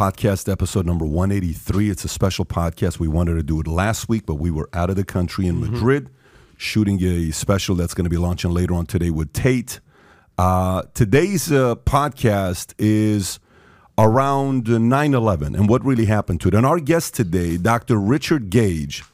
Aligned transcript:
podcast 0.00 0.50
episode 0.50 0.86
number 0.86 1.04
183. 1.04 1.90
It's 1.90 2.06
a 2.06 2.08
special 2.08 2.46
podcast. 2.46 2.98
We 2.98 3.06
wanted 3.06 3.34
to 3.34 3.42
do 3.42 3.60
it 3.60 3.66
last 3.66 4.08
week, 4.08 4.24
but 4.24 4.36
we 4.36 4.50
were 4.50 4.66
out 4.72 4.88
of 4.88 4.96
the 4.96 5.04
country 5.04 5.46
in 5.46 5.56
mm-hmm. 5.56 5.74
Madrid 5.74 6.08
shooting 6.56 7.04
a 7.04 7.32
special 7.32 7.74
that's 7.74 7.92
going 7.92 8.06
to 8.06 8.10
be 8.10 8.16
launching 8.16 8.50
later 8.50 8.72
on 8.72 8.86
today 8.86 9.10
with 9.10 9.30
Tate. 9.34 9.78
Uh, 10.38 10.84
today's 10.94 11.52
uh, 11.52 11.74
podcast 11.74 12.72
is 12.78 13.40
around 13.98 14.68
9 14.68 15.12
11 15.12 15.54
and 15.54 15.68
what 15.68 15.84
really 15.84 16.06
happened 16.06 16.40
to 16.40 16.48
it. 16.48 16.54
And 16.54 16.64
our 16.64 16.80
guest 16.80 17.14
today, 17.14 17.58
Dr. 17.58 17.98
Richard 17.98 18.48
Gage, 18.48 19.04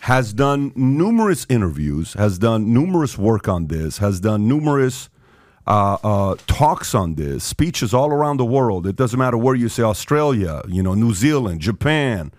has 0.00 0.32
done 0.32 0.72
numerous 0.74 1.46
interviews, 1.48 2.14
has 2.14 2.36
done 2.36 2.74
numerous 2.74 3.16
work 3.16 3.46
on 3.46 3.68
this, 3.68 3.98
has 3.98 4.18
done 4.18 4.48
numerous 4.48 5.08
uh, 5.66 5.98
uh, 6.04 6.36
talks 6.46 6.94
on 6.94 7.16
this, 7.16 7.42
speeches 7.42 7.92
all 7.92 8.10
around 8.10 8.36
the 8.36 8.44
world. 8.44 8.86
It 8.86 8.96
doesn't 8.96 9.18
matter 9.18 9.36
where 9.36 9.54
you 9.54 9.68
say 9.68 9.82
Australia, 9.82 10.62
you 10.68 10.82
know, 10.82 10.94
New 10.94 11.12
Zealand, 11.12 11.60
Japan, 11.60 12.32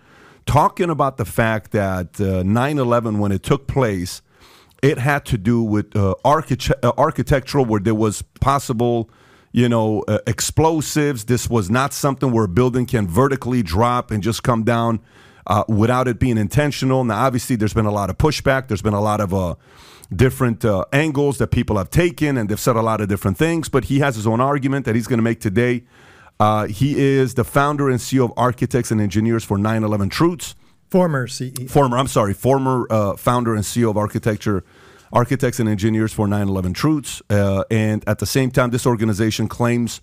talking 0.46 0.88
about 0.88 1.18
the 1.18 1.26
fact 1.26 1.72
that 1.72 2.18
uh, 2.20 2.42
9 2.42 2.78
11, 2.78 3.18
when 3.18 3.32
it 3.32 3.42
took 3.42 3.66
place, 3.66 4.22
it 4.82 4.96
had 4.98 5.26
to 5.26 5.36
do 5.36 5.62
with 5.62 5.94
uh, 5.94 6.14
architect- 6.24 6.82
uh, 6.82 6.92
architectural, 6.96 7.66
where 7.66 7.80
there 7.80 7.94
was 7.94 8.22
possible, 8.40 9.10
you 9.52 9.68
know, 9.68 10.04
uh, 10.08 10.20
explosives. 10.26 11.26
This 11.26 11.50
was 11.50 11.68
not 11.68 11.92
something 11.92 12.32
where 12.32 12.44
a 12.44 12.48
building 12.48 12.86
can 12.86 13.06
vertically 13.06 13.62
drop 13.62 14.10
and 14.10 14.22
just 14.22 14.42
come 14.42 14.64
down 14.64 15.00
without 15.66 16.06
it 16.06 16.18
being 16.18 16.36
intentional. 16.36 17.04
Now, 17.04 17.24
obviously, 17.24 17.56
there's 17.56 17.72
been 17.72 17.86
a 17.86 17.90
lot 17.90 18.10
of 18.10 18.18
pushback. 18.18 18.68
There's 18.68 18.82
been 18.82 18.94
a 18.94 19.00
lot 19.00 19.20
of 19.20 19.56
different 20.14 20.64
uh, 20.64 20.84
angles 20.92 21.38
that 21.38 21.48
people 21.48 21.76
have 21.76 21.90
taken, 21.90 22.36
and 22.36 22.48
they've 22.48 22.60
said 22.60 22.76
a 22.76 22.82
lot 22.82 23.00
of 23.00 23.08
different 23.08 23.36
things. 23.36 23.68
But 23.68 23.84
he 23.84 24.00
has 24.00 24.16
his 24.16 24.26
own 24.26 24.40
argument 24.40 24.86
that 24.86 24.94
he's 24.94 25.06
going 25.06 25.18
to 25.18 25.22
make 25.22 25.40
today. 25.40 25.84
Uh, 26.40 26.66
he 26.66 26.98
is 26.98 27.34
the 27.34 27.44
founder 27.44 27.90
and 27.90 27.98
CEO 27.98 28.24
of 28.24 28.32
Architects 28.36 28.90
and 28.90 29.00
Engineers 29.00 29.44
for 29.44 29.58
9 29.58 29.84
11 29.84 30.08
Truths. 30.08 30.54
Former 30.90 31.26
CEO. 31.26 31.68
Former, 31.68 31.98
I'm 31.98 32.06
sorry, 32.06 32.32
former 32.32 32.86
uh, 32.90 33.16
founder 33.16 33.54
and 33.54 33.64
CEO 33.64 33.90
of 33.90 33.96
Architecture. 33.96 34.64
Architects 35.12 35.58
and 35.58 35.68
Engineers 35.68 36.12
for 36.12 36.28
9 36.28 36.48
11 36.48 36.72
Truths. 36.74 37.22
Uh, 37.28 37.64
and 37.70 38.06
at 38.08 38.18
the 38.18 38.26
same 38.26 38.50
time, 38.50 38.70
this 38.70 38.86
organization 38.86 39.48
claims 39.48 40.00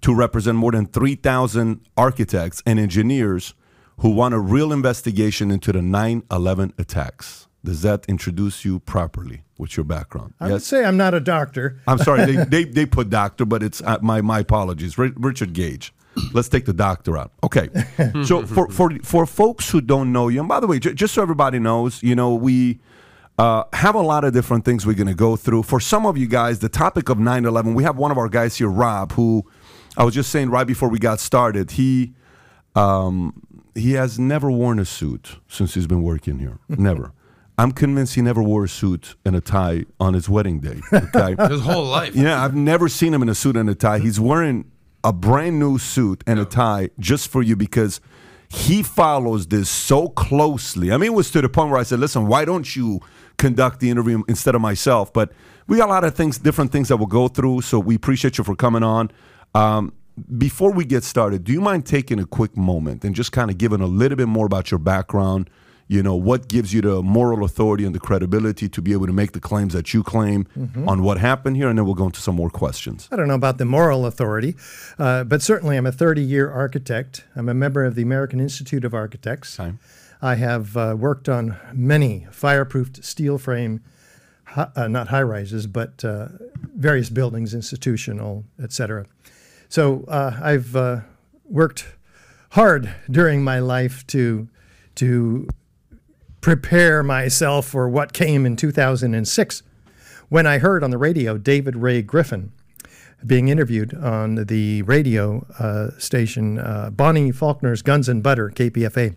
to 0.00 0.14
represent 0.14 0.56
more 0.56 0.72
than 0.72 0.86
3,000 0.86 1.80
architects 1.96 2.62
and 2.66 2.78
engineers 2.78 3.54
who 3.98 4.10
want 4.10 4.34
a 4.34 4.38
real 4.38 4.72
investigation 4.72 5.50
into 5.50 5.72
the 5.72 5.80
9 5.80 6.24
11 6.30 6.74
attacks. 6.78 7.46
Does 7.64 7.82
that 7.82 8.04
introduce 8.08 8.64
you 8.64 8.80
properly 8.80 9.43
with 9.58 9.76
your 9.76 9.84
background? 9.84 10.34
I 10.40 10.46
yes? 10.46 10.52
would 10.52 10.62
say 10.62 10.84
I'm 10.84 10.96
not 10.96 11.14
a 11.14 11.20
doctor. 11.20 11.80
I'm 11.86 11.98
sorry, 11.98 12.24
they, 12.24 12.44
they, 12.48 12.64
they, 12.64 12.86
put 12.86 13.10
doctor, 13.10 13.44
but 13.44 13.62
it's 13.62 13.82
uh, 13.82 13.98
my, 14.02 14.20
my 14.20 14.40
apologies. 14.40 14.98
R- 14.98 15.12
Richard 15.16 15.52
Gage. 15.52 15.92
Let's 16.32 16.48
take 16.48 16.64
the 16.64 16.72
doctor 16.72 17.18
out. 17.18 17.32
Okay. 17.42 17.68
so 18.24 18.46
for, 18.46 18.70
for, 18.70 18.90
for 19.02 19.26
folks 19.26 19.70
who 19.70 19.80
don't 19.80 20.12
know 20.12 20.28
you, 20.28 20.40
and 20.40 20.48
by 20.48 20.60
the 20.60 20.66
way, 20.66 20.78
j- 20.78 20.94
just 20.94 21.14
so 21.14 21.22
everybody 21.22 21.58
knows, 21.58 22.02
you 22.02 22.14
know, 22.14 22.34
we 22.34 22.78
uh, 23.38 23.64
have 23.72 23.96
a 23.96 24.00
lot 24.00 24.24
of 24.24 24.32
different 24.32 24.64
things 24.64 24.86
we're 24.86 24.94
going 24.94 25.08
to 25.08 25.14
go 25.14 25.34
through. 25.34 25.64
For 25.64 25.80
some 25.80 26.06
of 26.06 26.16
you 26.16 26.28
guys, 26.28 26.60
the 26.60 26.68
topic 26.68 27.08
of 27.08 27.18
9 27.18 27.44
11, 27.44 27.74
we 27.74 27.82
have 27.82 27.96
one 27.96 28.12
of 28.12 28.18
our 28.18 28.28
guys 28.28 28.56
here, 28.56 28.68
Rob, 28.68 29.12
who 29.12 29.44
I 29.96 30.04
was 30.04 30.14
just 30.14 30.30
saying 30.30 30.50
right 30.50 30.66
before 30.66 30.88
we 30.88 30.98
got 30.98 31.20
started, 31.20 31.72
he. 31.72 32.14
Um, 32.76 33.40
he 33.76 33.92
has 33.92 34.18
never 34.18 34.50
worn 34.50 34.78
a 34.78 34.84
suit 34.84 35.38
since 35.48 35.74
he's 35.74 35.86
been 35.86 36.02
working 36.02 36.38
here. 36.38 36.58
Never. 36.68 37.12
I'm 37.56 37.72
convinced 37.72 38.14
he 38.16 38.22
never 38.22 38.42
wore 38.42 38.64
a 38.64 38.68
suit 38.68 39.14
and 39.24 39.36
a 39.36 39.40
tie 39.40 39.84
on 40.00 40.14
his 40.14 40.28
wedding 40.28 40.60
day. 40.60 40.80
Okay, 40.92 41.36
his 41.48 41.60
whole 41.60 41.84
life. 41.84 42.14
Yeah, 42.14 42.42
I've 42.42 42.54
never 42.54 42.88
seen 42.88 43.14
him 43.14 43.22
in 43.22 43.28
a 43.28 43.34
suit 43.34 43.56
and 43.56 43.70
a 43.70 43.74
tie. 43.74 44.00
He's 44.00 44.18
wearing 44.18 44.70
a 45.04 45.12
brand 45.12 45.60
new 45.60 45.78
suit 45.78 46.24
and 46.26 46.40
a 46.40 46.44
tie 46.44 46.90
just 46.98 47.28
for 47.28 47.42
you 47.42 47.54
because 47.54 48.00
he 48.48 48.82
follows 48.82 49.46
this 49.48 49.68
so 49.68 50.08
closely. 50.08 50.92
I 50.92 50.96
mean, 50.96 51.12
it 51.12 51.14
was 51.14 51.30
to 51.32 51.40
the 51.40 51.48
point 51.48 51.70
where 51.70 51.78
I 51.78 51.84
said, 51.84 52.00
"Listen, 52.00 52.26
why 52.26 52.44
don't 52.44 52.74
you 52.74 53.00
conduct 53.36 53.80
the 53.80 53.90
interview 53.90 54.22
instead 54.28 54.54
of 54.54 54.60
myself?" 54.60 55.12
But 55.12 55.32
we 55.68 55.76
got 55.76 55.88
a 55.88 55.92
lot 55.92 56.04
of 56.04 56.14
things, 56.14 56.38
different 56.38 56.72
things 56.72 56.88
that 56.88 56.96
we'll 56.96 57.06
go 57.06 57.28
through. 57.28 57.62
So 57.62 57.78
we 57.78 57.94
appreciate 57.94 58.38
you 58.38 58.44
for 58.44 58.56
coming 58.56 58.82
on. 58.82 59.10
Um, 59.54 59.92
before 60.38 60.72
we 60.72 60.84
get 60.84 61.04
started, 61.04 61.44
do 61.44 61.52
you 61.52 61.60
mind 61.60 61.86
taking 61.86 62.18
a 62.18 62.26
quick 62.26 62.56
moment 62.56 63.04
and 63.04 63.14
just 63.14 63.32
kind 63.32 63.50
of 63.50 63.58
giving 63.58 63.80
a 63.80 63.86
little 63.86 64.16
bit 64.16 64.28
more 64.28 64.46
about 64.46 64.70
your 64.70 64.78
background? 64.78 65.50
You 65.86 66.02
know 66.02 66.14
what 66.14 66.48
gives 66.48 66.72
you 66.72 66.80
the 66.80 67.02
moral 67.02 67.44
authority 67.44 67.84
and 67.84 67.94
the 67.94 68.00
credibility 68.00 68.68
to 68.68 68.82
be 68.82 68.92
able 68.92 69.06
to 69.06 69.12
make 69.12 69.32
the 69.32 69.40
claims 69.40 69.72
that 69.74 69.92
you 69.92 70.02
claim 70.02 70.44
mm-hmm. 70.56 70.88
on 70.88 71.02
what 71.02 71.18
happened 71.18 71.56
here? 71.56 71.68
And 71.68 71.78
then 71.78 71.84
we'll 71.84 71.94
go 71.94 72.06
into 72.06 72.20
some 72.20 72.36
more 72.36 72.50
questions. 72.50 73.08
I 73.12 73.16
don't 73.16 73.28
know 73.28 73.34
about 73.34 73.58
the 73.58 73.64
moral 73.64 74.06
authority 74.06 74.56
uh, 74.98 75.24
but 75.24 75.42
certainly 75.42 75.76
i'm 75.76 75.86
a 75.86 75.92
30-year 75.92 76.50
architect. 76.50 77.24
I'm 77.36 77.48
a 77.48 77.54
member 77.54 77.84
of 77.84 77.94
the 77.94 78.02
american 78.02 78.40
institute 78.40 78.84
of 78.84 78.94
architects. 78.94 79.58
I 80.22 80.36
have 80.36 80.76
uh, 80.76 80.96
worked 80.98 81.28
on 81.28 81.58
many 81.72 82.26
fireproofed 82.30 83.04
steel 83.04 83.36
frame 83.38 83.82
uh, 84.56 84.88
not 84.88 85.08
high 85.08 85.22
rises 85.22 85.66
but 85.66 86.04
uh, 86.04 86.28
various 86.76 87.10
buildings 87.10 87.54
institutional 87.54 88.44
etc 88.62 89.06
so 89.68 90.04
uh, 90.08 90.38
i've 90.42 90.76
uh, 90.76 91.00
worked 91.44 91.86
hard 92.50 92.94
during 93.10 93.42
my 93.42 93.58
life 93.58 94.06
to 94.06 94.48
to 94.94 95.48
prepare 96.44 97.02
myself 97.02 97.64
for 97.66 97.88
what 97.88 98.12
came 98.12 98.44
in 98.44 98.54
2006 98.54 99.62
when 100.28 100.46
I 100.46 100.58
heard 100.58 100.84
on 100.84 100.90
the 100.90 100.98
radio 100.98 101.38
David 101.38 101.74
Ray 101.74 102.02
Griffin 102.02 102.52
being 103.26 103.48
interviewed 103.48 103.94
on 103.94 104.34
the 104.34 104.82
radio 104.82 105.46
uh, 105.58 105.98
station 105.98 106.58
uh, 106.58 106.90
Bonnie 106.90 107.32
Faulkner's 107.32 107.80
Guns 107.80 108.10
and 108.10 108.22
Butter, 108.22 108.50
KPFA. 108.50 109.16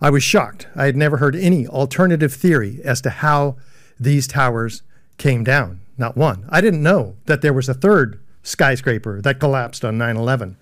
I 0.00 0.08
was 0.10 0.22
shocked. 0.22 0.68
I 0.76 0.84
had 0.84 0.96
never 0.96 1.16
heard 1.16 1.34
any 1.34 1.66
alternative 1.66 2.32
theory 2.32 2.80
as 2.84 3.00
to 3.00 3.10
how 3.10 3.56
these 3.98 4.28
towers 4.28 4.82
came 5.18 5.42
down. 5.42 5.80
Not 5.98 6.16
one. 6.16 6.46
I 6.48 6.60
didn't 6.60 6.84
know 6.84 7.16
that 7.24 7.42
there 7.42 7.52
was 7.52 7.68
a 7.68 7.74
third 7.74 8.22
skyscraper 8.44 9.20
that 9.20 9.40
collapsed 9.40 9.84
on 9.84 9.98
9 9.98 10.16
11. 10.16 10.56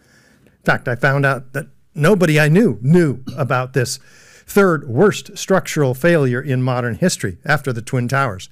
In 0.46 0.52
fact, 0.64 0.88
I 0.88 0.94
found 0.94 1.26
out 1.26 1.52
that 1.52 1.66
nobody 1.94 2.40
I 2.40 2.48
knew 2.48 2.78
knew 2.80 3.22
about 3.36 3.74
this 3.74 3.98
third 4.46 4.88
worst 4.88 5.36
structural 5.36 5.94
failure 5.94 6.40
in 6.40 6.62
modern 6.62 6.96
history 6.96 7.38
after 7.44 7.72
the 7.72 7.82
Twin 7.82 8.08
Towers. 8.08 8.48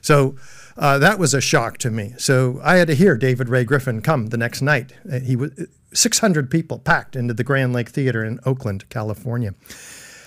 So 0.00 0.36
uh, 0.76 0.98
that 0.98 1.18
was 1.18 1.34
a 1.34 1.40
shock 1.40 1.78
to 1.78 1.90
me. 1.90 2.14
So 2.18 2.60
I 2.62 2.76
had 2.76 2.88
to 2.88 2.94
hear 2.94 3.16
David 3.16 3.48
Ray 3.48 3.64
Griffin 3.64 4.00
come 4.00 4.26
the 4.26 4.36
next 4.36 4.62
night. 4.62 4.92
Uh, 5.10 5.20
he 5.20 5.36
was 5.36 5.52
600 5.92 6.50
people 6.50 6.78
packed 6.78 7.16
into 7.16 7.34
the 7.34 7.44
Grand 7.44 7.72
Lake 7.72 7.90
Theater 7.90 8.24
in 8.24 8.40
Oakland, 8.46 8.88
California. 8.88 9.54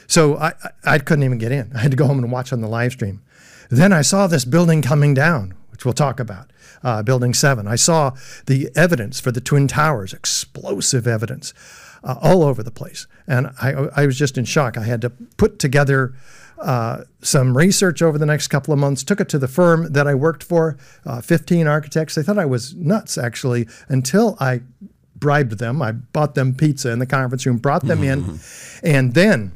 So 0.07 0.37
I, 0.37 0.53
I 0.83 0.99
couldn't 0.99 1.23
even 1.23 1.39
get 1.39 1.51
in. 1.51 1.71
I 1.75 1.79
had 1.79 1.91
to 1.91 1.97
go 1.97 2.05
home 2.05 2.19
and 2.19 2.31
watch 2.31 2.53
on 2.53 2.61
the 2.61 2.67
live 2.67 2.93
stream. 2.93 3.21
Then 3.69 3.91
I 3.91 4.01
saw 4.01 4.27
this 4.27 4.45
building 4.45 4.81
coming 4.83 5.13
down, 5.13 5.55
which 5.71 5.85
we'll 5.85 5.93
talk 5.93 6.19
about, 6.19 6.51
uh, 6.83 7.01
Building 7.01 7.33
7. 7.33 7.67
I 7.67 7.75
saw 7.75 8.11
the 8.45 8.69
evidence 8.75 9.19
for 9.19 9.31
the 9.31 9.41
Twin 9.41 9.67
Towers, 9.67 10.13
explosive 10.13 11.07
evidence 11.07 11.53
uh, 12.05 12.15
all 12.21 12.43
over 12.43 12.63
the 12.63 12.71
place. 12.71 13.07
And 13.27 13.47
I, 13.61 13.71
I 13.95 14.05
was 14.05 14.17
just 14.17 14.37
in 14.37 14.45
shock. 14.45 14.77
I 14.77 14.83
had 14.83 15.01
to 15.01 15.09
put 15.09 15.59
together 15.59 16.13
uh, 16.59 17.03
some 17.21 17.57
research 17.57 18.01
over 18.01 18.17
the 18.17 18.25
next 18.25 18.47
couple 18.47 18.73
of 18.73 18.79
months, 18.79 19.03
took 19.03 19.19
it 19.19 19.27
to 19.29 19.39
the 19.39 19.47
firm 19.47 19.91
that 19.91 20.07
I 20.07 20.13
worked 20.15 20.43
for, 20.43 20.77
uh, 21.05 21.19
15 21.19 21.67
architects. 21.67 22.15
They 22.15 22.23
thought 22.23 22.37
I 22.37 22.45
was 22.45 22.73
nuts, 22.75 23.17
actually, 23.17 23.67
until 23.89 24.37
I 24.39 24.61
bribed 25.15 25.57
them. 25.57 25.81
I 25.81 25.91
bought 25.91 26.35
them 26.35 26.53
pizza 26.53 26.91
in 26.91 26.99
the 26.99 27.05
conference 27.05 27.45
room, 27.45 27.57
brought 27.57 27.83
them 27.85 28.03
in, 28.03 28.39
and 28.83 29.13
then 29.13 29.51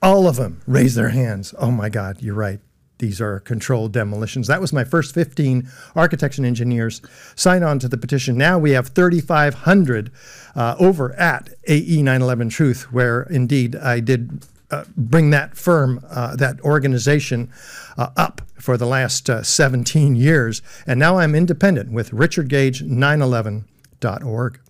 all 0.00 0.26
of 0.26 0.36
them 0.36 0.62
raised 0.66 0.96
their 0.96 1.10
hands. 1.10 1.54
Oh 1.58 1.70
my 1.70 1.88
God, 1.88 2.22
you're 2.22 2.34
right. 2.34 2.60
These 3.02 3.20
are 3.20 3.40
controlled 3.40 3.92
demolitions. 3.92 4.46
That 4.46 4.60
was 4.60 4.72
my 4.72 4.84
first 4.84 5.12
15 5.12 5.68
architects 5.96 6.38
and 6.38 6.46
engineers 6.46 7.02
sign 7.34 7.64
on 7.64 7.80
to 7.80 7.88
the 7.88 7.98
petition. 7.98 8.38
Now 8.38 8.60
we 8.60 8.70
have 8.70 8.90
3,500 8.90 10.12
uh, 10.54 10.76
over 10.78 11.12
at 11.14 11.48
AE 11.66 12.00
911 12.00 12.50
Truth, 12.50 12.92
where 12.92 13.22
indeed 13.22 13.74
I 13.74 13.98
did 13.98 14.46
uh, 14.70 14.84
bring 14.96 15.30
that 15.30 15.56
firm, 15.56 15.98
uh, 16.10 16.36
that 16.36 16.60
organization 16.60 17.50
uh, 17.98 18.10
up 18.16 18.40
for 18.54 18.76
the 18.76 18.86
last 18.86 19.28
uh, 19.28 19.42
17 19.42 20.14
years. 20.14 20.62
And 20.86 21.00
now 21.00 21.18
I'm 21.18 21.34
independent 21.34 21.90
with 21.90 22.12
richardgage911.org. 22.12 24.60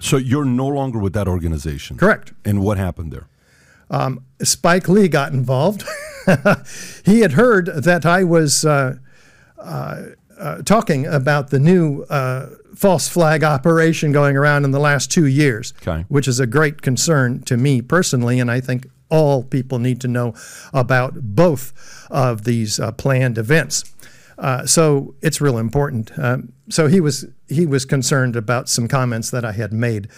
So 0.00 0.16
you're 0.16 0.44
no 0.44 0.66
longer 0.66 0.98
with 0.98 1.12
that 1.12 1.28
organization? 1.28 1.96
Correct. 1.96 2.32
And 2.44 2.60
what 2.60 2.76
happened 2.76 3.12
there? 3.12 3.28
Um, 3.88 4.24
Spike 4.42 4.88
Lee 4.88 5.06
got 5.06 5.32
involved. 5.32 5.84
he 7.04 7.20
had 7.20 7.32
heard 7.32 7.66
that 7.66 8.04
I 8.06 8.24
was 8.24 8.64
uh, 8.64 8.96
uh, 9.58 10.02
uh, 10.38 10.62
talking 10.62 11.06
about 11.06 11.50
the 11.50 11.58
new 11.58 12.02
uh, 12.04 12.50
false 12.74 13.08
flag 13.08 13.44
operation 13.44 14.12
going 14.12 14.36
around 14.36 14.64
in 14.64 14.70
the 14.70 14.80
last 14.80 15.10
two 15.10 15.26
years, 15.26 15.72
okay. 15.82 16.04
which 16.08 16.26
is 16.28 16.40
a 16.40 16.46
great 16.46 16.82
concern 16.82 17.42
to 17.42 17.56
me 17.56 17.80
personally, 17.80 18.40
and 18.40 18.50
I 18.50 18.60
think 18.60 18.86
all 19.10 19.44
people 19.44 19.78
need 19.78 20.00
to 20.00 20.08
know 20.08 20.34
about 20.72 21.14
both 21.14 21.72
of 22.10 22.44
these 22.44 22.80
uh, 22.80 22.92
planned 22.92 23.38
events. 23.38 23.84
Uh, 24.36 24.66
so 24.66 25.14
it's 25.22 25.40
real 25.40 25.58
important. 25.58 26.10
Um, 26.18 26.52
so 26.68 26.88
he 26.88 27.00
was 27.00 27.26
he 27.48 27.66
was 27.66 27.84
concerned 27.84 28.34
about 28.34 28.68
some 28.68 28.88
comments 28.88 29.30
that 29.30 29.44
I 29.44 29.52
had 29.52 29.72
made, 29.72 30.08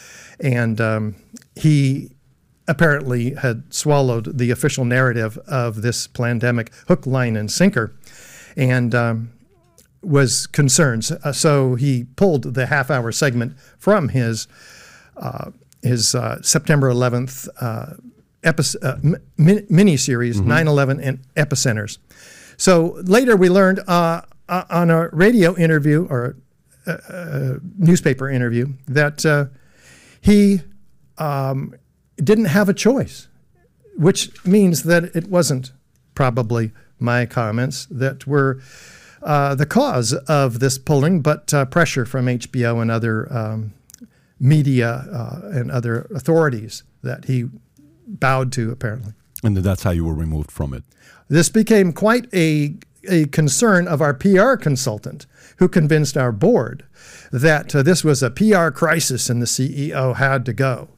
and 0.41 0.81
um, 0.81 1.17
he 1.55 2.16
apparently 2.69 3.35
had 3.35 3.73
swallowed 3.73 4.39
the 4.39 4.51
official 4.51 4.85
narrative 4.85 5.39
of 5.47 5.83
this 5.83 6.07
pandemic 6.07 6.73
hook, 6.89 7.07
line, 7.07 7.37
and 7.37 7.51
sinker, 7.51 7.95
and 8.57 8.95
um, 8.95 9.31
was 10.03 10.47
concerned. 10.47 11.09
Uh, 11.25 11.33
so 11.33 11.75
he 11.75 12.05
pulled 12.17 12.55
the 12.55 12.67
half-hour 12.67 13.13
segment 13.13 13.57
from 13.79 14.11
his 14.11 14.49
uh, 15.17 15.51
his 15.83 16.15
uh, 16.15 16.43
September 16.43 16.91
11th 16.91 17.49
uh, 17.61 17.95
epi- 18.43 18.79
uh, 18.83 18.97
mini 19.37 19.97
series, 19.97 20.41
mm-hmm. 20.41 20.51
9/11 20.51 21.01
and 21.03 21.19
epicenters. 21.35 21.99
So 22.57 22.99
later 23.05 23.37
we 23.37 23.49
learned 23.49 23.81
uh, 23.87 24.23
on 24.49 24.91
a 24.91 25.09
radio 25.09 25.57
interview 25.57 26.07
or 26.09 26.37
a, 26.87 27.59
newspaper 27.79 28.29
interview 28.29 28.73
that 28.87 29.51
he 30.21 30.61
um, 31.19 31.75
didn't 32.17 32.47
have 32.47 32.69
a 32.69 32.75
choice, 32.75 33.29
which 33.97 34.45
means 34.45 34.85
that 34.85 35.05
it 35.17 35.29
wasn't 35.29 35.73
probably 36.15 36.73
my 36.99 37.27
comments 37.27 37.87
that 37.91 38.27
were 38.27 38.61
uh, 39.23 39.55
the 39.55 39.67
cause 39.67 40.13
of 40.13 40.61
this 40.61 40.79
pulling, 40.79 41.21
but 41.21 41.53
uh, 41.53 41.65
pressure 41.65 42.05
from 42.05 42.27
HBO 42.27 42.81
and 42.81 42.91
other 42.91 43.33
um, 43.33 43.75
media 44.39 45.07
uh, 45.13 45.41
and 45.53 45.71
other 45.71 46.07
authorities 46.15 46.83
that 47.03 47.27
he 47.27 47.49
bowed 48.07 48.53
to, 48.53 48.71
apparently. 48.71 49.13
And 49.43 49.57
that's 49.57 49.83
how 49.83 49.91
you 49.91 50.05
were 50.05 50.15
removed 50.15 50.51
from 50.51 50.73
it. 50.73 50.85
This 51.29 51.49
became 51.49 51.93
quite 51.93 52.33
a, 52.33 52.77
a 53.09 53.27
concern 53.27 53.89
of 53.89 54.01
our 54.01 54.15
PR 54.15 54.55
consultant, 54.55 55.27
who 55.59 55.69
convinced 55.69 56.17
our 56.17 56.33
board 56.33 56.85
that 57.33 57.75
uh, 57.75 57.83
this 57.83 58.05
was 58.05 58.23
a 58.23 58.31
PR 58.31 58.69
crisis 58.69 59.29
and 59.29 59.41
the 59.41 59.47
CEO 59.47 60.17
had 60.17 60.45
to 60.47 60.53
go. 60.53 60.89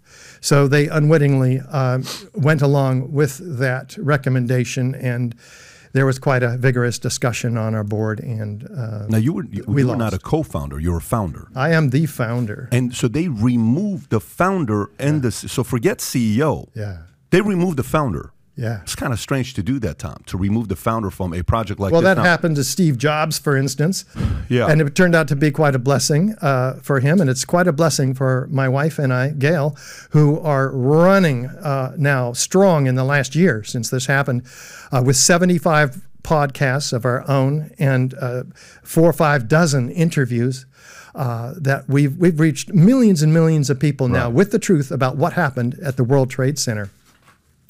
So 0.41 0.69
they 0.69 0.89
unwittingly 0.89 1.61
uh, 1.71 2.01
went 2.35 2.63
along 2.63 3.13
with 3.13 3.59
that 3.59 3.97
recommendation, 3.99 4.95
and 4.95 5.35
there 5.93 6.07
was 6.07 6.19
quite 6.19 6.43
a 6.43 6.57
vigorous 6.57 6.99
discussion 6.99 7.57
on 7.57 7.75
our 7.75 7.85
board. 7.85 8.21
And 8.21 8.69
uh, 8.77 9.07
now 9.09 9.19
you 9.19 9.33
were 9.33 9.45
you, 9.45 9.65
we 9.67 9.83
you 9.83 9.89
were 9.89 9.97
not 9.97 10.15
a 10.15 10.19
co-founder; 10.19 10.79
you're 10.81 10.99
a 10.99 11.03
founder. 11.03 11.49
I 11.55 11.71
am 11.71 11.91
the 11.91 12.07
founder. 12.07 12.69
And 12.73 12.95
so 12.95 13.09
they 13.09 13.29
removed 13.29 14.11
the 14.11 14.21
founder 14.21 14.91
and 14.99 15.17
yeah. 15.17 15.31
the 15.31 15.33
so 15.33 15.65
forget 15.65 15.99
CEO. 15.99 16.69
Yeah, 16.75 16.99
they 17.31 17.41
removed 17.41 17.77
the 17.77 17.85
founder. 17.85 18.33
Yeah. 18.59 18.81
It's 18.83 18.97
kind 18.97 19.13
of 19.13 19.21
strange 19.21 19.55
to 19.55 19.63
do 19.63 19.79
that, 19.79 20.01
Tom, 20.01 20.21
to 20.27 20.37
remove 20.37 20.67
the 20.67 20.75
founder 20.75 21.11
from 21.11 21.33
a 21.33 21.45
project 21.45 21.79
like 21.79 21.93
well, 21.93 22.01
this. 22.01 22.07
Well, 22.07 22.17
that 22.17 22.23
now, 22.23 22.29
happened 22.29 22.57
to 22.57 22.65
Steve 22.65 22.99
Jobs, 22.99 23.39
for 23.39 23.57
instance. 23.57 24.05
Yeah. 24.49 24.67
And 24.67 24.81
it 24.81 24.97
turned 24.97 25.15
out 25.15 25.29
to 25.29 25.37
be 25.37 25.53
quite 25.53 25.77
a 25.77 25.79
blessing 25.79 26.35
uh, 26.41 26.81
for 26.83 26.99
him. 26.99 27.21
And 27.21 27.31
it's 27.31 27.45
quite 27.45 27.69
a 27.69 27.73
blessing 27.73 28.15
for 28.15 28.49
my 28.51 28.69
wife 28.69 28.99
and 28.99 29.13
I, 29.13 29.31
Gail, 29.31 29.77
who 30.11 30.41
are 30.41 30.71
running 30.71 31.47
uh, 31.47 31.95
now 31.97 32.33
strong 32.33 32.89
in 32.89 32.97
the 32.97 33.05
last 33.05 33.37
year 33.37 33.63
since 33.63 33.91
this 33.91 34.07
happened 34.07 34.43
uh, 34.91 35.03
with 35.07 35.17
75 35.17 36.03
podcasts 36.23 36.93
of 36.93 37.05
our 37.05 37.29
own 37.31 37.71
and 37.79 38.15
uh, 38.15 38.43
four 38.83 39.09
or 39.09 39.13
five 39.13 39.47
dozen 39.47 39.89
interviews. 39.91 40.67
Uh, 41.15 41.55
that 41.57 41.89
we've 41.89 42.17
we've 42.19 42.39
reached 42.39 42.73
millions 42.73 43.23
and 43.23 43.33
millions 43.33 43.71
of 43.71 43.81
people 43.81 44.09
now 44.09 44.27
right. 44.27 44.35
with 44.35 44.53
the 44.53 44.59
truth 44.59 44.93
about 44.93 45.17
what 45.17 45.33
happened 45.33 45.77
at 45.83 45.97
the 45.97 46.05
World 46.05 46.31
Trade 46.31 46.59
Center. 46.61 46.91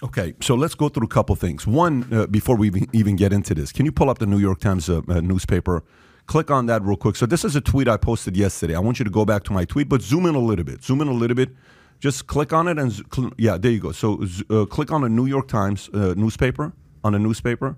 Okay, 0.01 0.35
so 0.41 0.55
let's 0.55 0.77
go 0.77 0.89
through 0.89 1.07
a 1.07 1.09
couple 1.09 1.35
things. 1.35 1.67
One, 1.67 2.07
uh, 2.13 2.27
before 2.29 2.55
we 2.57 2.87
even 2.93 3.17
get 3.17 3.33
into 3.33 3.53
this, 3.53 3.73
can 3.73 3.85
you 3.85 3.91
pull 3.91 4.09
up 4.09 4.19
the 4.19 4.27
New 4.27 4.39
York 4.39 4.61
Times 4.61 4.89
uh, 4.89 5.01
uh, 5.09 5.21
newspaper? 5.21 5.83
Click 6.27 6.53
on 6.53 6.67
that 6.67 6.83
real 6.83 6.97
quick. 6.97 7.17
So 7.17 7.27
this 7.27 7.45
is 7.45 7.57
a 7.57 7.61
tweet 7.61 7.89
I 7.89 7.97
posted 7.97 8.37
yesterday. 8.37 8.77
I 8.77 8.79
want 8.79 9.01
you 9.01 9.05
to 9.05 9.11
go 9.11 9.25
back 9.25 9.43
to 9.45 9.53
my 9.53 9.65
tweet, 9.65 9.89
but 9.89 10.01
zoom 10.01 10.27
in 10.27 10.37
a 10.37 10.39
little 10.39 10.65
bit. 10.65 10.85
Zoom 10.85 11.01
in 11.01 11.09
a 11.09 11.13
little 11.13 11.35
bit. 11.35 11.51
Just 11.99 12.29
click 12.29 12.53
on 12.53 12.69
it 12.69 12.79
and 12.79 12.93
cl- 13.13 13.33
yeah, 13.39 13.57
there 13.59 13.73
you 13.73 13.81
go. 13.81 13.91
So 13.91 14.25
uh, 14.51 14.67
click 14.67 14.93
on 14.93 15.01
the 15.01 15.09
New 15.09 15.27
York 15.27 15.49
Times 15.49 15.91
uh, 15.93 16.15
newspaper 16.17 16.73
on 17.03 17.17
a 17.17 17.19
newspaper. 17.19 17.77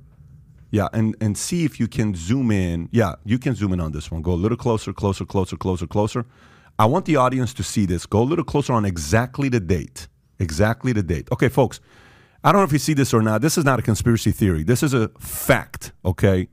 Yeah, 0.73 0.89
and 0.93 1.17
and 1.23 1.39
see 1.39 1.65
if 1.65 1.81
you 1.81 1.89
can 1.89 2.15
zoom 2.15 2.51
in. 2.51 2.91
Yeah, 2.93 3.15
you 3.25 3.39
can 3.39 3.55
zoom 3.55 3.73
in 3.73 3.81
on 3.81 3.93
this 3.93 4.11
one. 4.11 4.21
Go 4.21 4.33
a 4.33 4.35
little 4.35 4.59
closer, 4.59 4.93
closer, 4.93 5.25
closer, 5.25 5.57
closer, 5.57 5.87
closer. 5.87 6.27
I 6.79 6.85
want 6.85 7.07
the 7.07 7.17
audience 7.17 7.55
to 7.55 7.63
see 7.63 7.87
this. 7.87 8.05
Go 8.05 8.21
a 8.21 8.29
little 8.29 8.45
closer 8.45 8.75
on 8.75 8.85
exactly 8.85 9.49
the 9.49 9.61
date. 9.61 10.07
Exactly 10.39 10.93
the 10.93 11.03
date. 11.03 11.29
Okay, 11.33 11.49
folks. 11.49 11.81
I 12.43 12.53
don't 12.53 12.61
know 12.63 12.65
if 12.65 12.73
you 12.73 12.79
see 12.79 12.95
this 12.95 13.13
or 13.13 13.21
not. 13.21 13.43
This 13.43 13.59
is 13.59 13.65
not 13.65 13.79
a 13.79 13.83
conspiracy 13.83 14.31
theory. 14.31 14.63
This 14.63 14.83
is 14.83 14.95
a 14.95 15.09
fact, 15.19 15.93
okay? 16.05 16.49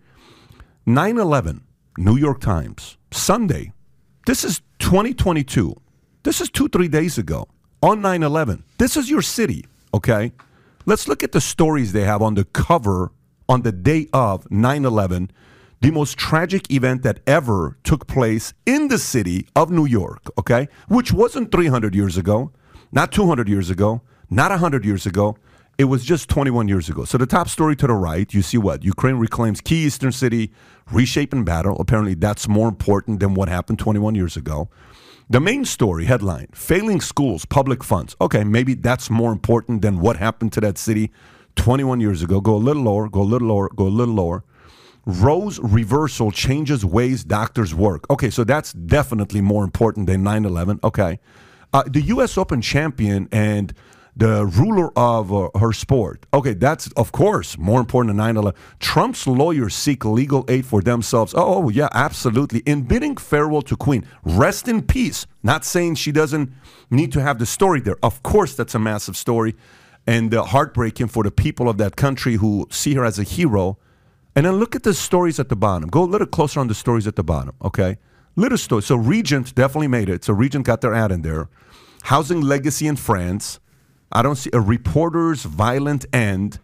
9 0.85 1.17
11, 1.17 1.63
New 1.97 2.17
York 2.17 2.41
Times, 2.41 2.97
Sunday. 3.11 3.71
This 4.25 4.43
is 4.43 4.61
2022. 4.79 5.73
This 6.23 6.41
is 6.41 6.49
two, 6.49 6.67
three 6.67 6.89
days 6.89 7.17
ago 7.17 7.47
on 7.81 8.01
9 8.01 8.21
11. 8.21 8.65
This 8.77 8.97
is 8.97 9.09
your 9.09 9.21
city, 9.21 9.65
okay? 9.93 10.33
Let's 10.85 11.07
look 11.07 11.23
at 11.23 11.31
the 11.31 11.39
stories 11.39 11.93
they 11.93 12.03
have 12.03 12.21
on 12.21 12.33
the 12.33 12.43
cover 12.43 13.13
on 13.47 13.61
the 13.61 13.71
day 13.71 14.07
of 14.11 14.49
9 14.51 14.83
11, 14.83 15.31
the 15.79 15.91
most 15.91 16.17
tragic 16.17 16.69
event 16.69 17.03
that 17.03 17.21
ever 17.25 17.77
took 17.85 18.07
place 18.07 18.53
in 18.65 18.89
the 18.89 18.97
city 18.97 19.47
of 19.55 19.71
New 19.71 19.85
York, 19.85 20.29
okay? 20.37 20.67
Which 20.89 21.13
wasn't 21.13 21.53
300 21.53 21.95
years 21.95 22.17
ago, 22.17 22.51
not 22.91 23.13
200 23.13 23.47
years 23.47 23.69
ago, 23.69 24.01
not 24.29 24.51
100 24.51 24.83
years 24.83 25.05
ago. 25.05 25.37
It 25.77 25.83
was 25.83 26.03
just 26.03 26.27
21 26.29 26.67
years 26.67 26.89
ago. 26.89 27.05
So 27.05 27.19
the 27.19 27.27
top 27.27 27.47
story 27.47 27.75
to 27.75 27.85
the 27.85 27.93
right, 27.93 28.33
you 28.33 28.41
see 28.41 28.57
what? 28.57 28.83
Ukraine 28.83 29.17
reclaims 29.17 29.61
key 29.61 29.85
eastern 29.85 30.11
city, 30.11 30.51
reshaping 30.91 31.43
battle. 31.45 31.79
Apparently, 31.79 32.15
that's 32.15 32.47
more 32.47 32.67
important 32.67 33.19
than 33.19 33.35
what 33.35 33.47
happened 33.47 33.77
21 33.77 34.15
years 34.15 34.35
ago. 34.35 34.69
The 35.29 35.39
main 35.39 35.65
story 35.65 36.05
headline 36.05 36.47
Failing 36.53 36.99
schools, 36.99 37.45
public 37.45 37.83
funds. 37.83 38.15
Okay, 38.19 38.43
maybe 38.43 38.73
that's 38.73 39.11
more 39.11 39.31
important 39.31 39.83
than 39.83 39.99
what 39.99 40.17
happened 40.17 40.51
to 40.53 40.61
that 40.61 40.79
city 40.79 41.11
21 41.57 41.99
years 41.99 42.23
ago. 42.23 42.41
Go 42.41 42.55
a 42.55 42.57
little 42.57 42.81
lower, 42.83 43.07
go 43.07 43.21
a 43.21 43.23
little 43.23 43.49
lower, 43.49 43.69
go 43.69 43.85
a 43.85 43.89
little 43.89 44.15
lower. 44.15 44.43
Roe's 45.05 45.59
reversal 45.59 46.31
changes 46.31 46.83
ways 46.83 47.23
doctors 47.23 47.75
work. 47.75 48.09
Okay, 48.09 48.31
so 48.31 48.43
that's 48.43 48.73
definitely 48.73 49.41
more 49.41 49.63
important 49.63 50.07
than 50.07 50.23
9 50.23 50.43
11. 50.43 50.79
Okay. 50.83 51.19
Uh, 51.71 51.83
the 51.85 52.01
U.S. 52.01 52.35
Open 52.35 52.61
champion 52.61 53.29
and 53.31 53.73
the 54.17 54.45
ruler 54.45 54.91
of 54.97 55.31
uh, 55.31 55.49
her 55.59 55.71
sport. 55.71 56.25
Okay, 56.33 56.53
that's 56.53 56.91
of 56.93 57.11
course 57.11 57.57
more 57.57 57.79
important 57.79 58.09
than 58.09 58.17
9 58.17 58.37
11. 58.37 58.59
Trump's 58.79 59.27
lawyers 59.27 59.75
seek 59.75 60.03
legal 60.03 60.43
aid 60.47 60.65
for 60.65 60.81
themselves. 60.81 61.33
Oh, 61.35 61.65
oh, 61.65 61.69
yeah, 61.69 61.89
absolutely. 61.93 62.59
In 62.65 62.81
bidding 62.81 63.15
farewell 63.17 63.61
to 63.63 63.75
Queen, 63.75 64.05
rest 64.23 64.67
in 64.67 64.81
peace. 64.81 65.27
Not 65.43 65.63
saying 65.63 65.95
she 65.95 66.11
doesn't 66.11 66.51
need 66.89 67.11
to 67.11 67.21
have 67.21 67.37
the 67.37 67.45
story 67.45 67.79
there. 67.79 67.97
Of 68.01 68.23
course, 68.23 68.55
that's 68.55 68.73
a 68.73 68.79
massive 68.79 69.15
story 69.15 69.55
and 70.07 70.33
uh, 70.33 70.43
heartbreaking 70.45 71.09
for 71.09 71.23
the 71.23 71.31
people 71.31 71.69
of 71.69 71.77
that 71.77 71.95
country 71.95 72.35
who 72.35 72.67
see 72.71 72.95
her 72.95 73.05
as 73.05 73.19
a 73.19 73.23
hero. 73.23 73.77
And 74.35 74.45
then 74.45 74.55
look 74.55 74.75
at 74.75 74.83
the 74.83 74.93
stories 74.93 75.39
at 75.39 75.49
the 75.49 75.55
bottom. 75.55 75.89
Go 75.89 76.03
a 76.03 76.05
little 76.05 76.27
closer 76.27 76.59
on 76.59 76.67
the 76.67 76.75
stories 76.75 77.07
at 77.07 77.15
the 77.15 77.23
bottom, 77.23 77.55
okay? 77.61 77.97
Little 78.35 78.57
story. 78.57 78.83
So 78.83 78.95
Regent 78.95 79.53
definitely 79.53 79.87
made 79.87 80.09
it. 80.09 80.23
So 80.23 80.33
Regent 80.33 80.65
got 80.65 80.81
their 80.81 80.93
ad 80.93 81.11
in 81.11 81.23
there. 81.23 81.49
Housing 82.03 82.41
legacy 82.41 82.87
in 82.87 82.95
France. 82.95 83.59
I 84.11 84.21
don't 84.21 84.35
see 84.35 84.49
a 84.53 84.59
reporter's 84.61 85.43
violent 85.43 86.05
end, 86.13 86.59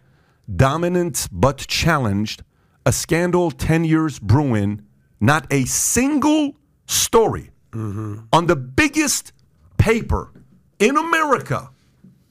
dominant 0.54 1.28
but 1.30 1.58
challenged, 1.58 2.42
a 2.86 2.92
scandal 2.92 3.50
10 3.50 3.84
years 3.84 4.18
brewing, 4.18 4.82
not 5.20 5.46
a 5.50 5.64
single 5.64 6.56
story 6.86 7.50
mm-hmm. 7.72 8.20
on 8.32 8.46
the 8.46 8.56
biggest 8.56 9.32
paper 9.76 10.32
in 10.78 10.96
America 10.96 11.70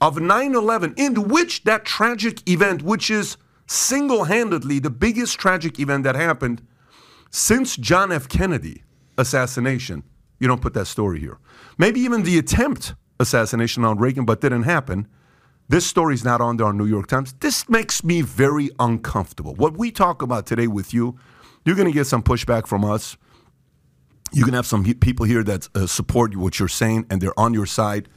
of 0.01 0.19
9 0.19 0.55
11, 0.55 0.95
in 0.97 1.27
which 1.27 1.63
that 1.63 1.85
tragic 1.85 2.47
event, 2.49 2.81
which 2.81 3.09
is 3.09 3.37
single 3.67 4.25
handedly 4.25 4.79
the 4.79 4.89
biggest 4.89 5.39
tragic 5.39 5.79
event 5.79 6.03
that 6.03 6.15
happened 6.15 6.61
since 7.29 7.77
John 7.77 8.11
F. 8.11 8.27
Kennedy 8.27 8.83
assassination. 9.17 10.03
You 10.39 10.47
don't 10.47 10.61
put 10.61 10.73
that 10.73 10.87
story 10.87 11.19
here. 11.19 11.39
Maybe 11.77 12.01
even 12.01 12.23
the 12.23 12.37
attempt 12.37 12.95
assassination 13.19 13.85
on 13.85 13.97
Reagan, 13.97 14.25
but 14.25 14.41
didn't 14.41 14.63
happen. 14.63 15.07
This 15.69 15.85
story's 15.85 16.23
not 16.23 16.41
on 16.41 16.59
on 16.61 16.77
New 16.77 16.85
York 16.85 17.07
Times. 17.07 17.33
This 17.39 17.69
makes 17.69 18.03
me 18.03 18.21
very 18.21 18.69
uncomfortable. 18.79 19.55
What 19.55 19.77
we 19.77 19.91
talk 19.91 20.21
about 20.21 20.45
today 20.45 20.67
with 20.67 20.93
you, 20.93 21.17
you're 21.65 21.75
going 21.75 21.87
to 21.87 21.93
get 21.93 22.05
some 22.05 22.21
pushback 22.21 22.67
from 22.67 22.83
us. 22.83 23.17
You 24.33 24.43
can 24.43 24.53
have 24.53 24.65
some 24.65 24.83
people 24.83 25.25
here 25.25 25.43
that 25.43 25.69
uh, 25.75 25.85
support 25.85 26.35
what 26.35 26.59
you're 26.59 26.67
saying 26.67 27.05
and 27.09 27.21
they're 27.21 27.39
on 27.39 27.53
your 27.53 27.67
side. 27.67 28.09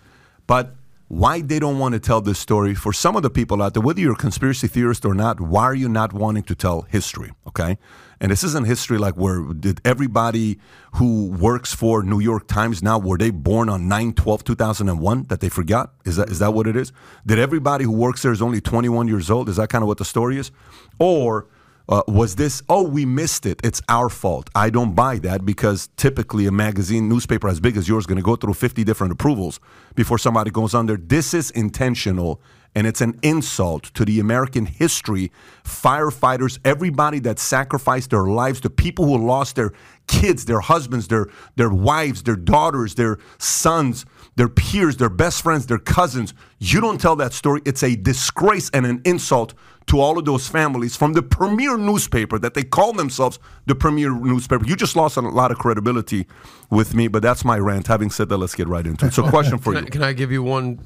But 0.46 0.74
why 1.08 1.40
they 1.40 1.58
don't 1.58 1.78
want 1.78 1.92
to 1.92 2.00
tell 2.00 2.20
this 2.20 2.38
story 2.38 2.74
for 2.74 2.92
some 2.92 3.14
of 3.16 3.22
the 3.22 3.30
people 3.30 3.62
out 3.62 3.74
there, 3.74 3.82
whether 3.82 4.00
you're 4.00 4.14
a 4.14 4.16
conspiracy 4.16 4.66
theorist 4.66 5.04
or 5.04 5.14
not, 5.14 5.40
why 5.40 5.62
are 5.62 5.74
you 5.74 5.88
not 5.88 6.12
wanting 6.12 6.42
to 6.44 6.54
tell 6.54 6.82
history? 6.82 7.32
Okay. 7.46 7.78
And 8.20 8.32
this 8.32 8.42
isn't 8.42 8.66
history 8.66 8.98
like 8.98 9.14
where 9.14 9.42
did 9.52 9.80
everybody 9.84 10.58
who 10.92 11.28
works 11.28 11.74
for 11.74 12.02
New 12.02 12.18
York 12.18 12.48
Times 12.48 12.82
now 12.82 12.98
were 12.98 13.18
they 13.18 13.30
born 13.30 13.68
on 13.68 13.88
9 13.88 14.14
12 14.14 14.42
2001 14.42 15.24
that 15.24 15.40
they 15.40 15.48
forgot? 15.48 15.92
Is 16.04 16.16
that 16.16 16.30
is 16.30 16.38
that 16.38 16.54
what 16.54 16.66
it 16.66 16.76
is? 16.76 16.92
Did 17.26 17.38
everybody 17.38 17.84
who 17.84 17.92
works 17.92 18.22
there 18.22 18.32
is 18.32 18.40
only 18.40 18.60
21 18.60 19.06
years 19.06 19.30
old? 19.30 19.48
Is 19.48 19.56
that 19.56 19.68
kind 19.68 19.82
of 19.82 19.88
what 19.88 19.98
the 19.98 20.04
story 20.04 20.38
is? 20.38 20.50
Or 20.98 21.46
Uh, 21.88 22.02
was 22.08 22.34
this, 22.34 22.62
oh, 22.68 22.82
we 22.82 23.06
missed 23.06 23.46
it. 23.46 23.60
It's 23.62 23.80
our 23.88 24.08
fault. 24.08 24.50
I 24.54 24.70
don't 24.70 24.94
buy 24.94 25.18
that 25.20 25.44
because 25.44 25.88
typically 25.96 26.46
a 26.46 26.52
magazine, 26.52 27.08
newspaper 27.08 27.48
as 27.48 27.60
big 27.60 27.76
as 27.76 27.88
yours, 27.88 28.06
going 28.06 28.16
to 28.16 28.24
go 28.24 28.34
through 28.34 28.54
50 28.54 28.82
different 28.82 29.12
approvals 29.12 29.60
before 29.94 30.18
somebody 30.18 30.50
goes 30.50 30.74
under. 30.74 30.96
This 30.96 31.32
is 31.32 31.50
intentional 31.52 32.40
and 32.76 32.86
it's 32.86 33.00
an 33.00 33.18
insult 33.22 33.84
to 33.94 34.04
the 34.04 34.20
American 34.20 34.66
history. 34.66 35.32
Firefighters, 35.64 36.58
everybody 36.62 37.18
that 37.20 37.38
sacrificed 37.38 38.10
their 38.10 38.26
lives, 38.26 38.60
the 38.60 38.68
people 38.68 39.06
who 39.06 39.16
lost 39.26 39.56
their 39.56 39.72
kids, 40.06 40.44
their 40.44 40.60
husbands, 40.60 41.08
their, 41.08 41.28
their 41.56 41.70
wives, 41.70 42.24
their 42.24 42.36
daughters, 42.36 42.96
their 42.96 43.16
sons, 43.38 44.04
their 44.36 44.48
peers, 44.48 44.98
their 44.98 45.08
best 45.08 45.42
friends, 45.42 45.66
their 45.66 45.78
cousins. 45.78 46.34
You 46.58 46.80
don't 46.80 47.00
tell 47.00 47.16
that 47.16 47.32
story. 47.32 47.62
It's 47.64 47.82
a 47.82 47.96
disgrace 47.96 48.70
and 48.70 48.86
an 48.86 49.02
insult 49.04 49.54
to 49.86 50.00
all 50.00 50.18
of 50.18 50.24
those 50.24 50.48
families 50.48 50.96
from 50.96 51.14
the 51.14 51.22
premier 51.22 51.76
newspaper 51.76 52.38
that 52.38 52.54
they 52.54 52.62
call 52.62 52.92
themselves 52.92 53.38
the 53.66 53.74
premier 53.74 54.10
newspaper. 54.10 54.64
You 54.66 54.76
just 54.76 54.96
lost 54.96 55.16
a 55.16 55.20
lot 55.20 55.50
of 55.50 55.58
credibility 55.58 56.26
with 56.70 56.94
me, 56.94 57.08
but 57.08 57.22
that's 57.22 57.44
my 57.44 57.58
rant. 57.58 57.86
Having 57.86 58.10
said 58.10 58.28
that, 58.28 58.36
let's 58.36 58.54
get 58.54 58.68
right 58.68 58.86
into 58.86 59.06
it. 59.06 59.14
So, 59.14 59.28
question 59.28 59.58
for 59.58 59.72
can 59.72 59.84
you. 59.84 59.86
I, 59.86 59.90
can 59.90 60.02
I 60.02 60.12
give 60.12 60.30
you 60.32 60.42
one? 60.42 60.80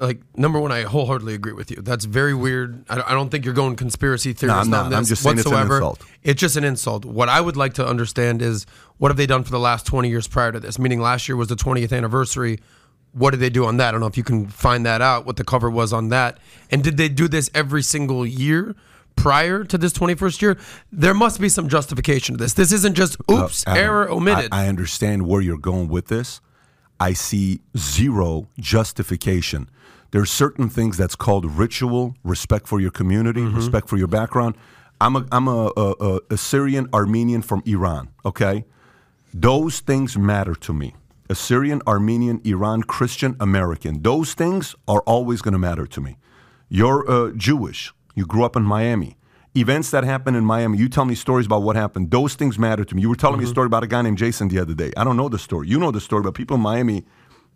Like 0.00 0.20
number 0.36 0.60
one, 0.60 0.70
I 0.70 0.82
wholeheartedly 0.82 1.34
agree 1.34 1.52
with 1.52 1.72
you. 1.72 1.78
That's 1.82 2.04
very 2.04 2.32
weird. 2.32 2.84
I, 2.88 3.02
I 3.08 3.14
don't 3.14 3.30
think 3.30 3.44
you're 3.44 3.52
going 3.54 3.74
conspiracy 3.74 4.32
theorist 4.32 4.60
I'm 4.60 4.70
not. 4.70 4.86
on 4.86 4.94
I'm 4.94 5.04
just 5.04 5.22
saying 5.22 5.38
it's 5.38 5.46
an 5.46 5.52
whatsoever. 5.52 5.76
insult. 5.78 6.04
It's 6.22 6.40
just 6.40 6.56
an 6.56 6.62
insult. 6.62 7.04
What 7.04 7.28
I 7.28 7.40
would 7.40 7.56
like 7.56 7.74
to 7.74 7.86
understand 7.86 8.40
is 8.40 8.64
what 8.98 9.10
have 9.10 9.16
they 9.16 9.26
done 9.26 9.42
for 9.42 9.50
the 9.50 9.58
last 9.58 9.86
20 9.86 10.08
years 10.08 10.28
prior 10.28 10.52
to 10.52 10.60
this? 10.60 10.78
Meaning 10.78 11.00
last 11.00 11.28
year 11.28 11.36
was 11.36 11.48
the 11.48 11.56
20th 11.56 11.96
anniversary. 11.96 12.60
What 13.12 13.30
did 13.30 13.40
they 13.40 13.50
do 13.50 13.64
on 13.64 13.78
that? 13.78 13.88
I 13.88 13.90
don't 13.92 14.00
know 14.00 14.06
if 14.06 14.16
you 14.16 14.24
can 14.24 14.46
find 14.48 14.84
that 14.86 15.00
out. 15.00 15.26
What 15.26 15.36
the 15.36 15.44
cover 15.44 15.70
was 15.70 15.92
on 15.92 16.08
that, 16.10 16.38
and 16.70 16.82
did 16.84 16.96
they 16.96 17.08
do 17.08 17.28
this 17.28 17.50
every 17.54 17.82
single 17.82 18.26
year? 18.26 18.74
Prior 19.16 19.64
to 19.64 19.76
this 19.76 19.92
21st 19.94 20.42
year, 20.42 20.58
there 20.92 21.12
must 21.14 21.40
be 21.40 21.48
some 21.48 21.68
justification 21.68 22.36
to 22.36 22.44
this. 22.44 22.54
This 22.54 22.70
isn't 22.70 22.94
just 22.94 23.16
oops, 23.28 23.64
Adam, 23.66 23.82
error 23.82 24.08
omitted. 24.08 24.50
I, 24.52 24.62
I 24.64 24.68
understand 24.68 25.26
where 25.26 25.40
you're 25.40 25.58
going 25.58 25.88
with 25.88 26.06
this. 26.06 26.40
I 27.00 27.14
see 27.14 27.60
zero 27.76 28.48
justification. 28.60 29.68
There's 30.12 30.30
certain 30.30 30.68
things 30.68 30.96
that's 30.96 31.16
called 31.16 31.44
ritual, 31.46 32.14
respect 32.22 32.68
for 32.68 32.78
your 32.80 32.92
community, 32.92 33.40
Mm-hmm. 33.40 33.56
respect 33.56 33.88
for 33.88 33.96
your 33.96 34.06
background. 34.06 34.54
I'm 35.00 35.16
a 35.16 35.26
I'm 35.32 35.48
a, 35.48 35.72
a, 35.76 35.90
a, 36.00 36.20
Assyrian 36.30 36.88
Armenian 36.92 37.42
from 37.42 37.62
Iran. 37.66 38.10
Okay, 38.24 38.66
those 39.34 39.80
things 39.80 40.16
matter 40.16 40.54
to 40.54 40.72
me. 40.72 40.94
Assyrian, 41.30 41.82
Armenian, 41.86 42.40
Iran, 42.44 42.82
Christian, 42.82 43.36
American. 43.38 44.02
Those 44.02 44.34
things 44.34 44.74
are 44.86 45.02
always 45.02 45.42
going 45.42 45.52
to 45.52 45.58
matter 45.58 45.86
to 45.86 46.00
me. 46.00 46.16
You're 46.68 47.08
uh, 47.10 47.32
Jewish. 47.32 47.92
You 48.14 48.26
grew 48.26 48.44
up 48.44 48.56
in 48.56 48.62
Miami. 48.62 49.16
Events 49.54 49.90
that 49.90 50.04
happen 50.04 50.34
in 50.34 50.44
Miami, 50.44 50.78
you 50.78 50.88
tell 50.88 51.04
me 51.04 51.14
stories 51.14 51.46
about 51.46 51.62
what 51.62 51.74
happened. 51.76 52.10
Those 52.10 52.34
things 52.34 52.58
matter 52.58 52.84
to 52.84 52.94
me. 52.94 53.02
You 53.02 53.08
were 53.08 53.16
telling 53.16 53.38
me 53.38 53.44
a 53.44 53.48
story 53.48 53.66
about 53.66 53.82
a 53.82 53.86
guy 53.86 54.02
named 54.02 54.18
Jason 54.18 54.48
the 54.48 54.58
other 54.58 54.74
day. 54.74 54.92
I 54.96 55.04
don't 55.04 55.16
know 55.16 55.28
the 55.28 55.38
story. 55.38 55.68
You 55.68 55.78
know 55.78 55.90
the 55.90 56.00
story, 56.00 56.22
but 56.22 56.34
people 56.34 56.56
in 56.56 56.62
Miami 56.62 57.04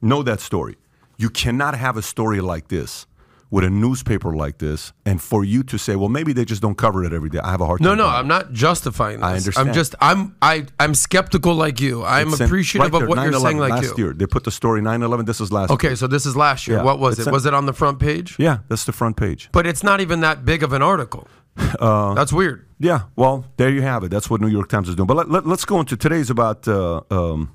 know 0.01 0.23
that 0.23 0.41
story. 0.41 0.77
You 1.19 1.31
cannot 1.31 1.77
have 1.77 1.97
a 1.97 2.03
story 2.03 2.41
like 2.41 2.69
this 2.69 3.07
with 3.53 3.65
a 3.65 3.71
newspaper 3.71 4.35
like 4.35 4.57
this, 4.59 4.95
and 5.05 5.21
for 5.21 5.45
you 5.45 5.63
to 5.63 5.79
say, 5.79 5.95
"Well, 5.95 6.09
maybe 6.09 6.33
they 6.33 6.45
just 6.47 6.63
don't 6.63 6.77
cover 6.77 7.05
it 7.05 7.13
every 7.13 7.29
day." 7.29 7.39
I 7.39 7.51
have 7.51 7.61
a 7.61 7.67
hard 7.67 7.83
No, 7.83 7.91
time. 7.91 7.99
no, 7.99 8.05
no. 8.07 8.11
I'm 8.11 8.27
not 8.27 8.53
justifying 8.53 9.19
this. 9.19 9.25
I 9.25 9.37
understand. 9.37 9.69
I'm 9.69 9.75
just 9.75 9.95
I'm 10.01 10.35
I 10.41 10.67
I'm 10.81 10.95
skeptical 10.95 11.55
like 11.55 11.79
you. 11.79 12.03
I'm 12.03 12.29
It's 12.29 12.41
appreciative 12.41 12.93
right 12.93 13.03
of 13.03 13.09
what 13.09 13.23
you're 13.23 13.39
saying 13.39 13.59
like 13.59 13.71
last 13.73 13.99
you. 13.99 14.05
year. 14.05 14.13
They 14.15 14.27
put 14.27 14.45
the 14.45 14.51
story 14.51 14.81
9/11. 14.81 15.27
This 15.27 15.41
is 15.41 15.53
last. 15.53 15.71
Okay, 15.71 15.89
year. 15.89 15.97
so 15.97 16.07
this 16.07 16.25
is 16.25 16.35
last 16.35 16.67
year. 16.67 16.79
Yeah, 16.79 16.83
what 16.83 16.99
was 16.99 17.19
it's 17.19 17.29
it? 17.29 17.31
was 17.33 17.45
it 17.45 17.53
on 17.53 17.67
the 17.67 17.75
front 17.75 18.01
page? 18.01 18.37
yeah, 18.39 18.59
that's 18.69 18.85
the 18.85 18.93
front 18.93 19.17
page. 19.19 19.51
But 19.53 19.67
it's 19.67 19.83
not 19.85 20.01
even 20.01 20.21
that 20.21 20.45
big 20.45 20.63
of 20.63 20.73
an 20.73 20.83
article. 20.83 21.29
Uh, 21.79 22.15
That's 22.15 22.33
weird. 22.33 22.67
Yeah, 22.79 23.03
well, 23.15 23.45
there 23.59 23.69
you 23.69 23.83
have 23.83 24.05
it. 24.05 24.11
That's 24.11 24.31
what 24.31 24.41
New 24.41 24.49
York 24.49 24.71
Times 24.71 24.89
is 24.89 24.95
doing. 24.95 25.07
But 25.07 25.19
let, 25.19 25.29
let, 25.31 25.47
us 25.47 25.67
go 25.67 25.81
into 25.81 25.99
today's 25.99 26.31
about 26.31 26.67
uh, 26.67 27.03
um, 27.11 27.51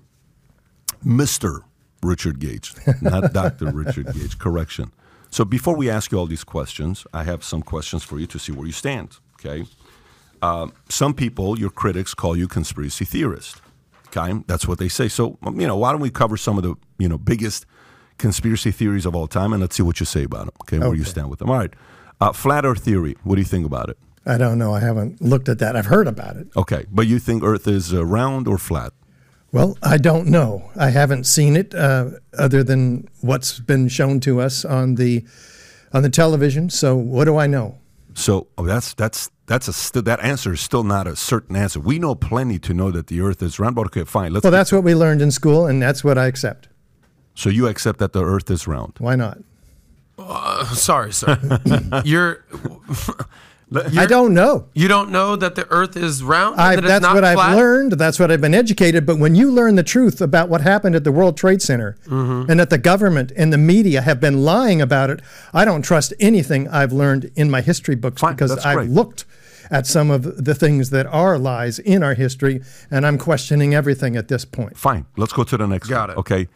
Mr. 1.03 1.61
Richard 2.03 2.39
Gage, 2.39 2.73
not 3.01 3.33
Dr. 3.41 3.71
Richard 3.71 4.13
Gage. 4.13 4.37
Correction. 4.37 4.91
So 5.38 5.46
before 5.46 5.75
we 5.75 5.88
ask 5.88 6.12
you 6.12 6.17
all 6.17 6.25
these 6.25 6.44
questions, 6.44 7.06
I 7.13 7.24
have 7.24 7.44
some 7.44 7.62
questions 7.62 8.01
for 8.03 8.17
you 8.17 8.25
to 8.25 8.39
see 8.39 8.51
where 8.51 8.65
you 8.65 8.72
stand. 8.72 9.20
Okay. 9.36 9.65
Uh, 10.41 10.70
some 10.89 11.13
people, 11.13 11.60
your 11.60 11.70
critics, 11.70 12.15
call 12.15 12.36
you 12.36 12.48
conspiracy 12.48 13.06
theorist. 13.06 13.62
Okay, 14.08 14.34
that's 14.48 14.67
what 14.67 14.79
they 14.79 14.88
say. 14.88 15.08
So 15.08 15.38
um, 15.44 15.62
you 15.62 15.67
know, 15.67 15.77
why 15.77 15.91
don't 15.91 16.01
we 16.01 16.10
cover 16.10 16.38
some 16.38 16.58
of 16.58 16.63
the 16.63 16.74
you 16.98 17.08
know 17.08 17.20
biggest 17.20 17.67
conspiracy 18.17 18.72
theories 18.72 19.06
of 19.06 19.15
all 19.15 19.27
time, 19.27 19.53
and 19.53 19.62
let's 19.62 19.75
see 19.75 19.84
what 19.84 20.00
you 20.00 20.08
say 20.08 20.24
about 20.24 20.46
them. 20.46 20.56
Okay, 20.63 20.79
where 20.79 20.96
you 20.96 21.03
stand 21.03 21.29
with 21.29 21.38
them. 21.38 21.51
All 21.51 21.60
right. 21.60 21.74
Uh, 22.20 22.32
flat 22.32 22.65
Earth 22.65 22.84
theory. 22.84 23.15
What 23.24 23.36
do 23.36 23.41
you 23.41 23.48
think 23.48 23.67
about 23.67 23.91
it? 23.91 23.98
I 24.25 24.39
don't 24.39 24.58
know. 24.58 24.74
I 24.74 24.79
haven't 24.79 25.22
looked 25.22 25.50
at 25.50 25.60
that. 25.60 25.75
I've 25.75 25.86
heard 25.86 26.08
about 26.08 26.38
it. 26.38 26.48
Okay, 26.56 26.88
but 26.91 27.06
you 27.06 27.20
think 27.20 27.44
Earth 27.44 27.67
is 27.67 27.94
uh, 27.94 28.03
round 28.03 28.48
or 28.48 28.58
flat? 28.58 28.91
Well, 29.51 29.77
I 29.81 29.97
don't 29.97 30.27
know. 30.27 30.69
I 30.75 30.89
haven't 30.89 31.25
seen 31.25 31.55
it 31.55 31.73
uh, 31.73 32.11
other 32.37 32.63
than 32.63 33.07
what's 33.21 33.59
been 33.59 33.87
shown 33.87 34.19
to 34.21 34.41
us 34.41 34.65
on 34.65 34.95
the 34.95 35.25
on 35.93 36.03
the 36.03 36.09
television. 36.09 36.69
So 36.69 36.95
what 36.95 37.25
do 37.25 37.37
I 37.37 37.47
know? 37.47 37.77
So 38.13 38.47
oh, 38.57 38.65
that's 38.65 38.93
that's 38.93 39.31
that's 39.45 39.67
a 39.67 39.73
st- 39.73 40.05
that 40.05 40.19
answer 40.19 40.53
is 40.53 40.59
still 40.59 40.83
not 40.83 41.07
a 41.07 41.15
certain 41.15 41.55
answer. 41.55 41.79
We 41.79 41.97
know 41.97 42.13
plenty 42.13 42.59
to 42.59 42.73
know 42.73 42.91
that 42.91 43.07
the 43.07 43.21
Earth 43.21 43.41
is 43.41 43.59
round. 43.59 43.75
But 43.75 43.85
okay, 43.87 44.03
fine. 44.03 44.33
Let's. 44.33 44.43
Well, 44.43 44.51
that's 44.51 44.71
what 44.71 44.83
we 44.83 44.93
learned 44.95 45.21
in 45.21 45.31
school, 45.31 45.65
and 45.65 45.81
that's 45.81 46.03
what 46.03 46.17
I 46.17 46.25
accept. 46.25 46.67
so 47.35 47.49
you 47.49 47.67
accept 47.67 47.99
that 47.99 48.13
the 48.13 48.23
Earth 48.23 48.51
is 48.51 48.67
round. 48.67 48.95
Why 48.99 49.15
not? 49.15 49.37
Sorry, 50.73 51.13
sir. 51.13 51.37
you're 52.05 52.43
I 53.69 54.05
don't 54.05 54.33
know. 54.33 54.69
you 54.74 54.88
don't 54.88 55.12
know 55.12 55.36
that 55.36 55.55
the 55.55 55.67
Earth 55.69 55.97
is 55.97 56.24
round. 56.24 56.55
I, 56.59 56.75
that 56.75 56.83
it's 56.86 56.88
that's 56.88 57.01
not 57.03 57.15
what 57.15 57.21
flat? 57.24 57.38
I've 57.38 57.55
learned. 57.57 57.91
That's 57.93 58.17
what 58.17 58.31
I've 58.31 58.39
been 58.39 58.53
educated. 58.53 59.05
But 59.05 59.19
when 59.19 59.36
you 59.36 59.51
learn 59.51 59.75
the 59.75 59.83
truth 59.83 60.21
about 60.21 60.47
what 60.47 60.62
happened 60.62 60.95
at 60.95 61.03
the 61.03 61.12
World 61.12 61.36
Trade 61.38 61.62
Center 61.62 61.97
Mm-hmm. 62.05 62.50
and 62.50 62.59
that 62.62 62.69
the 62.69 62.77
government 62.77 63.31
and 63.36 63.51
the 63.51 63.57
media 63.57 64.01
have 64.01 64.21
been 64.21 64.45
lying 64.45 64.81
about 64.81 65.09
it, 65.09 65.21
I 65.53 65.65
don't 65.65 65.81
trust 65.81 66.13
anything 66.19 66.67
I've 66.69 66.93
learned 66.93 67.29
in 67.36 67.51
my 67.51 67.59
history 67.62 67.95
books 67.95 68.21
Fine, 68.21 68.36
because 68.36 68.51
I've 68.65 68.77
great. 68.77 68.89
looked 68.89 69.25
at 69.69 69.86
some 69.86 70.12
of 70.12 70.45
the 70.45 70.55
things 70.55 70.91
that 70.91 71.05
are 71.07 71.38
lies 71.38 71.77
in 71.79 72.01
our 72.03 72.13
history 72.13 72.62
and 72.89 73.05
I'm 73.05 73.17
questioning 73.17 73.75
everything 73.75 74.15
at 74.15 74.29
this 74.29 74.45
point. 74.45 74.77
Fine. 74.77 75.05
Let's 75.17 75.33
go 75.33 75.43
to 75.43 75.57
the 75.57 75.67
next. 75.67 75.89
Got 75.89 76.07
one, 76.07 76.17
it. 76.17 76.19
Okay. 76.19 76.47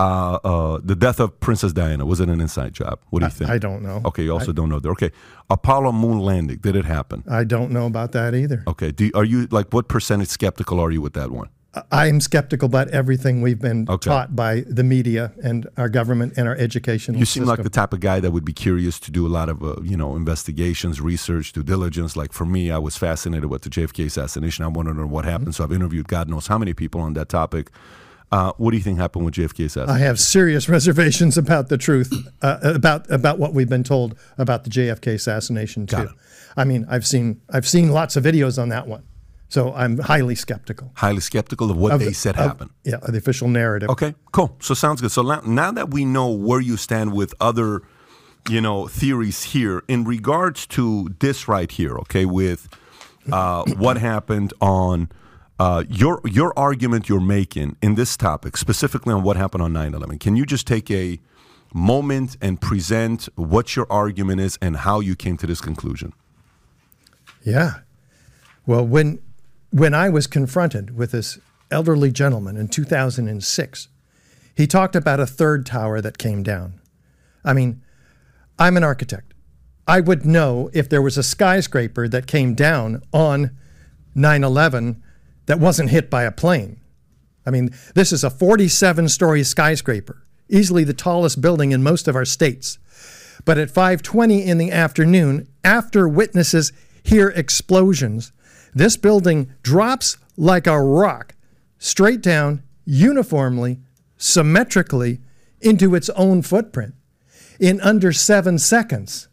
Uh, 0.00 0.38
uh, 0.44 0.80
the 0.82 0.96
death 0.96 1.20
of 1.20 1.38
Princess 1.40 1.72
Diana 1.72 2.06
was 2.06 2.20
it 2.20 2.28
an 2.30 2.40
inside 2.40 2.72
job? 2.72 2.98
What 3.10 3.20
do 3.20 3.26
you 3.26 3.30
think? 3.30 3.50
I 3.50 3.58
don't 3.58 3.82
know. 3.82 4.00
Okay, 4.06 4.24
you 4.24 4.32
also 4.32 4.52
don't 4.52 4.68
know. 4.70 4.80
There. 4.80 4.92
Okay, 4.92 5.10
Apollo 5.50 5.92
moon 5.92 6.20
landing. 6.20 6.56
Did 6.58 6.74
it 6.74 6.86
happen? 6.86 7.22
I 7.30 7.44
don't 7.44 7.70
know 7.70 7.86
about 7.86 8.12
that 8.12 8.34
either. 8.34 8.62
Okay. 8.66 8.92
Do 8.92 9.10
are 9.14 9.24
you 9.24 9.46
like 9.50 9.66
what 9.74 9.88
percentage 9.88 10.28
skeptical 10.28 10.80
are 10.80 10.90
you 10.90 11.02
with 11.02 11.12
that 11.14 11.30
one? 11.30 11.48
I'm 11.92 12.20
skeptical 12.20 12.66
about 12.66 12.88
everything 12.88 13.42
we've 13.42 13.60
been 13.60 13.86
Okay. 13.88 14.10
taught 14.10 14.34
by 14.34 14.64
the 14.66 14.82
media 14.82 15.32
and 15.44 15.68
our 15.76 15.88
government 15.88 16.32
and 16.36 16.48
our 16.48 16.56
educational 16.56 17.16
You 17.20 17.24
seem 17.26 17.42
system. 17.44 17.48
like 17.48 17.62
the 17.62 17.70
type 17.70 17.92
of 17.92 18.00
guy 18.00 18.18
that 18.18 18.32
would 18.32 18.44
be 18.44 18.52
curious 18.52 18.98
to 19.00 19.12
do 19.12 19.24
a 19.24 19.28
lot 19.38 19.48
of, 19.48 19.62
uh, 19.62 19.76
you 19.82 19.96
know, 19.96 20.16
investigations, 20.16 21.00
research, 21.00 21.52
due 21.52 21.62
diligence. 21.62 22.16
Like 22.16 22.32
for 22.32 22.44
me, 22.44 22.72
I 22.72 22.78
was 22.78 22.96
fascinated 22.96 23.48
with 23.50 23.62
the 23.62 23.70
JFK 23.70 24.04
assassination. 24.06 24.64
I 24.64 24.68
wanted 24.68 24.94
to 24.94 25.00
know 25.00 25.06
what 25.06 25.24
happened. 25.24 25.54
So 25.54 25.62
I've 25.62 25.72
interviewed 25.72 26.08
God 26.08 26.28
knows 26.28 26.48
how 26.48 26.58
many 26.58 26.72
people 26.74 27.00
on 27.02 27.12
that 27.14 27.28
topic. 27.28 27.70
Uh, 28.32 28.52
what 28.58 28.70
do 28.70 28.76
you 28.76 28.82
think 28.82 28.98
happened 28.98 29.24
with 29.24 29.34
JFK 29.34 29.64
assassination? 29.66 29.90
I 29.90 29.98
have 29.98 30.20
serious 30.20 30.68
reservations 30.76 31.36
about 31.36 31.68
the 31.68 31.76
truth 31.76 32.12
uh, 32.42 32.58
about 32.62 33.10
about 33.10 33.38
what 33.38 33.54
we've 33.54 33.68
been 33.68 33.84
told 33.84 34.16
about 34.38 34.64
the 34.64 34.70
JFK 34.70 35.14
assassination 35.14 35.86
too. 35.86 35.96
Got 35.96 36.06
it. 36.06 36.12
I 36.56 36.64
mean, 36.64 36.86
I've 36.88 37.06
seen 37.06 37.40
I've 37.50 37.66
seen 37.66 37.90
lots 37.90 38.16
of 38.16 38.24
videos 38.24 38.60
on 38.60 38.68
that 38.68 38.86
one, 38.86 39.02
so 39.48 39.72
I'm 39.74 39.98
highly 39.98 40.36
skeptical. 40.36 40.92
Highly 40.94 41.20
skeptical 41.20 41.70
of 41.70 41.76
what 41.76 41.92
of- 41.92 42.00
they 42.00 42.12
said 42.12 42.36
of- 42.36 42.46
happened. 42.46 42.70
Yeah, 42.84 42.98
the 42.98 43.18
official 43.18 43.48
narrative. 43.48 43.90
Okay, 43.90 44.14
cool. 44.32 44.56
So 44.60 44.74
sounds 44.74 45.00
good. 45.00 45.10
So 45.10 45.22
now, 45.22 45.40
now 45.44 45.72
that 45.72 45.90
we 45.90 46.04
know 46.04 46.30
where 46.30 46.60
you 46.60 46.76
stand 46.76 47.12
with 47.12 47.34
other, 47.40 47.82
you 48.48 48.60
know, 48.60 48.86
theories 48.86 49.42
here 49.42 49.82
in 49.88 50.04
regards 50.04 50.66
to 50.68 51.08
this 51.18 51.48
right 51.48 51.70
here, 51.70 51.98
okay, 51.98 52.24
with 52.26 52.68
uh, 53.32 53.64
what 53.76 53.96
happened 53.96 54.52
on 54.60 55.08
uh, 55.60 55.84
your 55.90 56.22
your 56.24 56.58
argument 56.58 57.06
you're 57.06 57.20
making 57.20 57.76
in 57.82 57.94
this 57.94 58.16
topic, 58.16 58.56
specifically 58.56 59.12
on 59.12 59.22
what 59.22 59.36
happened 59.36 59.62
on 59.62 59.74
9/11. 59.74 60.18
Can 60.18 60.34
you 60.34 60.46
just 60.46 60.66
take 60.66 60.90
a 60.90 61.20
moment 61.74 62.38
and 62.40 62.58
present 62.58 63.28
what 63.36 63.76
your 63.76 63.86
argument 63.90 64.40
is 64.40 64.58
and 64.62 64.74
how 64.78 65.00
you 65.00 65.14
came 65.14 65.36
to 65.36 65.46
this 65.46 65.60
conclusion? 65.60 66.14
Yeah. 67.44 67.80
Well, 68.64 68.86
when 68.86 69.18
when 69.68 69.92
I 69.92 70.08
was 70.08 70.26
confronted 70.26 70.96
with 70.96 71.12
this 71.12 71.38
elderly 71.70 72.10
gentleman 72.10 72.56
in 72.56 72.68
2006, 72.68 73.88
he 74.56 74.66
talked 74.66 74.96
about 74.96 75.20
a 75.20 75.26
third 75.26 75.66
tower 75.66 76.00
that 76.00 76.16
came 76.16 76.42
down. 76.42 76.80
I 77.44 77.52
mean, 77.52 77.82
I'm 78.58 78.78
an 78.78 78.82
architect. 78.82 79.34
I 79.86 80.00
would 80.00 80.24
know 80.24 80.70
if 80.72 80.88
there 80.88 81.02
was 81.02 81.18
a 81.18 81.22
skyscraper 81.22 82.08
that 82.08 82.26
came 82.26 82.54
down 82.54 83.02
on 83.12 83.50
9/11 84.16 85.02
that 85.50 85.58
wasn't 85.58 85.90
hit 85.90 86.08
by 86.08 86.22
a 86.22 86.30
plane. 86.30 86.80
I 87.44 87.50
mean, 87.50 87.74
this 87.96 88.12
is 88.12 88.22
a 88.22 88.30
47 88.30 89.08
story 89.08 89.42
skyscraper, 89.42 90.22
easily 90.48 90.84
the 90.84 90.94
tallest 90.94 91.40
building 91.40 91.72
in 91.72 91.82
most 91.82 92.06
of 92.06 92.14
our 92.14 92.24
states. 92.24 92.78
But 93.44 93.58
at 93.58 93.68
5:20 93.68 94.44
in 94.46 94.58
the 94.58 94.70
afternoon, 94.70 95.48
after 95.64 96.06
witnesses 96.06 96.70
hear 97.02 97.30
explosions. 97.30 98.30
This 98.72 98.96
building 98.96 99.50
drops 99.64 100.18
like 100.36 100.68
a 100.68 100.80
rock 100.80 101.34
straight 101.78 102.20
down, 102.20 102.62
uniformly, 102.84 103.80
symmetrically 104.16 105.18
into 105.60 105.96
its 105.96 106.10
own 106.10 106.42
footprint 106.42 106.94
in 107.58 107.80
under 107.80 108.12
seven 108.12 108.56
seconds. 108.56 109.26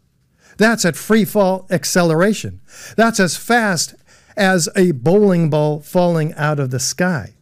That's 0.56 0.84
at 0.84 0.96
free 0.96 1.24
fall 1.24 1.68
acceleration. 1.70 2.60
That's 2.96 3.20
as 3.20 3.36
fast 3.36 3.94
as 4.38 4.68
a 4.76 4.92
bowling 4.92 5.50
ball 5.50 5.80
falling 5.80 6.32
out 6.34 6.58
of 6.58 6.70
the 6.70 6.78
sky. 6.78 7.34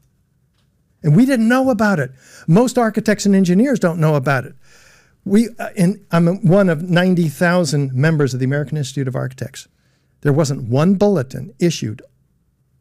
And 1.02 1.14
we 1.14 1.26
didn't 1.26 1.48
know 1.48 1.70
about 1.70 2.00
it. 2.00 2.10
Most 2.48 2.78
architects 2.78 3.26
and 3.26 3.34
engineers 3.34 3.78
don't 3.78 4.00
know 4.00 4.16
about 4.16 4.44
it. 4.44 4.54
We, 5.24 5.50
uh, 5.58 5.68
in, 5.76 6.04
I'm 6.10 6.26
one 6.46 6.68
of 6.68 6.82
90,000 6.82 7.92
members 7.92 8.32
of 8.32 8.40
the 8.40 8.46
American 8.46 8.76
Institute 8.76 9.06
of 9.06 9.14
Architects. 9.14 9.68
There 10.22 10.32
wasn't 10.32 10.68
one 10.68 10.94
bulletin 10.94 11.52
issued 11.58 12.02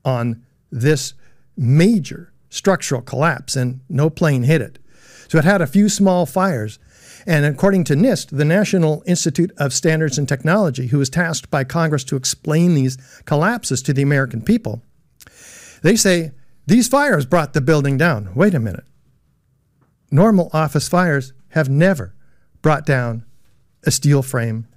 on 0.04 0.44
this 0.72 1.14
major 1.58 2.32
structural 2.50 3.02
collapse, 3.02 3.56
and 3.56 3.82
no 3.90 4.10
plane 4.10 4.44
hit 4.44 4.62
it. 4.62 4.80
So 5.28 5.38
it 5.38 5.44
had 5.44 5.62
a 5.62 5.68
few 5.68 5.90
small 5.90 6.26
fires. 6.26 6.80
And 7.26 7.46
according 7.46 7.86
to 7.86 7.96
NIST, 7.96 8.30
the 8.30 8.46
National 8.46 9.04
Institute 9.08 9.52
of 9.58 9.74
Standards 9.74 10.18
and 10.18 10.30
Technology, 10.30 10.88
who 10.88 11.00
was 11.00 11.10
tasked 11.10 11.50
by 11.50 11.64
Congress 11.64 12.04
to 12.06 12.16
explain 12.16 12.76
these 12.76 12.98
collapses 13.26 13.82
to 13.84 13.94
the 13.94 14.04
American 14.04 14.42
people, 14.42 14.84
they 15.82 15.96
say 15.96 16.32
these 16.68 16.88
fires 16.88 17.26
brought 17.26 17.54
the 17.54 17.62
building 17.62 17.98
down. 17.98 18.34
Wait 18.36 18.54
a 18.54 18.60
minute. 18.60 18.86
Normal 20.12 20.50
office 20.54 20.88
fires 20.88 21.34
have 21.50 21.70
never 21.70 22.14
brought 22.62 22.86
down 22.86 23.26
a 23.84 23.92
steel 23.92 24.22
frame, 24.22 24.68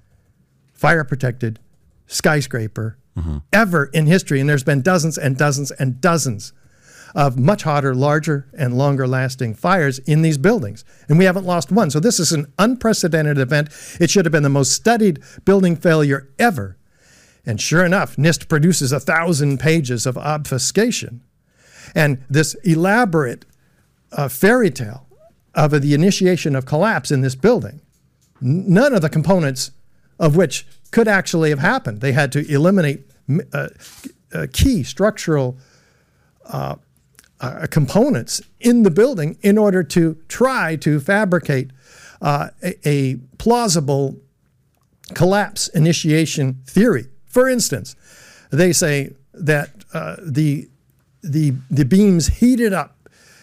fire 0.72 1.04
protected 1.04 1.58
skyscraper 2.06 2.98
mm-hmm. 3.16 3.38
ever 3.52 3.86
in 3.86 4.06
history. 4.06 4.40
And 4.40 4.48
there's 4.48 4.64
been 4.64 4.82
dozens 4.82 5.18
and 5.18 5.36
dozens 5.36 5.70
and 5.72 6.00
dozens 6.00 6.52
of 7.14 7.38
much 7.38 7.62
hotter, 7.62 7.94
larger, 7.94 8.48
and 8.56 8.76
longer 8.76 9.06
lasting 9.06 9.54
fires 9.54 9.98
in 10.00 10.22
these 10.22 10.38
buildings. 10.38 10.84
And 11.08 11.18
we 11.18 11.24
haven't 11.24 11.46
lost 11.46 11.72
one. 11.72 11.90
So 11.90 12.00
this 12.00 12.20
is 12.20 12.32
an 12.32 12.52
unprecedented 12.58 13.38
event. 13.38 13.70
It 14.00 14.10
should 14.10 14.24
have 14.24 14.32
been 14.32 14.42
the 14.42 14.48
most 14.48 14.72
studied 14.72 15.20
building 15.44 15.76
failure 15.76 16.28
ever. 16.38 16.76
And 17.46 17.60
sure 17.60 17.84
enough, 17.84 18.16
NIST 18.16 18.48
produces 18.48 18.92
a 18.92 19.00
thousand 19.00 19.58
pages 19.58 20.06
of 20.06 20.18
obfuscation. 20.18 21.22
And 21.94 22.22
this 22.28 22.54
elaborate 22.64 23.46
uh, 24.12 24.28
fairy 24.28 24.70
tale 24.70 25.06
of 25.54 25.70
the 25.80 25.94
initiation 25.94 26.54
of 26.54 26.66
collapse 26.66 27.10
in 27.10 27.22
this 27.22 27.34
building, 27.34 27.80
none 28.40 28.94
of 28.94 29.02
the 29.02 29.08
components 29.08 29.70
of 30.18 30.36
which 30.36 30.66
could 30.90 31.08
actually 31.08 31.50
have 31.50 31.58
happened. 31.58 32.00
They 32.00 32.12
had 32.12 32.32
to 32.32 32.46
eliminate 32.52 33.10
uh, 33.52 33.68
uh, 34.32 34.46
key 34.52 34.82
structural 34.82 35.58
uh, 37.40 37.66
components 37.70 38.40
in 38.60 38.82
the 38.82 38.90
building 38.90 39.38
in 39.42 39.58
order 39.58 39.82
to 39.82 40.16
try 40.28 40.76
to 40.76 41.00
fabricate 41.00 41.70
uh, 42.20 42.48
a, 42.62 42.88
a, 42.88 43.16
plausible 43.38 44.16
collapse 45.14 45.68
initiation 45.68 46.60
theory. 46.66 47.06
For 47.26 47.48
instance, 47.48 47.94
they 48.50 48.72
say 48.72 49.14
that 49.32 49.70
uh, 49.94 50.16
the, 50.20 50.68
the, 51.22 51.54
the 51.70 51.84
beams 51.84 52.26
heated 52.26 52.72
up 52.72 52.96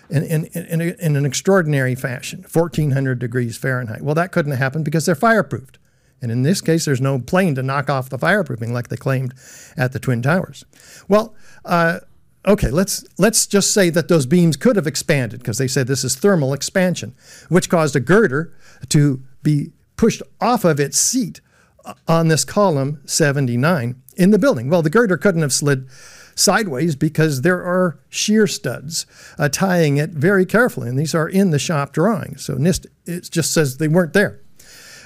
in, 0.10 0.24
in, 0.24 0.46
in, 0.46 0.82
in, 0.82 1.16
an 1.16 1.26
extraordinary 1.26 1.96
fashion, 1.96 2.46
1400 2.52 3.18
degrees 3.18 3.58
Fahrenheit. 3.58 4.02
Well, 4.02 4.16
that 4.16 4.32
couldn't 4.32 4.52
have 4.52 4.60
happened 4.60 4.86
because 4.86 5.06
they're 5.06 5.16
fireproofed. 5.16 5.78
And 6.22 6.32
in 6.32 6.44
this 6.44 6.62
case, 6.62 6.86
there's 6.86 7.02
no 7.02 7.20
plane 7.20 7.56
to 7.56 7.64
knock 7.64 7.90
off 7.90 8.10
the 8.10 8.18
fireproofing 8.18 8.72
like 8.72 8.90
they 8.90 8.98
claimed 8.98 9.34
at 9.78 9.92
the 9.92 10.00
Twin 10.00 10.22
Towers. 10.22 10.66
Well, 11.08 11.36
uh, 11.64 12.00
okay, 12.46 12.70
let's 12.70 13.06
let's 13.18 13.48
just 13.48 13.74
say 13.74 13.90
that 13.90 14.08
those 14.08 14.26
beams 14.26 14.58
could 14.58 14.76
have 14.76 14.88
expanded 14.88 15.40
because 15.40 15.58
they 15.58 15.68
said 15.68 15.88
this 15.88 16.04
is 16.04 16.16
thermal 16.16 16.54
expansion, 16.54 17.16
which 17.50 17.70
caused 17.70 17.96
a 17.96 18.00
girder 18.00 18.54
to 18.90 19.24
be 19.44 19.72
pushed 19.98 20.22
off 20.42 20.66
of 20.66 20.80
its 20.80 20.98
seat 20.98 21.42
uh, 21.86 21.94
on 22.08 22.28
this 22.28 22.44
column 22.44 23.02
79 23.06 24.02
in 24.18 24.32
the 24.32 24.40
building. 24.40 24.70
Well, 24.70 24.82
the 24.82 24.90
girder 24.90 25.18
couldn't 25.18 25.42
have 25.42 25.54
slid 25.54 25.88
sideways 26.36 26.96
because 26.96 27.42
there 27.42 27.64
are 27.64 28.00
shear 28.10 28.46
studs 28.46 29.06
uh, 29.40 29.50
tying 29.50 29.98
it 29.98 30.12
very 30.12 30.46
carefully, 30.46 30.90
and 30.90 31.00
these 31.00 31.16
are 31.16 31.30
in 31.30 31.52
the 31.52 31.60
shop 31.60 31.94
drawings. 31.94 32.44
So 32.46 32.56
NIST 32.56 32.88
it 33.06 33.30
just 33.32 33.54
says 33.54 33.78
they 33.78 33.88
weren't 33.88 34.14
there. 34.14 34.42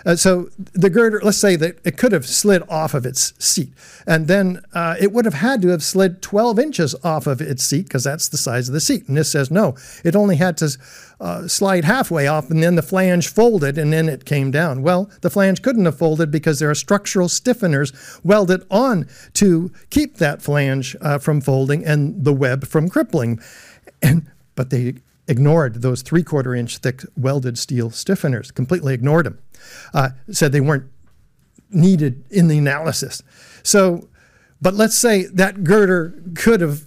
Uh, 0.05 0.15
so 0.15 0.49
the 0.73 0.89
girder, 0.89 1.19
let's 1.23 1.37
say 1.37 1.55
that 1.55 1.79
it 1.85 1.97
could 1.97 2.11
have 2.11 2.25
slid 2.25 2.63
off 2.69 2.93
of 2.93 3.05
its 3.05 3.33
seat, 3.43 3.73
and 4.07 4.27
then 4.27 4.61
uh, 4.73 4.95
it 4.99 5.11
would 5.11 5.25
have 5.25 5.35
had 5.35 5.61
to 5.61 5.69
have 5.69 5.83
slid 5.83 6.21
12 6.21 6.59
inches 6.59 6.95
off 7.03 7.27
of 7.27 7.41
its 7.41 7.63
seat 7.63 7.83
because 7.83 8.03
that's 8.03 8.29
the 8.29 8.37
size 8.37 8.69
of 8.69 8.73
the 8.73 8.79
seat. 8.79 9.07
And 9.07 9.17
this 9.17 9.31
says 9.31 9.51
no, 9.51 9.75
it 10.03 10.15
only 10.15 10.37
had 10.37 10.57
to 10.57 10.77
uh, 11.19 11.47
slide 11.47 11.83
halfway 11.83 12.27
off, 12.27 12.49
and 12.49 12.63
then 12.63 12.75
the 12.75 12.81
flange 12.81 13.27
folded, 13.27 13.77
and 13.77 13.91
then 13.91 14.07
it 14.07 14.25
came 14.25 14.51
down. 14.51 14.81
Well, 14.81 15.09
the 15.21 15.29
flange 15.29 15.61
couldn't 15.61 15.85
have 15.85 15.97
folded 15.97 16.31
because 16.31 16.59
there 16.59 16.69
are 16.69 16.75
structural 16.75 17.27
stiffeners 17.27 18.23
welded 18.23 18.63
on 18.71 19.07
to 19.33 19.71
keep 19.89 20.17
that 20.17 20.41
flange 20.41 20.95
uh, 21.01 21.17
from 21.17 21.41
folding 21.41 21.83
and 21.85 22.23
the 22.23 22.33
web 22.33 22.65
from 22.65 22.89
crippling. 22.89 23.39
And 24.01 24.27
but 24.55 24.69
they 24.69 24.95
ignored 25.27 25.81
those 25.81 26.01
three 26.01 26.23
quarter 26.23 26.55
inch 26.55 26.77
thick 26.77 27.01
welded 27.17 27.57
steel 27.57 27.89
stiffeners, 27.89 28.53
completely 28.53 28.93
ignored 28.93 29.25
them 29.25 29.39
uh, 29.93 30.09
said 30.31 30.51
they 30.51 30.61
weren't 30.61 30.89
needed 31.71 32.23
in 32.29 32.47
the 32.47 32.57
analysis. 32.57 33.21
So, 33.63 34.09
but 34.61 34.73
let's 34.73 34.97
say 34.97 35.23
that 35.25 35.63
girder 35.63 36.21
could 36.35 36.61
have 36.61 36.83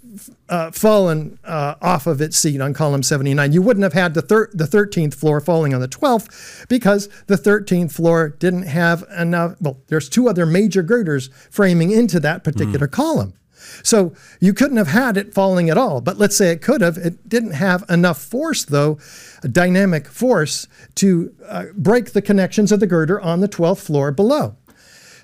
uh, 0.49 0.71
fallen 0.71 1.39
uh, 1.45 1.75
off 1.81 2.07
of 2.07 2.21
its 2.21 2.37
seat 2.37 2.61
on 2.61 2.75
column 2.75 3.03
79. 3.03 3.53
You 3.53 3.63
wouldn't 3.63 3.83
have 3.83 3.95
had 3.95 4.15
the, 4.15 4.23
thir- 4.23 4.51
the 4.53 4.65
13th 4.65 5.15
floor 5.15 5.41
falling 5.41 5.73
on 5.73 5.81
the 5.81 5.89
12th 5.89 6.69
because 6.69 7.09
the 7.27 7.37
13th 7.37 7.93
floor 7.93 8.29
didn't 8.29 8.65
have 8.65 9.05
enough. 9.17 9.57
Well, 9.61 9.81
there's 9.87 10.09
two 10.09 10.29
other 10.29 10.45
major 10.45 10.83
girders 10.83 11.31
framing 11.51 11.91
into 11.91 12.21
that 12.21 12.45
particular 12.45 12.87
mm. 12.87 12.93
column. 12.93 13.35
So 13.83 14.15
you 14.41 14.53
couldn't 14.53 14.77
have 14.77 14.89
had 14.89 15.17
it 15.17 15.35
falling 15.35 15.71
at 15.71 15.79
all. 15.79 16.01
But 16.01 16.19
let's 16.19 16.37
say 16.37 16.51
it 16.51 16.63
could 16.63 16.81
have. 16.81 16.97
It 16.97 17.29
didn't 17.29 17.53
have 17.53 17.85
enough 17.89 18.21
force, 18.21 18.65
though, 18.65 18.99
dynamic 19.43 20.07
force, 20.07 20.69
to 20.97 21.35
uh, 21.47 21.67
break 21.75 22.13
the 22.13 22.23
connections 22.23 22.73
of 22.73 22.81
the 22.81 22.87
girder 22.87 23.21
on 23.21 23.41
the 23.41 23.49
12th 23.49 23.81
floor 23.81 24.13
below. 24.13 24.57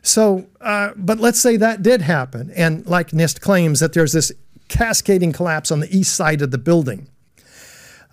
So, 0.03 0.46
uh, 0.61 0.92
but 0.96 1.18
let's 1.18 1.40
say 1.40 1.57
that 1.57 1.83
did 1.83 2.03
happen. 2.03 2.51
And 2.55 2.87
like 2.87 3.11
NIST 3.11 3.40
claims 3.40 3.81
that 3.81 3.92
there's 3.92 4.12
this 4.12 4.33
cascading 4.68 5.33
collapse 5.33 5.70
on 5.70 5.81
the 5.81 5.96
east 5.96 6.14
side 6.14 6.42
of 6.42 6.51
the 6.51 6.59
building. 6.59 7.09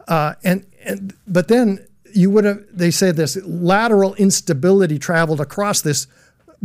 Uh, 0.07 0.35
and, 0.43 0.65
and, 0.83 1.13
but 1.27 1.47
then 1.47 1.85
you 2.13 2.29
would 2.31 2.45
have, 2.45 2.63
they 2.71 2.91
say 2.91 3.11
this 3.11 3.37
lateral 3.43 4.15
instability 4.15 4.97
traveled 4.97 5.41
across 5.41 5.81
this 5.81 6.07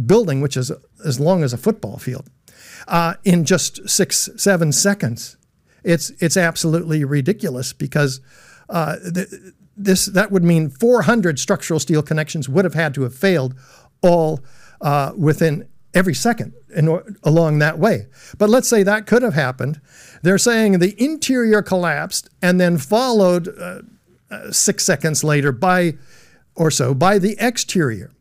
building, 0.07 0.41
which 0.41 0.57
is 0.57 0.71
as 1.05 1.19
long 1.19 1.43
as 1.43 1.53
a 1.53 1.59
football 1.59 1.99
field 1.99 2.29
uh, 2.89 3.15
in 3.25 3.45
just 3.45 3.89
six, 3.89 4.29
seven 4.37 4.73
seconds. 4.73 5.37
It's, 5.83 6.11
it's 6.21 6.37
absolutely 6.37 7.05
ridiculous 7.05 7.73
because 7.73 8.21
uh, 8.69 8.97
the, 8.97 9.53
this, 9.77 10.07
that 10.07 10.31
would 10.31 10.45
mean 10.45 10.69
400 10.69 11.39
structural 11.39 11.81
steel 11.81 12.03
connections 12.03 12.49
would 12.49 12.65
have 12.65 12.75
had 12.75 12.95
to 12.95 13.03
have 13.03 13.15
failed 13.15 13.55
all 14.03 14.41
uh, 14.81 15.13
within 15.17 15.69
every 15.95 16.15
second 16.15 16.53
in, 16.75 17.01
along 17.25 17.59
that 17.59 17.79
way. 17.79 18.07
But 18.39 18.51
let's 18.51 18.69
say 18.69 18.83
that 18.83 19.07
could 19.07 19.23
have 19.23 19.35
happened. 19.35 19.81
They're 20.23 20.39
saying 20.39 20.79
the 20.79 20.95
interior 21.03 21.63
collapsed 21.63 22.29
and 22.43 22.61
then 22.61 22.79
followed 22.79 23.49
uh, 23.49 23.83
uh, 24.31 24.53
six 24.53 24.85
seconds 24.85 25.25
later 25.25 25.51
by 25.53 25.95
or 26.55 26.71
so 26.71 26.95
by 26.95 27.19
the 27.19 27.37
exterior. 27.39 28.13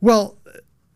Well, 0.00 0.37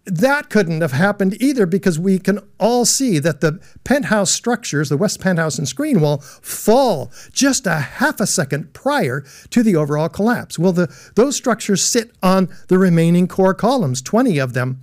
that 0.04 0.50
couldn't 0.50 0.80
have 0.80 0.92
happened 0.92 1.40
either 1.40 1.64
because 1.64 1.98
we 1.98 2.18
can 2.18 2.40
all 2.58 2.84
see 2.84 3.18
that 3.20 3.40
the 3.40 3.60
penthouse 3.84 4.30
structures, 4.30 4.88
the 4.88 4.96
west 4.96 5.20
penthouse 5.20 5.58
and 5.58 5.68
screen 5.68 6.00
wall, 6.00 6.18
fall 6.18 7.12
just 7.32 7.66
a 7.66 7.76
half 7.76 8.18
a 8.20 8.26
second 8.26 8.72
prior 8.72 9.24
to 9.50 9.62
the 9.62 9.76
overall 9.76 10.08
collapse. 10.08 10.58
Well, 10.58 10.72
the, 10.72 10.92
those 11.14 11.36
structures 11.36 11.82
sit 11.82 12.10
on 12.22 12.48
the 12.68 12.78
remaining 12.78 13.28
core 13.28 13.54
columns, 13.54 14.02
20 14.02 14.38
of 14.38 14.54
them, 14.54 14.80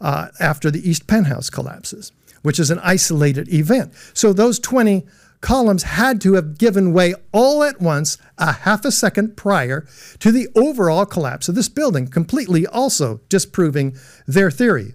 uh, 0.00 0.28
after 0.40 0.70
the 0.70 0.88
east 0.88 1.06
penthouse 1.06 1.48
collapses, 1.48 2.10
which 2.42 2.58
is 2.58 2.70
an 2.70 2.80
isolated 2.80 3.52
event. 3.52 3.92
So 4.14 4.32
those 4.32 4.58
20 4.58 5.06
columns 5.40 5.82
had 5.82 6.20
to 6.22 6.34
have 6.34 6.58
given 6.58 6.92
way 6.92 7.14
all 7.32 7.62
at 7.62 7.80
once 7.80 8.18
a 8.38 8.52
half 8.52 8.84
a 8.84 8.92
second 8.92 9.36
prior 9.36 9.86
to 10.18 10.32
the 10.32 10.48
overall 10.54 11.06
collapse 11.06 11.48
of 11.48 11.54
this 11.54 11.68
building, 11.68 12.06
completely 12.06 12.66
also 12.66 13.20
disproving 13.28 13.96
their 14.26 14.50
theory. 14.50 14.94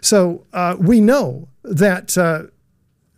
So 0.00 0.46
uh, 0.52 0.76
we 0.78 1.00
know 1.00 1.48
that, 1.64 2.16
uh, 2.16 2.44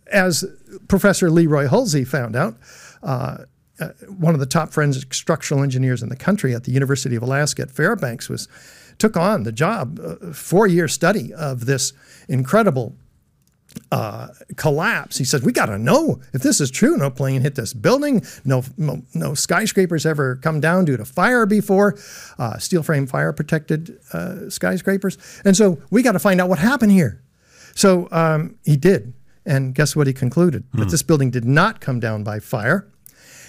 as 0.07 0.45
Professor 0.87 1.29
Leroy 1.29 1.67
Hulsey 1.67 2.05
found 2.05 2.35
out, 2.35 2.57
uh, 3.03 3.45
uh, 3.79 3.89
one 4.07 4.33
of 4.33 4.39
the 4.39 4.45
top 4.45 4.71
forensic 4.71 5.13
structural 5.13 5.63
engineers 5.63 6.03
in 6.03 6.09
the 6.09 6.15
country 6.15 6.53
at 6.53 6.65
the 6.65 6.71
University 6.71 7.15
of 7.15 7.23
Alaska 7.23 7.63
at 7.63 7.71
Fairbanks 7.71 8.29
was 8.29 8.47
took 8.99 9.17
on 9.17 9.43
the 9.43 9.51
job, 9.51 9.99
uh, 9.99 10.31
four-year 10.31 10.87
study 10.87 11.33
of 11.33 11.65
this 11.65 11.93
incredible 12.29 12.95
uh, 13.91 14.29
collapse. 14.55 15.17
He 15.17 15.25
says, 15.25 15.43
"We 15.43 15.51
got 15.51 15.67
to 15.67 15.77
know 15.77 16.21
if 16.33 16.41
this 16.41 16.61
is 16.61 16.71
true. 16.71 16.97
No 16.97 17.09
plane 17.09 17.41
hit 17.41 17.55
this 17.55 17.73
building. 17.73 18.23
No, 18.45 18.63
no, 18.77 19.03
no 19.13 19.33
skyscrapers 19.33 20.05
ever 20.05 20.37
come 20.37 20.59
down 20.59 20.85
due 20.85 20.97
to 20.97 21.05
fire 21.05 21.45
before. 21.45 21.97
Uh, 22.37 22.57
steel 22.57 22.83
frame 22.83 23.07
fire 23.07 23.33
protected 23.33 23.97
uh, 24.13 24.49
skyscrapers. 24.49 25.17
And 25.45 25.55
so 25.55 25.81
we 25.89 26.03
got 26.03 26.13
to 26.13 26.19
find 26.19 26.41
out 26.41 26.49
what 26.49 26.59
happened 26.59 26.91
here." 26.91 27.21
So 27.73 28.07
um, 28.11 28.55
he 28.65 28.75
did, 28.75 29.13
and 29.45 29.73
guess 29.73 29.95
what? 29.95 30.07
He 30.07 30.13
concluded 30.13 30.65
that 30.73 30.89
this 30.89 31.03
building 31.03 31.31
did 31.31 31.45
not 31.45 31.79
come 31.79 31.99
down 31.99 32.23
by 32.23 32.39
fire. 32.39 32.87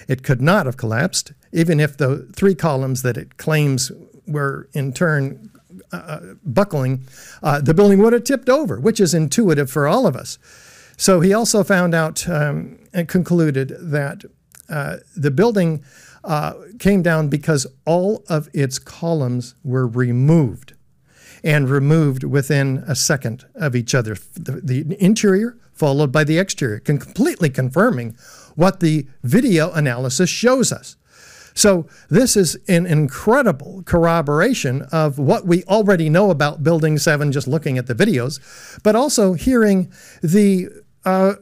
It 0.09 0.23
could 0.23 0.41
not 0.41 0.67
have 0.67 0.77
collapsed, 0.77 1.33
even 1.53 1.81
if 1.81 1.97
the 1.97 2.29
three 2.35 2.55
columns 2.55 3.03
that 3.03 3.17
it 3.17 3.37
claims 3.37 3.91
were 4.27 4.69
in 4.73 4.93
turn 4.93 5.51
uh, 5.93 6.35
buckling, 6.45 7.05
uh, 7.43 7.61
the 7.61 7.75
building 7.75 7.99
would 7.99 8.13
have 8.13 8.25
tipped 8.25 8.49
over, 8.49 8.81
which 8.81 9.01
is 9.01 9.15
intuitive 9.15 9.71
for 9.71 9.87
all 9.87 10.07
of 10.07 10.17
us. 10.17 10.39
So 10.97 11.21
he 11.21 11.33
also 11.33 11.65
found 11.65 11.95
out 11.95 12.29
um, 12.29 12.79
and 12.93 13.09
concluded 13.09 13.77
that 13.79 14.25
uh, 14.69 14.99
the 15.17 15.31
building 15.31 15.85
uh, 16.25 16.55
came 16.79 17.03
down 17.03 17.29
because 17.29 17.67
all 17.85 18.25
of 18.29 18.49
its 18.53 18.79
columns 18.79 19.55
were 19.65 19.87
removed 19.87 20.75
and 21.45 21.69
removed 21.69 22.23
within 22.23 22.85
a 22.87 22.95
second 22.95 23.45
of 23.55 23.75
each 23.75 23.95
other. 23.95 24.17
The, 24.35 24.61
the 24.63 24.97
interior 25.03 25.59
followed 25.73 26.13
by 26.13 26.23
the 26.23 26.39
exterior, 26.39 26.79
completely 26.79 27.51
confirming 27.51 28.17
what 28.55 28.81
the 28.81 29.07
video 29.23 29.73
analysis 29.73 30.31
shows 30.31 30.71
us. 30.71 30.97
So, 31.55 31.87
this 32.09 32.37
is 32.37 32.57
an 32.69 32.87
incredible 32.87 33.83
corroboration 33.85 34.83
of 34.93 35.19
what 35.19 35.47
we 35.47 35.65
already 35.65 36.09
know 36.09 36.31
about 36.31 36.63
Building 36.63 36.99
7 36.99 37.33
just 37.33 37.47
looking 37.47 37.79
at 37.79 37.87
the 37.87 37.95
videos, 37.95 38.41
but 38.83 38.97
also 38.97 39.35
hearing 39.35 39.93
the 40.23 40.69
uh, 41.05 41.35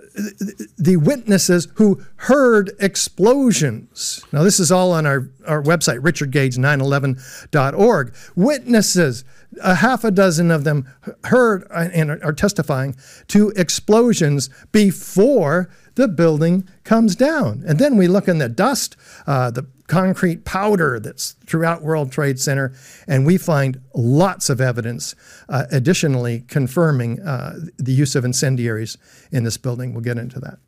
the 0.78 0.96
witnesses 0.96 1.68
who 1.74 2.02
heard 2.16 2.72
explosions. 2.80 4.24
Now, 4.32 4.42
this 4.42 4.58
is 4.58 4.72
all 4.72 4.90
on 4.92 5.04
our, 5.04 5.28
our 5.46 5.62
website, 5.62 6.00
richardgage911.org. 6.00 8.14
Witnesses, 8.36 9.24
a 9.62 9.74
half 9.74 10.02
a 10.04 10.10
dozen 10.10 10.50
of 10.50 10.64
them 10.64 10.88
heard 11.24 11.66
and 11.70 12.10
are 12.10 12.32
testifying 12.32 12.96
to 13.28 13.50
explosions 13.50 14.48
before 14.72 15.68
the 15.96 16.08
building 16.08 16.66
comes 16.84 17.14
down. 17.14 17.62
And 17.66 17.78
then 17.78 17.98
we 17.98 18.08
look 18.08 18.28
in 18.28 18.38
the 18.38 18.48
dust, 18.48 18.96
uh, 19.26 19.50
the 19.50 19.66
concrete 19.90 20.44
powder 20.44 21.00
that's 21.00 21.32
throughout 21.46 21.82
World 21.82 22.12
Trade 22.12 22.38
Center, 22.38 22.72
and 23.08 23.26
we 23.26 23.36
find 23.36 23.80
lots 23.92 24.48
of 24.48 24.60
evidence, 24.60 25.16
uh, 25.48 25.64
additionally 25.72 26.44
confirming 26.48 27.20
uh, 27.20 27.58
the 27.76 27.92
use 27.92 28.14
of 28.14 28.24
incendiaries 28.24 28.96
in 29.32 29.42
this 29.42 29.56
building. 29.56 29.92
We'll 29.92 30.04
get 30.04 30.16
into 30.16 30.38
that. 30.40 30.58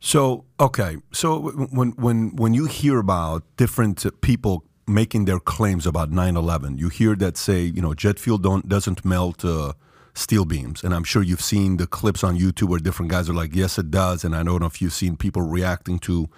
So 0.00 0.44
okay, 0.58 0.96
so 1.12 1.50
when 1.70 1.90
when 1.92 2.34
when 2.34 2.54
you 2.54 2.64
hear 2.64 2.98
about 2.98 3.42
different 3.58 4.06
people 4.22 4.64
making 4.86 5.26
their 5.26 5.40
claims 5.40 5.86
about 5.86 6.10
9/11, 6.10 6.78
you 6.78 6.88
hear 6.88 7.14
that 7.16 7.36
say 7.36 7.60
you 7.62 7.82
know 7.82 7.92
jet 7.94 8.18
fuel 8.18 8.38
don't 8.38 8.66
doesn't 8.68 9.04
melt. 9.04 9.44
Uh, 9.44 9.74
steel 10.12 10.44
beams. 10.44 10.82
And 10.82 10.92
I'm 10.92 11.04
sure 11.04 11.22
you've 11.22 11.40
seen 11.40 11.76
the 11.76 11.86
clips 11.86 12.24
on 12.24 12.36
YouTube 12.36 12.68
where 12.68 12.80
different 12.80 13.12
guys 13.12 13.30
are 13.30 13.32
like, 13.32 13.54
yes, 13.54 13.78
it 13.78 13.90
does. 13.90 14.24
And 14.24 14.34
I 14.34 14.42
don't 14.42 14.60
know 14.60 14.66
if 14.66 14.82
you've 14.82 14.92
seen 14.92 15.16
people 15.16 15.42
reacting 15.42 16.00
to 16.00 16.28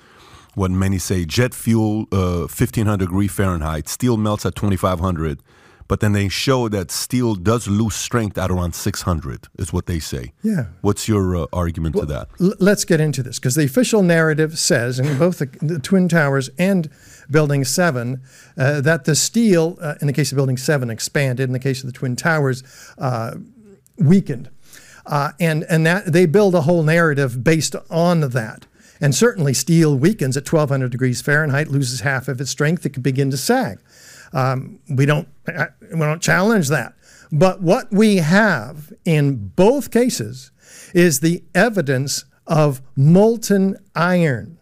what 0.55 0.71
many 0.71 0.99
say 0.99 1.25
jet 1.25 1.55
fuel, 1.55 2.07
uh, 2.12 2.47
1500 2.49 2.99
degree 2.99 3.29
Fahrenheit, 3.29 3.88
steel 3.88 4.17
melts 4.17 4.47
at 4.47 4.55
2500. 4.55 5.41
But 5.88 6.01
then 6.01 6.12
they 6.12 6.29
show 6.29 6.69
that 6.69 6.91
steel 6.91 7.35
does 7.35 7.69
lose 7.69 7.95
strength 7.95 8.38
at 8.38 8.51
around 8.51 8.75
600, 8.75 9.49
is 9.59 9.75
what 9.75 9.85
they 9.87 9.99
say. 9.99 10.33
Yeah. 10.43 10.67
What's 10.81 11.07
your 11.07 11.37
uh, 11.37 11.47
argument 11.53 11.97
well, 11.97 12.07
to 12.07 12.12
that? 12.12 12.29
L- 12.41 12.55
let's 12.61 12.87
get 12.87 12.99
into 12.99 13.23
this 13.23 13.38
because 13.38 13.57
the 13.57 13.65
official 13.65 14.03
narrative 14.03 14.59
says, 14.59 14.99
in 14.99 15.19
both 15.19 15.38
the, 15.38 15.47
the 15.61 15.79
Twin 15.79 16.09
Towers 16.09 16.49
and 16.59 16.88
Building 17.31 17.65
7, 17.65 18.23
uh, 18.57 18.81
that 18.81 19.05
the 19.05 19.15
steel, 19.15 19.77
uh, 19.83 19.97
in 20.01 20.07
the 20.07 20.15
case 20.15 20.33
of 20.33 20.37
Building 20.37 20.57
7, 20.57 20.88
expanded. 20.88 21.49
In 21.49 21.53
the 21.53 21.59
case 21.59 21.83
of 21.83 21.93
the 21.93 21.99
Twin 21.99 22.17
Towers, 22.17 22.62
uh, 22.97 23.35
weakened. 23.99 24.49
Uh, 25.05 25.33
and 25.41 25.65
and 25.69 25.85
that 25.85 26.07
they 26.12 26.27
build 26.27 26.55
a 26.55 26.62
whole 26.62 26.83
narrative 26.83 27.43
based 27.43 27.75
on 27.91 28.21
that. 28.21 28.67
And 29.03 29.15
certainly, 29.17 29.53
steel 29.53 29.99
weakens 29.99 30.37
at 30.37 30.51
1200 30.51 30.93
degrees 30.93 31.21
Fahrenheit, 31.21 31.67
loses 31.67 32.01
half 32.01 32.29
of 32.29 32.41
its 32.41 32.53
strength, 32.53 32.87
it 32.87 32.95
can 32.95 33.03
begin 33.03 33.33
to 33.33 33.37
sag. 33.37 33.81
Um, 34.33 34.79
we 34.88 35.07
don't 35.07 35.29
we 35.47 35.99
don't 35.99 36.23
challenge 36.23 36.69
that. 36.69 36.95
But 37.33 37.61
what 37.61 37.91
we 37.93 38.19
have 38.19 38.93
in 39.05 39.49
both 39.49 39.91
cases 39.91 40.53
is 40.95 41.19
the 41.19 41.43
evidence 41.55 42.25
of 42.47 42.81
molten 42.97 43.77
iron. 43.97 44.59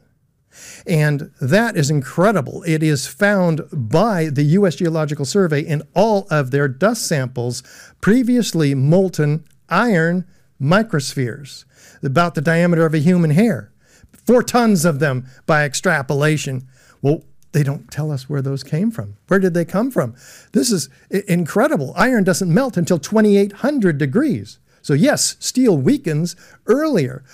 And 0.87 1.31
that 1.40 1.76
is 1.76 1.90
incredible. 1.90 2.62
It 2.66 2.83
is 2.83 3.07
found 3.07 3.62
by 3.72 4.26
the 4.26 4.42
U.S. 4.42 4.76
Geological 4.76 5.24
Survey 5.24 5.61
in 5.61 5.83
all 5.94 6.26
of 6.31 6.50
their 6.50 6.68
dust 6.68 7.07
samples, 7.07 7.62
previously 8.00 8.74
molten 8.74 9.44
iron 9.68 10.26
microspheres, 10.61 11.64
about 12.03 12.35
the 12.35 12.40
diameter 12.40 12.87
of 12.87 12.94
a 12.94 12.98
human 12.98 13.31
hair. 13.31 13.69
Four 14.26 14.42
tons 14.42 14.85
of 14.85 14.98
them 14.98 15.26
by 15.46 15.64
extrapolation. 15.64 16.66
Well, 17.02 17.24
they 17.52 17.62
don't 17.62 17.90
tell 17.90 18.12
us 18.12 18.28
where 18.28 18.42
those 18.42 18.62
came 18.62 18.90
from. 18.90 19.16
Where 19.28 19.40
did 19.40 19.54
they 19.54 19.64
come 19.64 19.90
from? 19.90 20.14
This 20.52 20.70
is 20.70 20.88
incredible. 21.11 21.92
Iron 21.96 22.24
doesn't 22.24 22.52
melt 22.52 22.76
until 22.76 22.98
2800 22.98 23.98
degrees. 23.98 24.59
So, 24.83 24.94
yes, 24.94 25.37
steel 25.40 25.76
weakens 25.76 26.37
earlier, 26.66 27.24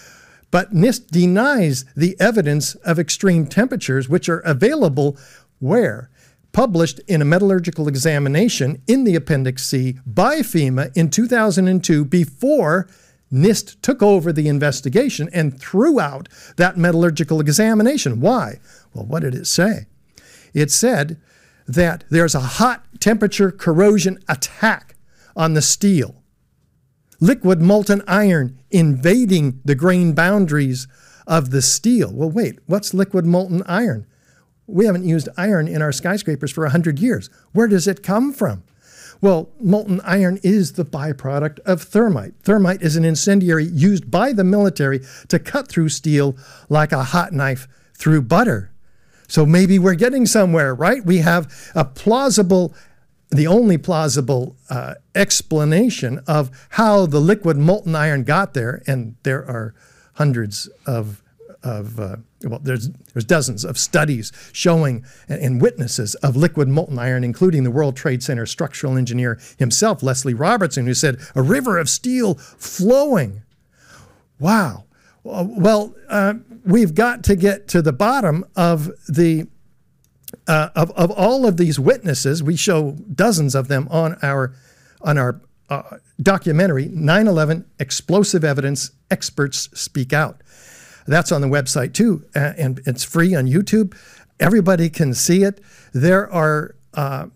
but 0.50 0.72
NIST 0.72 1.08
denies 1.08 1.84
the 1.94 2.16
evidence 2.18 2.74
of 2.76 2.98
extreme 2.98 3.46
temperatures, 3.46 4.08
which 4.08 4.28
are 4.28 4.40
available 4.40 5.16
where? 5.58 6.10
Published 6.52 7.00
in 7.06 7.20
a 7.20 7.26
metallurgical 7.26 7.86
examination 7.86 8.82
in 8.86 9.04
the 9.04 9.14
Appendix 9.14 9.66
C 9.66 9.98
by 10.06 10.38
FEMA 10.38 10.96
in 10.96 11.10
2002 11.10 12.04
before 12.06 12.88
NIST 13.36 13.80
took 13.82 14.02
over 14.02 14.32
the 14.32 14.48
investigation 14.48 15.28
and 15.32 15.60
threw 15.60 16.00
out 16.00 16.28
that 16.56 16.76
metallurgical 16.76 17.40
examination. 17.40 18.20
Why? 18.20 18.58
Well, 18.94 19.04
what 19.04 19.22
did 19.22 19.34
it 19.34 19.46
say? 19.46 19.86
It 20.54 20.70
said 20.70 21.20
that 21.66 22.04
there's 22.10 22.34
a 22.34 22.40
hot 22.40 22.86
temperature 23.00 23.50
corrosion 23.50 24.18
attack 24.28 24.96
on 25.36 25.54
the 25.54 25.62
steel 25.62 26.22
liquid 27.20 27.60
molten 27.60 28.02
iron 28.06 28.58
invading 28.70 29.60
the 29.64 29.74
grain 29.74 30.12
boundaries 30.12 30.86
of 31.26 31.50
the 31.50 31.62
steel. 31.62 32.12
Well, 32.12 32.30
wait, 32.30 32.58
what's 32.66 32.94
liquid 32.94 33.24
molten 33.24 33.62
iron? 33.66 34.06
We 34.66 34.86
haven't 34.86 35.04
used 35.04 35.28
iron 35.36 35.68
in 35.68 35.82
our 35.82 35.92
skyscrapers 35.92 36.52
for 36.52 36.64
100 36.64 36.98
years. 36.98 37.30
Where 37.52 37.68
does 37.68 37.86
it 37.86 38.02
come 38.02 38.32
from? 38.32 38.64
Well, 39.20 39.50
molten 39.60 40.00
iron 40.02 40.38
is 40.42 40.72
the 40.72 40.84
byproduct 40.84 41.60
of 41.60 41.82
thermite. 41.82 42.34
Thermite 42.42 42.82
is 42.82 42.96
an 42.96 43.04
incendiary 43.04 43.64
used 43.64 44.10
by 44.10 44.32
the 44.32 44.44
military 44.44 45.00
to 45.28 45.38
cut 45.38 45.68
through 45.68 45.88
steel 45.88 46.36
like 46.68 46.92
a 46.92 47.04
hot 47.04 47.32
knife 47.32 47.66
through 47.94 48.22
butter. 48.22 48.70
So 49.28 49.44
maybe 49.46 49.78
we're 49.78 49.94
getting 49.94 50.26
somewhere, 50.26 50.74
right? 50.74 51.04
We 51.04 51.18
have 51.18 51.52
a 51.74 51.84
plausible 51.84 52.74
the 53.30 53.46
only 53.46 53.76
plausible 53.76 54.56
uh, 54.70 54.94
explanation 55.14 56.20
of 56.26 56.50
how 56.70 57.06
the 57.06 57.20
liquid 57.20 57.56
molten 57.56 57.94
iron 57.94 58.22
got 58.22 58.54
there, 58.54 58.82
and 58.86 59.16
there 59.24 59.44
are 59.44 59.74
hundreds 60.14 60.68
of 60.86 61.22
of 61.66 61.98
uh, 61.98 62.16
well, 62.44 62.60
there's 62.62 62.90
there's 63.12 63.24
dozens 63.24 63.64
of 63.64 63.76
studies 63.76 64.32
showing 64.52 65.04
and, 65.28 65.42
and, 65.42 65.60
witnesses 65.60 66.14
of 66.16 66.36
liquid 66.36 66.68
molten 66.68 66.98
iron, 66.98 67.24
including 67.24 67.64
the 67.64 67.72
World 67.72 67.96
Trade 67.96 68.22
Center 68.22 68.46
structural 68.46 68.96
engineer 68.96 69.38
himself, 69.58 70.02
Leslie 70.02 70.32
Robertson, 70.32 70.86
who 70.86 70.94
said 70.94 71.18
a 71.34 71.42
river 71.42 71.76
of 71.76 71.88
steel 71.88 72.34
flowing. 72.34 73.42
Wow. 74.38 74.84
Well, 75.24 75.96
uh, 76.08 76.34
we've 76.64 76.94
got 76.94 77.24
to 77.24 77.34
get 77.34 77.66
to 77.68 77.82
the 77.82 77.92
bottom 77.92 78.44
of 78.54 78.92
the 79.08 79.48
uh, 80.46 80.68
of, 80.76 80.92
of 80.92 81.10
all 81.10 81.46
of 81.46 81.56
these 81.56 81.80
witnesses, 81.80 82.42
we 82.42 82.56
show 82.56 82.92
dozens 83.12 83.56
of 83.56 83.66
them 83.66 83.88
on 83.90 84.16
our 84.22 84.54
on 85.02 85.18
our 85.18 85.40
uh, 85.68 85.82
documentary 86.22 86.86
9/11 86.86 87.64
Explosive 87.80 88.44
Evidence 88.44 88.92
Experts 89.10 89.68
Speak 89.78 90.12
Out. 90.12 90.42
That's 91.06 91.32
on 91.32 91.40
the 91.40 91.48
website 91.48 91.94
too, 91.94 92.24
uh, 92.34 92.52
and 92.56 92.80
it's 92.86 93.04
free 93.04 93.34
on 93.34 93.46
YouTube. 93.46 93.96
Everybody 94.38 94.90
can 94.90 95.14
see 95.14 95.42
it. 95.42 95.60
There 95.92 96.30
are 96.32 96.74
uh, 96.94 97.26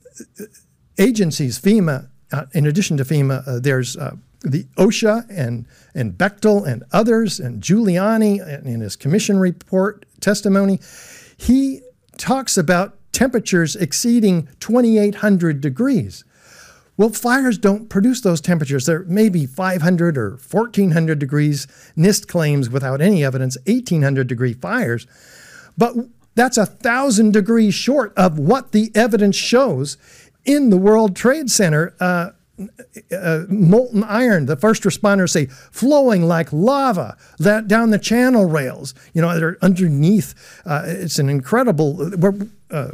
agencies, 0.98 1.58
FEMA. 1.58 2.08
Uh, 2.32 2.46
in 2.52 2.66
addition 2.66 2.96
to 2.96 3.04
FEMA, 3.04 3.46
uh, 3.46 3.60
there's 3.60 3.96
the 4.42 4.64
OSHA 4.76 5.26
and 5.30 5.66
and 5.94 6.14
Bechtel 6.14 6.66
and 6.66 6.84
others, 6.92 7.40
and 7.40 7.62
Giuliani 7.62 8.64
in 8.64 8.80
his 8.80 8.96
commission 8.96 9.38
report 9.38 10.06
testimony. 10.20 10.80
He 11.36 11.80
talks 12.16 12.58
about 12.58 12.98
temperatures 13.12 13.76
exceeding 13.76 14.48
2800 14.60 15.60
degrees. 15.60 16.24
Well, 17.00 17.08
fires 17.08 17.56
don't 17.56 17.88
produce 17.88 18.20
those 18.20 18.42
temperatures. 18.42 18.84
They're 18.84 19.04
maybe 19.04 19.46
500 19.46 20.18
or 20.18 20.32
1400 20.32 21.18
degrees. 21.18 21.66
NIST 21.96 22.28
claims 22.28 22.68
without 22.68 23.00
any 23.00 23.24
evidence 23.24 23.56
1800 23.66 24.26
degree 24.26 24.52
fires. 24.52 25.06
But 25.78 25.94
that's 26.34 26.58
a 26.58 26.66
thousand 26.66 27.32
degrees 27.32 27.72
short 27.72 28.12
of 28.18 28.38
what 28.38 28.72
the 28.72 28.92
evidence 28.94 29.34
shows 29.34 29.96
in 30.44 30.68
the 30.68 30.76
World 30.76 31.16
Trade 31.16 31.50
Center. 31.50 31.94
Uh, 31.98 32.32
uh, 33.10 33.44
molten 33.48 34.04
iron, 34.04 34.44
the 34.44 34.56
first 34.56 34.82
responders 34.82 35.30
say 35.30 35.46
flowing 35.46 36.24
like 36.24 36.52
lava 36.52 37.16
that 37.38 37.66
down 37.66 37.88
the 37.88 37.98
channel 37.98 38.44
rails. 38.44 38.92
You 39.14 39.22
know, 39.22 39.40
they're 39.40 39.56
underneath. 39.62 40.34
Uh, 40.66 40.82
it's 40.84 41.18
an 41.18 41.30
incredible. 41.30 42.12
Uh, 42.70 42.90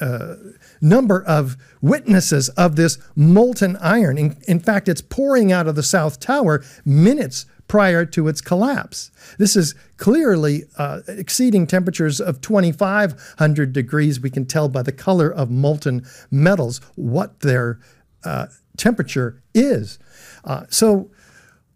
uh, 0.00 0.34
number 0.80 1.22
of 1.24 1.56
witnesses 1.80 2.48
of 2.50 2.76
this 2.76 2.98
molten 3.14 3.76
iron. 3.76 4.18
In, 4.18 4.36
in, 4.46 4.60
fact, 4.60 4.88
it's 4.88 5.00
pouring 5.00 5.52
out 5.52 5.66
of 5.66 5.74
the 5.74 5.82
South 5.82 6.20
Tower 6.20 6.62
minutes 6.84 7.46
prior 7.68 8.06
to 8.06 8.28
its 8.28 8.40
collapse. 8.40 9.10
This 9.38 9.54
is 9.54 9.74
clearly 9.98 10.64
uh, 10.78 11.00
exceeding 11.06 11.66
temperatures 11.66 12.20
of 12.20 12.40
2,500 12.40 13.72
degrees. 13.72 14.20
We 14.20 14.30
can 14.30 14.46
tell 14.46 14.68
by 14.68 14.82
the 14.82 14.92
color 14.92 15.30
of 15.30 15.50
molten 15.50 16.06
metals 16.30 16.80
what 16.96 17.40
their 17.40 17.78
uh, 18.24 18.46
temperature 18.76 19.42
is. 19.54 19.98
Uh, 20.44 20.64
so, 20.70 21.10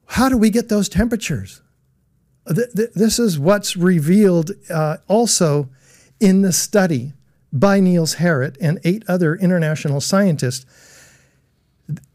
how 0.06 0.28
do 0.28 0.36
we 0.36 0.50
get 0.50 0.68
those 0.68 0.88
temperatures? 0.88 1.62
Th- 2.52 2.68
th- 2.74 2.90
this 2.94 3.18
is 3.18 3.38
what's 3.38 3.76
revealed 3.76 4.52
uh, 4.68 4.98
also 5.08 5.70
in 6.20 6.42
the 6.42 6.52
study 6.52 7.12
by 7.52 7.80
Niels 7.80 8.16
Harrit 8.16 8.56
and 8.60 8.80
eight 8.82 9.04
other 9.06 9.34
international 9.34 10.00
scientists, 10.00 10.64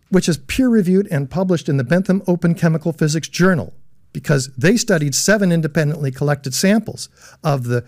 which 0.09 0.27
is 0.27 0.37
peer 0.37 0.67
reviewed 0.67 1.07
and 1.11 1.29
published 1.29 1.69
in 1.69 1.77
the 1.77 1.83
Bentham 1.83 2.23
Open 2.27 2.55
Chemical 2.55 2.91
Physics 2.91 3.27
Journal, 3.27 3.73
because 4.13 4.47
they 4.55 4.77
studied 4.77 5.13
seven 5.13 5.51
independently 5.51 6.11
collected 6.11 6.53
samples 6.53 7.09
of 7.43 7.65
the 7.65 7.85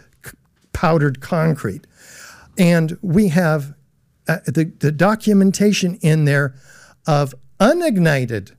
powdered 0.74 1.22
concrete. 1.22 1.88
And 2.58 2.98
we 3.02 3.30
have 3.30 3.74
uh, 4.28 4.38
the, 4.46 4.72
the 4.80 4.92
documentation 4.92 5.96
in 5.96 6.26
there 6.26 6.54
of 7.08 7.34
unignited 7.60 8.52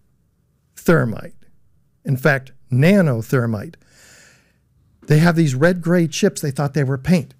thermite, 0.74 1.34
in 2.04 2.16
fact, 2.16 2.50
nanothermite. 2.72 3.76
They 5.06 5.18
have 5.18 5.36
these 5.36 5.54
red 5.54 5.80
gray 5.80 6.08
chips, 6.08 6.40
they 6.40 6.50
thought 6.50 6.74
they 6.74 6.84
were 6.84 6.98
paint 6.98 7.34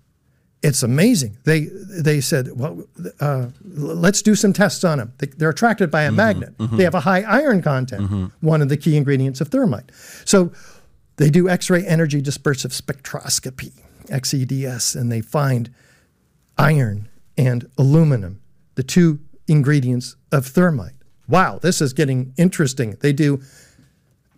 it's 0.62 0.82
amazing. 0.82 1.38
They 1.44 1.68
they 1.70 2.20
said, 2.20 2.48
well, 2.54 2.82
uh, 3.20 3.48
let's 3.64 4.22
do 4.22 4.34
some 4.34 4.52
tests 4.52 4.84
on 4.84 4.98
them. 4.98 5.12
They, 5.18 5.46
are 5.46 5.50
attracted 5.50 5.90
by 5.90 6.02
a 6.02 6.08
mm-hmm, 6.08 6.16
magnet. 6.16 6.58
Mm-hmm. 6.58 6.76
They 6.76 6.84
have 6.84 6.94
a 6.94 7.00
high 7.00 7.22
iron 7.22 7.62
content, 7.62 8.02
mm-hmm. 8.02 8.26
one 8.46 8.60
of 8.60 8.68
the 8.68 8.76
key 8.76 8.96
ingredients 8.96 9.40
of 9.40 9.48
thermite. 9.48 9.90
So 10.24 10.52
they 11.16 11.30
do 11.30 11.48
X-ray 11.48 11.86
energy 11.86 12.20
dispersive 12.20 12.78
spectroscopy, 12.78 13.72
XEDS, 14.06 14.96
and 14.96 15.10
they 15.10 15.20
find 15.22 15.72
iron 16.58 17.08
and 17.38 17.66
aluminum, 17.78 18.40
the 18.74 18.82
two 18.82 19.20
ingredients 19.48 20.16
of 20.30 20.46
thermite. 20.46 20.94
Wow, 21.26 21.58
this 21.58 21.80
is 21.80 21.92
getting 21.92 22.34
interesting. 22.36 22.96
They 23.00 23.12
do. 23.12 23.40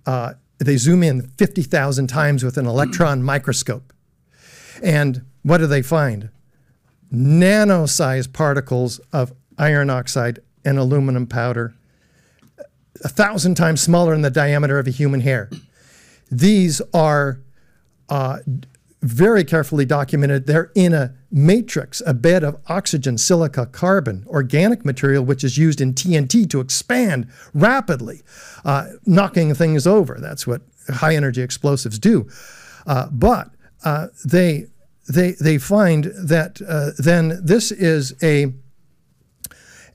Uh, 0.06 0.34
they 0.58 0.76
zoom 0.76 1.02
in 1.02 1.22
50,000 1.38 2.06
times 2.06 2.44
with 2.44 2.56
an 2.56 2.66
electron 2.66 3.22
microscope. 3.22 3.91
And 4.82 5.24
what 5.42 5.58
do 5.58 5.66
they 5.66 5.82
find? 5.82 6.30
Nano 7.10 7.86
sized 7.86 8.32
particles 8.32 8.98
of 9.12 9.32
iron 9.58 9.90
oxide 9.90 10.40
and 10.64 10.78
aluminum 10.78 11.26
powder, 11.26 11.74
a 13.04 13.08
thousand 13.08 13.54
times 13.54 13.80
smaller 13.80 14.12
than 14.12 14.22
the 14.22 14.30
diameter 14.30 14.78
of 14.78 14.86
a 14.86 14.90
human 14.90 15.20
hair. 15.20 15.50
These 16.30 16.80
are 16.94 17.40
uh, 18.08 18.38
very 19.02 19.44
carefully 19.44 19.84
documented. 19.84 20.46
They're 20.46 20.70
in 20.74 20.94
a 20.94 21.14
matrix, 21.30 22.00
a 22.06 22.14
bed 22.14 22.44
of 22.44 22.56
oxygen, 22.68 23.18
silica, 23.18 23.66
carbon, 23.66 24.24
organic 24.28 24.84
material, 24.84 25.24
which 25.24 25.44
is 25.44 25.58
used 25.58 25.80
in 25.80 25.92
TNT 25.92 26.48
to 26.50 26.60
expand 26.60 27.28
rapidly, 27.52 28.22
uh, 28.64 28.86
knocking 29.04 29.54
things 29.54 29.86
over. 29.86 30.18
That's 30.20 30.46
what 30.46 30.62
high 30.88 31.16
energy 31.16 31.42
explosives 31.42 31.98
do. 31.98 32.28
Uh, 32.86 33.08
but 33.10 33.50
uh, 33.84 34.08
they 34.24 34.66
they 35.12 35.32
they 35.32 35.58
find 35.58 36.04
that 36.16 36.60
uh, 36.66 36.90
then 36.98 37.40
this 37.42 37.70
is 37.70 38.14
a 38.22 38.52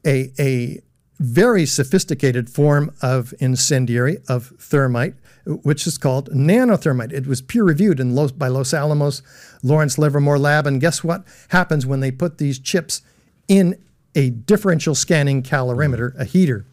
a 0.06 0.32
a 0.40 0.82
very 1.20 1.66
sophisticated 1.66 2.50
form 2.50 2.94
of 3.02 3.34
incendiary 3.40 4.20
of 4.30 4.54
thermite, 4.60 5.16
which 5.46 5.88
is 5.88 5.98
called 5.98 6.30
nanothermite. 6.30 7.12
It 7.12 7.26
was 7.26 7.42
peer 7.42 7.64
reviewed 7.64 8.00
in 8.00 8.14
Los, 8.14 8.32
by 8.32 8.48
Los 8.48 8.72
Alamos 8.72 9.24
Lawrence 9.64 9.98
Livermore 9.98 10.38
Lab, 10.38 10.68
and 10.68 10.80
guess 10.80 11.04
what 11.04 11.26
happens 11.50 11.88
when 11.88 12.02
they 12.02 12.12
put 12.12 12.38
these 12.38 12.60
chips 12.60 13.02
in 13.48 13.82
a 14.14 14.30
differential 14.30 14.94
scanning 14.94 15.42
calorimeter, 15.42 16.16
a 16.20 16.26
heater? 16.26 16.66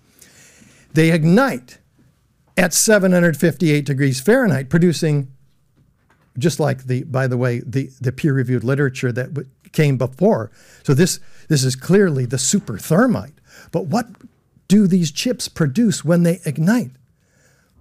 They 0.93 1.11
ignite 1.11 1.79
at 2.57 2.75
758 2.75 3.87
degrees 3.87 4.21
Fahrenheit, 4.21 4.69
producing 4.69 5.34
just 6.39 6.59
like 6.59 6.85
the 6.85 7.05
by 7.05 7.27
the 7.27 7.37
way 7.37 7.61
the 7.61 7.91
the 8.01 8.13
peer 8.13 8.35
reviewed 8.35 8.65
literature 8.65 9.13
that 9.13 9.47
came 9.73 9.97
before. 9.97 10.51
So 10.83 10.95
this 10.95 11.21
this 11.49 11.65
is 11.65 11.77
clearly 11.77 12.27
the 12.27 12.39
super 12.39 12.79
thermite. 12.79 13.35
But 13.71 13.87
what 13.87 14.07
do 14.69 14.87
these 14.87 15.11
chips 15.13 15.49
produce 15.49 16.05
when 16.05 16.23
they 16.23 16.41
ignite? 16.45 16.93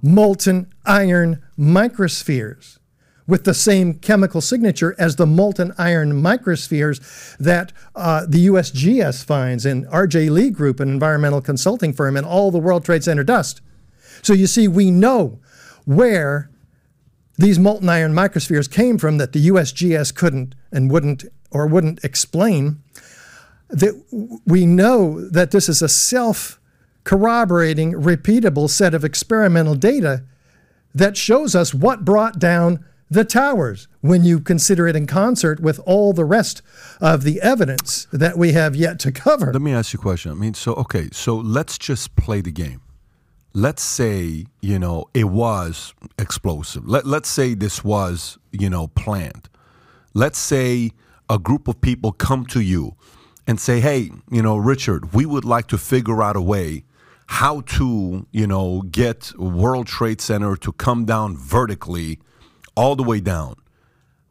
Molten 0.02 0.72
iron 0.86 1.42
microspheres 1.58 2.78
with 3.26 3.46
the 3.46 3.54
same 3.54 3.94
chemical 3.94 4.42
signature 4.42 4.96
as 5.00 5.16
the 5.16 5.26
molten 5.26 5.74
iron 5.78 6.22
microspheres 6.22 7.38
that 7.38 7.72
uh, 7.96 8.26
the 8.28 8.48
USGS 8.48 9.24
finds 9.24 9.66
in 9.66 9.86
RJ 9.86 10.30
Lee 10.30 10.50
Group, 10.50 10.80
an 10.80 10.90
environmental 10.90 11.42
consulting 11.42 11.94
firm, 11.94 12.18
and 12.18 12.26
all 12.26 12.52
the 12.52 12.58
World 12.58 12.84
Trade 12.84 13.04
Center 13.04 13.24
dust. 13.24 13.62
So 14.22 14.34
you 14.34 14.48
see, 14.48 14.68
we 14.68 14.92
know 14.92 15.40
where 15.86 16.50
these 17.38 17.58
molten 17.58 17.90
iron 17.90 18.14
microspheres 18.14 18.72
came 18.72 18.98
from 18.98 19.18
that 19.18 19.34
the 19.34 19.48
USGS 19.48 20.14
couldn't 20.14 20.56
and 20.72 20.92
wouldn't 20.92 21.26
or 21.52 21.68
wouldn't 21.68 22.04
explain, 22.04 22.82
that 23.70 23.94
we 24.46 24.66
know 24.66 25.22
that 25.30 25.52
this 25.52 25.68
is 25.68 25.82
a 25.82 25.90
self 25.90 26.60
corroborating, 27.04 27.94
repeatable 27.94 28.70
set 28.70 28.94
of 28.94 29.04
experimental 29.04 29.76
data 29.76 30.24
that 30.96 31.18
shows 31.18 31.56
us 31.56 31.74
what 31.74 32.06
brought 32.06 32.40
down 32.40 32.86
the 33.10 33.26
towers 33.26 33.88
when 34.02 34.24
you 34.24 34.40
consider 34.40 34.88
it 34.88 34.96
in 34.96 35.06
concert 35.06 35.60
with 35.60 35.80
all 35.86 36.14
the 36.14 36.26
rest 36.26 36.62
of 37.02 37.24
the 37.24 37.42
evidence 37.42 38.08
that 38.12 38.38
we 38.38 38.54
have 38.54 38.76
yet 38.76 39.00
to 39.00 39.12
cover. 39.12 39.52
Let 39.52 39.62
me 39.62 39.74
ask 39.74 39.94
you 39.94 40.00
a 40.00 40.02
question. 40.02 40.32
I 40.32 40.36
mean, 40.36 40.54
so, 40.54 40.74
okay, 40.76 41.10
so 41.12 41.36
let's 41.36 41.78
just 41.78 42.16
play 42.16 42.42
the 42.42 42.52
game 42.52 42.83
let's 43.54 43.84
say 43.84 44.46
you 44.62 44.80
know 44.80 45.06
it 45.14 45.26
was 45.26 45.94
explosive. 46.18 46.88
Let, 46.88 47.06
let's 47.06 47.30
say 47.30 47.54
this 47.54 47.84
was 47.84 48.38
you 48.52 48.70
know 48.70 48.88
planned. 48.88 49.50
Let's 50.14 50.40
say 50.40 50.92
a 51.30 51.40
group 51.40 51.68
of 51.68 51.80
people 51.82 52.12
come 52.12 52.46
to 52.48 52.60
you 52.60 52.96
and 53.48 53.60
say 53.60 53.80
hey 53.80 54.10
you 54.32 54.42
know 54.42 54.56
richard 54.58 55.14
we 55.14 55.26
would 55.26 55.44
like 55.46 55.68
to 55.68 55.78
figure 55.78 56.22
out 56.22 56.36
a 56.36 56.42
way 56.42 56.84
how 57.28 57.62
to 57.62 58.26
you 58.32 58.48
know 58.48 58.82
get 58.84 59.32
world 59.38 59.88
trade 59.88 60.22
center 60.22 60.56
to 60.56 60.72
come 60.74 61.06
down 61.06 61.38
vertically 61.38 62.20
all 62.76 62.96
the 62.96 63.04
way 63.04 63.20
down. 63.20 63.56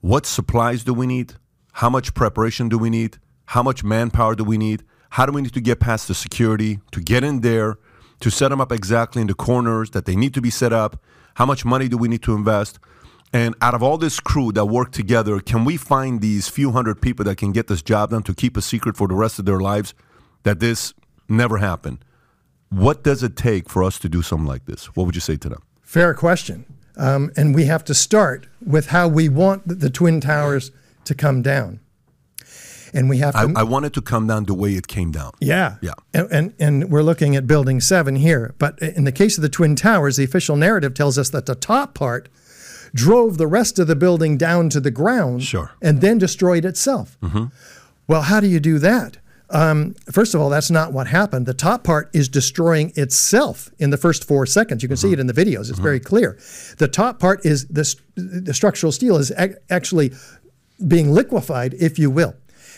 What 0.01 0.27
supplies 0.27 0.83
do 0.83 0.93
we 0.93 1.07
need? 1.07 1.35
How 1.75 1.89
much 1.89 2.15
preparation 2.15 2.69
do 2.69 2.77
we 2.77 2.91
need? 2.91 3.19
How 3.47 3.63
much 3.63 3.85
manpower 3.85 4.35
do 4.35 4.45
we 4.45 4.59
need? 4.59 4.83
How 5.11 5.27
do 5.27 5.33
we 5.33 5.43
need 5.43 5.55
to 5.55 5.61
get 5.61 5.79
past 5.79 6.09
the 6.09 6.15
security 6.15 6.81
to 6.91 7.01
get 7.01 7.23
in 7.23 7.41
there 7.41 7.77
to 8.23 8.31
set 8.31 8.49
them 8.49 8.61
up 8.61 8.73
exactly 8.73 9.21
in 9.21 9.29
the 9.29 9.35
corners 9.35 9.91
that 9.91 10.07
they 10.07 10.17
need 10.17 10.33
to 10.35 10.41
be 10.41 10.51
set 10.51 10.73
up? 10.73 11.03
How 11.35 11.47
much 11.47 11.65
money 11.65 11.89
do 11.89 11.99
we 11.99 12.09
need 12.09 12.23
to 12.23 12.35
invest? 12.35 12.79
And 13.33 13.55
out 13.61 13.75
of 13.75 13.83
all 13.83 13.99
this 13.99 14.21
crew 14.21 14.53
that 14.53 14.67
work 14.67 14.93
together, 14.93 15.41
can 15.41 15.65
we 15.65 15.77
find 15.77 16.21
these 16.21 16.49
few 16.49 16.71
hundred 16.73 17.01
people 17.01 17.25
that 17.25 17.37
can 17.37 17.53
get 17.53 17.67
this 17.67 17.83
job 17.83 18.11
done 18.11 18.23
to 18.25 18.35
keep 18.35 18.57
a 18.57 18.63
secret 18.63 18.97
for 18.97 19.09
the 19.09 19.15
rest 19.15 19.39
of 19.39 19.45
their 19.45 19.61
lives 19.61 19.95
that 20.45 20.61
this 20.61 20.95
never 21.29 21.59
happened? 21.59 22.05
What 22.69 23.03
does 23.03 23.23
it 23.23 23.37
take 23.37 23.69
for 23.69 23.83
us 23.83 23.99
to 24.01 24.09
do 24.09 24.23
something 24.23 24.47
like 24.47 24.67
this? 24.67 24.87
What 24.95 25.07
would 25.07 25.15
you 25.15 25.21
say 25.21 25.37
to 25.37 25.49
them? 25.49 25.63
Fair 25.83 26.15
question. 26.15 26.65
Um, 26.97 27.33
and 27.37 27.55
we 27.55 27.65
have 27.65 27.85
to 27.85 27.95
start 27.95 28.47
with 28.65 28.89
how 28.89 29.09
we 29.09 29.29
want 29.29 29.63
the 29.67 29.91
Twin 29.91 30.21
Towers 30.21 30.71
to 31.05 31.15
come 31.15 31.43
down 31.43 31.81
and 32.93 33.09
we 33.09 33.19
have 33.19 33.35
to. 33.35 33.53
I, 33.57 33.61
I 33.61 33.63
want 33.63 33.85
it 33.85 33.93
to 33.95 34.03
come 34.03 34.27
down 34.27 34.45
the 34.45 34.55
way 34.55 34.75
it 34.75 34.87
came 34.87 35.11
down. 35.11 35.33
Yeah, 35.41 35.77
yeah, 35.81 35.95
and, 36.13 36.29
and, 36.31 36.55
and 36.59 36.91
we're 36.91 37.03
looking 37.03 37.37
at 37.37 37.47
building 37.47 37.81
seven 37.81 38.17
here. 38.17 38.55
But 38.59 38.79
in 38.81 39.05
the 39.05 39.13
case 39.13 39.39
of 39.39 39.43
the 39.43 39.49
twin 39.49 39.77
towers, 39.77 40.17
the 40.17 40.25
official 40.25 40.57
narrative 40.57 40.95
tells 40.95 41.19
us 41.19 41.31
that 41.31 41.47
the 41.47 41.55
top 41.55 41.95
part 41.95 42.29
drove 42.95 43.39
the 43.39 43.47
rest 43.47 43.79
of 43.79 43.87
the 43.87 43.97
building 43.97 44.37
down 44.37 44.69
to 44.71 44.81
the 44.81 44.91
ground, 44.91 45.43
sure. 45.43 45.73
and 45.81 46.01
then 46.01 46.19
destroyed 46.19 46.65
itself. 46.65 47.19
Mm-hmm. 47.23 47.47
Well, 48.07 48.23
how 48.23 48.41
do 48.41 48.47
you 48.47 48.61
do 48.61 48.79
that? 48.81 49.19
um, 49.53 49.95
first 50.11 50.35
of 50.35 50.41
all, 50.41 50.49
that's 50.49 50.71
not 50.71 50.93
what 50.93 51.07
happened. 51.07 51.47
The 51.47 51.55
top 51.55 51.85
part 51.85 52.11
is 52.15 52.29
destroying 52.29 52.93
itself 52.97 53.71
in 53.79 53.91
the 53.91 53.97
first 53.99 54.27
four 54.27 54.47
seconds. 54.47 54.83
You 54.83 54.89
can 54.89 54.97
see 54.97 55.13
it 55.13 55.21
in 55.21 55.27
the 55.27 55.35
videos. 55.35 55.69
It's 55.69 55.79
very 55.79 56.01
clear. 56.01 56.39
The 56.79 56.89
top 56.89 57.21
part 57.21 57.45
is 57.45 57.67
the, 57.67 57.95
the 58.17 58.55
structural 58.55 58.93
steel 58.93 59.17
is 59.17 59.31
ac- 59.37 59.55
actually 59.69 60.13
being 60.89 61.13
liquefied, 61.13 61.75
if 61.75 61.99
you 61.99 62.11
will. 62.11 62.35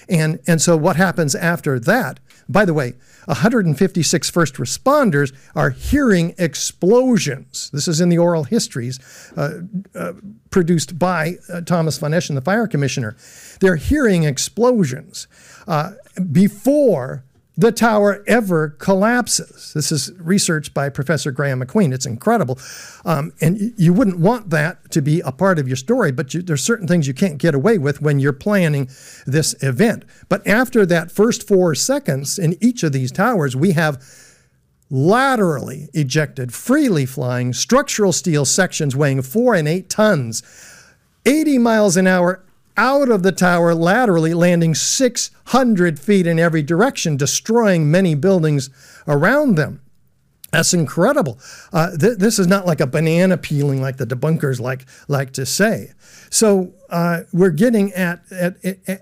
And, 0.08 0.40
and 0.46 0.60
so 0.60 0.76
what 0.76 0.96
happens 0.96 1.34
after 1.34 1.78
that? 1.80 2.20
By 2.48 2.64
the 2.64 2.74
way, 2.74 2.94
156 3.26 4.30
first 4.30 4.54
responders 4.54 5.32
are 5.54 5.70
hearing 5.70 6.34
explosions. 6.36 7.70
This 7.72 7.88
is 7.88 8.00
in 8.00 8.10
the 8.10 8.18
oral 8.18 8.44
histories 8.44 9.00
uh, 9.36 9.60
uh, 9.94 10.12
produced 10.50 10.98
by 10.98 11.36
uh, 11.52 11.62
Thomas 11.62 11.96
von 11.98 12.12
Essen, 12.12 12.34
the 12.34 12.42
fire 12.42 12.66
commissioner. 12.66 13.16
They're 13.60 13.76
hearing 13.76 14.24
explosions 14.24 15.26
uh, 15.66 15.92
before 16.30 17.24
the 17.56 17.70
tower 17.70 18.24
ever 18.26 18.70
collapses. 18.70 19.72
This 19.74 19.92
is 19.92 20.12
research 20.18 20.74
by 20.74 20.88
Professor 20.88 21.30
Graeme 21.30 21.60
MacQueen. 21.60 21.94
It's 21.94 22.06
incredible. 22.06 22.58
Um, 23.04 23.32
and 23.40 23.72
you 23.76 23.92
wouldn't 23.92 24.18
want 24.18 24.50
that 24.50 24.90
to 24.90 25.00
be 25.00 25.20
a 25.20 25.30
part 25.30 25.58
of 25.60 25.68
your 25.68 25.76
story, 25.76 26.10
but 26.10 26.34
you, 26.34 26.42
there's 26.42 26.64
certain 26.64 26.88
things 26.88 27.06
you 27.06 27.14
can't 27.14 27.38
get 27.38 27.54
away 27.54 27.78
with 27.78 28.02
when 28.02 28.18
you're 28.18 28.32
planning 28.32 28.88
this 29.26 29.54
event. 29.62 30.04
But 30.28 30.44
after 30.46 30.84
that 30.86 31.12
first 31.12 31.46
four 31.46 31.74
seconds 31.76 32.38
in 32.38 32.56
each 32.60 32.82
of 32.82 32.92
these 32.92 33.12
towers, 33.12 33.54
we 33.54 33.72
have 33.72 34.02
laterally 34.90 35.88
ejected, 35.94 36.52
freely 36.52 37.06
flying 37.06 37.52
structural 37.52 38.12
steel 38.12 38.44
sections 38.44 38.96
weighing 38.96 39.22
four 39.22 39.54
and 39.54 39.68
eight 39.68 39.88
tons, 39.88 40.42
80 41.24 41.58
miles 41.58 41.96
an 41.96 42.06
hour 42.06 42.43
out 42.76 43.08
of 43.08 43.22
the 43.22 43.32
tower 43.32 43.74
laterally, 43.74 44.34
landing 44.34 44.74
600 44.74 45.98
feet 45.98 46.26
in 46.26 46.38
every 46.38 46.62
direction, 46.62 47.16
destroying 47.16 47.90
many 47.90 48.14
buildings 48.14 48.70
around 49.06 49.54
them. 49.54 49.80
That's 50.54 50.72
incredible. 50.72 51.40
Uh, 51.72 51.96
th- 51.96 52.18
this 52.18 52.38
is 52.38 52.46
not 52.46 52.64
like 52.64 52.80
a 52.80 52.86
banana 52.86 53.36
peeling 53.36 53.82
like 53.82 53.96
the 53.96 54.06
debunkers 54.06 54.60
like 54.60 54.86
like 55.08 55.32
to 55.32 55.44
say. 55.44 55.90
So 56.30 56.74
uh, 56.90 57.22
we're 57.32 57.50
getting 57.50 57.92
at, 57.92 58.22
at 58.30 58.56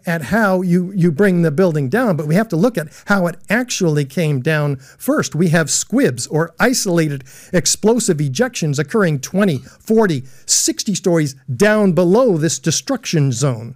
at 0.07 0.23
how 0.23 0.63
you 0.63 0.93
you 0.93 1.13
bring 1.13 1.43
the 1.43 1.51
building 1.51 1.91
down, 1.91 2.17
but 2.17 2.27
we 2.27 2.37
have 2.37 2.49
to 2.49 2.57
look 2.57 2.79
at 2.79 2.89
how 3.05 3.27
it 3.27 3.37
actually 3.51 4.07
came 4.07 4.41
down 4.41 4.77
first. 4.77 5.35
We 5.35 5.51
have 5.51 5.69
squibs 5.71 6.27
or 6.27 6.55
isolated 6.59 7.25
explosive 7.53 8.17
ejections 8.17 8.79
occurring 8.79 9.21
20, 9.21 9.59
40, 9.59 10.23
60 10.47 10.95
stories 10.95 11.35
down 11.55 11.93
below 11.93 12.39
this 12.39 12.59
destruction 12.59 13.31
zone. 13.31 13.75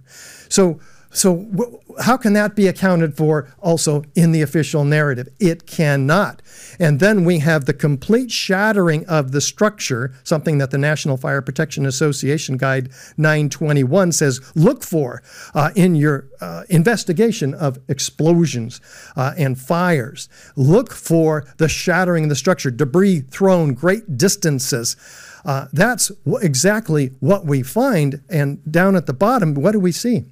So 0.49 0.79
so, 1.11 1.81
how 2.01 2.17
can 2.17 2.33
that 2.33 2.55
be 2.55 2.67
accounted 2.67 3.15
for 3.15 3.47
also 3.59 4.03
in 4.13 4.31
the 4.33 4.41
official 4.41 4.83
narrative? 4.83 5.29
It 5.39 5.65
cannot. 5.65 6.41
And 6.79 6.99
then 6.99 7.23
we 7.23 7.39
have 7.39 7.65
the 7.65 7.73
complete 7.73 8.29
shattering 8.29 9.05
of 9.07 9.31
the 9.31 9.41
structure, 9.41 10.13
something 10.23 10.57
that 10.57 10.71
the 10.71 10.77
National 10.77 11.17
Fire 11.17 11.41
Protection 11.41 11.85
Association 11.85 12.57
Guide 12.57 12.89
921 13.17 14.11
says 14.11 14.41
look 14.53 14.83
for 14.83 15.23
uh, 15.55 15.71
in 15.75 15.95
your 15.95 16.27
uh, 16.41 16.63
investigation 16.69 17.53
of 17.53 17.79
explosions 17.87 18.81
uh, 19.15 19.33
and 19.37 19.59
fires. 19.59 20.29
Look 20.55 20.93
for 20.93 21.45
the 21.57 21.69
shattering 21.69 22.25
of 22.25 22.29
the 22.29 22.35
structure, 22.35 22.69
debris 22.69 23.21
thrown 23.21 23.73
great 23.73 24.17
distances. 24.17 24.97
Uh, 25.45 25.67
that's 25.71 26.11
exactly 26.41 27.07
what 27.21 27.45
we 27.45 27.63
find. 27.63 28.21
And 28.29 28.59
down 28.69 28.95
at 28.95 29.05
the 29.05 29.13
bottom, 29.13 29.53
what 29.53 29.71
do 29.71 29.79
we 29.79 29.93
see? 29.93 30.25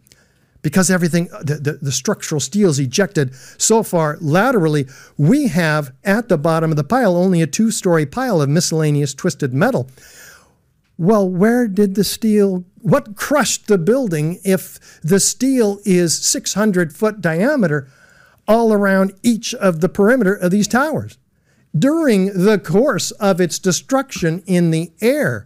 Because 0.66 0.90
everything, 0.90 1.30
uh, 1.32 1.44
the, 1.44 1.56
the, 1.58 1.72
the, 1.74 1.92
structural 1.92 2.42
steel 2.42 2.72
is 2.72 2.80
ejected 2.80 3.36
so 3.60 3.84
far 3.84 4.18
laterally, 4.20 4.88
we 5.16 5.48
have 5.48 5.94
at 6.04 6.28
the 6.28 6.40
bottom 6.40 6.72
of 6.72 6.76
the 6.76 6.84
pile 6.84 7.16
only 7.16 7.40
a 7.44 7.46
two 7.46 7.70
story 7.70 8.04
pile 8.04 8.42
of 8.42 8.50
miscellaneous 8.50 9.14
twisted 9.14 9.54
metal. 9.54 9.88
Well, 10.98 11.30
where 11.30 11.68
did 11.68 11.94
the 11.94 12.04
steel, 12.04 12.66
what 12.82 13.16
crushed 13.16 13.68
the 13.68 13.78
building 13.78 14.40
if 14.44 15.00
the 15.04 15.20
steel 15.20 15.82
is 15.86 16.18
600 16.18 16.96
foot 16.96 17.22
diameter 17.22 17.88
all 18.48 18.74
around 18.74 19.14
each 19.22 19.54
of 19.54 19.82
the 19.82 19.90
perimeter 19.90 20.34
of 20.34 20.50
these 20.50 20.68
towers? 20.68 21.20
During 21.78 22.26
the 22.34 22.58
course 22.58 23.12
of 23.12 23.40
its 23.40 23.60
destruction 23.60 24.42
in 24.48 24.72
the 24.72 24.92
air, 25.00 25.46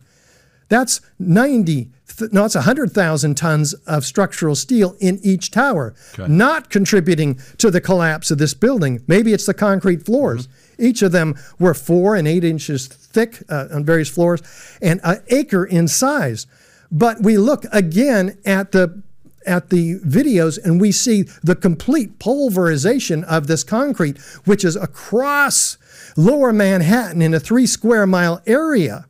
that's 0.70 1.02
90 1.20 1.92
no, 2.32 2.46
it's 2.46 2.56
100,000 2.56 3.36
tons 3.36 3.74
of 3.74 4.06
structural 4.06 4.56
steel 4.56 4.96
in 5.00 5.20
each 5.24 5.52
tower, 5.52 5.94
okay. 6.14 6.32
not 6.32 6.70
contributing 6.70 7.40
to 7.58 7.72
the 7.72 7.82
collapse 7.82 8.32
of 8.32 8.38
this 8.38 8.54
building. 8.54 9.04
Maybe 9.08 9.34
it's 9.34 9.46
the 9.46 9.54
concrete 9.54 10.06
floors. 10.06 10.48
Mm-hmm. 10.48 10.86
Each 10.86 11.02
of 11.02 11.12
them 11.12 11.36
were 11.60 11.74
four 11.74 12.16
and 12.16 12.28
eight 12.28 12.44
inches 12.44 12.88
thick 12.88 13.44
uh, 13.50 13.68
on 13.72 13.86
various 13.86 14.10
floors 14.10 14.42
and 14.82 15.02
an 15.04 15.22
acre 15.28 15.66
in 15.66 15.88
size. 15.88 16.48
But 16.92 17.22
we 17.22 17.38
look 17.38 17.66
again 17.72 18.38
at 18.46 18.72
the 18.72 19.04
at 19.46 19.70
the 19.70 20.00
videos 20.00 20.64
and 20.64 20.82
we 20.82 20.92
see 20.92 21.24
the 21.44 21.56
complete 21.56 22.20
pulverization 22.20 23.24
of 23.24 23.48
this 23.48 23.64
concrete, 23.64 24.18
which 24.46 24.66
is 24.66 24.76
across 24.76 25.78
lower 26.18 26.52
Manhattan 26.52 27.22
in 27.22 27.34
a 27.34 27.40
three 27.40 27.66
square 27.66 28.06
mile 28.06 28.42
area. 28.46 29.06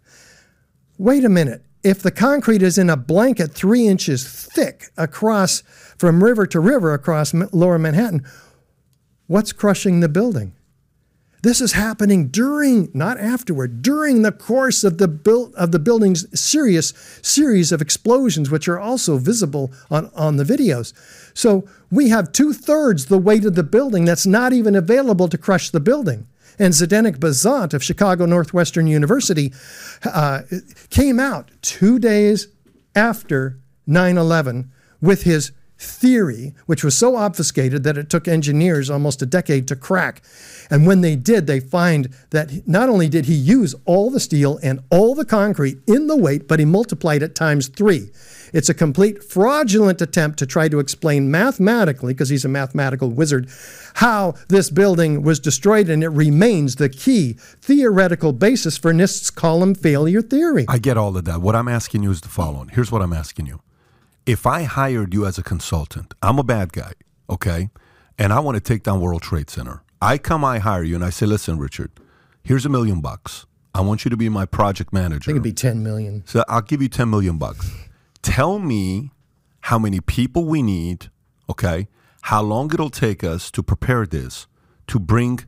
Wait 0.98 1.24
a 1.24 1.30
minute 1.30 1.64
if 1.84 2.02
the 2.02 2.12
concrete 2.12 2.62
is 2.62 2.78
in 2.78 2.90
a 2.90 2.98
blanket 2.98 3.54
three 3.54 3.88
inches 3.88 4.28
thick 4.28 4.86
across 4.98 5.62
from 5.98 6.24
river 6.24 6.46
to 6.48 6.60
river 6.60 6.94
across 6.94 7.34
lower 7.34 7.80
Manhattan, 7.80 8.26
what's 9.28 9.54
crushing 9.54 10.00
the 10.00 10.10
building? 10.10 10.54
This 11.42 11.62
is 11.62 11.72
happening 11.72 12.28
during, 12.28 12.90
not 12.94 13.18
afterward, 13.18 13.82
during 13.82 14.24
the 14.24 14.32
course 14.32 14.84
of 14.84 14.98
the 14.98 15.08
build 15.08 15.56
of 15.56 15.72
the 15.72 15.80
building's 15.80 16.28
serious 16.38 16.94
series 17.22 17.72
of 17.72 17.82
explosions, 17.82 18.50
which 18.50 18.68
are 18.68 18.80
also 18.80 19.18
visible 19.18 19.72
on, 19.90 20.12
on 20.14 20.36
the 20.36 20.44
videos. 20.44 20.92
So 21.34 21.66
we 21.90 22.10
have 22.10 22.34
two 22.34 22.52
thirds 22.52 23.06
the 23.06 23.18
weight 23.18 23.46
of 23.46 23.56
the 23.56 23.64
building 23.64 24.04
that's 24.04 24.26
not 24.26 24.52
even 24.52 24.76
available 24.76 25.30
to 25.30 25.38
crush 25.38 25.70
the 25.70 25.80
building. 25.80 26.28
And 26.60 26.74
Zdenek 26.74 27.20
Bazant 27.20 27.74
of 27.74 27.84
Chicago 27.84 28.26
Northwestern 28.26 28.86
University 28.86 29.54
uh, 30.04 30.42
came 30.90 31.20
out 31.20 31.52
two 31.62 31.98
days 31.98 32.50
after 32.96 33.60
9 33.88 34.18
11 34.18 34.72
with 35.02 35.24
his 35.24 35.54
theory, 35.80 36.54
which 36.66 36.84
was 36.84 36.98
so 36.98 37.16
obfuscated 37.16 37.84
that 37.84 37.98
it 37.98 38.10
took 38.10 38.28
engineers 38.28 38.90
almost 38.90 39.22
a 39.22 39.26
decade 39.26 39.68
to 39.70 39.76
crack. 39.76 40.22
And 40.70 40.86
when 40.86 41.02
they 41.02 41.16
did, 41.16 41.48
they 41.48 41.62
find 41.62 42.14
that 42.32 42.68
not 42.68 42.90
only 42.90 43.08
did 43.08 43.26
he 43.26 43.34
use 43.34 43.74
all 43.86 44.12
the 44.12 44.20
steel 44.20 44.60
and 44.62 44.82
all 44.92 45.16
the 45.16 45.26
concrete 45.26 45.78
in 45.88 46.08
the 46.08 46.18
weight, 46.18 46.48
but 46.48 46.60
he 46.60 46.66
multiplied 46.66 47.24
it 47.24 47.34
times 47.34 47.70
three. 47.70 48.12
It's 48.52 48.68
a 48.68 48.74
complete 48.74 49.24
fraudulent 49.24 50.02
attempt 50.02 50.40
to 50.40 50.46
try 50.46 50.68
to 50.70 50.80
explain 50.80 51.32
mathematically, 51.32 52.14
because 52.14 52.30
he's 52.30 52.46
a 52.46 52.50
mathematical 52.50 53.10
wizard, 53.10 53.48
how 53.96 54.34
this 54.50 54.70
building 54.70 55.22
was 55.22 55.40
destroyed, 55.40 55.88
and 55.88 56.04
it 56.04 56.10
remains 56.10 56.76
the 56.76 56.90
key 56.90 57.34
theoretical 57.62 58.34
basis 58.34 58.78
for 58.78 58.92
NIST's 58.92 59.30
column 59.30 59.76
failure 59.76 60.22
theory. 60.22 60.66
I 60.68 60.80
get 60.80 60.98
all 60.98 61.16
of 61.16 61.26
that. 61.26 61.42
What 61.42 61.56
I'm 61.56 61.68
asking 61.68 62.04
you 62.04 62.12
is 62.12 62.22
the 62.22 62.28
following. 62.28 62.70
Here's 62.70 62.92
what 62.92 63.02
I'm 63.02 63.14
asking 63.14 63.46
you. 63.46 63.62
If 64.30 64.46
I 64.46 64.62
hired 64.62 65.12
you 65.12 65.26
as 65.26 65.40
a 65.40 65.42
consultant, 65.42 66.14
I'm 66.22 66.38
a 66.38 66.44
bad 66.44 66.72
guy, 66.72 66.94
okay? 67.32 67.72
And 68.20 68.32
I 68.32 68.40
want 68.42 68.58
to 68.58 68.62
take 68.62 68.84
down 68.84 69.02
World 69.02 69.24
Trade 69.24 69.50
Center. 69.50 69.82
I 70.00 70.20
come, 70.20 70.46
I 70.46 70.60
hire 70.60 70.84
you, 70.84 70.94
and 70.94 71.04
I 71.04 71.10
say, 71.10 71.26
listen, 71.26 71.58
Richard, 71.58 71.90
here's 72.44 72.64
a 72.64 72.70
million 72.70 73.02
bucks. 73.02 73.48
I 73.74 73.82
want 73.82 74.06
you 74.06 74.10
to 74.12 74.18
be 74.18 74.30
my 74.30 74.46
project 74.46 74.94
manager. 74.94 75.32
I 75.32 75.34
think 75.34 75.38
it'd 75.38 75.44
be 75.44 75.52
10 75.52 75.82
million. 75.82 76.22
So 76.28 76.44
I'll 76.48 76.62
give 76.62 76.80
you 76.80 76.90
10 76.90 77.10
million 77.10 77.40
bucks 77.40 77.72
tell 78.22 78.60
me 78.60 79.10
how 79.62 79.80
many 79.80 80.00
people 80.00 80.46
we 80.46 80.62
need, 80.62 81.10
okay? 81.50 81.88
How 82.22 82.44
long 82.44 82.72
it'll 82.72 82.92
take 82.92 83.24
us 83.24 83.50
to 83.50 83.64
prepare 83.64 84.06
this 84.06 84.46
to 84.86 85.00
bring 85.00 85.40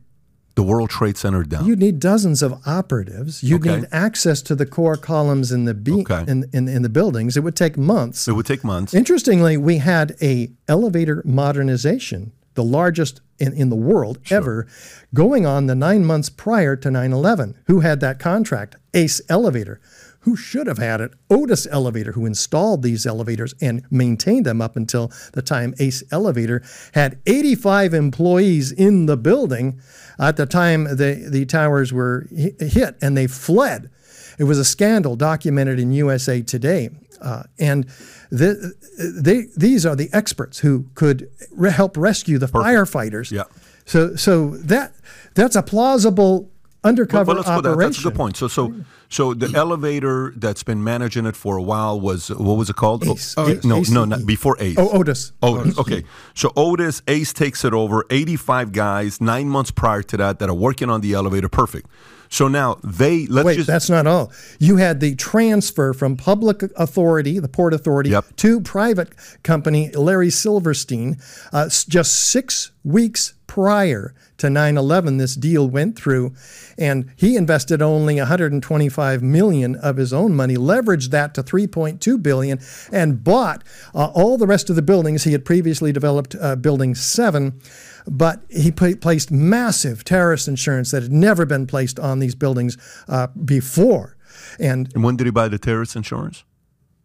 the 0.54 0.62
World 0.62 0.90
Trade 0.90 1.16
Center 1.16 1.42
down. 1.44 1.66
You 1.66 1.76
need 1.76 1.98
dozens 1.98 2.42
of 2.42 2.60
operatives. 2.66 3.42
You 3.42 3.56
okay. 3.56 3.76
need 3.76 3.88
access 3.90 4.42
to 4.42 4.54
the 4.54 4.66
core 4.66 4.96
columns 4.96 5.50
in 5.50 5.64
the 5.64 5.74
be- 5.74 6.02
okay. 6.02 6.24
in, 6.28 6.44
in, 6.52 6.68
in 6.68 6.82
the 6.82 6.88
buildings. 6.88 7.36
It 7.36 7.40
would 7.40 7.56
take 7.56 7.76
months. 7.76 8.28
It 8.28 8.32
would 8.32 8.46
take 8.46 8.62
months. 8.62 8.94
Interestingly, 8.94 9.56
we 9.56 9.78
had 9.78 10.14
a 10.20 10.50
elevator 10.68 11.22
modernization, 11.24 12.32
the 12.54 12.64
largest 12.64 13.20
in, 13.38 13.52
in 13.54 13.70
the 13.70 13.76
world 13.76 14.18
sure. 14.22 14.38
ever, 14.38 14.66
going 15.14 15.46
on 15.46 15.66
the 15.66 15.74
nine 15.74 16.04
months 16.04 16.28
prior 16.28 16.76
to 16.76 16.88
9/11. 16.90 17.54
Who 17.66 17.80
had 17.80 18.00
that 18.00 18.18
contract? 18.18 18.76
Ace 18.94 19.22
Elevator 19.28 19.80
who 20.22 20.36
should 20.36 20.66
have 20.66 20.78
had 20.78 21.00
it, 21.00 21.12
Otis 21.30 21.66
Elevator, 21.70 22.12
who 22.12 22.26
installed 22.26 22.82
these 22.82 23.06
elevators 23.06 23.54
and 23.60 23.84
maintained 23.90 24.46
them 24.46 24.60
up 24.60 24.76
until 24.76 25.10
the 25.32 25.42
time 25.42 25.74
Ace 25.78 26.02
Elevator 26.10 26.62
had 26.94 27.20
85 27.26 27.94
employees 27.94 28.72
in 28.72 29.06
the 29.06 29.16
building 29.16 29.80
at 30.18 30.36
the 30.36 30.46
time 30.46 30.84
the, 30.84 31.26
the 31.28 31.44
towers 31.44 31.92
were 31.92 32.26
hit 32.30 32.96
and 33.02 33.16
they 33.16 33.26
fled. 33.26 33.90
It 34.38 34.44
was 34.44 34.58
a 34.58 34.64
scandal 34.64 35.16
documented 35.16 35.78
in 35.78 35.92
USA 35.92 36.40
Today. 36.40 36.90
Uh, 37.20 37.44
and 37.58 37.86
the, 38.30 38.74
they, 38.98 39.46
these 39.56 39.86
are 39.86 39.94
the 39.94 40.08
experts 40.12 40.58
who 40.58 40.86
could 40.94 41.30
re- 41.52 41.70
help 41.70 41.96
rescue 41.96 42.38
the 42.38 42.46
firefighters. 42.46 43.30
Yeah. 43.30 43.44
So, 43.84 44.16
so 44.16 44.50
that 44.50 44.92
that's 45.34 45.56
a 45.56 45.62
plausible 45.62 46.50
undercover 46.84 47.34
let's 47.34 47.46
go 47.46 47.54
operation. 47.54 47.78
there. 47.78 47.88
That's 47.88 47.98
a 48.00 48.02
good 48.02 48.14
point. 48.14 48.36
So, 48.36 48.48
so, 48.48 48.74
so 49.12 49.34
the 49.34 49.52
elevator 49.56 50.32
that's 50.36 50.62
been 50.62 50.82
managing 50.82 51.26
it 51.26 51.36
for 51.36 51.56
a 51.56 51.62
while 51.62 52.00
was 52.00 52.28
what 52.30 52.56
was 52.56 52.70
it 52.70 52.76
called? 52.76 53.06
Ace. 53.06 53.34
Oh, 53.36 53.48
Ace. 53.48 53.64
no, 53.64 53.76
Ace. 53.78 53.90
no, 53.90 54.04
not 54.04 54.24
before 54.26 54.56
Ace. 54.58 54.76
Oh, 54.78 54.88
Otis. 54.98 55.32
Otis. 55.42 55.78
Okay. 55.78 56.04
So 56.34 56.52
Otis, 56.56 57.02
Ace 57.06 57.32
takes 57.32 57.64
it 57.64 57.74
over. 57.74 58.04
85 58.10 58.72
guys, 58.72 59.20
nine 59.20 59.48
months 59.48 59.70
prior 59.70 60.02
to 60.02 60.16
that, 60.16 60.38
that 60.38 60.48
are 60.48 60.54
working 60.54 60.88
on 60.90 61.00
the 61.02 61.12
elevator. 61.12 61.48
Perfect. 61.48 61.86
So 62.30 62.48
now 62.48 62.78
they 62.82 63.26
let's 63.26 63.44
Wait, 63.44 63.56
just 63.56 63.66
that's 63.66 63.90
not 63.90 64.06
all. 64.06 64.32
You 64.58 64.76
had 64.76 65.00
the 65.00 65.14
transfer 65.16 65.92
from 65.92 66.16
public 66.16 66.62
authority, 66.76 67.38
the 67.38 67.48
Port 67.48 67.74
Authority, 67.74 68.08
Yep. 68.10 68.36
to 68.36 68.60
private 68.62 69.10
company 69.42 69.90
Larry 69.90 70.30
Silverstein. 70.30 71.18
Uh, 71.52 71.68
just 71.68 72.12
six 72.30 72.70
weeks 72.84 73.34
prior 73.46 74.14
to 74.42 74.48
9/11, 74.48 75.18
this 75.18 75.34
deal 75.34 75.68
went 75.68 75.96
through, 75.96 76.34
and 76.78 77.10
he 77.16 77.36
invested 77.36 77.80
only 77.82 78.18
125 78.18 79.22
million 79.22 79.74
of 79.76 79.96
his 79.96 80.12
own 80.12 80.34
money, 80.34 80.56
leveraged 80.56 81.10
that 81.10 81.34
to 81.34 81.42
3.2 81.42 82.22
billion, 82.22 82.60
and 82.92 83.24
bought 83.24 83.64
uh, 83.94 84.06
all 84.14 84.36
the 84.36 84.46
rest 84.46 84.70
of 84.70 84.76
the 84.76 84.82
buildings. 84.82 85.24
He 85.24 85.32
had 85.32 85.44
previously 85.44 85.92
developed 85.92 86.36
uh, 86.40 86.56
Building 86.56 86.94
Seven. 86.94 87.60
But 88.04 88.42
he 88.50 88.72
pla- 88.72 88.96
placed 89.00 89.30
massive 89.30 90.02
terrorist 90.02 90.48
insurance 90.48 90.90
that 90.90 91.04
had 91.04 91.12
never 91.12 91.46
been 91.46 91.68
placed 91.68 92.00
on 92.00 92.18
these 92.18 92.34
buildings 92.34 92.76
uh, 93.06 93.28
before. 93.28 94.16
And 94.58 94.90
and 94.92 95.04
when 95.04 95.14
did 95.14 95.28
he 95.28 95.30
buy 95.30 95.46
the 95.46 95.58
terrorist 95.58 95.94
insurance? 95.94 96.42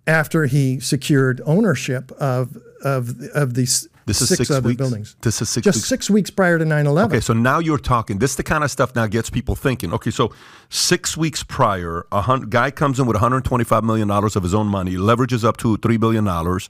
after 0.08 0.46
he 0.46 0.80
secured 0.80 1.42
ownership 1.46 2.12
of 2.14 2.58
of 2.84 3.20
of 3.36 3.54
these 3.54 3.88
This 4.08 4.22
is 4.22 4.30
six, 4.30 4.38
six 4.38 4.52
other 4.52 4.68
weeks? 4.70 4.78
buildings, 4.78 5.16
This 5.22 5.42
is 5.42 5.50
six 5.50 5.64
just 5.66 5.78
weeks? 5.80 5.88
six 5.88 6.10
weeks 6.10 6.30
prior 6.32 6.58
to 6.58 6.66
9/11. 6.66 7.06
Okay, 7.06 7.20
so 7.20 7.34
now 7.34 7.60
you're 7.60 7.78
talking. 7.78 8.20
This 8.20 8.32
is 8.32 8.38
the 8.38 8.44
kind 8.44 8.64
of 8.64 8.72
stuff 8.72 8.96
now 8.96 9.06
gets 9.06 9.30
people 9.30 9.54
thinking. 9.56 9.94
Okay, 9.94 10.12
so 10.12 10.32
six 10.70 11.16
weeks 11.18 11.44
prior, 11.44 12.06
a 12.12 12.22
hun- 12.22 12.50
guy 12.50 12.72
comes 12.72 13.00
in 13.00 13.06
with 13.06 13.16
125 13.16 13.84
million 13.84 14.08
dollars 14.08 14.36
of 14.36 14.44
his 14.44 14.54
own 14.56 14.68
money, 14.68 14.96
leverages 14.96 15.44
up 15.44 15.58
to 15.58 15.78
three 15.78 15.98
billion 15.98 16.24
dollars, 16.24 16.70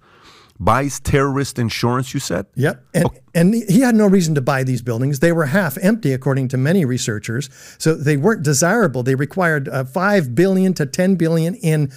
buys 0.59 0.99
terrorist 0.99 1.59
insurance. 1.59 2.13
You 2.13 2.19
said. 2.19 2.47
Yep. 2.55 2.83
And, 2.95 3.09
and 3.35 3.53
he 3.53 3.81
had 3.81 3.93
no 3.93 4.07
reason 4.07 4.33
to 4.35 4.41
buy 4.41 4.63
these 4.63 4.81
buildings. 4.81 5.19
They 5.19 5.31
were 5.31 5.45
half 5.45 5.77
empty, 5.79 6.13
according 6.13 6.47
to 6.49 6.57
many 6.57 6.85
researchers. 6.85 7.49
So 7.77 7.93
they 7.93 8.17
weren't 8.17 8.41
desirable. 8.41 9.03
They 9.03 9.13
required 9.15 9.69
uh, 9.69 9.83
5 9.83 10.33
billion 10.33 10.73
to 10.73 10.88
10 10.88 11.15
billion 11.17 11.53
in 11.55 11.91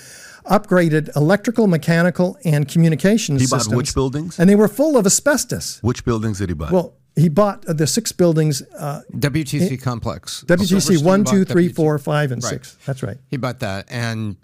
upgraded 0.46 1.14
electrical, 1.16 1.66
mechanical, 1.66 2.38
and 2.44 2.68
communications 2.68 3.40
He 3.40 3.46
bought 3.46 3.58
systems. 3.60 3.76
which 3.76 3.94
buildings? 3.94 4.38
And 4.38 4.48
they 4.48 4.54
were 4.54 4.68
full 4.68 4.96
of 4.96 5.06
asbestos. 5.06 5.78
Which 5.82 6.04
buildings 6.04 6.38
did 6.38 6.48
he 6.50 6.54
buy? 6.54 6.70
Well, 6.70 6.94
he 7.16 7.28
bought 7.28 7.66
uh, 7.66 7.72
the 7.72 7.86
six 7.86 8.12
buildings, 8.12 8.62
uh, 8.78 9.02
WTC 9.12 9.80
complex. 9.82 10.44
WTC 10.46 10.66
Silverstein 10.80 11.04
1, 11.04 11.24
2, 11.24 11.44
3, 11.44 11.68
WTC. 11.70 11.74
4, 11.74 11.98
5, 11.98 12.32
and 12.32 12.42
Right. 12.44 12.50
6. 12.50 12.76
That's 12.86 13.02
right. 13.02 13.16
He 13.28 13.36
bought 13.36 13.60
that, 13.60 13.86
and 13.90 14.36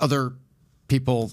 other 0.00 0.32
people 0.88 1.32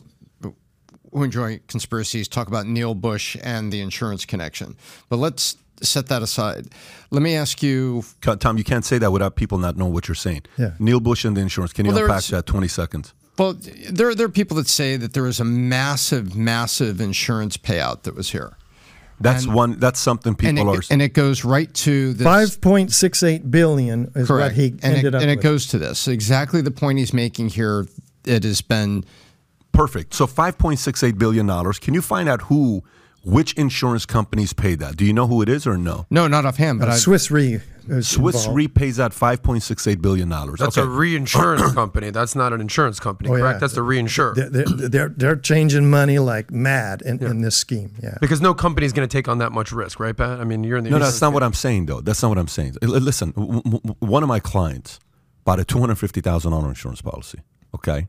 who 1.11 1.23
enjoy 1.23 1.59
conspiracies 1.67 2.27
talk 2.27 2.47
about 2.47 2.65
Neil 2.65 2.95
Bush 2.95 3.35
and 3.43 3.71
the 3.71 3.81
insurance 3.81 4.25
connection. 4.25 4.75
But 5.09 5.17
let's 5.17 5.57
set 5.83 6.07
that 6.07 6.21
aside. 6.21 6.67
Let 7.11 7.21
me 7.21 7.35
ask 7.35 7.61
you. 7.61 8.03
Tom, 8.21 8.57
you 8.57 8.63
can't 8.63 8.85
say 8.85 8.97
that 8.97 9.11
without 9.11 9.35
people 9.35 9.57
not 9.57 9.77
knowing 9.77 9.93
what 9.93 10.07
you're 10.07 10.15
saying. 10.15 10.43
Yeah. 10.57 10.71
Neil 10.79 10.99
Bush 10.99 11.25
and 11.25 11.35
the 11.35 11.41
insurance. 11.41 11.73
Can 11.73 11.85
you 11.85 11.91
Well, 11.91 12.03
unpack 12.05 12.23
that? 12.25 12.45
20 12.45 12.67
seconds. 12.67 13.13
Well, 13.37 13.57
there 13.89 14.13
there 14.13 14.25
are 14.27 14.29
people 14.29 14.57
that 14.57 14.67
say 14.67 14.97
that 14.97 15.13
there 15.13 15.23
was 15.23 15.39
a 15.39 15.43
massive, 15.45 16.35
massive 16.35 17.01
insurance 17.01 17.57
payout 17.57 18.03
that 18.03 18.15
was 18.15 18.31
here, 18.31 18.57
That's 19.19 19.45
And- 19.45 19.53
one. 19.53 19.79
That's 19.79 19.99
something 19.99 20.31
and 20.31 20.37
people 20.57 20.73
it, 20.73 20.77
are. 20.77 20.93
and 20.93 21.01
it 21.01 21.13
goes 21.13 21.43
right 21.45 21.71
to 21.75 22.13
this. 22.13 22.25
5.68 22.27 23.49
billion 23.51 24.05
is 24.15 24.27
what 24.29 24.37
correct, 24.37 24.55
he 24.55 24.67
and 24.67 24.83
ended 24.83 25.05
it, 25.05 25.15
up 25.15 25.21
and 25.21 25.31
it 25.31 25.41
goes 25.41 25.67
to 25.67 25.77
this 25.77 26.07
exactly 26.07 26.61
the 26.61 26.71
point 26.71 26.99
he's 26.99 27.13
making 27.13 27.49
here. 27.49 27.87
It 28.25 28.43
has 28.43 28.61
been 28.61 29.03
Perfect. 29.71 30.13
So 30.13 30.27
5.68 30.27 31.17
billion 31.17 31.45
dollars. 31.47 31.79
Can 31.79 31.93
you 31.93 32.01
find 32.01 32.27
out 32.27 32.41
who, 32.43 32.83
which 33.23 33.53
insurance 33.53 34.05
companies 34.05 34.51
pay 34.53 34.75
that? 34.75 34.97
Do 34.97 35.05
you 35.05 35.13
know 35.13 35.27
who 35.27 35.41
it 35.41 35.47
is 35.47 35.65
or 35.65 35.77
no? 35.77 36.05
no, 36.09 36.27
not 36.27 36.45
offhand, 36.45 36.79
but 36.79 36.89
uh, 36.89 36.91
I 36.91 36.95
Swiss 36.97 37.31
Re. 37.31 37.61
Is 37.87 38.07
Swiss 38.07 38.35
involved. 38.35 38.55
Re 38.57 38.67
pays 38.67 38.99
out 38.99 39.11
5.68 39.11 40.01
billion 40.01 40.29
dollars. 40.29 40.59
That's 40.59 40.77
a 40.77 40.87
reinsurance 40.87 41.73
company. 41.73 42.09
That's 42.09 42.35
not 42.35 42.53
an 42.53 42.61
insurance 42.61 42.99
company, 42.99 43.29
Oh, 43.29 43.33
correct? 43.37 43.55
yeah. 43.55 43.59
That's 43.59 43.73
the 43.73 43.81
reinsurer. 43.81 44.35
They're, 44.35 44.49
they're, 44.49 44.89
they're, 44.89 45.09
they're 45.09 45.35
changing 45.35 45.89
money 45.89 46.19
like 46.19 46.51
mad 46.51 47.01
in, 47.01 47.23
in 47.23 47.41
this 47.41 47.55
scheme. 47.57 47.93
Yeah. 48.01 48.17
because 48.21 48.41
no 48.41 48.53
company 48.53 48.85
is 48.85 48.93
going 48.93 49.07
to 49.07 49.11
take 49.11 49.27
on 49.27 49.39
that 49.39 49.51
much 49.51 49.71
risk, 49.71 49.99
right, 49.99 50.15
Pat? 50.15 50.39
I 50.39 50.43
mean, 50.43 50.63
you're 50.63 50.77
in 50.77 50.83
the 50.83 50.89
No, 50.91 50.97
insurance 50.97 51.13
that's 51.15 51.21
not 51.21 51.27
game. 51.29 51.33
what 51.35 51.43
I'm 51.43 51.53
saying, 51.53 51.85
though. 51.87 52.01
That's 52.01 52.21
not 52.21 52.29
what 52.29 52.37
I'm 52.37 52.47
saying. 52.47 52.77
Listen, 52.81 53.31
w- 53.31 53.61
w- 53.61 53.95
one 53.99 54.23
of 54.23 54.29
my 54.29 54.39
clients 54.39 54.99
bought 55.43 55.59
a 55.59 55.63
$250,000 55.63 56.67
insurance 56.69 57.01
policy, 57.01 57.39
okay? 57.73 58.07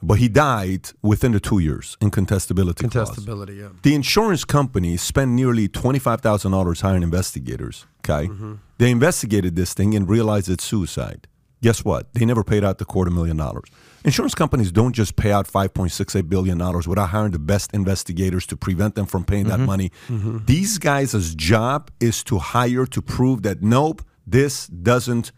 But 0.00 0.18
he 0.18 0.28
died 0.28 0.90
within 1.02 1.32
the 1.32 1.40
two 1.40 1.58
years 1.58 1.96
in 2.00 2.10
contestability. 2.12 2.88
clause. 2.90 3.10
contestability. 3.10 3.58
Yeah. 3.60 3.68
The 3.82 3.94
insurance 3.96 4.44
company 4.44 4.96
spent 4.96 5.32
nearly 5.32 5.68
$25,000 5.68 6.80
hiring 6.80 7.02
investigators, 7.02 7.86
okay? 8.04 8.28
Mm-hmm. 8.28 8.54
They 8.78 8.90
investigated 8.90 9.56
this 9.56 9.74
thing 9.74 9.94
and 9.94 10.08
realized 10.08 10.48
it's 10.48 10.64
suicide. 10.64 11.26
Guess 11.60 11.84
what? 11.84 12.14
They 12.14 12.24
never 12.24 12.44
paid 12.44 12.62
out 12.62 12.78
the 12.78 12.84
quarter 12.84 13.10
million 13.10 13.36
dollars. 13.36 13.68
Insurance 14.04 14.34
companies 14.34 14.70
don't 14.70 14.92
just 14.92 15.16
pay 15.16 15.32
out 15.32 15.48
$5.68 15.48 16.28
billion 16.28 16.56
without 16.86 17.08
hiring 17.08 17.32
the 17.32 17.38
best 17.40 17.74
investigators 17.74 18.46
to 18.46 18.56
prevent 18.56 18.94
them 18.94 19.06
from 19.06 19.24
paying 19.24 19.48
that 19.48 19.56
mm-hmm. 19.56 19.66
money. 19.66 19.90
Mm-hmm. 20.06 20.38
These 20.46 20.78
guys' 20.78 21.34
job 21.34 21.90
is 21.98 22.22
to 22.24 22.38
hire 22.38 22.86
to 22.86 23.02
prove 23.02 23.42
that, 23.42 23.60
nope, 23.60 24.02
this 24.26 24.68
doesn't 24.68 25.32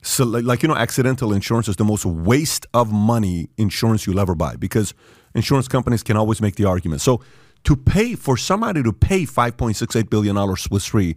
so 0.00 0.24
like, 0.24 0.62
you 0.62 0.68
know 0.68 0.76
accidental 0.76 1.32
insurance 1.32 1.68
is 1.68 1.76
the 1.76 1.84
most 1.84 2.06
waste 2.06 2.66
of 2.72 2.92
money 2.92 3.48
insurance 3.56 4.06
you'll 4.06 4.20
ever 4.20 4.34
buy 4.34 4.54
because 4.54 4.94
insurance 5.34 5.66
companies 5.66 6.04
can 6.04 6.16
always 6.16 6.40
make 6.40 6.54
the 6.54 6.64
argument 6.64 7.00
so 7.00 7.20
to 7.64 7.76
pay 7.76 8.14
for 8.14 8.36
somebody 8.36 8.80
to 8.82 8.92
pay 8.92 9.24
5.68 9.24 10.08
billion 10.08 10.36
dollars 10.36 10.62
swiss 10.62 10.94
re 10.94 11.16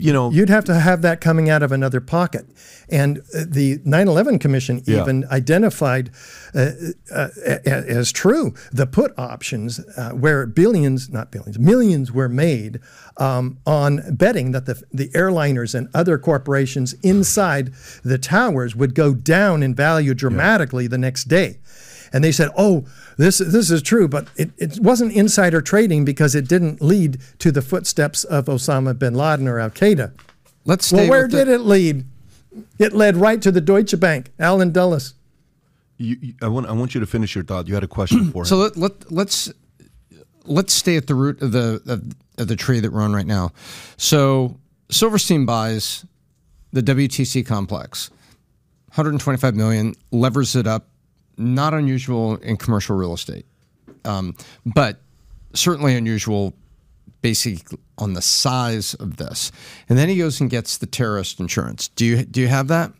you 0.00 0.12
know 0.12 0.30
You'd 0.30 0.48
have 0.48 0.64
to 0.66 0.74
have 0.74 1.02
that 1.02 1.20
coming 1.20 1.48
out 1.50 1.62
of 1.62 1.72
another 1.72 2.00
pocket. 2.00 2.46
And 2.88 3.18
uh, 3.18 3.44
the 3.46 3.80
9 3.84 4.08
11 4.08 4.38
Commission 4.38 4.82
Yeah. 4.86 5.02
even 5.02 5.24
identified 5.30 6.10
uh, 6.54 6.70
uh, 7.14 7.28
as 7.64 8.10
true 8.12 8.54
the 8.72 8.86
put 8.86 9.12
options 9.18 9.78
uh, 9.96 10.10
where 10.10 10.46
billions, 10.46 11.08
not 11.10 11.30
billions, 11.30 11.58
millions 11.58 12.10
were 12.12 12.28
made 12.28 12.80
um, 13.18 13.58
on 13.66 14.16
betting 14.16 14.52
that 14.52 14.66
the, 14.66 14.82
the 14.92 15.08
airliners 15.10 15.74
and 15.74 15.88
other 15.94 16.18
corporations 16.18 16.94
inside 17.02 17.72
the 18.02 18.18
towers 18.18 18.74
would 18.74 18.94
go 18.94 19.14
down 19.14 19.62
in 19.62 19.74
value 19.74 20.14
dramatically 20.14 20.86
the 20.86 20.98
next 20.98 21.24
day. 21.28 21.58
And 22.12 22.24
they 22.24 22.32
said, 22.32 22.50
"Oh, 22.58 22.86
this 23.20 23.38
this 23.38 23.70
is 23.70 23.82
true, 23.82 24.08
but 24.08 24.28
it, 24.36 24.50
it 24.58 24.78
wasn't 24.80 25.12
insider 25.12 25.60
trading 25.60 26.04
because 26.04 26.34
it 26.34 26.48
didn't 26.48 26.80
lead 26.80 27.18
to 27.38 27.50
the 27.52 27.62
footsteps 27.62 28.24
of 28.24 28.46
Osama 28.46 28.98
bin 28.98 29.14
Laden 29.14 29.48
or 29.48 29.58
Al 29.58 29.70
Qaeda." 29.70 30.12
let's 30.66 30.86
stay 30.86 30.96
Well, 30.98 31.10
where 31.10 31.22
with 31.22 31.30
the- 31.32 31.44
did 31.44 31.48
it 31.48 31.60
lead? 31.60 32.04
It 32.78 32.92
led 32.92 33.16
right 33.16 33.40
to 33.42 33.50
the 33.52 33.60
Deutsche 33.60 33.98
Bank, 33.98 34.30
Alan 34.38 34.72
Dulles. 34.72 35.14
you, 35.98 36.16
you- 36.20 36.34
I, 36.42 36.48
want, 36.48 36.66
I 36.66 36.72
want 36.72 36.94
you 36.94 37.00
to 37.00 37.06
finish 37.06 37.34
your 37.34 37.44
thought 37.44 37.68
you 37.68 37.74
had 37.74 37.84
a 37.84 37.88
question 37.88 38.30
for 38.32 38.40
him 38.42 38.44
So 38.46 38.56
let, 38.56 38.76
let 38.76 39.10
let's 39.12 39.52
let's 40.44 40.72
stay 40.72 40.96
at 40.96 41.06
the 41.06 41.14
root 41.14 41.40
of 41.42 41.52
the 41.52 41.80
of, 41.86 42.02
of 42.38 42.48
the 42.48 42.56
tree 42.56 42.80
that 42.80 42.92
we're 42.92 43.02
on 43.02 43.12
right 43.12 43.26
now. 43.26 43.52
So 43.96 44.58
Silverstein 44.90 45.46
buys 45.46 46.04
the 46.72 46.82
WTC 46.82 47.44
complex, 47.46 48.10
125 48.90 49.54
million, 49.54 49.94
levers 50.10 50.54
it 50.56 50.66
up. 50.66 50.88
Not 51.40 51.72
unusual 51.74 52.36
in 52.36 52.56
commercial 52.58 52.96
real 52.96 53.14
estate, 53.14 53.46
um, 54.04 54.36
but 54.66 55.00
certainly 55.54 55.96
unusual, 55.96 56.52
basic 57.22 57.66
on 57.98 58.12
the 58.14 58.22
size 58.22 58.94
of 58.94 59.16
this. 59.16 59.50
And 59.88 59.98
then 59.98 60.08
he 60.08 60.18
goes 60.18 60.40
and 60.40 60.50
gets 60.50 60.76
the 60.76 60.86
terrorist 60.86 61.40
insurance. 61.40 61.88
Do 61.88 62.04
you 62.04 62.24
do 62.24 62.40
you 62.42 62.48
have 62.48 62.68
that? 62.68 62.92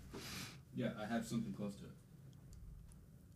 Yeah, 0.74 0.88
I 1.00 1.12
have 1.12 1.26
something 1.26 1.52
close 1.52 1.74
to 1.76 1.84
it. 1.84 1.90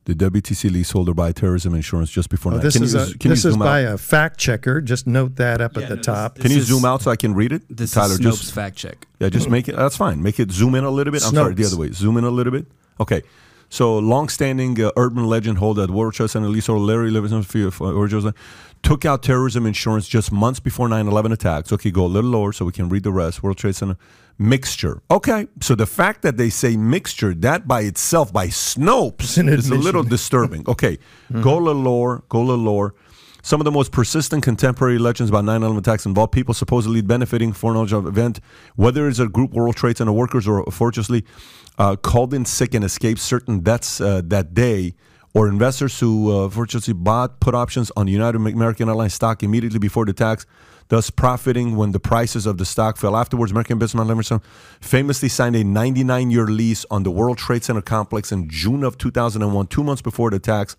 the 0.06 0.14
WTC 0.30 0.70
leaseholder 0.70 1.12
buy 1.14 1.32
terrorism 1.32 1.74
insurance 1.74 2.10
just 2.10 2.30
before 2.30 2.52
Oh, 2.52 2.56
night. 2.56 2.62
this 2.62 2.74
can 2.74 2.84
is, 2.84 2.94
you, 2.94 3.00
a, 3.00 3.04
can 3.18 3.30
this 3.30 3.44
you 3.44 3.48
is 3.50 3.54
zoom 3.54 3.58
by 3.58 3.84
out? 3.84 3.94
a 3.94 3.98
fact 3.98 4.38
checker. 4.38 4.80
Just 4.80 5.06
note 5.06 5.36
that 5.36 5.60
up 5.60 5.76
Yeah, 5.76 5.82
at 5.82 5.88
the 5.90 5.96
no, 5.96 6.02
top. 6.02 6.34
this 6.36 6.42
Can 6.44 6.52
you 6.52 6.58
is- 6.58 6.66
zoom 6.66 6.84
out 6.86 7.02
so 7.02 7.10
I 7.10 7.16
can 7.16 7.34
read 7.34 7.52
it? 7.52 7.62
This 7.68 7.90
Tyler, 7.92 8.12
is 8.14 8.18
just 8.20 8.52
fact 8.54 8.76
check. 8.76 9.06
Yeah, 9.20 9.28
just 9.28 9.50
make 9.50 9.68
it. 9.68 9.76
That's 9.76 9.96
fine. 9.96 10.22
Make 10.22 10.40
it 10.40 10.50
zoom 10.50 10.74
in 10.74 10.84
a 10.84 10.90
little 10.90 11.12
bit. 11.12 11.22
I'm 11.24 11.34
sorry, 11.34 11.52
the 11.54 11.66
other 11.66 11.76
way. 11.76 11.90
Zoom 11.92 12.16
in 12.16 12.24
a 12.24 12.30
little 12.30 12.52
bit. 12.52 12.66
Okay. 13.00 13.22
So, 13.68 13.98
long-standing 13.98 14.80
uh, 14.82 14.90
urban 14.96 15.24
legend 15.26 15.58
hold 15.58 15.78
that 15.78 15.90
World 15.90 16.14
Trade 16.14 16.30
Center 16.30 16.48
leaseholder 16.48 16.84
Larry 16.84 17.10
Livingston 17.10 17.72
or 17.80 18.08
Joseph 18.08 18.34
took 18.82 19.04
out 19.04 19.22
terrorism 19.22 19.66
insurance 19.66 20.06
just 20.06 20.30
months 20.30 20.60
before 20.60 20.88
9/11 20.88 21.32
attacks. 21.32 21.72
Okay, 21.72 21.90
go 21.90 22.04
a 22.04 22.06
little 22.06 22.30
lower 22.30 22.52
so 22.52 22.64
we 22.64 22.72
can 22.72 22.88
read 22.88 23.02
the 23.02 23.12
rest. 23.12 23.42
World 23.42 23.56
Trade 23.56 23.74
Center 23.74 23.96
mixture. 24.38 25.00
Okay, 25.10 25.46
so 25.60 25.74
the 25.74 25.86
fact 25.86 26.22
that 26.22 26.36
they 26.36 26.50
say 26.50 26.76
mixture, 26.76 27.34
that 27.34 27.66
by 27.66 27.82
itself, 27.82 28.32
by 28.32 28.48
Snopes, 28.48 29.38
is 29.48 29.70
a 29.70 29.74
little 29.74 30.02
disturbing. 30.02 30.64
Okay, 30.74 30.98
go 31.40 31.58
a 31.58 31.60
little 31.60 31.82
lower, 31.82 32.22
go 32.28 32.40
a 32.40 32.46
little 32.46 32.64
lower. 32.64 32.94
Some 33.44 33.60
of 33.60 33.66
the 33.66 33.70
most 33.70 33.92
persistent 33.92 34.42
contemporary 34.42 34.96
legends 34.96 35.28
about 35.28 35.44
9 35.44 35.62
11 35.62 35.76
attacks 35.76 36.06
involve 36.06 36.30
people 36.30 36.54
supposedly 36.54 37.02
benefiting 37.02 37.52
foreknowledge 37.52 37.92
of 37.92 38.06
event, 38.06 38.40
whether 38.74 39.06
it's 39.06 39.18
a 39.18 39.28
group 39.28 39.50
World 39.52 39.76
Trade 39.76 39.98
Center 39.98 40.12
workers 40.12 40.48
or 40.48 40.64
fortunately 40.70 41.26
uh, 41.76 41.96
called 41.96 42.32
in 42.32 42.46
sick 42.46 42.72
and 42.72 42.82
escaped 42.82 43.20
certain 43.20 43.60
deaths 43.60 44.00
uh, 44.00 44.22
that 44.24 44.54
day, 44.54 44.94
or 45.34 45.46
investors 45.46 46.00
who 46.00 46.32
uh, 46.32 46.48
fortunately 46.48 46.94
bought 46.94 47.38
put 47.40 47.54
options 47.54 47.92
on 47.98 48.06
United 48.08 48.38
American 48.38 48.88
Airlines 48.88 49.12
stock 49.12 49.42
immediately 49.42 49.78
before 49.78 50.06
the 50.06 50.12
attacks, 50.12 50.46
thus 50.88 51.10
profiting 51.10 51.76
when 51.76 51.92
the 51.92 52.00
prices 52.00 52.46
of 52.46 52.56
the 52.56 52.64
stock 52.64 52.96
fell. 52.96 53.14
Afterwards, 53.14 53.52
American 53.52 53.78
businessman 53.78 54.06
Lemerson 54.06 54.42
famously 54.80 55.28
signed 55.28 55.54
a 55.54 55.62
99 55.62 56.30
year 56.30 56.46
lease 56.46 56.86
on 56.90 57.02
the 57.02 57.10
World 57.10 57.36
Trade 57.36 57.62
Center 57.62 57.82
complex 57.82 58.32
in 58.32 58.48
June 58.48 58.82
of 58.82 58.96
2001, 58.96 59.66
two 59.66 59.84
months 59.84 60.00
before 60.00 60.30
the 60.30 60.36
attacks. 60.36 60.76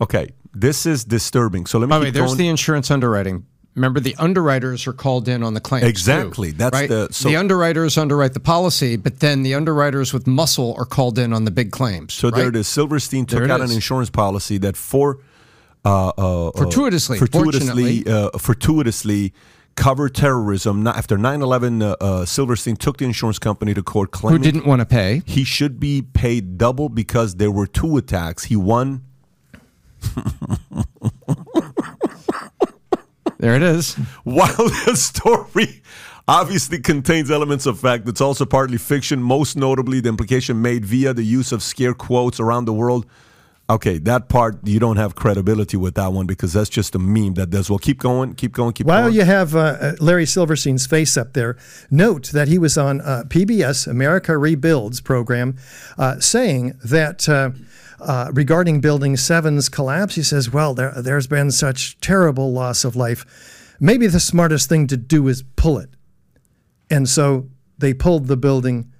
Okay, 0.00 0.30
this 0.54 0.86
is 0.86 1.04
disturbing. 1.04 1.66
So 1.66 1.78
let 1.78 1.86
me 1.86 1.90
By 1.90 1.98
the 1.98 2.04
way, 2.06 2.10
there's 2.10 2.26
going. 2.30 2.38
the 2.38 2.48
insurance 2.48 2.90
underwriting. 2.90 3.44
Remember, 3.76 4.00
the 4.00 4.16
underwriters 4.18 4.86
are 4.88 4.92
called 4.92 5.28
in 5.28 5.42
on 5.44 5.54
the 5.54 5.60
claims. 5.60 5.84
too, 5.84 5.88
Exactly. 5.88 6.50
That's 6.50 6.74
right? 6.74 6.88
the- 6.88 7.08
so- 7.12 7.28
the 7.28 7.36
underwriters 7.36 7.96
underwrite 7.96 8.32
the 8.34 8.40
policy, 8.40 8.96
but 8.96 9.20
then 9.20 9.42
the 9.42 9.54
underwriters 9.54 10.12
with 10.12 10.26
muscle 10.26 10.74
are 10.76 10.84
called 10.84 11.18
in 11.18 11.32
on 11.32 11.44
the 11.44 11.50
big 11.52 11.70
claims. 11.70 12.12
So 12.14 12.30
there 12.30 12.48
it 12.48 12.56
is. 12.56 12.66
Silverstein 12.66 13.26
took 13.26 13.48
out 13.48 13.60
an 13.60 13.70
insurance 13.70 14.10
policy 14.10 14.58
that 14.58 14.76
for 14.76 15.18
uh, 15.84 16.08
uh, 16.18 16.48
uh, 16.48 16.50
Fortuitously, 16.58 17.16
fortuitously, 17.18 18.06
uh, 18.06 18.30
fortuitously 18.36 19.32
covered 19.76 20.14
terrorism. 20.14 20.82
Not- 20.82 20.96
After 20.96 21.16
9-11, 21.16 21.80
uh, 21.82 21.96
uh, 22.00 22.24
Silverstein 22.26 22.76
took 22.76 22.98
the 22.98 23.06
insurance 23.06 23.38
company 23.38 23.72
to 23.72 23.82
court, 23.82 24.14
Who 24.16 24.38
didn't 24.38 24.66
want 24.66 24.80
to 24.80 24.84
pay? 24.86 25.22
he 25.24 25.44
should 25.44 25.80
be 25.80 26.02
paid 26.02 26.58
double 26.58 26.88
because 26.90 27.36
there 27.36 27.50
were 27.50 27.66
two 27.66 27.96
attacks. 27.96 28.44
He 28.44 28.56
won. 28.56 29.02
There 33.40 33.56
it 33.56 33.62
is. 33.62 33.94
While 34.24 34.68
the 34.84 34.94
story 34.94 35.82
obviously 36.28 36.78
contains 36.78 37.30
elements 37.30 37.64
of 37.64 37.80
fact, 37.80 38.06
it's 38.06 38.20
also 38.20 38.44
partly 38.44 38.76
fiction, 38.76 39.22
most 39.22 39.56
notably 39.56 40.00
the 40.00 40.10
implication 40.10 40.60
made 40.60 40.84
via 40.84 41.14
the 41.14 41.22
use 41.22 41.50
of 41.50 41.62
scare 41.62 41.94
quotes 41.94 42.38
around 42.38 42.66
the 42.66 42.74
world. 42.74 43.06
Okay, 43.70 43.98
that 43.98 44.28
part 44.28 44.58
you 44.64 44.78
don't 44.78 44.96
have 44.96 45.14
credibility 45.14 45.76
with 45.76 45.94
that 45.94 46.12
one 46.12 46.26
because 46.26 46.52
that's 46.52 46.68
just 46.68 46.94
a 46.96 46.98
meme 46.98 47.34
that 47.34 47.50
does 47.50 47.70
well. 47.70 47.78
Keep 47.78 48.00
going, 48.00 48.34
keep 48.34 48.52
going, 48.52 48.72
keep 48.74 48.86
While 48.86 48.96
going. 48.96 49.04
While 49.04 49.14
you 49.14 49.22
have 49.22 49.54
uh, 49.54 49.58
uh, 49.58 49.92
Larry 50.00 50.26
Silverstein's 50.26 50.86
face 50.86 51.16
up 51.16 51.32
there, 51.32 51.56
note 51.90 52.32
that 52.32 52.48
he 52.48 52.58
was 52.58 52.76
on 52.76 53.00
uh, 53.00 53.22
PBS 53.28 53.86
America 53.86 54.36
Rebuilds 54.36 55.00
program 55.00 55.56
uh, 55.96 56.18
saying 56.18 56.78
that 56.84 57.28
uh, 58.00 58.30
regarding 58.32 58.80
Building 58.80 59.14
7's 59.14 59.68
collapse, 59.68 60.14
he 60.14 60.22
says, 60.22 60.52
Well, 60.52 60.74
there, 60.74 60.92
there's 60.96 61.26
been 61.26 61.50
such 61.50 61.98
terrible 62.00 62.52
loss 62.52 62.84
of 62.84 62.96
life. 62.96 63.76
Maybe 63.80 64.06
the 64.06 64.20
smartest 64.20 64.68
thing 64.68 64.86
to 64.88 64.96
do 64.96 65.28
is 65.28 65.42
pull 65.56 65.78
it. 65.78 65.90
And 66.90 67.08
so 67.08 67.48
they 67.78 67.94
pulled 67.94 68.26
the 68.26 68.36
building 68.36 68.92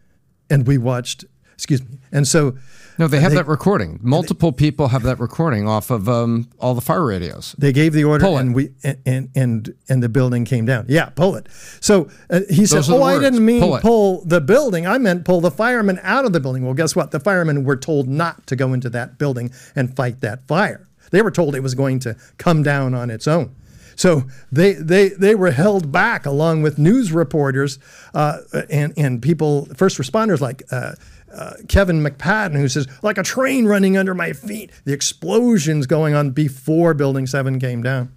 and 0.49 0.67
we 0.67 0.79
watched, 0.79 1.25
excuse 1.53 1.83
me. 1.83 1.99
And 2.11 2.27
so 2.27 2.57
No, 3.01 3.09
they 3.09 3.19
have 3.21 3.33
that 3.33 3.47
recording. 3.47 3.99
Multiple 4.03 4.53
people 4.53 4.89
have 4.89 5.05
that 5.05 5.19
recording 5.19 5.67
off 5.67 5.91
of 5.91 6.07
um, 6.07 6.51
all 6.59 6.75
the 6.75 6.83
fire 6.83 7.07
radios. 7.07 7.55
They 7.57 7.73
gave 7.73 7.95
the 7.95 8.05
order, 8.05 8.27
and 8.27 8.55
we 8.55 8.73
and, 8.85 9.31
and 9.35 9.75
and 9.89 10.03
the 10.03 10.11
building 10.11 10.45
came 10.45 10.67
down. 10.67 10.85
Yeah, 10.87 11.07
pull 11.07 11.35
it. 11.37 11.47
So 11.81 12.11
uh, 12.29 12.43
he 12.51 12.67
said, 12.67 12.77
Those 12.77 12.89
the 12.89 12.97
"Oh, 12.97 13.03
I 13.03 13.15
words. 13.15 13.25
didn't 13.25 13.43
mean 13.43 13.63
Pull 13.63 13.79
pull, 13.81 14.25
the 14.27 14.43
building. 14.43 14.87
I 14.87 14.99
meant 14.99 15.25
pull 15.25 15.41
the 15.41 15.51
firemen 15.51 15.99
out 16.03 16.27
of 16.27 16.35
the 16.35 16.41
building." 16.41 16.63
Well, 16.63 16.75
guess 16.75 16.95
what? 16.95 17.11
The 17.11 17.21
firemen 17.21 17.65
were 17.65 17.77
told 17.77 18.07
not 18.07 18.47
to 18.49 18.55
go 18.55 18.75
into 18.75 18.91
that 18.91 19.17
building 19.17 19.51
and 19.75 19.97
fight 19.97 20.21
that 20.21 20.47
fire. 20.47 20.87
They 21.11 21.23
were 21.23 21.31
told 21.31 21.55
it 21.57 21.63
was 21.63 21.75
going 21.75 22.01
to 22.01 22.17
come 22.37 22.63
down 22.63 22.93
on 22.93 23.09
its 23.09 23.27
own. 23.27 23.57
So 23.97 24.25
they 24.53 24.75
they 24.75 25.09
they 25.09 25.35
were 25.35 25.53
held 25.53 25.91
back 25.91 26.27
along 26.27 26.61
with 26.61 26.79
news 26.79 27.13
reporters 27.13 27.79
uh, 28.13 28.41
and 28.69 28.93
and 28.99 29.23
people, 29.23 29.69
first 29.75 29.97
responders 29.97 30.41
like. 30.43 30.65
Uh, 30.71 30.97
uh, 31.35 31.53
Kevin 31.69 32.03
McPadden, 32.03 32.55
who 32.57 32.69
says, 32.69 32.87
like 33.03 33.19
a 33.19 33.23
train 33.23 33.67
running 33.67 33.97
under 33.97 34.15
my 34.15 34.33
feet, 34.33 34.71
the 34.85 34.93
explosions 34.93 35.87
going 35.87 36.15
on 36.15 36.31
before 36.31 36.95
Building 36.95 37.27
7 37.27 37.59
came 37.61 37.83
down. 37.83 38.13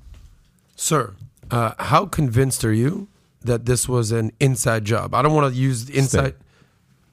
Sir, 0.75 1.13
uh, 1.51 1.73
how 1.79 2.05
convinced 2.05 2.65
are 2.65 2.73
you 2.73 3.07
that 3.41 3.65
this 3.65 3.87
was 3.87 4.11
an 4.11 4.31
inside 4.39 4.85
job? 4.85 5.13
I 5.13 5.21
don't 5.21 5.33
want 5.33 5.53
to 5.53 5.59
use 5.59 5.89
inside. 5.89 6.35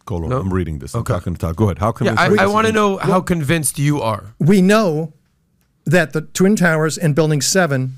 Go 0.06 0.16
on, 0.16 0.28
No? 0.30 0.38
I'm 0.40 0.52
reading 0.52 0.78
this. 0.78 0.94
I'm 0.94 1.00
Okay. 1.02 1.12
talking 1.14 1.34
to 1.34 1.38
talk. 1.38 1.56
Go 1.56 1.64
ahead. 1.64 1.78
How 1.78 1.92
come? 1.92 2.06
Yeah, 2.06 2.14
I, 2.16 2.44
I 2.44 2.46
want 2.46 2.66
to 2.66 2.72
know 2.72 2.96
how 2.96 3.20
convinced 3.20 3.78
you 3.78 4.00
are. 4.00 4.34
we 4.38 4.62
know 4.62 5.12
that 5.84 6.12
the 6.12 6.22
twin 6.22 6.56
towers 6.56 6.96
and 6.98 7.14
building 7.14 7.40
7 7.40 7.92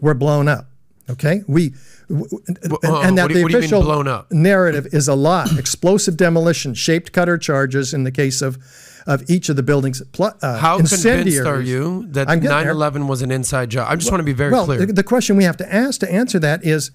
were 0.00 0.14
blown 0.14 0.46
up 0.46 0.66
okay 1.10 1.42
we 1.48 1.70
w- 1.70 1.78
and, 2.08 2.72
uh, 2.84 3.00
and 3.00 3.18
that 3.18 3.28
the 3.28 3.34
you- 3.38 3.42
what 3.42 3.50
do 3.52 3.56
you 3.56 3.56
mean 3.56 3.56
official 3.58 3.82
blown 3.82 4.08
up? 4.08 4.30
narrative 4.32 4.86
is 4.92 5.08
a 5.08 5.14
lie 5.14 5.46
explosive 5.58 6.16
demolition 6.16 6.74
shaped 6.74 7.12
cutter 7.12 7.36
charges 7.38 7.92
in 7.94 8.04
the 8.04 8.10
case 8.12 8.40
of 8.42 8.58
of 9.06 9.22
each 9.30 9.48
of 9.48 9.56
the 9.56 9.62
buildings 9.62 10.02
pl- 10.12 10.32
uh, 10.42 10.58
How 10.58 10.76
convinced 10.76 11.06
are 11.46 11.60
you 11.62 12.06
that 12.10 12.28
I'm 12.28 12.40
getting 12.40 12.50
9 12.56 12.64
there. 12.64 12.72
11 12.72 13.08
was 13.08 13.22
an 13.22 13.30
inside 13.30 13.70
job? 13.70 13.86
I 13.90 13.96
just 13.96 14.10
want 14.10 14.20
to 14.20 14.24
be 14.24 14.34
very 14.34 14.52
well 14.52 14.66
clear. 14.66 14.84
the, 14.84 14.92
the 14.92 15.02
question 15.02 15.36
we 15.36 15.44
have 15.44 15.56
to 15.58 15.74
ask 15.74 16.00
to 16.00 16.12
answer 16.12 16.38
that 16.40 16.62
is 16.62 16.90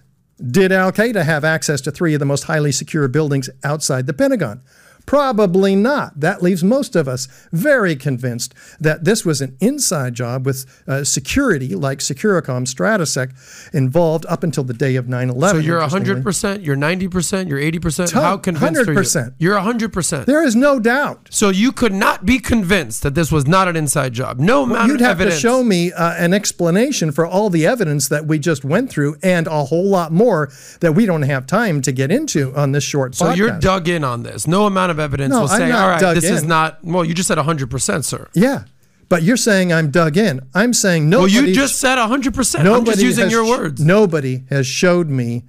did 0.52 0.72
al-qaeda 0.72 1.24
have 1.24 1.44
access 1.44 1.82
to 1.82 1.92
three 1.92 2.14
of 2.14 2.20
the 2.20 2.26
most 2.26 2.44
highly 2.44 2.72
secure 2.72 3.08
buildings 3.08 3.50
outside 3.64 4.06
the 4.06 4.14
pentagon 4.14 4.62
Probably 5.06 5.76
not. 5.76 6.20
That 6.20 6.42
leaves 6.42 6.64
most 6.64 6.96
of 6.96 7.08
us 7.08 7.28
very 7.52 7.96
convinced 7.96 8.54
that 8.80 9.04
this 9.04 9.26
was 9.26 9.42
an 9.42 9.58
inside 9.60 10.14
job 10.14 10.46
with 10.46 10.66
uh, 10.88 11.04
security 11.04 11.76
like 11.76 12.00
Securacom, 12.00 12.66
Stratesec 12.66 13.34
involved 13.74 14.26
up 14.28 14.44
until 14.44 14.64
the 14.64 14.74
day 14.74 14.96
of 14.96 15.08
9 15.08 15.30
11. 15.30 15.62
so 15.62 15.66
you're 15.66 15.80
100%, 15.80 16.66
you're 16.66 16.76
90%, 16.76 17.50
you're 17.50 17.60
80%. 17.60 18.12
How 18.12 18.38
convinced 18.38 18.82
are 18.82 18.86
100%. 18.86 19.26
you? 19.40 19.50
You're 19.50 19.60
100%. 19.60 20.26
There 20.26 20.44
is 20.44 20.56
no 20.56 20.80
doubt. 20.80 21.28
so 21.32 21.50
you 21.50 21.72
could 21.72 21.94
not 21.94 22.26
be 22.26 22.40
convinced 22.40 23.04
that 23.04 23.16
this 23.16 23.32
was 23.32 23.46
not 23.48 23.68
an 23.68 23.76
inside 23.76 24.14
job. 24.14 24.40
No 24.40 24.64
amount 24.64 24.90
You'd 24.90 25.02
have 25.02 25.20
evidence. 25.22 25.36
to 25.36 25.42
show 25.42 25.64
me 25.64 25.92
uh, 25.92 26.14
an 26.16 26.34
explanation 26.34 27.12
for 27.12 27.26
all 27.26 27.50
the 27.50 27.66
evidence 27.66 28.08
that 28.10 28.26
we 28.26 28.40
just 28.40 28.64
went 28.64 28.90
through 28.90 29.18
and 29.22 29.48
a 29.48 29.66
whole 29.66 29.88
lot 29.90 30.12
more 30.12 30.52
that 30.80 30.94
we 30.94 31.06
don't 31.06 31.24
have 31.24 31.46
time 31.46 31.82
to 31.82 31.92
get 31.92 32.12
into 32.12 32.56
on 32.56 32.72
this 32.72 32.84
short 32.84 33.16
so 33.16 33.26
podcast. 33.26 33.38
you're 33.38 33.60
dug 33.60 33.88
in 33.88 34.04
on 34.04 34.24
this. 34.24 34.48
No 34.48 34.66
amount 34.66 34.92
of 34.92 34.93
evidence 35.00 35.32
No, 35.32 35.42
will 35.42 35.50
I'm 35.50 35.58
say, 35.60 35.72
all 35.72 35.88
right, 35.88 36.14
this 36.14 36.30
is 36.30 36.44
not, 36.44 36.84
well, 36.84 37.04
you 37.06 37.14
just 37.14 37.28
said 37.28 37.38
100%, 37.38 38.04
sir. 38.04 38.30
Yeah. 38.34 38.66
But 39.10 39.24
you're 39.24 39.38
saying 39.38 39.72
I'm 39.72 39.92
dug 39.92 40.18
in. 40.18 40.42
I'm 40.54 40.74
saying 40.74 41.10
Well, 41.10 41.28
you 41.28 41.54
just 41.54 41.80
said 41.80 41.98
100%. 41.98 42.66
I'm 42.74 42.86
just 42.86 43.02
using 43.02 43.30
your 43.30 43.46
words. 43.48 43.84
Nobody 43.84 44.44
has 44.50 44.66
showed 44.66 45.10
me 45.10 45.44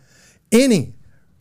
any 0.53 0.95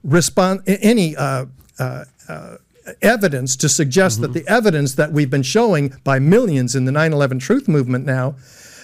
respon 0.06 0.62
any 0.66 1.16
uh, 1.16 1.46
uh, 1.80 2.06
uh, 2.30 2.58
evidence 3.02 3.56
to 3.58 3.70
suggest 3.70 4.22
Mm-hmm. 4.22 4.34
that 4.34 4.40
the 4.46 4.52
evidence 4.52 4.96
that 4.96 5.12
we've 5.12 5.30
been 5.30 5.44
showing 5.44 5.94
by 6.04 6.20
millions 6.20 6.76
in 6.76 6.86
the 6.86 6.92
9/11 6.92 7.40
Truth 7.40 7.68
Movement 7.68 8.06
now. 8.06 8.36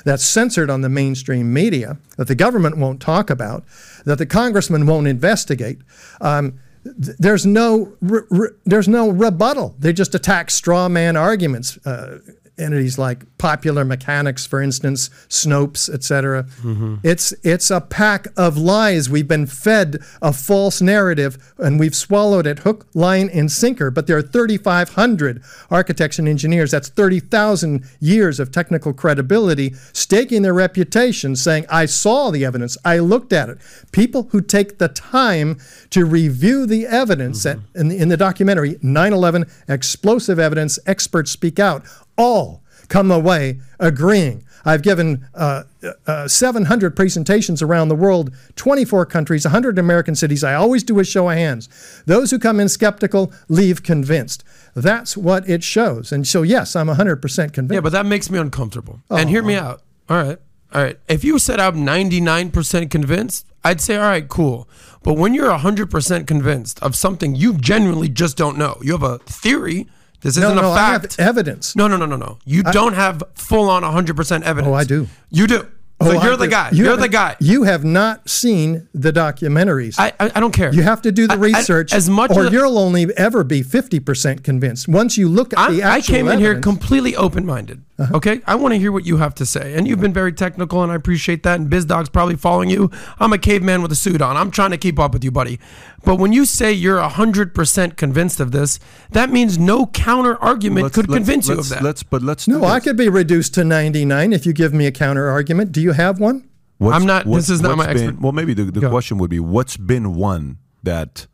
That's 0.05 0.23
censored 0.23 0.69
on 0.69 0.79
the 0.79 0.87
mainstream 0.87 1.51
media, 1.53 1.97
that 2.15 2.29
the 2.29 2.35
government 2.35 2.77
won't 2.77 3.01
talk 3.01 3.29
about, 3.29 3.65
that 4.05 4.17
the 4.17 4.25
congressman 4.25 4.85
won't 4.85 5.07
investigate. 5.07 5.79
Um, 6.21 6.59
there's 6.83 7.45
no 7.45 7.93
re- 8.01 8.21
re- 8.29 8.49
there's 8.65 8.87
no 8.87 9.09
rebuttal. 9.09 9.75
They 9.79 9.93
just 9.93 10.15
attack 10.15 10.49
straw 10.49 10.89
man 10.89 11.17
arguments. 11.17 11.77
Uh, 11.85 12.19
entities 12.59 12.97
like 12.97 13.25
Popular 13.37 13.85
Mechanics, 13.85 14.45
for 14.45 14.61
instance, 14.61 15.09
Snopes, 15.29 15.89
etc. 15.89 16.43
Mm-hmm. 16.61 16.95
It's 17.03 17.31
it's 17.43 17.71
a 17.71 17.81
pack 17.81 18.27
of 18.37 18.57
lies. 18.57 19.09
We've 19.09 19.27
been 19.27 19.45
fed 19.45 20.03
a 20.21 20.33
false 20.33 20.81
narrative, 20.81 21.53
and 21.57 21.79
we've 21.79 21.95
swallowed 21.95 22.45
it 22.45 22.59
hook, 22.59 22.85
line, 22.93 23.29
and 23.29 23.51
sinker. 23.51 23.89
But 23.91 24.07
there 24.07 24.17
are 24.17 24.21
3,500 24.21 25.41
architects 25.71 26.19
and 26.19 26.27
engineers. 26.27 26.71
That's 26.71 26.89
30,000 26.89 27.85
years 27.99 28.39
of 28.39 28.51
technical 28.51 28.93
credibility, 28.93 29.73
staking 29.93 30.41
their 30.41 30.53
reputation, 30.53 31.35
saying, 31.35 31.65
"I 31.69 31.85
saw 31.85 32.29
the 32.31 32.43
evidence. 32.45 32.77
I 32.83 32.99
looked 32.99 33.33
at 33.33 33.49
it." 33.49 33.57
People 33.91 34.27
who 34.31 34.41
take 34.41 34.79
the 34.79 34.89
time 34.89 35.57
to 35.91 36.05
review 36.05 36.65
the 36.65 36.85
evidence 36.87 37.43
that 37.43 37.59
in 37.75 37.87
the, 37.87 37.97
in 37.97 38.09
the 38.09 38.17
documentary 38.17 38.77
9/11 38.81 39.45
explosive 39.67 40.39
evidence 40.39 40.77
experts 40.85 41.31
speak 41.31 41.59
out 41.59 41.83
all 42.19 42.61
come 42.89 43.09
away 43.11 43.59
agreeing. 43.79 44.43
I've 44.65 44.81
given 44.83 45.25
uh, 45.33 45.63
uh, 46.05 46.27
700 46.27 46.93
presentations 46.95 47.61
around 47.61 47.87
the 47.87 47.95
world, 47.95 48.35
24 48.57 49.05
countries, 49.05 49.45
100 49.45 49.79
American 49.79 50.15
cities. 50.15 50.43
I 50.43 50.53
always 50.53 50.83
do 50.83 50.99
a 50.99 51.05
show 51.05 51.29
of 51.29 51.37
hands. 51.37 51.69
Those 52.05 52.29
who 52.31 52.37
come 52.39 52.59
in 52.59 52.67
skeptical 52.67 53.31
leave 53.47 53.83
convinced. 53.83 54.43
That's 54.75 55.15
what 55.15 55.47
it 55.49 55.63
shows. 55.63 56.11
And 56.11 56.27
so, 56.27 56.41
yes, 56.41 56.75
I'm 56.75 56.87
100% 56.87 57.53
convinced. 57.53 57.73
Yeah, 57.73 57.79
but 57.79 57.93
that 57.93 58.05
makes 58.05 58.29
me 58.29 58.37
uncomfortable. 58.37 58.99
And 59.09 59.29
hear 59.29 59.43
me 59.43 59.55
Oh. 59.55 59.61
out. 59.63 59.81
All 60.09 60.21
right. 60.21 60.37
All 60.73 60.83
right. 60.83 60.99
If 61.07 61.23
you 61.23 61.39
said 61.39 61.59
I'm 61.61 61.77
99% 61.85 62.91
convinced, 62.91 63.45
I'd 63.63 63.81
say, 63.81 63.95
all 63.95 64.03
right, 64.03 64.27
cool. 64.27 64.67
But 65.03 65.13
when 65.13 65.33
you're 65.33 65.51
100% 65.51 66.27
convinced 66.27 66.81
of 66.83 66.95
something 66.95 67.33
you 67.33 67.53
genuinely 67.53 68.09
just 68.09 68.35
don't 68.37 68.57
know, 68.57 68.77
you 68.81 68.91
have 68.91 69.03
a 69.03 69.19
theory. 69.19 69.87
This 70.21 70.37
isn't 70.37 70.55
no, 70.55 70.63
a 70.63 70.71
I 70.71 70.91
have 70.91 71.01
fact. 71.01 71.19
evidence. 71.19 71.75
no, 71.75 71.87
no, 71.87 71.95
no, 71.97 72.05
no, 72.05 72.15
no. 72.17 72.37
You 72.45 72.63
don't 72.63 72.93
have 72.93 73.23
full 73.35 73.69
on 73.69 73.83
100% 73.83 74.41
evidence. 74.43 74.67
Oh, 74.67 74.73
I 74.73 74.83
do. 74.83 75.07
You 75.29 75.47
do. 75.47 75.67
So 76.01 76.11
Oh, 76.17 76.23
you're 76.23 76.37
the 76.37 76.45
do. 76.45 76.51
guy. 76.51 76.69
You 76.71 76.89
are 76.91 76.95
the 76.97 77.09
guy. 77.09 77.35
You 77.41 77.63
have 77.63 77.83
not 77.83 78.29
seen 78.29 78.87
the 78.93 79.11
documentaries. 79.11 79.95
I, 79.99 80.13
I, 80.17 80.31
I 80.35 80.39
don't 80.39 80.53
care. 80.53 80.73
you 80.73 80.81
have 80.81 81.01
to 81.01 81.11
do 81.11 81.27
the 81.27 81.33
I- 81.33 81.35
I- 81.35 81.39
research, 81.39 81.91
as 81.93 82.09
much 82.09 82.31
or 82.31 82.45
as 82.45 82.53
you'll 82.53 82.77
only 82.77 83.07
ever 83.17 83.43
be 83.43 83.63
fifty 83.63 83.99
percent 83.99 84.41
convinced. 84.45 84.87
Once 84.87 85.17
you 85.17 85.27
look 85.27 85.51
at 85.51 85.59
I'm, 85.59 85.75
the 85.75 85.83
I 85.83 85.97
actual 85.97 86.15
came 86.15 86.27
in 86.29 86.39
here 86.39 86.51
Uh-huh. 86.53 86.61
completely 86.61 87.17
open 87.17 87.45
minded. 87.45 87.83
Okay, 88.13 88.39
I 88.47 88.55
want 88.55 88.73
to 88.73 88.79
hear 88.79 88.93
what 88.93 89.05
you 89.05 89.17
have 89.17 89.35
to 89.35 89.45
say, 89.45 89.73
and 89.73 89.85
you've 89.85 89.99
been 89.99 90.13
very 90.13 90.31
technical, 90.31 90.81
and 90.83 90.89
I 90.89 90.95
appreciate 90.95 91.43
that. 91.43 91.59
And 91.59 91.69
BizDoc's 91.69 92.07
probably 92.07 92.37
following 92.37 92.69
you. 92.69 92.89
I'm 93.19 93.33
a 93.33 93.37
caveman 93.37 93.81
with 93.81 93.91
a 93.91 93.95
suit 93.95 94.21
on. 94.21 94.37
I'm 94.37 94.51
trying 94.51 94.71
to 94.71 94.77
keep 94.77 94.97
up 94.99 95.11
with 95.11 95.21
you, 95.25 95.31
buddy. 95.31 95.59
But 96.05 96.15
when 96.15 96.31
you 96.33 96.45
say 96.45 96.71
you're 96.71 96.99
hundred 97.01 97.53
percent 97.53 97.97
convinced 97.97 98.39
of 98.39 98.51
this, 98.51 98.79
that 99.11 99.29
means 99.31 99.57
no 99.57 99.85
counter 99.87 100.37
argument 100.37 100.83
Let's- 100.83 100.95
could 100.95 101.09
let's- 101.09 101.17
convince 101.17 101.47
you 101.47 101.55
let's- 101.55 101.71
of 101.71 101.77
that. 101.77 101.83
Let's, 101.83 102.03
but 102.03 102.21
let's. 102.21 102.45
do 102.45 102.53
No, 102.59 102.63
I 102.65 102.79
could 102.79 102.97
be 102.97 103.09
reduced 103.09 103.53
to 103.55 103.63
ninety 103.63 104.05
nine 104.05 104.31
if 104.33 104.45
you 104.45 104.53
give 104.53 104.73
me 104.73 104.85
a 104.87 104.91
counter 104.91 105.27
argument. 105.27 105.71
Do 105.71 105.81
you 105.81 105.91
have 105.91 106.19
one? 106.19 106.45
What's- 106.77 106.95
I'm 106.95 107.05
not- 107.05 107.25
what's- 107.25 107.47
this 107.47 107.55
is 107.55 107.61
not 107.61 107.77
my 107.77 107.87
been- 107.93 107.97
expert- 108.09 108.21
Well, 108.21 108.31
maybe 108.31 108.53
the, 108.53 108.65
the 108.65 108.89
question 108.89 109.17
would 109.17 109.29
be, 109.29 109.39
what's 109.39 109.75
been 109.77 110.15
one 110.15 110.57
that 110.83 111.27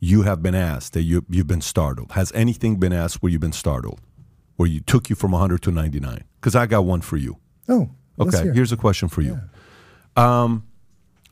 you 0.00 0.22
have 0.22 0.42
been 0.42 0.54
asked 0.54 0.92
that 0.94 1.02
you 1.02 1.24
you've 1.28 1.46
been 1.46 1.60
startled? 1.60 2.12
Has 2.12 2.32
anything 2.34 2.76
been 2.76 2.92
asked 2.92 3.22
where 3.22 3.30
you've 3.30 3.40
been 3.42 3.52
startled, 3.52 4.00
where 4.56 4.68
you 4.68 4.80
took 4.80 5.10
you 5.10 5.16
from 5.16 5.32
100 5.32 5.60
to 5.62 5.70
99? 5.70 6.24
Because 6.40 6.54
I 6.56 6.66
got 6.66 6.84
one 6.86 7.00
for 7.02 7.16
you. 7.18 7.36
Oh, 7.68 7.90
let's 8.16 8.34
Okay, 8.34 8.44
hear. 8.44 8.52
here's 8.54 8.72
a 8.72 8.76
question 8.76 9.08
for 9.08 9.20
you. 9.22 9.38
Um, 10.16 10.64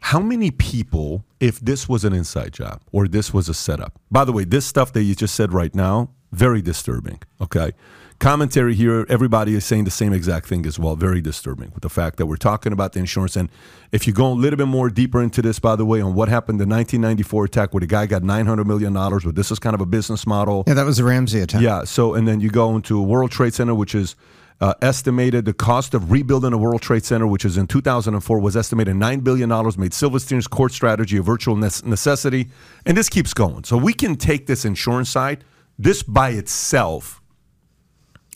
how 0.00 0.20
many 0.20 0.50
people, 0.50 1.24
if 1.40 1.60
this 1.60 1.88
was 1.88 2.04
an 2.04 2.12
inside 2.12 2.52
job 2.52 2.80
or 2.92 3.08
this 3.08 3.32
was 3.32 3.48
a 3.48 3.54
setup? 3.54 3.98
By 4.10 4.24
the 4.24 4.32
way, 4.32 4.44
this 4.44 4.66
stuff 4.66 4.92
that 4.92 5.02
you 5.02 5.14
just 5.14 5.34
said 5.34 5.52
right 5.52 5.74
now, 5.74 6.10
very 6.32 6.62
disturbing. 6.62 7.20
Okay. 7.40 7.72
Commentary 8.18 8.74
here, 8.74 9.04
everybody 9.10 9.54
is 9.54 9.64
saying 9.64 9.84
the 9.84 9.90
same 9.90 10.14
exact 10.14 10.46
thing 10.46 10.64
as 10.64 10.78
well. 10.78 10.96
Very 10.96 11.20
disturbing 11.20 11.70
with 11.74 11.82
the 11.82 11.90
fact 11.90 12.16
that 12.16 12.24
we're 12.24 12.36
talking 12.36 12.72
about 12.72 12.94
the 12.94 12.98
insurance. 12.98 13.36
And 13.36 13.50
if 13.92 14.06
you 14.06 14.14
go 14.14 14.28
a 14.28 14.32
little 14.32 14.56
bit 14.56 14.68
more 14.68 14.88
deeper 14.88 15.22
into 15.22 15.42
this, 15.42 15.58
by 15.58 15.76
the 15.76 15.84
way, 15.84 16.00
on 16.00 16.14
what 16.14 16.30
happened 16.30 16.58
the 16.58 16.66
1994 16.66 17.44
attack 17.44 17.74
where 17.74 17.80
the 17.80 17.86
guy 17.86 18.06
got 18.06 18.22
$900 18.22 18.64
million, 18.64 18.94
but 18.94 19.34
this 19.34 19.50
is 19.50 19.58
kind 19.58 19.74
of 19.74 19.82
a 19.82 19.86
business 19.86 20.26
model. 20.26 20.64
Yeah, 20.66 20.74
that 20.74 20.86
was 20.86 20.96
the 20.96 21.02
Ramzi 21.02 21.42
attack. 21.42 21.60
Yeah. 21.60 21.84
So, 21.84 22.14
and 22.14 22.26
then 22.26 22.40
you 22.40 22.48
go 22.48 22.74
into 22.74 23.02
World 23.02 23.30
Trade 23.30 23.52
Center, 23.52 23.74
which 23.74 23.94
is 23.94 24.16
uh, 24.60 24.74
estimated 24.80 25.44
the 25.44 25.52
cost 25.52 25.94
of 25.94 26.10
rebuilding 26.10 26.50
the 26.50 26.58
World 26.58 26.80
Trade 26.80 27.04
Center, 27.04 27.26
which 27.26 27.44
is 27.44 27.56
in 27.56 27.66
2004, 27.66 28.40
was 28.40 28.56
estimated 28.56 28.96
$9 28.96 29.22
billion, 29.22 29.48
made 29.78 29.92
Silverstein's 29.92 30.46
court 30.46 30.72
strategy 30.72 31.18
a 31.18 31.22
virtual 31.22 31.56
nece- 31.56 31.84
necessity. 31.84 32.48
And 32.86 32.96
this 32.96 33.08
keeps 33.08 33.34
going. 33.34 33.64
So 33.64 33.76
we 33.76 33.92
can 33.92 34.16
take 34.16 34.46
this 34.46 34.64
insurance 34.64 35.10
side. 35.10 35.44
This 35.78 36.02
by 36.02 36.30
itself 36.30 37.20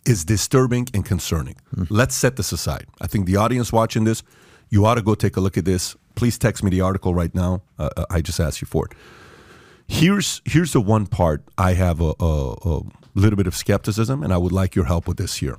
is 0.05 0.25
disturbing 0.25 0.89
and 0.93 1.05
concerning. 1.05 1.57
Let's 1.89 2.15
set 2.15 2.37
this 2.37 2.53
aside. 2.53 2.87
I 3.01 3.07
think 3.07 3.27
the 3.27 3.37
audience 3.37 3.73
watching 3.73 4.05
this, 4.05 4.23
you 4.69 4.85
ought 4.85 4.95
to 4.97 5.03
go 5.03 5.15
take 5.15 5.37
a 5.37 5.41
look 5.41 5.57
at 5.57 5.65
this. 5.65 5.97
Please 6.17 6.37
text 6.37 6.63
me 6.63 6.71
the 6.71 6.81
article 6.81 7.15
right 7.15 7.35
now. 7.35 7.63
Uh, 7.79 7.91
uh, 7.97 8.05
I 8.11 8.21
just 8.21 8.41
asked 8.41 8.61
you 8.61 8.67
for 8.67 8.87
it. 8.87 8.93
Here's 9.87 10.41
here's 10.45 10.73
the 10.73 10.81
one 10.81 11.07
part 11.07 11.43
I 11.59 11.73
have 11.75 12.01
a, 12.01 12.15
a, 12.21 12.55
a 12.65 12.81
little 13.15 13.37
bit 13.37 13.49
of 13.49 13.57
skepticism, 13.57 14.23
and 14.23 14.33
I 14.33 14.37
would 14.37 14.53
like 14.53 14.77
your 14.77 14.85
help 14.85 15.09
with 15.09 15.17
this 15.17 15.37
here. 15.37 15.59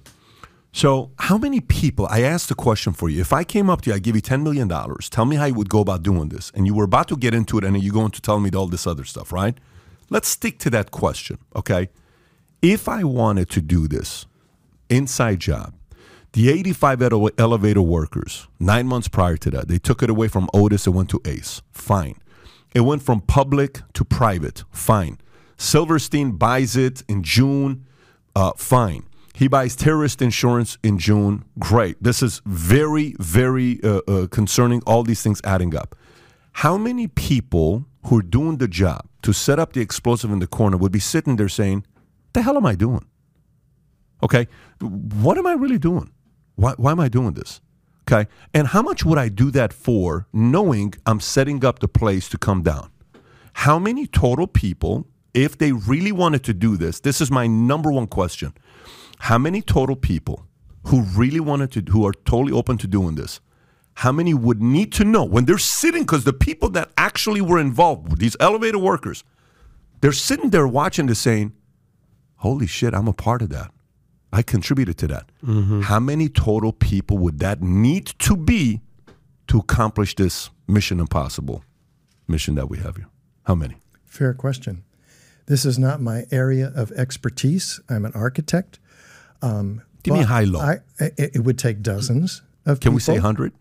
So, 0.74 1.11
how 1.19 1.38
many 1.38 1.59
people? 1.59 2.07
I 2.09 2.22
asked 2.22 2.47
the 2.47 2.55
question 2.55 2.93
for 2.93 3.09
you. 3.09 3.19
If 3.19 3.34
I 3.34 3.43
came 3.43 3.69
up 3.69 3.82
to 3.82 3.89
you, 3.89 3.95
I 3.95 3.99
give 3.99 4.15
you 4.15 4.22
ten 4.22 4.41
million 4.41 4.67
dollars. 4.67 5.09
Tell 5.09 5.26
me 5.26 5.36
how 5.36 5.45
you 5.45 5.53
would 5.55 5.69
go 5.69 5.82
about 5.82 6.01
doing 6.01 6.30
this, 6.30 6.51
and 6.55 6.65
you 6.65 6.74
were 6.74 6.86
about 6.86 7.09
to 7.09 7.17
get 7.17 7.34
into 7.34 7.57
it, 7.57 7.65
and 7.65 7.82
you're 7.82 7.93
going 7.93 8.11
to 8.11 8.22
tell 8.22 8.39
me 8.39 8.49
all 8.51 8.67
this 8.67 8.88
other 8.88 9.03
stuff, 9.03 9.34
right? 9.34 9.57
Let's 10.09 10.28
stick 10.30 10.59
to 10.59 10.69
that 10.72 10.91
question, 10.91 11.39
okay? 11.55 11.89
If 12.61 12.88
I 12.88 13.03
wanted 13.03 13.49
to 13.51 13.61
do 13.61 13.88
this 13.88 14.26
inside 14.89 15.39
job, 15.39 15.74
the 16.34 16.49
85 16.49 17.01
elevator 17.38 17.82
workers, 17.82 18.47
nine 18.59 18.88
months 18.88 19.07
prior 19.07 19.36
to 19.38 19.49
that, 19.51 19.67
they 19.67 19.78
took 19.78 20.01
it 20.01 20.09
away 20.09 20.28
from 20.28 20.49
Otis 20.53 20.86
and 20.86 20.95
went 20.95 21.09
to 21.09 21.22
Ace. 21.26 21.61
Fine. 21.72 22.15
It 22.74 22.82
went 22.82 23.03
from 23.03 23.22
public 23.22 23.82
to 23.93 24.05
private. 24.05 24.63
Fine. 24.72 25.17
Silverstein 25.57 26.32
buys 26.34 26.76
it 26.76 27.03
in 27.09 27.24
June. 27.24 27.86
Uh, 28.36 28.53
fine. 28.55 29.03
He 29.41 29.47
buys 29.47 29.75
terrorist 29.75 30.21
insurance 30.21 30.77
in 30.83 30.99
June. 30.99 31.45
Great. 31.57 31.95
This 31.99 32.21
is 32.21 32.43
very, 32.45 33.15
very 33.17 33.83
uh, 33.83 34.01
uh, 34.07 34.27
concerning. 34.27 34.83
All 34.85 35.01
these 35.01 35.23
things 35.23 35.41
adding 35.43 35.75
up. 35.75 35.95
How 36.51 36.77
many 36.77 37.07
people 37.07 37.87
who 38.05 38.19
are 38.19 38.21
doing 38.21 38.57
the 38.57 38.67
job 38.67 39.07
to 39.23 39.33
set 39.33 39.57
up 39.57 39.73
the 39.73 39.81
explosive 39.81 40.29
in 40.31 40.37
the 40.37 40.45
corner 40.45 40.77
would 40.77 40.91
be 40.91 40.99
sitting 40.99 41.37
there 41.37 41.49
saying, 41.49 41.87
"The 42.33 42.43
hell 42.43 42.55
am 42.55 42.67
I 42.67 42.75
doing?" 42.75 43.03
Okay, 44.21 44.47
what 45.23 45.39
am 45.39 45.47
I 45.47 45.53
really 45.53 45.79
doing? 45.79 46.11
Why, 46.53 46.73
why 46.77 46.91
am 46.91 46.99
I 46.99 47.09
doing 47.09 47.33
this? 47.33 47.61
Okay, 48.03 48.29
and 48.53 48.67
how 48.67 48.83
much 48.83 49.03
would 49.03 49.17
I 49.17 49.29
do 49.29 49.49
that 49.49 49.73
for, 49.73 50.27
knowing 50.31 50.93
I'm 51.07 51.19
setting 51.19 51.65
up 51.65 51.79
the 51.79 51.87
place 51.87 52.29
to 52.29 52.37
come 52.37 52.61
down? 52.61 52.91
How 53.53 53.79
many 53.79 54.05
total 54.05 54.45
people, 54.45 55.07
if 55.33 55.57
they 55.57 55.71
really 55.71 56.11
wanted 56.11 56.43
to 56.43 56.53
do 56.53 56.77
this, 56.77 56.99
this 56.99 57.21
is 57.21 57.31
my 57.31 57.47
number 57.47 57.91
one 57.91 58.05
question. 58.05 58.53
How 59.22 59.38
many 59.38 59.61
total 59.61 59.95
people 59.95 60.47
who 60.88 61.01
really 61.15 61.39
wanted 61.39 61.72
to, 61.74 61.91
who 61.91 62.05
are 62.07 62.13
totally 62.26 62.51
open 62.51 62.78
to 62.80 62.88
doing 62.88 63.15
this, 63.15 63.39
how 63.93 64.11
many 64.11 64.34
would 64.34 64.61
need 64.61 64.91
to 64.93 65.03
know 65.03 65.24
when 65.24 65.45
they're 65.45 65.59
sitting, 65.59 66.03
because 66.03 66.24
the 66.24 66.34
people 66.34 66.69
that 66.72 66.89
actually 66.97 67.39
were 67.39 67.59
involved, 67.59 68.17
these 68.17 68.36
elevator 68.39 68.80
workers, 68.80 69.24
they're 70.01 70.11
sitting 70.11 70.49
there 70.49 70.67
watching 70.67 71.05
this 71.05 71.19
saying, 71.19 71.53
holy 72.38 72.65
shit, 72.65 72.95
I'm 72.95 73.07
a 73.07 73.13
part 73.13 73.43
of 73.43 73.49
that. 73.49 73.72
I 74.34 74.41
contributed 74.41 74.97
to 74.97 75.07
that. 75.09 75.30
Mm-hmm. 75.45 75.82
How 75.82 75.99
many 75.99 76.28
total 76.28 76.74
people 76.74 77.19
would 77.19 77.38
that 77.39 77.61
need 77.61 78.07
to 78.19 78.36
be 78.36 78.82
to 79.49 79.59
accomplish 79.59 80.15
this 80.15 80.49
mission 80.67 80.99
impossible 80.99 81.63
mission 82.28 82.55
that 82.55 82.69
we 82.69 82.80
have 82.80 82.95
here? 82.95 83.09
How 83.43 83.53
many? 83.53 83.76
Fair 84.03 84.34
question. 84.34 84.84
This 85.45 85.63
is 85.65 85.78
not 85.78 86.01
my 86.01 86.26
area 86.32 86.72
of 86.74 86.91
expertise. 86.93 87.80
I'm 87.88 88.05
an 88.05 88.13
architect. 88.15 88.80
Um, 89.41 89.81
Give 90.03 90.13
me 90.15 90.21
a 90.21 90.25
high 90.25 90.43
low. 90.43 90.59
I, 90.59 90.79
it, 90.99 91.35
it 91.35 91.39
would 91.43 91.59
take 91.59 91.81
dozens 91.81 92.41
of 92.65 92.79
Can 92.79 92.89
people. 92.91 92.95
we 92.95 93.01
say 93.01 93.13
100? 93.13 93.53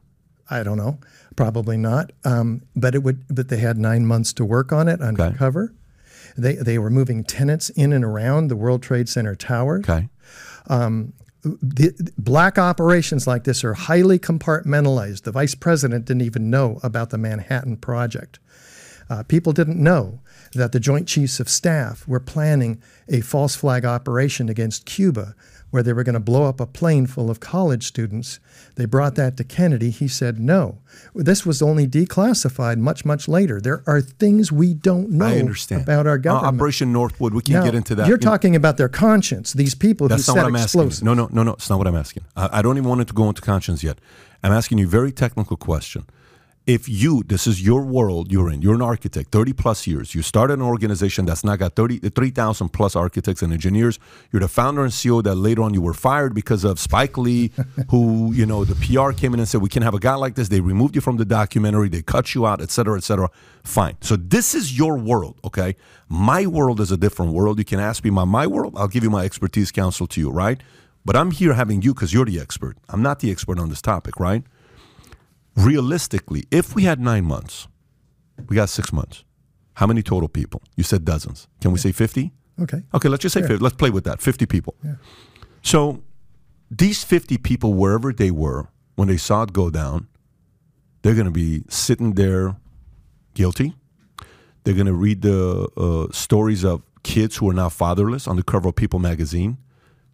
I 0.48 0.62
don't 0.62 0.78
know. 0.78 0.98
Probably 1.36 1.76
not. 1.76 2.12
Um, 2.24 2.62
but 2.74 2.94
it 2.94 3.02
would. 3.02 3.24
But 3.28 3.48
they 3.48 3.58
had 3.58 3.78
nine 3.78 4.04
months 4.06 4.32
to 4.34 4.44
work 4.44 4.72
on 4.72 4.88
it 4.88 5.00
undercover. 5.00 5.74
They 6.36 6.54
they 6.54 6.78
were 6.78 6.90
moving 6.90 7.24
tenants 7.24 7.70
in 7.70 7.92
and 7.92 8.04
around 8.04 8.48
the 8.48 8.56
World 8.56 8.82
Trade 8.82 9.08
Center 9.08 9.34
towers. 9.34 9.88
Okay. 9.88 10.08
The, 11.42 12.12
black 12.18 12.58
operations 12.58 13.26
like 13.26 13.44
this 13.44 13.64
are 13.64 13.72
highly 13.72 14.18
compartmentalized. 14.18 15.22
The 15.22 15.32
vice 15.32 15.54
president 15.54 16.04
didn't 16.04 16.22
even 16.22 16.50
know 16.50 16.80
about 16.82 17.08
the 17.10 17.16
Manhattan 17.16 17.78
Project. 17.78 18.38
Uh, 19.08 19.22
people 19.22 19.52
didn't 19.54 19.82
know 19.82 20.20
that 20.52 20.72
the 20.72 20.80
Joint 20.80 21.08
Chiefs 21.08 21.40
of 21.40 21.48
Staff 21.48 22.06
were 22.06 22.20
planning 22.20 22.82
a 23.08 23.22
false 23.22 23.56
flag 23.56 23.86
operation 23.86 24.48
against 24.50 24.84
Cuba, 24.84 25.34
where 25.70 25.82
they 25.82 25.92
were 25.92 26.02
going 26.04 26.14
to 26.14 26.20
blow 26.20 26.44
up 26.44 26.60
a 26.60 26.66
plane 26.66 27.06
full 27.06 27.30
of 27.30 27.38
college 27.40 27.86
students. 27.86 28.40
They 28.76 28.84
brought 28.86 29.14
that 29.14 29.36
to 29.36 29.44
Kennedy. 29.44 29.90
He 29.90 30.08
said 30.08 30.40
no. 30.40 30.78
This 31.14 31.46
was 31.46 31.62
only 31.62 31.86
declassified 31.86 32.78
much, 32.78 33.04
much 33.04 33.28
later. 33.28 33.60
There 33.60 33.82
are 33.86 34.00
things 34.00 34.50
we 34.50 34.74
don't 34.74 35.10
know 35.10 35.26
I 35.26 35.38
understand. 35.38 35.82
about 35.82 36.06
our 36.06 36.14
Uh, 36.14 36.18
government. 36.18 36.56
Operation 36.56 36.92
Northwood, 36.92 37.34
we 37.34 37.42
can't 37.42 37.60
Now, 37.60 37.64
get 37.64 37.74
into 37.74 37.94
that. 37.94 38.08
You're 38.08 38.16
You 38.18 38.24
know, 38.24 38.30
talking 38.30 38.56
about 38.56 38.76
their 38.76 38.88
conscience. 38.88 39.52
These 39.52 39.74
people 39.74 40.08
That's 40.08 40.26
who 40.26 40.32
not 40.32 40.36
set 40.38 40.42
what 40.44 40.48
I'm 40.48 40.62
explosives. 40.62 41.00
you. 41.00 41.04
No, 41.06 41.14
no, 41.14 41.28
no, 41.32 41.42
no. 41.42 41.52
It's 41.52 41.70
not 41.70 41.78
what 41.78 41.86
I'm 41.86 41.96
asking. 41.96 42.24
I, 42.36 42.58
I 42.58 42.62
don't 42.62 42.76
even 42.76 42.88
want 42.88 43.00
it 43.02 43.06
to 43.08 43.14
go 43.14 43.28
into 43.28 43.42
conscience 43.42 43.82
yet. 43.84 43.98
I'm 44.42 44.52
asking 44.52 44.78
you 44.78 44.86
a 44.86 44.90
very 44.90 45.12
technical 45.12 45.56
question. 45.56 46.04
If 46.66 46.88
you, 46.88 47.22
this 47.24 47.46
is 47.46 47.64
your 47.64 47.82
world 47.82 48.30
you're 48.30 48.50
in, 48.50 48.60
you're 48.60 48.74
an 48.74 48.82
architect, 48.82 49.30
30 49.32 49.54
plus 49.54 49.86
years, 49.86 50.14
you 50.14 50.22
started 50.22 50.54
an 50.54 50.62
organization 50.62 51.24
that's 51.24 51.42
now 51.42 51.56
got 51.56 51.74
30, 51.74 52.10
3,000 52.10 52.68
plus 52.68 52.94
architects 52.94 53.42
and 53.42 53.52
engineers. 53.52 53.98
You're 54.30 54.40
the 54.40 54.48
founder 54.48 54.82
and 54.82 54.92
CEO 54.92 55.22
that 55.24 55.36
later 55.36 55.62
on 55.62 55.74
you 55.74 55.80
were 55.80 55.94
fired 55.94 56.34
because 56.34 56.62
of 56.62 56.78
Spike 56.78 57.16
Lee, 57.16 57.50
who, 57.90 58.32
you 58.32 58.46
know, 58.46 58.64
the 58.64 58.74
PR 58.74 59.12
came 59.12 59.32
in 59.32 59.40
and 59.40 59.48
said, 59.48 59.62
we 59.62 59.70
can 59.70 59.82
have 59.82 59.94
a 59.94 59.98
guy 59.98 60.14
like 60.14 60.34
this. 60.34 60.48
They 60.48 60.60
removed 60.60 60.94
you 60.94 61.00
from 61.00 61.16
the 61.16 61.24
documentary, 61.24 61.88
they 61.88 62.02
cut 62.02 62.34
you 62.34 62.46
out, 62.46 62.60
etc 62.60 62.80
cetera, 62.80 62.96
et 62.96 63.04
cetera. 63.04 63.30
Fine. 63.64 63.96
So 64.00 64.16
this 64.16 64.54
is 64.54 64.76
your 64.76 64.96
world, 64.96 65.38
okay? 65.44 65.76
My 66.08 66.46
world 66.46 66.80
is 66.80 66.90
a 66.90 66.96
different 66.96 67.32
world. 67.32 67.58
You 67.58 67.64
can 67.64 67.80
ask 67.80 68.02
me 68.04 68.10
about 68.10 68.26
my 68.26 68.46
world. 68.46 68.74
I'll 68.76 68.88
give 68.88 69.04
you 69.04 69.10
my 69.10 69.24
expertise 69.24 69.70
counsel 69.70 70.06
to 70.08 70.20
you, 70.20 70.30
right? 70.30 70.60
But 71.04 71.16
I'm 71.16 71.30
here 71.30 71.54
having 71.54 71.82
you 71.82 71.94
because 71.94 72.12
you're 72.12 72.24
the 72.24 72.40
expert. 72.40 72.76
I'm 72.88 73.02
not 73.02 73.20
the 73.20 73.30
expert 73.30 73.58
on 73.58 73.68
this 73.68 73.82
topic, 73.82 74.18
right? 74.18 74.44
Realistically, 75.56 76.44
if 76.50 76.74
we 76.74 76.84
had 76.84 77.00
nine 77.00 77.24
months, 77.24 77.68
we 78.48 78.56
got 78.56 78.68
six 78.68 78.92
months. 78.92 79.24
How 79.74 79.86
many 79.86 80.02
total 80.02 80.28
people? 80.28 80.62
You 80.76 80.84
said 80.84 81.04
dozens. 81.04 81.48
Can 81.60 81.72
we 81.72 81.78
say 81.78 81.92
50? 81.92 82.32
Okay. 82.60 82.82
Okay, 82.94 83.08
let's 83.08 83.22
just 83.22 83.32
say 83.34 83.40
50. 83.40 83.58
Let's 83.58 83.76
play 83.76 83.90
with 83.90 84.04
that. 84.04 84.20
50 84.20 84.46
people. 84.46 84.74
Yeah. 84.84 84.94
So 85.62 86.02
these 86.70 87.02
50 87.02 87.38
people, 87.38 87.74
wherever 87.74 88.12
they 88.12 88.30
were, 88.30 88.68
when 88.96 89.08
they 89.08 89.16
saw 89.16 89.42
it 89.42 89.52
go 89.52 89.70
down, 89.70 90.08
they're 91.02 91.14
going 91.14 91.26
to 91.26 91.30
be 91.32 91.64
sitting 91.68 92.14
there 92.14 92.56
guilty. 93.34 93.74
They're 94.64 94.74
going 94.74 94.86
to 94.86 94.92
read 94.92 95.22
the 95.22 95.68
uh, 95.76 96.12
stories 96.12 96.64
of 96.64 96.82
kids 97.02 97.38
who 97.38 97.48
are 97.48 97.54
now 97.54 97.70
fatherless 97.70 98.26
on 98.28 98.36
the 98.36 98.42
cover 98.42 98.68
of 98.68 98.76
People 98.76 98.98
magazine. 98.98 99.56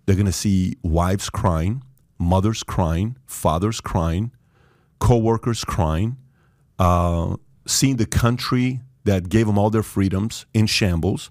They're 0.06 0.14
going 0.14 0.26
to 0.26 0.32
see 0.32 0.76
wives 0.82 1.28
crying, 1.30 1.82
mothers 2.18 2.62
crying, 2.62 3.16
fathers 3.26 3.80
crying, 3.80 4.30
co-workers 4.98 5.64
crying, 5.64 6.16
uh, 6.78 7.36
seeing 7.66 7.96
the 7.96 8.06
country 8.06 8.80
that 9.04 9.28
gave 9.28 9.46
them 9.46 9.58
all 9.58 9.70
their 9.70 9.82
freedoms 9.82 10.46
in 10.52 10.66
shambles. 10.66 11.30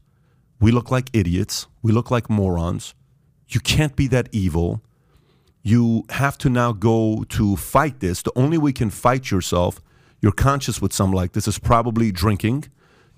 We 0.59 0.71
look 0.71 0.89
like 0.91 1.09
idiots. 1.13 1.67
We 1.81 1.91
look 1.91 2.09
like 2.09 2.29
morons. 2.29 2.93
You 3.47 3.59
can't 3.59 3.95
be 3.95 4.07
that 4.07 4.29
evil. 4.31 4.81
You 5.61 6.05
have 6.09 6.37
to 6.39 6.49
now 6.49 6.71
go 6.71 7.25
to 7.29 7.55
fight 7.55 7.99
this. 7.99 8.21
The 8.21 8.31
only 8.35 8.57
way 8.57 8.69
you 8.69 8.73
can 8.73 8.89
fight 8.89 9.29
yourself, 9.31 9.81
your 10.21 10.31
conscience 10.31 10.81
with 10.81 10.93
something 10.93 11.15
like 11.15 11.33
this 11.33 11.47
is 11.47 11.59
probably 11.59 12.11
drinking. 12.11 12.65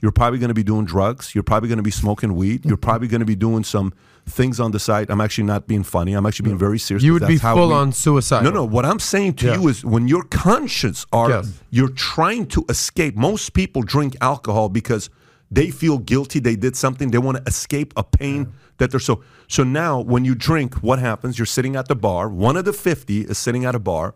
You're 0.01 0.11
probably 0.11 0.39
going 0.39 0.49
to 0.49 0.53
be 0.53 0.63
doing 0.63 0.85
drugs. 0.85 1.33
You're 1.33 1.43
probably 1.43 1.69
going 1.69 1.77
to 1.77 1.83
be 1.83 1.91
smoking 1.91 2.35
weed. 2.35 2.65
You're 2.65 2.77
mm-hmm. 2.77 2.81
probably 2.81 3.07
going 3.07 3.21
to 3.21 3.25
be 3.25 3.35
doing 3.35 3.63
some 3.63 3.93
things 4.27 4.59
on 4.59 4.71
the 4.71 4.79
side. 4.79 5.09
I'm 5.09 5.21
actually 5.21 5.45
not 5.45 5.67
being 5.67 5.83
funny. 5.83 6.13
I'm 6.13 6.25
actually 6.25 6.45
being 6.45 6.57
very 6.57 6.77
serious. 6.77 7.03
You 7.03 7.13
would 7.13 7.27
be 7.27 7.37
full 7.37 7.69
we- 7.69 7.73
on 7.73 7.91
suicide. 7.93 8.43
no, 8.43 8.51
no. 8.51 8.65
What 8.65 8.85
I'm 8.85 8.99
saying 8.99 9.35
to 9.35 9.47
Yeah. 9.47 9.59
you 9.59 9.67
is 9.69 9.83
when 9.83 10.07
your 10.07 10.23
conscience 10.23 11.05
are 11.11 11.29
Yes. 11.29 11.53
you're 11.71 11.89
trying 11.89 12.45
to 12.47 12.65
escape. 12.69 13.15
Most 13.15 13.53
people 13.53 13.81
drink 13.81 14.15
alcohol 14.21 14.69
because 14.69 15.09
they 15.49 15.71
feel 15.71 15.97
guilty. 15.97 16.39
They 16.39 16.55
did 16.55 16.75
something. 16.75 17.11
They 17.11 17.17
want 17.17 17.37
to 17.37 17.43
escape 17.47 17.93
a 17.95 18.03
pain 18.03 18.53
that 18.77 18.91
they're 18.91 18.99
so. 18.99 19.23
So 19.47 19.63
now, 19.63 20.01
when 20.01 20.25
you 20.25 20.35
drink, 20.35 20.75
what 20.83 20.99
happens? 20.99 21.39
You're 21.39 21.45
sitting 21.45 21.75
at 21.75 21.87
the 21.87 21.95
bar. 21.95 22.29
One 22.29 22.57
of 22.57 22.65
the 22.65 22.73
fifty 22.73 23.21
is 23.21 23.37
sitting 23.37 23.65
at 23.65 23.73
a 23.73 23.79
bar. 23.79 24.13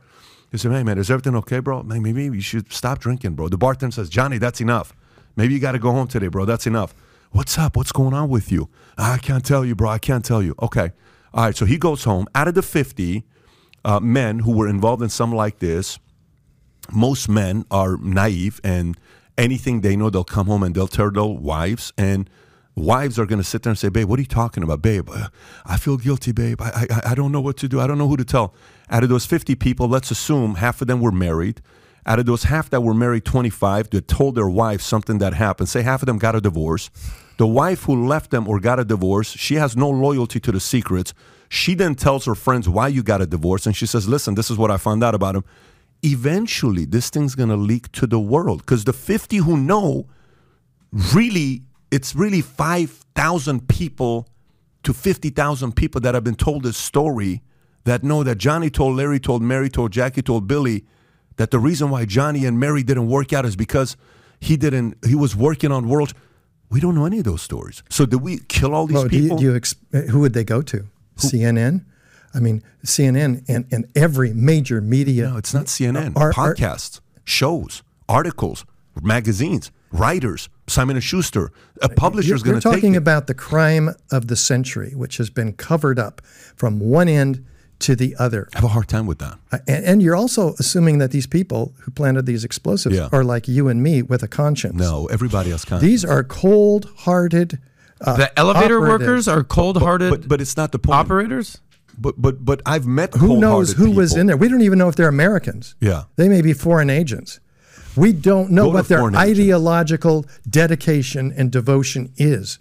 They 0.52 0.58
say, 0.58 0.70
"Hey 0.70 0.84
man, 0.84 0.98
is 0.98 1.10
everything 1.10 1.36
okay, 1.38 1.60
bro? 1.60 1.84
Man, 1.84 2.02
maybe 2.04 2.24
you 2.24 2.42
should 2.42 2.72
stop 2.74 3.00
drinking, 3.00 3.36
bro." 3.36 3.48
The 3.48 3.58
bartender 3.58 3.94
says, 3.94 4.10
"Johnny, 4.10 4.38
that's 4.38 4.60
enough. 4.60 4.94
Maybe 5.36 5.54
you 5.54 5.60
got 5.60 5.74
to 5.74 5.80
go 5.80 5.92
home 5.92 6.08
today, 6.08 6.28
bro. 6.28 6.46
That's 6.46 6.68
enough." 6.68 6.94
What's 7.32 7.58
up? 7.58 7.78
What's 7.78 7.94
going 7.94 8.14
on 8.14 8.28
with 8.28 8.52
you? 8.52 8.70
I 8.98 9.18
can't 9.18 9.46
tell 9.46 9.64
you, 9.64 9.74
bro. 9.74 9.90
I 9.90 10.00
can't 10.00 10.26
tell 10.26 10.44
you. 10.44 10.54
Okay. 10.62 10.92
All 11.34 11.46
right. 11.46 11.56
So 11.56 11.66
he 11.66 11.78
goes 11.78 12.04
home. 12.04 12.28
Out 12.36 12.50
of 12.50 12.56
the 12.56 12.62
50 12.62 13.24
uh, 13.86 14.02
men 14.02 14.40
who 14.40 14.52
were 14.52 14.68
involved 14.68 15.02
in 15.02 15.08
something 15.08 15.38
like 15.38 15.60
this, 15.60 15.98
most 16.92 17.30
men 17.30 17.64
are 17.72 17.96
naive 17.98 18.60
and 18.66 18.98
anything 19.38 19.80
they 19.80 19.96
know, 19.96 20.10
they'll 20.10 20.26
come 20.26 20.48
home 20.48 20.62
and 20.62 20.76
they'll 20.76 20.90
tell 20.90 21.10
their 21.10 21.24
wives. 21.24 21.94
And 21.98 22.30
wives 22.76 23.18
are 23.18 23.26
going 23.26 23.40
to 23.40 23.48
sit 23.48 23.64
there 23.64 23.72
and 23.72 23.80
say, 23.80 23.88
Babe, 23.88 24.10
what 24.10 24.20
are 24.20 24.24
you 24.24 24.28
talking 24.28 24.62
about? 24.62 24.82
Babe, 24.82 25.10
uh, 25.10 25.30
I 25.66 25.78
feel 25.78 25.96
guilty, 25.96 26.34
babe. 26.34 26.62
I, 26.62 26.88
I, 26.90 27.12
I 27.12 27.16
don't 27.16 27.32
know 27.32 27.42
what 27.42 27.56
to 27.58 27.70
do. 27.70 27.80
I 27.80 27.88
don't 27.88 27.98
know 27.98 28.10
who 28.10 28.18
to 28.18 28.26
tell. 28.26 28.54
Out 28.90 29.04
of 29.04 29.10
those 29.10 29.26
50 29.26 29.56
people, 29.56 29.88
let's 29.88 30.12
assume 30.12 30.56
half 30.56 30.82
of 30.82 30.88
them 30.88 31.00
were 31.00 31.14
married. 31.14 31.62
Out 32.06 32.20
of 32.20 32.26
those 32.26 32.43
half 32.43 32.70
that 32.72 32.82
were 32.82 32.93
married, 32.93 33.26
25 33.26 33.89
that 33.91 34.08
told 34.08 34.36
their 34.36 34.49
wife 34.49 34.82
something 34.82 35.20
that 35.20 35.34
happened. 35.34 35.70
Say 35.70 35.84
half 35.84 36.02
of 36.02 36.08
them 36.08 36.18
got 36.18 36.36
a 36.36 36.41
divorce. 36.41 36.89
The 37.38 37.47
wife 37.47 37.84
who 37.84 38.08
left 38.08 38.32
them 38.32 38.47
or 38.47 38.60
got 38.60 38.80
a 38.80 38.86
divorce, 38.86 39.30
she 39.32 39.56
has 39.56 39.76
no 39.76 39.89
loyalty 39.89 40.39
to 40.39 40.52
the 40.52 40.60
secrets. 40.60 41.14
She 41.49 41.74
then 41.76 41.95
tells 41.95 42.26
her 42.26 42.36
friends 42.36 42.68
why 42.70 42.88
you 42.88 43.04
got 43.04 43.22
a 43.22 43.26
divorce, 43.26 43.66
and 43.66 43.76
she 43.76 43.86
says, 43.86 44.08
"Listen, 44.08 44.36
this 44.36 44.49
is 44.49 44.58
what 44.58 44.72
I 44.72 44.78
found 44.78 45.04
out 45.04 45.14
about 45.14 45.36
him." 45.36 45.43
Eventually, 46.04 46.86
this 46.86 47.10
thing's 47.10 47.36
gonna 47.36 47.58
leak 47.58 47.91
to 47.91 48.08
the 48.08 48.20
world 48.20 48.60
because 48.62 48.86
the 48.86 48.93
50 48.93 49.38
who 49.38 49.58
know, 49.58 50.08
really, 51.14 51.64
it's 51.91 52.16
really 52.16 52.41
5,000 52.41 53.68
people 53.68 54.28
to 54.84 54.93
50,000 54.93 55.76
people 55.76 56.02
that 56.02 56.16
have 56.16 56.24
been 56.24 56.36
told 56.36 56.64
this 56.64 56.78
story 56.78 57.41
that 57.84 58.04
know 58.04 58.24
that 58.24 58.38
Johnny 58.38 58.70
told 58.70 58.95
Larry, 58.95 59.20
told 59.20 59.41
Mary, 59.43 59.70
told 59.70 59.91
Jackie, 59.91 60.22
told 60.22 60.47
Billy 60.47 60.86
that 61.42 61.50
the 61.50 61.60
reason 61.60 61.89
why 61.89 62.06
Johnny 62.06 62.46
and 62.46 62.60
Mary 62.60 62.84
didn't 62.84 63.08
work 63.08 63.34
out 63.34 63.46
is 63.46 63.56
because 63.56 63.98
he 64.39 64.56
didn't, 64.58 64.96
he 65.06 65.16
was 65.16 65.36
working 65.36 65.72
on 65.72 65.89
world. 65.89 66.14
We 66.70 66.80
don't 66.80 66.94
know 66.94 67.06
any 67.06 67.18
of 67.18 67.26
those 67.26 67.42
stories. 67.42 67.82
So 67.89 68.06
did 68.06 68.22
we 68.22 68.39
kill 68.48 68.76
all 68.76 68.86
these 68.86 68.94
Well, 68.96 69.08
do 69.08 69.18
you, 69.18 69.24
people? 69.24 69.38
do 69.38 69.44
you 69.46 70.02
who 70.12 70.20
would 70.20 70.34
they 70.34 70.44
go 70.44 70.62
to? 70.62 70.86
CNN? 71.18 71.84
I 72.34 72.39
mean, 72.39 72.64
CNN 72.86 73.44
and, 73.50 73.66
and 73.72 73.88
every 73.96 74.34
major 74.34 74.82
media. 74.82 75.30
no, 75.32 75.38
it's 75.38 75.54
not 75.54 75.66
CNN. 75.66 76.16
Are- 76.16 76.32
are- 76.38 76.54
Podcasts, 76.54 77.02
shows, 77.26 77.82
articles, 78.08 78.64
magazines, 79.02 79.72
writers, 79.92 80.48
Simon 80.68 80.96
and 80.96 81.04
Schuster. 81.04 81.52
A 81.82 81.89
publisher's 81.89 82.30
You're, 82.30 82.38
going 82.52 82.62
to 82.62 82.70
take 82.70 82.76
talking 82.76 82.94
it. 82.94 82.98
about 83.00 83.26
the 83.28 83.34
crime 83.34 83.89
of 84.12 84.28
the 84.28 84.36
century, 84.36 84.94
which 84.96 85.18
has 85.18 85.30
been 85.30 85.54
covered 85.54 85.98
up 86.00 86.22
from 86.56 86.80
one 86.80 87.10
end 87.10 87.44
to 87.82 87.96
the 87.96 88.16
other. 88.20 88.48
I 88.54 88.58
have 88.58 88.64
a 88.66 88.74
hard 88.74 88.88
time 88.88 89.06
with 89.08 89.20
that. 89.20 89.38
Uh, 89.52 89.58
And, 89.68 89.86
and 89.86 90.02
you're 90.04 90.16
also 90.16 90.54
assuming 90.60 91.00
that 91.00 91.12
these 91.12 91.28
people 91.28 91.74
who 91.82 91.92
planted 91.92 92.26
these 92.26 92.44
explosives 92.46 92.96
Yeah. 92.96 93.10
are 93.12 93.24
like 93.24 93.48
you 93.48 93.68
and 93.68 93.82
me 93.84 94.02
with 94.02 94.24
a 94.24 94.28
conscience. 94.28 94.76
No, 94.80 95.06
everybody 95.08 95.50
has 95.52 95.66
kind 95.66 95.82
These 95.82 96.06
are 96.06 96.24
cold 96.24 96.90
hearted. 97.06 97.60
the 98.00 98.32
elevator 98.38 98.78
operatives. 98.78 99.00
workers 99.08 99.28
are 99.28 99.44
cold-hearted 99.44 100.10
but 100.10 100.28
but 100.28 100.42
it's 100.42 100.58
not 100.58 100.72
the 100.72 100.80
point. 100.80 100.98
operators. 101.00 101.60
But 101.98 102.16
but 102.22 102.44
but 102.44 102.62
I've 102.66 102.88
met 102.88 103.14
Who 103.16 103.38
knows 103.40 103.74
cold-hearted 103.74 103.94
who 103.94 104.00
was 104.02 104.16
in 104.16 104.26
there? 104.28 104.38
We 104.38 104.48
don't 104.50 104.62
even 104.62 104.80
know 104.80 104.90
if 104.90 104.96
they're 104.96 105.08
Americans. 105.22 105.76
Yeah. 105.80 106.04
They 106.16 106.28
may 106.30 106.42
be 106.42 106.54
foreign 106.54 106.90
agents. 106.90 107.40
We 107.96 108.14
don't 108.14 108.50
know 108.52 108.66
Go 108.68 108.74
what 108.78 108.88
their 108.88 109.00
foreign 109.00 109.16
agents. 109.16 109.32
ideological 109.40 110.26
dedication 110.50 111.34
and 111.38 111.52
devotion 111.52 112.12
is 112.18 112.60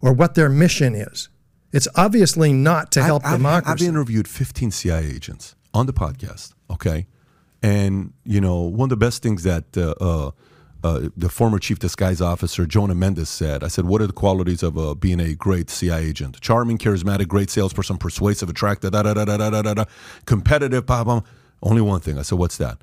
or 0.00 0.12
what 0.12 0.34
their 0.34 0.48
mission 0.48 0.94
is. 0.94 1.28
It's 1.74 1.88
obviously 1.96 2.52
not 2.52 2.92
to 2.92 3.02
help 3.02 3.24
I've, 3.24 3.32
I've, 3.32 3.38
democracy. 3.38 3.84
I've 3.84 3.88
interviewed 3.88 4.28
15 4.28 4.70
CIA 4.70 5.06
agents 5.06 5.56
on 5.74 5.86
the 5.86 5.92
podcast. 5.92 6.54
Okay, 6.70 7.06
and 7.62 8.12
you 8.24 8.40
know 8.40 8.60
one 8.60 8.86
of 8.86 8.90
the 8.90 8.96
best 8.96 9.24
things 9.24 9.42
that 9.42 9.76
uh, 9.76 9.94
uh, 10.00 10.30
uh, 10.84 11.08
the 11.16 11.28
former 11.28 11.58
chief 11.58 11.80
disguise 11.80 12.20
officer 12.20 12.64
Jonna 12.64 12.96
Mendez 12.96 13.28
said. 13.28 13.64
I 13.64 13.68
said, 13.68 13.86
"What 13.86 14.00
are 14.02 14.06
the 14.06 14.12
qualities 14.12 14.62
of 14.62 14.78
uh, 14.78 14.94
being 14.94 15.18
a 15.18 15.34
great 15.34 15.68
CIA 15.68 16.04
agent? 16.04 16.40
Charming, 16.40 16.78
charismatic, 16.78 17.26
great 17.26 17.50
salesperson, 17.50 17.98
persuasive, 17.98 18.48
attractive, 18.48 18.92
da 18.92 19.02
da 19.02 19.12
da 19.14 19.24
da 19.24 19.36
da 19.36 19.50
da 19.50 19.62
da, 19.62 19.74
da 19.74 19.84
competitive, 20.26 20.86
blah, 20.86 21.02
blah. 21.02 21.22
Only 21.60 21.82
one 21.82 22.00
thing. 22.00 22.18
I 22.18 22.22
said, 22.22 22.38
"What's 22.38 22.56
that?" 22.58 22.78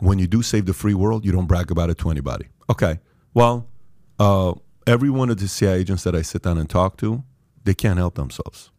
When 0.00 0.18
you 0.18 0.26
do 0.26 0.42
save 0.42 0.66
the 0.66 0.74
free 0.74 0.94
world, 0.94 1.24
you 1.24 1.32
don't 1.32 1.46
brag 1.46 1.70
about 1.70 1.88
it 1.88 1.96
to 1.98 2.10
anybody. 2.10 2.48
Okay. 2.68 3.00
Well, 3.32 3.68
uh, 4.18 4.52
every 4.86 5.08
one 5.08 5.30
of 5.30 5.38
the 5.38 5.48
CIA 5.48 5.78
agents 5.78 6.04
that 6.04 6.14
I 6.14 6.20
sit 6.20 6.42
down 6.42 6.58
and 6.58 6.68
talk 6.68 6.98
to, 6.98 7.24
they 7.64 7.74
can't 7.74 7.98
help 7.98 8.14
themselves. 8.14 8.70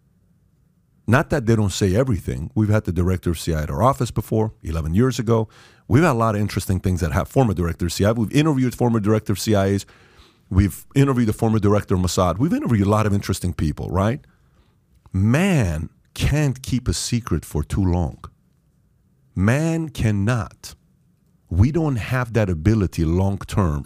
Not 1.07 1.29
that 1.29 1.45
they 1.45 1.55
don't 1.55 1.71
say 1.71 1.95
everything. 1.95 2.49
We've 2.55 2.69
had 2.69 2.85
the 2.85 2.91
director 2.91 3.29
of 3.29 3.39
CIA 3.39 3.63
at 3.63 3.69
our 3.69 3.83
office 3.83 4.09
before, 4.09 4.53
11 4.63 4.95
years 4.95 5.19
ago. 5.19 5.47
We've 5.87 6.03
had 6.03 6.11
a 6.11 6.13
lot 6.13 6.33
of 6.33 6.41
interesting 6.41 6.79
things 6.79 7.01
that 7.01 7.11
have 7.11 7.27
former 7.27 7.53
director 7.53 7.85
of 7.85 7.93
CIA. 7.93 8.13
We've 8.13 8.33
interviewed 8.33 8.73
former 8.73 8.99
director 8.99 9.33
of 9.33 9.37
CIAs. 9.37 9.85
We've 10.49 10.85
interviewed 10.95 11.27
the 11.27 11.33
former 11.33 11.59
director 11.59 11.93
of 11.95 12.01
Mossad. 12.01 12.39
We've 12.39 12.53
interviewed 12.53 12.87
a 12.87 12.89
lot 12.89 13.05
of 13.05 13.13
interesting 13.13 13.53
people, 13.53 13.89
right? 13.89 14.25
Man 15.13 15.89
can't 16.15 16.61
keep 16.63 16.87
a 16.87 16.93
secret 16.93 17.45
for 17.45 17.63
too 17.63 17.83
long. 17.83 18.23
Man 19.35 19.89
cannot. 19.89 20.73
We 21.49 21.71
don't 21.71 21.97
have 21.97 22.33
that 22.33 22.49
ability 22.49 23.05
long 23.05 23.37
term. 23.39 23.83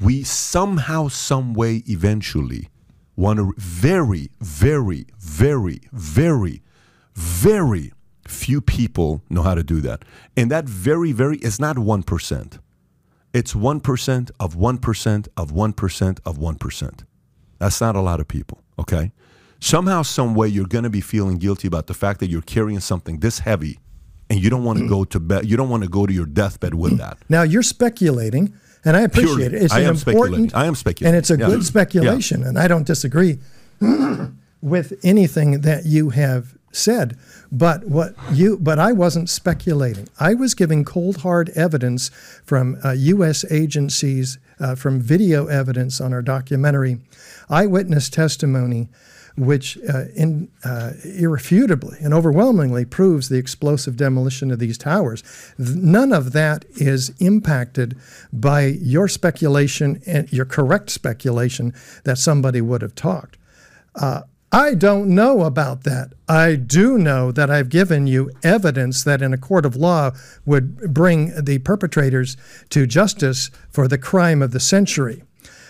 We 0.00 0.24
somehow, 0.24 1.08
some 1.08 1.54
way, 1.54 1.84
eventually 1.86 2.68
to 3.16 3.52
very, 3.56 4.30
very, 4.40 5.06
very, 5.18 5.80
very, 5.92 6.62
very 7.14 7.92
few 8.26 8.60
people 8.60 9.22
know 9.28 9.42
how 9.42 9.54
to 9.54 9.62
do 9.62 9.80
that. 9.80 10.04
And 10.36 10.50
that 10.50 10.64
very, 10.64 11.12
very 11.12 11.36
is 11.38 11.60
not 11.60 11.76
1%. 11.76 12.58
It's 13.32 13.54
1% 13.54 14.30
of 14.38 14.54
1% 14.54 15.28
of 15.36 15.50
1% 15.52 16.18
of 16.24 16.38
1%. 16.38 17.04
That's 17.58 17.80
not 17.80 17.96
a 17.96 18.00
lot 18.00 18.20
of 18.20 18.28
people, 18.28 18.62
okay? 18.78 19.12
Somehow, 19.60 20.02
some 20.02 20.34
way, 20.34 20.48
you're 20.48 20.66
going 20.66 20.84
to 20.84 20.90
be 20.90 21.00
feeling 21.00 21.38
guilty 21.38 21.68
about 21.68 21.86
the 21.86 21.94
fact 21.94 22.20
that 22.20 22.28
you're 22.28 22.42
carrying 22.42 22.80
something 22.80 23.20
this 23.20 23.38
heavy 23.38 23.78
and 24.28 24.42
you 24.42 24.50
don't 24.50 24.64
want 24.64 24.80
to 24.80 24.88
go 24.88 25.04
to 25.04 25.20
bed, 25.20 25.46
you 25.46 25.56
don't 25.56 25.68
want 25.68 25.82
to 25.82 25.88
go 25.88 26.04
to 26.04 26.12
your 26.12 26.26
deathbed 26.26 26.74
with 26.74 26.98
that. 26.98 27.18
now 27.28 27.42
you're 27.42 27.62
speculating, 27.62 28.52
and 28.84 28.96
I 28.96 29.00
appreciate 29.02 29.36
Purely. 29.36 29.56
it. 29.56 29.62
It's 29.64 29.72
I 29.74 29.80
an 29.80 29.90
important, 29.90 30.54
I 30.54 30.66
am 30.66 30.74
speculating. 30.74 31.08
and 31.14 31.16
it's 31.16 31.30
a 31.30 31.36
Yeah. 31.38 31.46
good 31.46 31.64
speculation, 31.64 32.42
and 32.42 32.58
I 32.58 32.68
don't 32.68 32.86
disagree 32.86 33.38
with 34.60 34.92
anything 35.02 35.60
that 35.62 35.86
you 35.86 36.10
have 36.10 36.54
said. 36.72 37.16
But 37.50 37.86
what 37.86 38.14
you, 38.32 38.58
but 38.58 38.78
I 38.78 38.92
wasn't 38.92 39.28
speculating. 39.28 40.08
I 40.18 40.34
was 40.34 40.54
giving 40.54 40.84
cold 40.84 41.18
hard 41.18 41.50
evidence 41.50 42.10
from 42.44 42.78
uh, 42.84 42.92
U.S. 42.92 43.44
agencies, 43.50 44.38
uh, 44.58 44.74
from 44.74 45.00
video 45.00 45.46
evidence 45.48 46.00
on 46.00 46.12
our 46.14 46.22
documentary, 46.22 46.98
eyewitness 47.50 48.08
testimony, 48.08 48.88
which 49.36 49.78
uh, 49.88 50.04
in, 50.14 50.50
uh, 50.64 50.92
irrefutably 51.04 51.96
and 52.00 52.12
overwhelmingly 52.12 52.84
proves 52.84 53.28
the 53.28 53.38
explosive 53.38 53.96
demolition 53.96 54.50
of 54.50 54.58
these 54.58 54.78
towers. 54.78 55.22
None 55.58 56.12
of 56.12 56.32
that 56.32 56.64
is 56.70 57.10
impacted 57.18 57.96
by 58.32 58.66
your 58.66 59.08
speculation 59.08 60.02
and 60.06 60.32
your 60.32 60.44
correct 60.44 60.90
speculation 60.90 61.74
that 62.04 62.18
somebody 62.18 62.60
would 62.60 62.82
have 62.82 62.94
talked. 62.94 63.38
Uh, 63.94 64.22
I 64.54 64.74
don't 64.74 65.14
know 65.14 65.44
about 65.44 65.84
that. 65.84 66.12
I 66.28 66.56
do 66.56 66.98
know 66.98 67.32
that 67.32 67.50
I've 67.50 67.70
given 67.70 68.06
you 68.06 68.30
evidence 68.42 69.02
that 69.02 69.22
in 69.22 69.32
a 69.32 69.38
court 69.38 69.64
of 69.64 69.76
law 69.76 70.10
would 70.44 70.92
bring 70.92 71.32
the 71.42 71.58
perpetrators 71.60 72.36
to 72.68 72.86
justice 72.86 73.50
for 73.70 73.88
the 73.88 73.96
crime 73.96 74.42
of 74.42 74.50
the 74.50 74.60
century. 74.60 75.22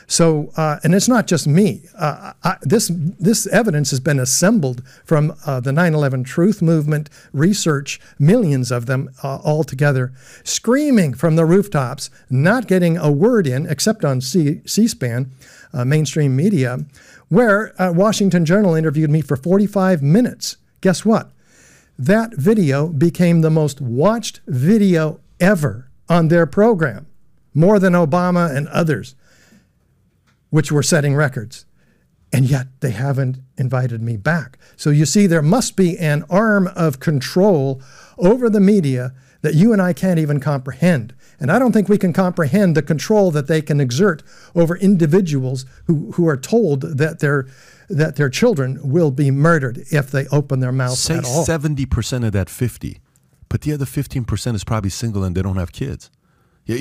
So, 0.06 0.52
uh, 0.56 0.78
and 0.82 0.94
it's 0.94 1.08
not 1.08 1.26
just 1.26 1.46
me. 1.46 1.82
Uh, 1.96 2.32
I, 2.42 2.56
this 2.62 2.90
this 3.18 3.46
evidence 3.46 3.90
has 3.90 4.00
been 4.00 4.18
assembled 4.18 4.82
from 5.04 5.34
uh, 5.46 5.60
the 5.60 5.70
9/11 5.70 6.24
Truth 6.24 6.62
Movement 6.62 7.08
research, 7.32 8.00
millions 8.18 8.70
of 8.70 8.86
them 8.86 9.10
uh, 9.22 9.36
all 9.36 9.64
together, 9.64 10.12
screaming 10.44 11.14
from 11.14 11.36
the 11.36 11.44
rooftops, 11.44 12.10
not 12.30 12.66
getting 12.66 12.96
a 12.96 13.10
word 13.10 13.46
in 13.46 13.66
except 13.66 14.04
on 14.04 14.20
C- 14.20 14.60
C-SPAN, 14.66 15.30
uh, 15.72 15.84
mainstream 15.84 16.36
media, 16.36 16.84
where 17.28 17.80
uh, 17.80 17.92
Washington 17.92 18.44
Journal 18.44 18.74
interviewed 18.74 19.10
me 19.10 19.20
for 19.20 19.36
45 19.36 20.02
minutes. 20.02 20.56
Guess 20.80 21.04
what? 21.04 21.30
That 21.98 22.34
video 22.34 22.88
became 22.88 23.40
the 23.40 23.50
most 23.50 23.80
watched 23.80 24.40
video 24.46 25.20
ever 25.38 25.88
on 26.08 26.28
their 26.28 26.46
program, 26.46 27.06
more 27.54 27.78
than 27.78 27.92
Obama 27.92 28.54
and 28.54 28.68
others 28.68 29.14
which 30.52 30.70
were 30.70 30.82
setting 30.82 31.14
records. 31.14 31.64
And 32.30 32.44
yet 32.44 32.66
they 32.80 32.90
haven't 32.90 33.38
invited 33.56 34.02
me 34.02 34.18
back. 34.18 34.58
So 34.76 34.90
you 34.90 35.06
see, 35.06 35.26
there 35.26 35.40
must 35.40 35.76
be 35.76 35.96
an 35.96 36.24
arm 36.28 36.68
of 36.76 37.00
control 37.00 37.80
over 38.18 38.50
the 38.50 38.60
media 38.60 39.14
that 39.40 39.54
you 39.54 39.72
and 39.72 39.80
I 39.80 39.94
can't 39.94 40.18
even 40.18 40.40
comprehend. 40.40 41.14
And 41.40 41.50
I 41.50 41.58
don't 41.58 41.72
think 41.72 41.88
we 41.88 41.96
can 41.96 42.12
comprehend 42.12 42.76
the 42.76 42.82
control 42.82 43.30
that 43.30 43.46
they 43.46 43.62
can 43.62 43.80
exert 43.80 44.22
over 44.54 44.76
individuals 44.76 45.64
who, 45.86 46.12
who 46.12 46.28
are 46.28 46.36
told 46.36 46.82
that 46.98 47.20
their, 47.20 47.46
that 47.88 48.16
their 48.16 48.28
children 48.28 48.78
will 48.82 49.10
be 49.10 49.30
murdered 49.30 49.84
if 49.90 50.10
they 50.10 50.26
open 50.28 50.60
their 50.60 50.70
mouth 50.70 50.98
Say 50.98 51.16
at 51.16 51.24
all. 51.24 51.46
70% 51.46 52.26
of 52.26 52.32
that 52.32 52.50
50, 52.50 53.00
but 53.48 53.62
the 53.62 53.72
other 53.72 53.86
15% 53.86 54.54
is 54.54 54.64
probably 54.64 54.90
single 54.90 55.24
and 55.24 55.34
they 55.34 55.42
don't 55.42 55.56
have 55.56 55.72
kids. 55.72 56.10
Yeah, 56.66 56.76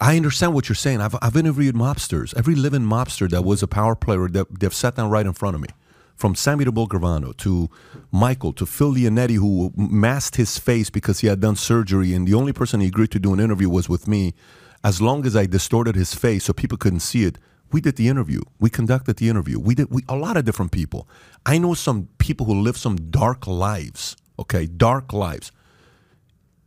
I 0.00 0.16
understand 0.16 0.54
what 0.54 0.68
you're 0.68 0.76
saying. 0.76 1.02
I've, 1.02 1.14
I've 1.20 1.36
interviewed 1.36 1.74
mobsters. 1.74 2.34
Every 2.34 2.54
living 2.54 2.82
mobster 2.82 3.28
that 3.30 3.42
was 3.42 3.62
a 3.62 3.66
power 3.66 3.94
player, 3.94 4.28
that 4.28 4.58
they've 4.58 4.74
sat 4.74 4.96
down 4.96 5.10
right 5.10 5.26
in 5.26 5.34
front 5.34 5.56
of 5.56 5.60
me. 5.60 5.68
From 6.16 6.34
Sammy 6.34 6.64
to 6.64 6.72
Bull 6.72 6.88
Gravano 6.88 7.36
to 7.38 7.70
Michael 8.10 8.52
to 8.54 8.66
Phil 8.66 8.94
Leonetti, 8.94 9.36
who 9.36 9.72
masked 9.76 10.36
his 10.36 10.58
face 10.58 10.90
because 10.90 11.20
he 11.20 11.26
had 11.26 11.40
done 11.40 11.56
surgery, 11.56 12.14
and 12.14 12.26
the 12.26 12.34
only 12.34 12.52
person 12.52 12.80
he 12.80 12.88
agreed 12.88 13.10
to 13.12 13.18
do 13.18 13.32
an 13.34 13.40
interview 13.40 13.68
was 13.68 13.88
with 13.88 14.08
me. 14.08 14.34
As 14.82 15.02
long 15.02 15.26
as 15.26 15.36
I 15.36 15.44
distorted 15.46 15.96
his 15.96 16.14
face 16.14 16.44
so 16.44 16.54
people 16.54 16.78
couldn't 16.78 17.00
see 17.00 17.24
it, 17.24 17.38
we 17.70 17.80
did 17.80 17.96
the 17.96 18.08
interview. 18.08 18.40
We 18.58 18.70
conducted 18.70 19.16
the 19.16 19.28
interview. 19.28 19.58
We 19.58 19.74
did 19.74 19.90
we, 19.90 20.02
a 20.08 20.16
lot 20.16 20.36
of 20.36 20.44
different 20.44 20.72
people. 20.72 21.08
I 21.44 21.58
know 21.58 21.74
some 21.74 22.08
people 22.18 22.46
who 22.46 22.60
live 22.60 22.76
some 22.76 22.96
dark 23.10 23.46
lives. 23.46 24.16
Okay, 24.38 24.66
dark 24.66 25.12
lives 25.12 25.52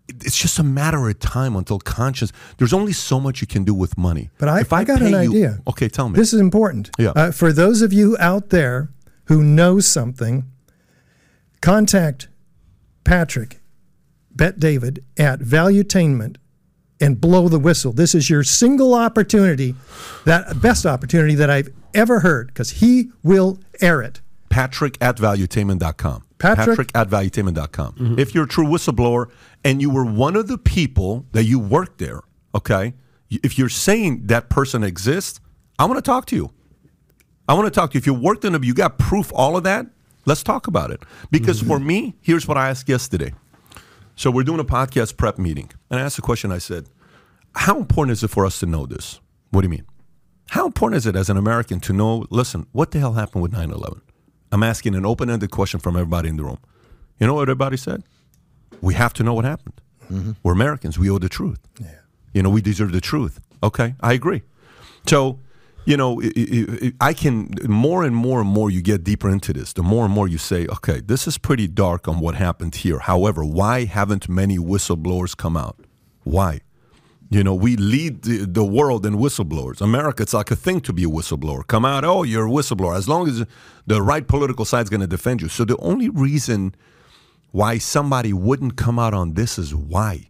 it's 0.08 0.38
just 0.38 0.60
a 0.60 0.64
matter 0.64 1.08
of 1.10 1.20
time 1.20 1.56
until 1.56 1.80
conscious. 1.80 2.32
There's 2.58 2.74
only 2.74 2.93
so 2.93 3.20
much 3.20 3.41
you 3.41 3.47
can 3.47 3.64
do 3.64 3.74
with 3.74 3.97
money. 3.97 4.30
But 4.38 4.49
I, 4.49 4.60
if 4.62 4.74
I, 4.74 4.84
got 4.84 4.99
pay 4.99 5.08
an 5.08 5.12
you- 5.12 5.30
idea. 5.30 5.60
okay, 5.68 5.88
tell 5.88 6.10
me. 6.10 6.16
This 6.18 6.34
is 6.34 6.39
important. 6.39 6.89
Yeah. 6.99 7.12
Uh, 7.16 7.32
for 7.32 7.54
those 7.54 7.82
of 7.82 7.93
you 7.93 8.18
out 8.20 8.49
there 8.49 8.89
who 9.26 9.41
know 9.43 9.80
something, 9.80 10.43
contact 11.62 12.28
Patrick, 13.04 13.60
Bet 14.32 14.60
David 14.60 15.04
at 15.18 15.39
Valuetainment 15.39 16.38
and 16.99 17.20
blow 17.20 17.47
the 17.49 17.60
whistle. 17.60 17.91
This 17.91 18.16
is 18.16 18.30
your 18.30 18.43
single 18.43 18.93
opportunity, 18.93 19.76
that 20.26 20.62
best 20.62 20.86
opportunity 20.86 21.36
that 21.36 21.49
I've 21.49 21.70
ever 21.93 22.22
heard, 22.22 22.47
because 22.47 22.72
he 22.72 23.12
will 23.24 23.60
air 23.82 24.01
it. 24.01 24.22
Patrick 24.54 24.99
at 25.01 25.18
valuetainment.com. 25.18 26.26
Patrick- 26.38 26.91
at 26.93 27.10
valuetainment.com. 27.10 27.93
Mm-hmm. 27.93 28.20
If 28.20 28.36
you're 28.36 28.43
a 28.43 28.47
true 28.47 28.68
whistleblower 28.68 29.32
and 29.64 29.82
you 29.82 29.89
were 29.89 30.06
one 30.06 30.36
of 30.36 30.47
the 30.47 30.60
people 30.60 31.26
that 31.32 31.45
you 31.45 31.58
worked 31.58 31.97
there, 31.97 32.22
okay, 32.54 32.93
if 33.32 33.58
you're 33.58 33.68
saying 33.68 34.28
that 34.28 34.49
person 34.49 34.84
exists, 34.84 35.39
I 35.80 35.86
want 35.86 35.97
to 35.97 36.04
talk 36.04 36.28
to 36.28 36.36
you. 36.36 36.51
I 37.49 37.56
want 37.56 37.66
to 37.66 37.72
talk 37.72 37.91
to 37.91 37.93
you. 37.95 37.97
If 37.97 38.06
you 38.06 38.14
worked 38.14 38.45
in 38.45 38.54
them, 38.54 38.64
you 38.64 38.76
got 38.76 38.99
proof, 38.99 39.32
all 39.34 39.58
of 39.58 39.64
that, 39.64 39.88
let's 40.26 40.43
talk 40.43 40.68
about 40.68 40.91
it. 40.91 41.01
Because 41.32 41.60
mm-hmm. 41.60 41.70
for 41.70 41.80
me, 41.80 42.16
here's 42.22 42.47
what 42.47 42.56
I 42.56 42.70
asked 42.70 42.88
yesterday. 42.88 43.34
So 44.16 44.30
we're 44.30 44.43
doing 44.43 44.60
a 44.60 44.66
podcast 44.66 45.18
prep 45.18 45.39
meeting. 45.39 45.72
And 45.89 45.99
I 45.99 46.04
asked 46.04 46.20
a 46.20 46.22
question. 46.22 46.51
I 46.51 46.60
said, 46.60 46.89
How 47.56 47.80
important 47.80 48.12
is 48.12 48.24
it 48.24 48.30
for 48.30 48.45
us 48.45 48.60
to 48.60 48.68
know 48.68 48.86
this? 48.86 49.20
What 49.49 49.62
do 49.62 49.66
you 49.66 49.72
mean? 49.72 49.88
How 50.49 50.68
important 50.68 50.97
is 50.97 51.08
it 51.08 51.16
as 51.16 51.32
an 51.32 51.38
American 51.38 51.80
to 51.80 51.93
know, 51.93 52.28
listen, 52.30 52.68
what 52.72 52.91
the 52.91 52.99
hell 52.99 53.14
happened 53.14 53.41
with 53.41 53.54
9 53.54 53.72
11? 53.72 54.01
I'm 54.54 54.62
asking 54.62 54.93
an 54.93 55.04
open 55.04 55.32
ended 55.32 55.49
question 55.49 55.80
from 55.80 55.95
everybody 55.95 56.30
in 56.30 56.38
the 56.38 56.43
room. 56.43 56.60
You 57.20 57.26
know 57.26 57.34
what 57.34 57.43
everybody 57.43 57.76
said? 57.76 58.04
We 58.82 58.93
have 58.93 59.12
to 59.14 59.24
know 59.24 59.34
what 59.34 59.45
happened. 59.45 59.82
Mm-hmm. 60.12 60.32
We're 60.43 60.54
Americans. 60.54 60.99
We 60.99 61.10
owe 61.10 61.18
the 61.18 61.28
truth. 61.28 61.60
You 62.34 62.43
know, 62.43 62.51
we 62.51 62.62
deserve 62.62 62.91
the 62.91 63.01
truth. 63.01 63.39
Okay, 63.64 63.95
I 64.01 64.14
agree. 64.14 64.43
So, 65.08 65.39
you 65.86 65.97
know, 65.97 66.22
I 67.01 67.14
can, 67.14 67.56
more 67.68 68.04
and 68.04 68.16
more 68.16 68.41
and 68.41 68.49
more 68.49 68.70
you 68.70 68.82
get 68.84 69.04
deeper 69.04 69.30
into 69.30 69.54
this, 69.54 69.74
the 69.74 69.82
more 69.82 70.06
and 70.06 70.14
more 70.14 70.28
you 70.28 70.38
say, 70.38 70.68
okay, 70.68 70.99
this 70.99 71.28
is 71.28 71.39
pretty 71.39 71.68
dark 71.68 72.08
on 72.08 72.20
what 72.20 72.36
happened 72.36 72.76
here. 72.76 72.99
However, 72.99 73.43
why 73.43 73.86
haven't 73.86 74.30
many 74.30 74.58
whistleblowers 74.60 75.36
come 75.36 75.58
out? 75.58 75.80
Why? 76.24 76.62
You 77.34 77.43
know, 77.43 77.55
we 77.55 77.75
lead 77.75 78.21
the, 78.21 78.45
the 78.45 78.63
world 78.63 79.07
in 79.07 79.15
whistleblowers. 79.15 79.81
America, 79.81 80.21
it's 80.21 80.36
like 80.36 80.51
a 80.51 80.55
thing 80.55 80.81
to 80.81 80.93
be 80.93 81.03
a 81.03 81.07
whistleblower. 81.07 81.65
Come 81.65 81.84
out, 81.84 82.05
oh, 82.05 82.21
you're 82.21 82.45
a 82.45 82.49
whistleblower. 82.49 82.95
As 82.95 83.09
long 83.09 83.27
as 83.27 83.43
the 83.88 84.03
right 84.03 84.27
political 84.27 84.65
side's 84.65 84.91
going 84.91 85.01
to 85.01 85.07
defend 85.07 85.41
you. 85.41 85.49
So 85.49 85.65
the 85.65 85.77
only 85.77 86.09
reason 86.09 86.75
why 87.49 87.79
somebody 87.79 88.34
wouldn't 88.34 88.75
come 88.75 88.99
out 88.99 89.15
on 89.15 89.34
this 89.34 89.57
is 89.57 89.73
why. 89.73 90.29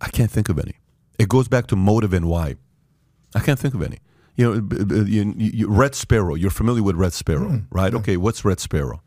I 0.00 0.08
can't 0.08 0.30
think 0.30 0.48
of 0.48 0.56
any. 0.60 0.76
It 1.18 1.28
goes 1.28 1.48
back 1.48 1.66
to 1.68 1.76
motive 1.76 2.12
and 2.12 2.26
why. 2.26 2.54
I 3.34 3.40
can't 3.40 3.58
think 3.58 3.74
of 3.74 3.82
any. 3.82 3.98
You 4.36 4.60
know, 4.60 5.04
you, 5.04 5.34
you, 5.36 5.68
Red 5.68 5.96
Sparrow. 5.96 6.34
You're 6.34 6.50
familiar 6.50 6.84
with 6.84 6.94
Red 6.94 7.12
Sparrow, 7.12 7.62
right? 7.70 7.92
Okay, 7.92 8.16
what's 8.16 8.44
Red 8.44 8.60
Sparrow? 8.60 9.02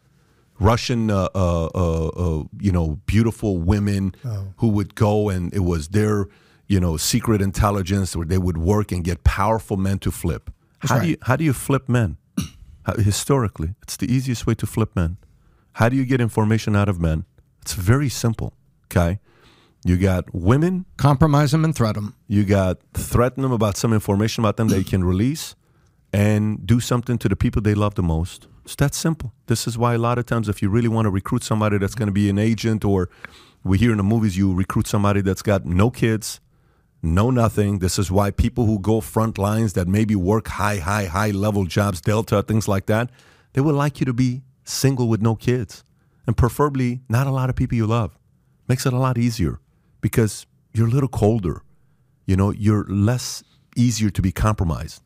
Russian, 0.59 1.09
uh, 1.09 1.29
uh, 1.33 1.65
uh, 1.73 2.07
uh, 2.07 2.43
you 2.59 2.73
know, 2.73 2.99
beautiful 3.05 3.59
women 3.59 4.13
who 4.57 4.67
would 4.67 4.95
go 4.95 5.29
and 5.29 5.53
it 5.53 5.63
was 5.63 5.89
their, 5.89 6.25
you 6.69 6.79
know, 6.79 6.95
secret 6.97 7.41
intelligence 7.41 8.15
where 8.15 8.25
they 8.25 8.37
would 8.37 8.57
work 8.57 8.91
and 8.93 9.03
get 9.03 9.23
powerful 9.25 9.75
men 9.75 9.99
to 9.99 10.11
flip. 10.11 10.49
how 10.87 10.99
do 10.99 11.07
you 11.09 11.17
how 11.23 11.35
do 11.35 11.43
you 11.43 11.53
flip 11.53 11.89
men? 11.89 12.17
How, 12.85 12.93
historically, 12.95 13.75
it's 13.83 13.97
the 13.97 14.09
easiest 14.15 14.47
way 14.47 14.55
to 14.55 14.65
flip 14.65 14.95
men. 14.95 15.17
How 15.73 15.89
do 15.89 15.95
you 15.97 16.05
get 16.05 16.21
information 16.21 16.75
out 16.75 16.87
of 16.87 16.97
men? 16.99 17.25
It's 17.61 17.73
very 17.73 18.07
simple. 18.09 18.53
Okay, 18.85 19.19
you 19.83 19.97
got 19.97 20.23
women 20.33 20.85
Compromise 20.97 21.51
them 21.51 21.65
and 21.65 21.75
threat 21.75 21.95
them. 21.95 22.13
you 22.27 22.43
got 22.45 22.77
threaten 22.93 23.43
them 23.43 23.51
about 23.51 23.75
some 23.77 23.93
information 23.93 24.43
about 24.43 24.55
them 24.57 24.67
that 24.69 24.77
you 24.77 24.85
can 24.85 25.03
release 25.03 25.55
and 26.13 26.65
do 26.65 26.79
something 26.79 27.17
to 27.19 27.27
the 27.29 27.35
people 27.35 27.61
they 27.61 27.75
love 27.75 27.93
the 27.95 28.03
most. 28.03 28.47
It's 28.65 28.75
that 28.75 28.93
simple. 28.93 29.31
This 29.47 29.67
is 29.67 29.77
why 29.77 29.93
a 29.95 29.97
lot 29.97 30.17
of 30.17 30.25
times 30.25 30.47
if 30.49 30.61
you 30.61 30.69
really 30.69 30.87
want 30.87 31.05
to 31.05 31.11
recruit 31.11 31.43
somebody 31.43 31.77
that's 31.79 31.95
going 31.95 32.07
to 32.07 32.13
be 32.13 32.29
an 32.29 32.37
agent 32.39 32.83
or 32.85 33.09
we 33.63 33.77
hear 33.77 33.91
in 33.91 33.97
the 33.97 34.03
movies 34.03 34.37
you 34.37 34.53
recruit 34.53 34.87
somebody 34.87 35.21
that's 35.21 35.41
got 35.41 35.65
no 35.65 35.89
kids, 35.91 36.39
no 37.01 37.29
nothing. 37.29 37.79
This 37.79 37.97
is 37.97 38.11
why 38.11 38.31
people 38.31 38.65
who 38.65 38.79
go 38.79 39.01
front 39.01 39.37
lines 39.37 39.73
that 39.73 39.87
maybe 39.87 40.15
work 40.15 40.47
high, 40.47 40.77
high, 40.77 41.05
high 41.05 41.31
level 41.31 41.65
jobs, 41.65 42.01
Delta, 42.01 42.43
things 42.43 42.67
like 42.67 42.87
that, 42.87 43.09
they 43.53 43.61
would 43.61 43.75
like 43.75 43.99
you 43.99 44.05
to 44.05 44.13
be 44.13 44.41
single 44.63 45.07
with 45.07 45.21
no 45.21 45.35
kids. 45.35 45.83
And 46.27 46.37
preferably 46.37 47.01
not 47.09 47.25
a 47.25 47.31
lot 47.31 47.49
of 47.49 47.55
people 47.55 47.75
you 47.75 47.87
love. 47.87 48.17
Makes 48.67 48.85
it 48.85 48.93
a 48.93 48.99
lot 48.99 49.17
easier 49.17 49.59
because 50.01 50.45
you're 50.73 50.87
a 50.87 50.91
little 50.91 51.09
colder 51.09 51.63
you 52.29 52.35
know 52.35 52.51
you're 52.51 52.85
less 52.87 53.43
easier 53.75 54.11
to 54.11 54.21
be 54.21 54.31
compromised 54.31 55.01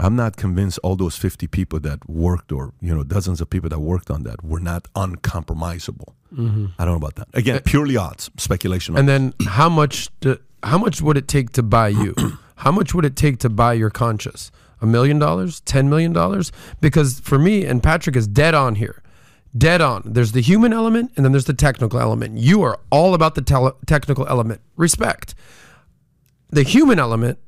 i'm 0.00 0.16
not 0.16 0.36
convinced 0.36 0.80
all 0.82 0.96
those 0.96 1.16
50 1.16 1.46
people 1.46 1.78
that 1.80 2.08
worked 2.08 2.50
or 2.50 2.72
you 2.80 2.92
know 2.94 3.04
dozens 3.04 3.40
of 3.40 3.48
people 3.48 3.68
that 3.68 3.78
worked 3.78 4.10
on 4.10 4.24
that 4.24 4.42
were 4.44 4.58
not 4.58 4.88
uncompromisable 4.94 6.14
mm-hmm. 6.32 6.66
i 6.78 6.84
don't 6.84 6.94
know 6.94 7.06
about 7.06 7.14
that 7.14 7.28
again 7.34 7.60
purely 7.60 7.96
odds 7.96 8.30
speculation 8.36 8.96
And 8.98 9.08
then 9.08 9.32
how 9.46 9.68
much 9.68 10.08
do, 10.20 10.36
how 10.64 10.78
much 10.78 11.00
would 11.00 11.16
it 11.16 11.28
take 11.28 11.50
to 11.50 11.62
buy 11.62 11.88
you? 11.88 12.14
how 12.56 12.72
much 12.72 12.94
would 12.94 13.04
it 13.04 13.16
take 13.16 13.38
to 13.38 13.48
buy 13.48 13.74
your 13.74 13.90
conscience? 13.90 14.50
A 14.80 14.86
million 14.86 15.18
dollars? 15.18 15.60
Ten 15.60 15.88
million 15.88 16.12
dollars? 16.12 16.52
Because 16.80 17.20
for 17.20 17.38
me 17.38 17.64
and 17.64 17.82
Patrick 17.82 18.16
is 18.16 18.26
dead 18.26 18.54
on 18.54 18.74
here. 18.76 19.02
Dead 19.56 19.80
on. 19.80 20.02
There's 20.04 20.32
the 20.32 20.40
human 20.40 20.72
element 20.72 21.12
and 21.16 21.24
then 21.24 21.32
there's 21.32 21.44
the 21.44 21.54
technical 21.54 22.00
element. 22.00 22.38
You 22.38 22.62
are 22.62 22.80
all 22.90 23.14
about 23.14 23.34
the 23.34 23.42
tele- 23.42 23.76
technical 23.86 24.26
element. 24.26 24.60
Respect. 24.76 25.34
The 26.50 26.64
human 26.64 26.98
element 26.98 27.38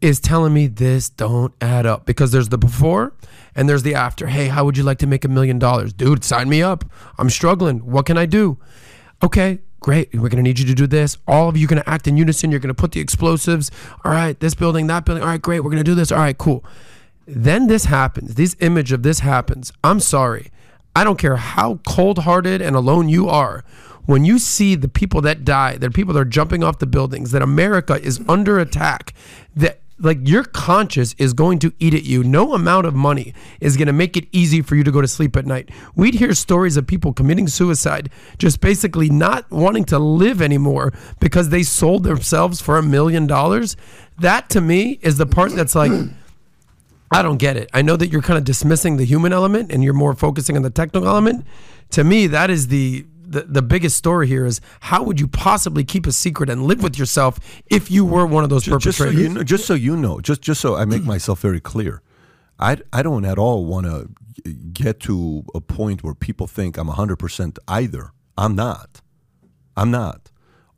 is 0.00 0.20
telling 0.20 0.54
me 0.54 0.66
this 0.66 1.08
don't 1.10 1.52
add 1.60 1.84
up 1.84 2.06
because 2.06 2.30
there's 2.30 2.50
the 2.50 2.58
before 2.58 3.14
and 3.54 3.68
there's 3.68 3.82
the 3.82 3.94
after. 3.94 4.26
Hey, 4.26 4.46
how 4.48 4.64
would 4.64 4.76
you 4.76 4.84
like 4.84 4.98
to 4.98 5.06
make 5.06 5.24
a 5.24 5.28
million 5.28 5.58
dollars? 5.58 5.92
Dude, 5.92 6.22
sign 6.22 6.48
me 6.48 6.62
up. 6.62 6.84
I'm 7.18 7.30
struggling. 7.30 7.78
What 7.80 8.06
can 8.06 8.16
I 8.16 8.26
do? 8.26 8.58
Okay, 9.22 9.58
great. 9.80 10.12
We're 10.14 10.28
to 10.36 10.42
need 10.42 10.58
you 10.58 10.66
to 10.66 10.74
do 10.74 10.86
this. 10.86 11.18
All 11.26 11.48
of 11.48 11.56
you 11.56 11.66
to 11.82 11.88
act 11.88 12.06
in 12.06 12.16
unison. 12.16 12.50
You're 12.50 12.60
to 12.74 12.80
put 12.80 12.92
the 12.92 13.00
explosives. 13.00 13.70
All 14.04 14.12
right, 14.12 14.38
this 14.38 14.54
building, 14.54 14.86
that 14.88 15.04
building. 15.04 15.22
All 15.22 15.28
right, 15.28 15.40
great. 15.40 15.60
We're 15.60 15.70
to 15.78 15.90
do 15.90 15.94
this. 15.94 16.12
All 16.12 16.18
right, 16.18 16.36
cool. 16.36 16.64
Then 17.26 17.66
this 17.66 17.84
happens. 17.84 18.34
This 18.34 18.56
image 18.60 18.92
of 18.92 19.02
this 19.02 19.20
happens. 19.20 19.72
I'm 19.84 20.00
sorry. 20.00 20.50
I 20.96 21.04
don't 21.04 21.18
care 21.18 21.36
how 21.36 21.80
cold 21.86 22.20
hearted 22.20 22.60
and 22.62 22.74
alone 22.74 23.08
you 23.08 23.28
are. 23.28 23.64
When 24.06 24.24
you 24.24 24.38
see 24.38 24.74
the 24.74 24.88
people 24.88 25.20
that 25.20 25.44
die, 25.44 25.76
that 25.76 25.92
people 25.92 26.14
that 26.14 26.20
are 26.20 26.24
jumping 26.24 26.64
off 26.64 26.78
the 26.78 26.86
buildings, 26.86 27.30
that 27.32 27.42
America 27.42 28.00
is 28.02 28.20
under 28.26 28.58
attack, 28.58 29.12
that 29.54 29.80
like 29.98 30.18
your 30.26 30.44
conscience 30.44 31.14
is 31.18 31.32
going 31.32 31.58
to 31.60 31.72
eat 31.78 31.94
at 31.94 32.04
you. 32.04 32.22
No 32.22 32.54
amount 32.54 32.86
of 32.86 32.94
money 32.94 33.34
is 33.60 33.76
going 33.76 33.86
to 33.86 33.92
make 33.92 34.16
it 34.16 34.28
easy 34.32 34.62
for 34.62 34.76
you 34.76 34.84
to 34.84 34.90
go 34.90 35.00
to 35.00 35.08
sleep 35.08 35.36
at 35.36 35.46
night. 35.46 35.70
We'd 35.94 36.14
hear 36.14 36.34
stories 36.34 36.76
of 36.76 36.86
people 36.86 37.12
committing 37.12 37.48
suicide, 37.48 38.10
just 38.38 38.60
basically 38.60 39.10
not 39.10 39.50
wanting 39.50 39.84
to 39.86 39.98
live 39.98 40.40
anymore 40.40 40.92
because 41.20 41.48
they 41.48 41.62
sold 41.62 42.04
themselves 42.04 42.60
for 42.60 42.78
a 42.78 42.82
million 42.82 43.26
dollars. 43.26 43.76
That 44.18 44.48
to 44.50 44.60
me 44.60 44.98
is 45.02 45.18
the 45.18 45.26
part 45.26 45.52
that's 45.52 45.74
like, 45.74 45.92
I 47.10 47.22
don't 47.22 47.38
get 47.38 47.56
it. 47.56 47.70
I 47.72 47.82
know 47.82 47.96
that 47.96 48.08
you're 48.08 48.22
kind 48.22 48.38
of 48.38 48.44
dismissing 48.44 48.98
the 48.98 49.04
human 49.04 49.32
element 49.32 49.72
and 49.72 49.82
you're 49.82 49.94
more 49.94 50.14
focusing 50.14 50.56
on 50.56 50.62
the 50.62 50.70
technical 50.70 51.08
element. 51.08 51.46
To 51.90 52.04
me, 52.04 52.26
that 52.26 52.50
is 52.50 52.68
the 52.68 53.06
the, 53.30 53.42
the 53.42 53.62
biggest 53.62 53.96
story 53.96 54.26
here 54.26 54.44
is 54.46 54.60
how 54.80 55.02
would 55.02 55.20
you 55.20 55.28
possibly 55.28 55.84
keep 55.84 56.06
a 56.06 56.12
secret 56.12 56.48
and 56.50 56.62
live 56.64 56.82
with 56.82 56.98
yourself 56.98 57.38
if 57.70 57.90
you 57.90 58.04
were 58.04 58.26
one 58.26 58.44
of 58.44 58.50
those 58.50 58.64
Ju- 58.64 58.78
just 58.78 58.98
so 58.98 59.04
perpetrators? 59.04 59.28
you 59.28 59.34
know, 59.34 59.42
just 59.44 59.66
so 59.66 59.74
you 59.74 59.96
know, 59.96 60.20
just 60.20 60.40
just 60.42 60.60
so 60.60 60.76
I 60.76 60.84
make 60.84 61.00
mm-hmm. 61.00 61.08
myself 61.08 61.40
very 61.40 61.60
clear, 61.60 62.02
I 62.58 62.78
I 62.92 63.02
don't 63.02 63.24
at 63.24 63.38
all 63.38 63.64
want 63.66 63.86
to 63.86 64.08
get 64.72 65.00
to 65.00 65.44
a 65.54 65.60
point 65.60 66.02
where 66.02 66.14
people 66.14 66.46
think 66.46 66.76
I'm 66.78 66.88
100% 66.88 67.58
either. 67.66 68.12
I'm 68.36 68.54
not. 68.54 69.00
I'm 69.76 69.90
not. 69.90 70.30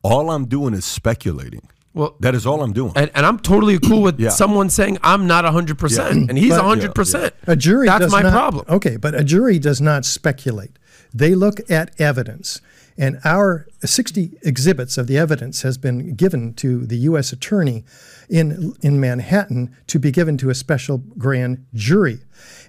All 0.03 0.31
I'm 0.31 0.47
doing 0.47 0.73
is 0.75 0.85
speculating. 0.87 1.69
Well, 1.93 2.17
That 2.21 2.35
is 2.35 2.47
all 2.47 2.63
I'm 2.63 2.73
doing. 2.73 2.93
and, 2.97 3.11
and 3.15 3.27
I'm 3.27 3.39
totally 3.39 3.79
cool 3.79 4.03
with 4.03 4.19
Yeah. 4.27 4.31
someone 4.31 4.71
saying 4.71 4.99
I'm 5.03 5.27
not 5.27 5.45
100% 5.45 6.29
and 6.29 6.39
he's 6.39 6.51
But- 6.57 6.79
100%. 6.79 7.33
A 7.49 7.57
jury 7.57 7.87
That's 7.89 8.11
my 8.13 8.23
not- 8.23 8.33
problem. 8.33 8.65
Okay, 8.69 8.97
but 8.97 9.15
a 9.15 9.25
jury 9.25 9.59
does 9.59 9.81
not 9.81 10.05
speculate. 10.05 10.79
They 11.13 11.35
look 11.35 11.69
at 11.71 11.99
evidence. 12.01 12.61
And 12.99 13.19
our 13.25 13.67
60 13.83 14.39
exhibits 14.43 14.99
of 14.99 15.07
the 15.07 15.17
evidence 15.17 15.63
has 15.63 15.79
been 15.79 16.15
given 16.15 16.53
to 16.55 16.85
the 16.85 16.99
U.S. 16.99 17.33
attorney 17.33 17.85
in, 18.29 18.75
in 18.83 19.01
Manhattan 19.01 19.75
to 19.87 19.99
be 19.99 20.11
given 20.11 20.37
to 20.39 20.51
a 20.51 20.55
special 20.55 20.99
grand 21.17 21.65
jury. 21.73 22.21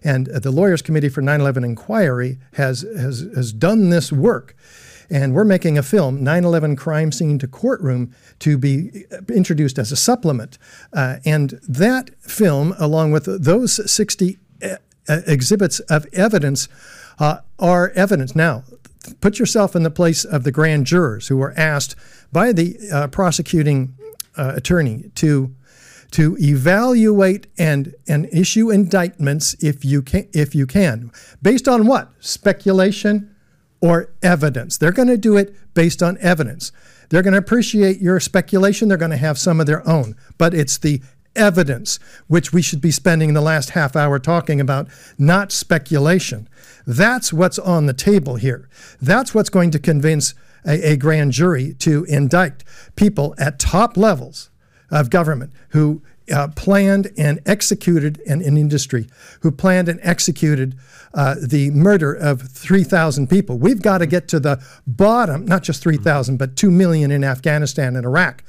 And 0.04 0.28
the 0.28 0.52
Lawyers 0.52 0.82
Committee 0.82 1.10
for 1.10 1.22
9 1.22 1.42
11 1.42 1.64
Inquiry 1.64 2.40
has, 2.54 2.86
has, 2.98 3.28
has 3.36 3.52
done 3.52 3.90
this 3.90 4.12
work. 4.12 4.56
And 5.10 5.34
we're 5.34 5.44
making 5.44 5.78
a 5.78 5.84
film, 5.84 6.24
9 6.24 6.46
11 6.46 6.78
Crime 6.78 7.12
Scene 7.12 7.38
to 7.40 7.48
Courtroom, 7.48 8.16
to 8.40 8.58
be 8.58 9.06
uh, 9.12 9.18
introduced 9.34 9.78
as 9.78 9.92
a 9.92 9.98
supplement. 9.98 10.58
Uh, 10.94 11.18
and 11.26 11.60
that 11.68 12.12
film, 12.22 12.74
along 12.80 13.12
with 13.12 13.26
those 13.44 13.92
60 13.92 14.38
uh, 14.64 14.76
uh, 15.10 15.20
exhibits 15.28 15.82
of 15.82 16.08
evidence, 16.14 16.70
uh, 17.22 17.40
are 17.60 17.92
evidence. 17.92 18.36
Now, 18.36 18.64
put 19.22 19.38
yourself 19.38 19.76
in 19.76 19.84
the 19.84 19.92
place 19.92 20.26
of 20.26 20.44
the 20.44 20.52
grand 20.52 20.88
jurors 20.88 21.28
who 21.28 21.38
were 21.38 21.54
asked 21.56 21.96
by 22.32 22.52
the 22.52 22.78
uh, 22.92 23.08
prosecuting 23.08 23.96
uh, 24.36 24.54
attorney 24.56 25.12
to 25.16 25.56
to 26.12 26.36
evaluate 26.40 27.48
and 27.58 27.94
and 28.08 28.26
issue 28.34 28.70
indictments 28.72 29.56
if 29.64 29.86
you 29.86 30.02
can 30.02 30.28
if 30.34 30.56
you 30.56 30.66
can. 30.66 31.12
Based 31.42 31.68
on 31.68 31.86
what? 31.86 32.10
Speculation 32.20 33.34
or 33.82 34.12
evidence? 34.24 34.78
They're 34.78 34.92
going 34.92 35.08
to 35.08 35.18
do 35.18 35.38
it 35.38 35.56
based 35.76 36.02
on 36.02 36.18
evidence. 36.22 36.72
They're 37.10 37.22
going 37.22 37.34
to 37.34 37.40
appreciate 37.40 38.02
your 38.02 38.20
speculation. 38.20 38.88
They're 38.88 38.98
going 38.98 39.12
to 39.12 39.18
have 39.18 39.38
some 39.38 39.60
of 39.60 39.68
their 39.68 39.88
own. 39.88 40.16
But 40.38 40.54
it's 40.54 40.78
the 40.80 41.02
evidence 41.36 42.00
which 42.28 42.52
we 42.52 42.62
should 42.62 42.82
be 42.82 42.92
spending 42.92 43.34
the 43.34 43.42
last 43.42 43.72
half 43.72 43.96
hour 43.96 44.20
talking 44.20 44.60
about 44.60 44.88
not 45.18 45.52
speculation 45.52 46.48
that's 46.86 47.32
what's 47.32 47.60
on 47.60 47.86
the 47.86 47.94
table 47.94 48.36
here 48.36 48.68
that's 49.02 49.34
what's 49.34 49.50
going 49.50 49.72
to 49.72 49.80
convince 49.80 50.34
a, 50.66 50.92
a 50.92 50.98
grand 50.98 51.32
jury 51.32 51.74
to 51.76 52.04
indict 52.06 52.64
people 52.96 53.36
at 53.38 53.60
top 53.60 53.98
levels 53.98 54.50
of 54.90 55.10
government 55.10 55.52
who 55.70 56.02
uh, 56.32 56.48
planned 56.56 57.12
and 57.18 57.40
executed 57.46 58.22
an, 58.28 58.42
an 58.42 58.58
industry, 58.58 59.08
who 59.42 59.52
planned 59.52 59.90
and 59.90 60.00
executed 60.04 60.78
uh, 61.14 61.36
the 61.42 61.72
murder 61.72 62.14
of 62.14 62.42
3,000 62.42 63.28
people. 63.30 63.58
We've 63.58 63.82
got 63.82 64.00
to 64.00 64.06
get 64.06 64.28
to 64.30 64.40
the 64.40 64.64
bottom, 64.88 65.46
not 65.46 65.64
just 65.64 65.82
3,000, 65.82 66.38
but 66.38 66.56
2 66.56 66.72
million 66.72 67.12
in 67.12 67.24
Afghanistan 67.24 67.96
and 67.96 68.06
Iraq. 68.06 68.44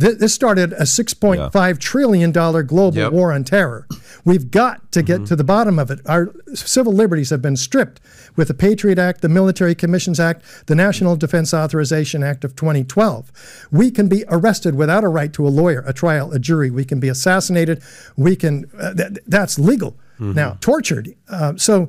Th- 0.00 0.18
This 0.18 0.32
started 0.34 0.72
a 0.74 0.82
$6.5 0.82 1.78
trillion 1.78 2.32
global 2.32 2.94
Yep. 2.96 3.12
war 3.12 3.32
on 3.32 3.44
terror. 3.44 3.86
We've 4.24 4.50
got 4.50 4.90
to 4.92 5.02
get 5.02 5.26
to 5.26 5.36
the 5.36 5.44
bottom 5.44 5.78
of 5.78 5.90
it. 5.90 6.00
Our 6.06 6.32
civil 6.54 6.92
liberties 6.92 7.30
have 7.30 7.42
been 7.42 7.56
stripped 7.56 8.00
with 8.36 8.48
the 8.48 8.54
Patriot 8.54 8.98
Act, 8.98 9.20
the 9.20 9.28
Military 9.28 9.74
Commissions 9.74 10.20
Act, 10.20 10.44
the 10.66 10.74
National 10.74 11.16
Defense 11.16 11.52
Authorization 11.52 12.22
Act 12.22 12.44
of 12.44 12.54
2012. 12.54 13.32
We 13.72 13.90
can 13.90 14.08
be 14.08 14.24
arrested 14.28 14.74
without 14.76 15.02
a 15.04 15.08
right 15.08 15.32
to 15.32 15.46
a 15.46 15.50
lawyer, 15.50 15.82
a 15.86 15.92
trial, 15.92 16.32
a 16.32 16.38
jury. 16.38 16.70
We 16.70 16.84
can 16.84 17.00
be 17.00 17.08
assassinated. 17.08 17.82
We 18.16 18.36
can, 18.36 18.70
uh, 18.78 18.94
th- 18.94 19.18
that's 19.26 19.58
legal. 19.58 19.96
Now, 20.18 20.56
tortured. 20.60 21.14
Uh, 21.28 21.54
so, 21.56 21.88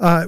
uh, 0.00 0.26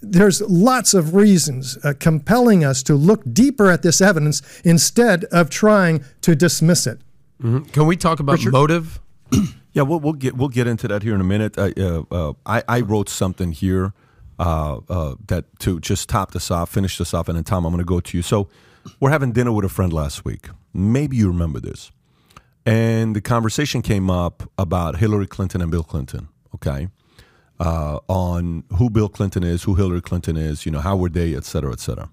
there's 0.00 0.40
lots 0.42 0.94
of 0.94 1.14
reasons 1.14 1.78
uh, 1.84 1.94
compelling 1.98 2.64
us 2.64 2.82
to 2.84 2.94
look 2.94 3.22
deeper 3.32 3.70
at 3.70 3.82
this 3.82 4.00
evidence 4.00 4.42
instead 4.64 5.24
of 5.26 5.50
trying 5.50 6.04
to 6.22 6.34
dismiss 6.34 6.86
it. 6.86 7.00
Can 7.40 7.86
we 7.86 7.96
talk 7.96 8.20
about 8.20 8.44
motive? 8.44 9.00
Yeah, 9.72 9.82
we'll, 9.82 10.00
we'll 10.00 10.14
get 10.14 10.36
we'll 10.36 10.48
get 10.48 10.66
into 10.66 10.88
that 10.88 11.04
here 11.04 11.14
in 11.14 11.20
a 11.20 11.24
minute. 11.24 11.56
I, 11.56 11.72
uh, 11.78 12.02
uh, 12.10 12.32
I, 12.44 12.62
I 12.66 12.80
wrote 12.80 13.08
something 13.08 13.52
here 13.52 13.92
uh, 14.38 14.80
uh, 14.88 15.14
that 15.28 15.44
to 15.60 15.78
just 15.78 16.08
top 16.08 16.32
this 16.32 16.50
off, 16.50 16.70
finish 16.70 16.98
this 16.98 17.14
off, 17.14 17.28
and 17.28 17.36
then 17.36 17.44
Tom, 17.44 17.64
I'm 17.64 17.72
going 17.72 17.78
to 17.78 17.88
go 17.88 18.00
to 18.00 18.16
you. 18.16 18.22
So, 18.22 18.48
we're 18.98 19.10
having 19.10 19.30
dinner 19.30 19.52
with 19.52 19.64
a 19.64 19.68
friend 19.68 19.92
last 19.92 20.24
week. 20.24 20.48
Maybe 20.72 21.16
you 21.16 21.28
remember 21.28 21.60
this, 21.60 21.92
and 22.66 23.14
the 23.14 23.20
conversation 23.20 23.82
came 23.82 24.10
up 24.10 24.50
about 24.58 24.96
Hillary 24.96 25.28
Clinton 25.28 25.60
and 25.60 25.70
Bill 25.70 25.84
Clinton. 25.84 26.28
Okay, 26.54 26.88
uh, 27.60 27.98
on 28.08 28.64
who 28.76 28.90
Bill 28.90 29.08
Clinton 29.08 29.42
is, 29.42 29.64
who 29.64 29.74
Hillary 29.74 30.00
Clinton 30.02 30.36
is, 30.36 30.64
you 30.64 30.72
know, 30.72 30.80
how 30.80 30.96
were 30.96 31.08
they, 31.08 31.34
et 31.34 31.44
cetera, 31.44 31.72
et 31.72 31.80
cetera. 31.80 32.10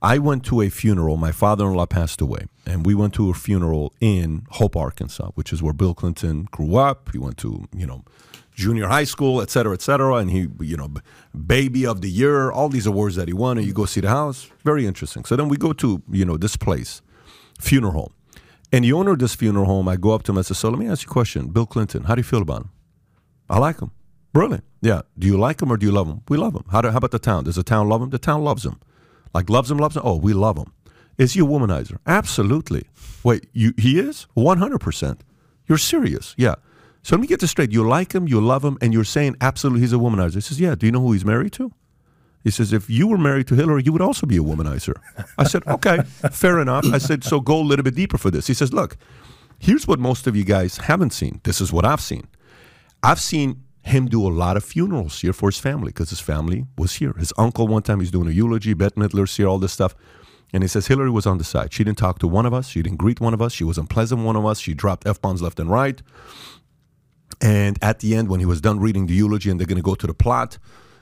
I 0.00 0.18
went 0.18 0.44
to 0.46 0.60
a 0.62 0.68
funeral. 0.68 1.16
My 1.16 1.30
father-in-law 1.30 1.86
passed 1.86 2.20
away, 2.20 2.46
and 2.66 2.84
we 2.84 2.92
went 2.92 3.14
to 3.14 3.30
a 3.30 3.34
funeral 3.34 3.92
in 4.00 4.46
Hope, 4.50 4.74
Arkansas, 4.76 5.30
which 5.36 5.52
is 5.52 5.62
where 5.62 5.72
Bill 5.72 5.94
Clinton 5.94 6.48
grew 6.50 6.74
up. 6.74 7.10
He 7.12 7.18
went 7.18 7.36
to, 7.38 7.68
you 7.72 7.86
know, 7.86 8.02
junior 8.52 8.88
high 8.88 9.04
school, 9.04 9.40
et 9.40 9.48
cetera, 9.48 9.72
et 9.72 9.80
cetera, 9.80 10.16
and 10.16 10.28
he, 10.28 10.48
you 10.60 10.76
know, 10.76 10.92
baby 11.46 11.86
of 11.86 12.00
the 12.00 12.10
year, 12.10 12.50
all 12.50 12.68
these 12.68 12.84
awards 12.84 13.14
that 13.14 13.28
he 13.28 13.32
won. 13.32 13.58
And 13.58 13.66
you 13.66 13.72
go 13.72 13.84
see 13.84 14.00
the 14.00 14.08
house, 14.08 14.50
very 14.64 14.86
interesting. 14.86 15.24
So 15.24 15.36
then 15.36 15.48
we 15.48 15.56
go 15.56 15.72
to, 15.74 16.02
you 16.10 16.24
know, 16.24 16.36
this 16.36 16.56
place, 16.56 17.00
funeral 17.60 17.92
home, 17.92 18.12
and 18.72 18.84
the 18.84 18.92
owner 18.92 19.12
of 19.12 19.20
this 19.20 19.36
funeral 19.36 19.66
home. 19.66 19.86
I 19.86 19.94
go 19.94 20.10
up 20.10 20.24
to 20.24 20.32
him 20.32 20.38
and 20.38 20.44
say, 20.44 20.54
"So 20.54 20.68
let 20.68 20.80
me 20.80 20.88
ask 20.88 21.06
you 21.06 21.10
a 21.10 21.12
question, 21.12 21.46
Bill 21.48 21.66
Clinton. 21.66 22.04
How 22.04 22.16
do 22.16 22.18
you 22.18 22.24
feel 22.24 22.42
about 22.42 22.62
him?" 22.62 22.70
I 23.48 23.58
like 23.58 23.78
him. 23.78 23.92
Brilliant. 24.32 24.64
Yeah. 24.80 25.02
Do 25.18 25.26
you 25.26 25.36
like 25.36 25.60
him 25.60 25.70
or 25.70 25.76
do 25.76 25.86
you 25.86 25.92
love 25.92 26.08
him? 26.08 26.22
We 26.28 26.36
love 26.36 26.54
him. 26.54 26.64
How, 26.70 26.80
do, 26.80 26.90
how 26.90 26.98
about 26.98 27.10
the 27.10 27.18
town? 27.18 27.44
Does 27.44 27.56
the 27.56 27.62
town 27.62 27.88
love 27.88 28.02
him? 28.02 28.10
The 28.10 28.18
town 28.18 28.42
loves 28.42 28.64
him. 28.64 28.80
Like 29.34 29.50
loves 29.50 29.70
him, 29.70 29.78
loves 29.78 29.96
him. 29.96 30.02
Oh, 30.04 30.16
we 30.16 30.32
love 30.32 30.56
him. 30.56 30.72
Is 31.18 31.34
he 31.34 31.40
a 31.40 31.44
womanizer? 31.44 31.98
Absolutely. 32.06 32.84
Wait, 33.22 33.46
you 33.52 33.74
he 33.76 33.98
is? 33.98 34.26
100%. 34.36 35.20
You're 35.68 35.78
serious? 35.78 36.34
Yeah. 36.36 36.54
So 37.02 37.16
let 37.16 37.20
me 37.20 37.26
get 37.26 37.40
this 37.40 37.50
straight. 37.50 37.72
You 37.72 37.86
like 37.86 38.14
him, 38.14 38.28
you 38.28 38.40
love 38.40 38.64
him, 38.64 38.78
and 38.80 38.92
you're 38.92 39.04
saying 39.04 39.36
absolutely 39.40 39.80
he's 39.80 39.92
a 39.92 39.96
womanizer. 39.96 40.34
He 40.34 40.40
says, 40.40 40.60
Yeah. 40.60 40.74
Do 40.74 40.86
you 40.86 40.92
know 40.92 41.00
who 41.00 41.12
he's 41.12 41.24
married 41.24 41.52
to? 41.54 41.72
He 42.42 42.50
says, 42.50 42.72
If 42.72 42.88
you 42.88 43.08
were 43.08 43.18
married 43.18 43.46
to 43.48 43.54
Hillary, 43.54 43.82
you 43.84 43.92
would 43.92 44.02
also 44.02 44.26
be 44.26 44.36
a 44.36 44.40
womanizer. 44.40 44.94
I 45.38 45.44
said, 45.44 45.66
Okay, 45.66 46.02
fair 46.30 46.60
enough. 46.60 46.86
I 46.92 46.98
said, 46.98 47.24
So 47.24 47.40
go 47.40 47.60
a 47.60 47.62
little 47.62 47.82
bit 47.82 47.94
deeper 47.94 48.18
for 48.18 48.30
this. 48.30 48.46
He 48.46 48.54
says, 48.54 48.72
Look, 48.72 48.96
here's 49.58 49.86
what 49.86 49.98
most 49.98 50.26
of 50.26 50.36
you 50.36 50.44
guys 50.44 50.78
haven't 50.78 51.12
seen. 51.12 51.40
This 51.44 51.60
is 51.60 51.72
what 51.72 51.84
I've 51.84 52.00
seen. 52.00 52.26
I've 53.02 53.20
seen 53.20 53.62
him 53.82 54.06
do 54.06 54.26
a 54.26 54.30
lot 54.30 54.56
of 54.56 54.64
funerals 54.64 55.20
here 55.20 55.32
for 55.32 55.48
his 55.48 55.58
family 55.58 55.88
because 55.88 56.10
his 56.10 56.20
family 56.20 56.66
was 56.78 56.94
here. 56.94 57.12
His 57.18 57.32
uncle, 57.36 57.66
one 57.66 57.82
time, 57.82 58.00
he's 58.00 58.10
doing 58.10 58.28
a 58.28 58.30
eulogy. 58.30 58.74
Bette 58.74 58.94
Midler's 58.98 59.36
here, 59.36 59.48
all 59.48 59.58
this 59.58 59.72
stuff. 59.72 59.94
And 60.52 60.62
he 60.62 60.68
says 60.68 60.86
Hillary 60.86 61.10
was 61.10 61.26
on 61.26 61.38
the 61.38 61.44
side. 61.44 61.72
She 61.72 61.82
didn't 61.82 61.98
talk 61.98 62.18
to 62.20 62.28
one 62.28 62.46
of 62.46 62.52
us. 62.52 62.68
She 62.68 62.82
didn't 62.82 62.98
greet 62.98 63.20
one 63.20 63.34
of 63.34 63.40
us. 63.40 63.52
She 63.52 63.64
was 63.64 63.78
unpleasant 63.78 64.22
one 64.22 64.36
of 64.36 64.44
us. 64.44 64.60
She 64.60 64.74
dropped 64.74 65.06
F 65.06 65.20
bombs 65.20 65.42
left 65.42 65.58
and 65.58 65.70
right. 65.70 66.00
And 67.40 67.78
at 67.82 68.00
the 68.00 68.14
end, 68.14 68.28
when 68.28 68.40
he 68.40 68.46
was 68.46 68.60
done 68.60 68.78
reading 68.78 69.06
the 69.06 69.14
eulogy 69.14 69.50
and 69.50 69.58
they're 69.58 69.66
going 69.66 69.76
to 69.76 69.82
go 69.82 69.94
to 69.94 70.06
the 70.06 70.14
plot, 70.14 70.58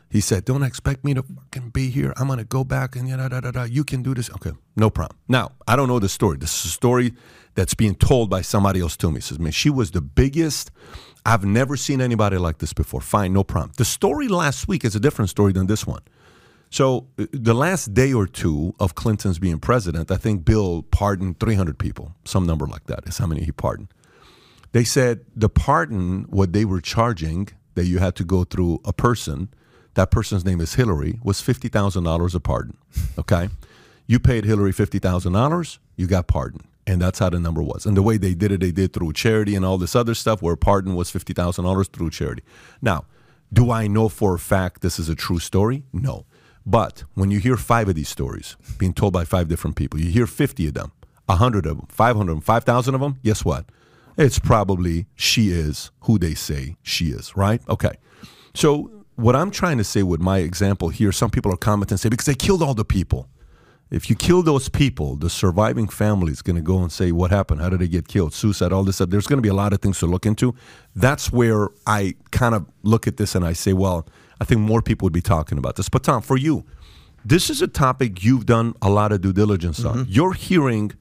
he 0.08 0.20
said, 0.20 0.44
Don't 0.44 0.62
expect 0.62 1.04
me 1.04 1.14
to 1.14 1.22
fucking 1.22 1.70
be 1.70 1.90
here. 1.90 2.12
I'm 2.16 2.28
going 2.28 2.38
to 2.38 2.44
go 2.44 2.64
back 2.64 2.96
and 2.96 3.08
da, 3.08 3.40
da, 3.40 3.62
you 3.64 3.84
can 3.84 4.02
do 4.02 4.14
this. 4.14 4.30
Okay, 4.30 4.52
no 4.76 4.88
problem. 4.88 5.18
Now, 5.28 5.52
I 5.68 5.76
don't 5.76 5.88
know 5.88 5.98
the 5.98 6.08
story. 6.08 6.38
This 6.38 6.58
is 6.60 6.70
a 6.70 6.74
story 6.74 7.12
that's 7.54 7.74
being 7.74 7.94
told 7.94 8.30
by 8.30 8.42
somebody 8.42 8.80
else 8.80 8.96
to 8.98 9.10
me. 9.10 9.20
Says, 9.20 9.38
Man, 9.38 9.52
she 9.52 9.70
was 9.70 9.90
the 9.90 10.00
biggest. 10.00 10.70
I've 11.24 11.44
never 11.44 11.76
seen 11.76 12.00
anybody 12.00 12.38
like 12.38 12.58
this 12.58 12.72
before. 12.72 13.00
Fine, 13.00 13.32
no 13.32 13.44
problem. 13.44 13.72
The 13.76 13.84
story 13.84 14.28
last 14.28 14.68
week 14.68 14.84
is 14.84 14.94
a 14.96 15.00
different 15.00 15.30
story 15.30 15.52
than 15.52 15.66
this 15.66 15.86
one. 15.86 16.02
So, 16.70 17.08
uh, 17.18 17.26
the 17.32 17.54
last 17.54 17.94
day 17.94 18.12
or 18.12 18.26
two 18.26 18.74
of 18.78 18.94
Clinton's 18.94 19.38
being 19.38 19.58
president, 19.58 20.10
I 20.10 20.16
think 20.16 20.44
Bill 20.44 20.82
pardoned 20.82 21.40
300 21.40 21.78
people, 21.78 22.14
some 22.24 22.46
number 22.46 22.66
like 22.66 22.86
that 22.86 23.06
is 23.08 23.18
how 23.18 23.26
many 23.26 23.42
he 23.44 23.52
pardoned. 23.52 23.88
They 24.72 24.84
said 24.84 25.24
the 25.34 25.48
pardon, 25.48 26.22
what 26.28 26.52
they 26.52 26.64
were 26.64 26.80
charging, 26.80 27.48
that 27.74 27.86
you 27.86 27.98
had 27.98 28.14
to 28.16 28.24
go 28.24 28.44
through 28.44 28.80
a 28.84 28.92
person 28.92 29.48
that 29.94 30.10
person's 30.10 30.44
name 30.44 30.60
is 30.60 30.74
Hillary, 30.74 31.18
was 31.22 31.40
$50,000 31.42 32.34
a 32.34 32.40
pardon. 32.40 32.76
Okay? 33.18 33.48
You 34.06 34.18
paid 34.18 34.44
Hillary 34.44 34.72
$50,000, 34.72 35.78
you 35.96 36.06
got 36.06 36.26
pardoned. 36.26 36.64
And 36.90 37.00
that's 37.00 37.20
how 37.20 37.30
the 37.30 37.38
number 37.38 37.62
was. 37.62 37.86
And 37.86 37.96
the 37.96 38.02
way 38.02 38.16
they 38.16 38.34
did 38.34 38.50
it, 38.50 38.58
they 38.58 38.72
did 38.72 38.92
through 38.92 39.12
charity 39.12 39.54
and 39.54 39.64
all 39.64 39.78
this 39.78 39.94
other 39.94 40.12
stuff 40.12 40.42
where 40.42 40.56
pardon 40.56 40.96
was 40.96 41.08
$50,000 41.08 41.92
through 41.92 42.10
charity. 42.10 42.42
Now, 42.82 43.04
do 43.52 43.70
I 43.70 43.86
know 43.86 44.08
for 44.08 44.34
a 44.34 44.40
fact 44.40 44.82
this 44.82 44.98
is 44.98 45.08
a 45.08 45.14
true 45.14 45.38
story? 45.38 45.84
No. 45.92 46.26
But 46.66 47.04
when 47.14 47.30
you 47.30 47.38
hear 47.38 47.56
five 47.56 47.88
of 47.88 47.94
these 47.94 48.08
stories 48.08 48.56
being 48.76 48.92
told 48.92 49.12
by 49.12 49.24
five 49.24 49.46
different 49.46 49.76
people, 49.76 50.00
you 50.00 50.10
hear 50.10 50.26
50 50.26 50.66
of 50.66 50.74
them, 50.74 50.90
100 51.26 51.64
of 51.64 51.76
them, 51.76 51.86
500 51.90 52.32
of 52.32 52.36
them, 52.38 52.42
5,000 52.42 52.94
of 52.96 53.00
them, 53.00 53.20
guess 53.22 53.44
what? 53.44 53.66
It's 54.16 54.40
probably 54.40 55.06
she 55.14 55.50
is 55.50 55.92
who 56.00 56.18
they 56.18 56.34
say 56.34 56.76
she 56.82 57.10
is, 57.12 57.36
right? 57.36 57.62
Okay. 57.68 57.92
So, 58.52 58.90
what 59.14 59.36
I'm 59.36 59.52
trying 59.52 59.78
to 59.78 59.84
say 59.84 60.02
with 60.02 60.20
my 60.20 60.38
example 60.38 60.88
here, 60.88 61.12
some 61.12 61.30
people 61.30 61.52
are 61.52 61.56
commenting 61.56 61.94
and 61.94 62.00
say, 62.00 62.08
because 62.08 62.26
they 62.26 62.34
killed 62.34 62.62
all 62.62 62.74
the 62.74 62.84
people. 62.84 63.28
If 63.90 64.08
you 64.08 64.14
kill 64.14 64.42
those 64.42 64.68
people, 64.68 65.16
the 65.16 65.28
surviving 65.28 65.88
family 65.88 66.30
is 66.30 66.42
going 66.42 66.56
to 66.56 66.62
go 66.62 66.78
and 66.78 66.92
say, 66.92 67.10
What 67.10 67.30
happened? 67.30 67.60
How 67.60 67.68
did 67.68 67.80
they 67.80 67.88
get 67.88 68.06
killed? 68.06 68.32
Suicide, 68.32 68.72
all 68.72 68.84
this 68.84 68.96
stuff. 68.96 69.10
There's 69.10 69.26
going 69.26 69.38
to 69.38 69.42
be 69.42 69.48
a 69.48 69.54
lot 69.54 69.72
of 69.72 69.80
things 69.80 69.98
to 69.98 70.06
look 70.06 70.26
into. 70.26 70.54
That's 70.94 71.32
where 71.32 71.68
I 71.86 72.14
kind 72.30 72.54
of 72.54 72.66
look 72.82 73.06
at 73.06 73.16
this 73.16 73.34
and 73.34 73.44
I 73.44 73.52
say, 73.52 73.72
Well, 73.72 74.06
I 74.40 74.44
think 74.44 74.60
more 74.60 74.80
people 74.80 75.06
would 75.06 75.12
be 75.12 75.20
talking 75.20 75.58
about 75.58 75.76
this. 75.76 75.88
But, 75.88 76.04
Tom, 76.04 76.22
for 76.22 76.36
you, 76.36 76.64
this 77.24 77.50
is 77.50 77.60
a 77.60 77.68
topic 77.68 78.22
you've 78.22 78.46
done 78.46 78.74
a 78.80 78.88
lot 78.88 79.12
of 79.12 79.20
due 79.20 79.32
diligence 79.32 79.84
on. 79.84 80.06
You're 80.08 80.32
hearing 80.32 80.92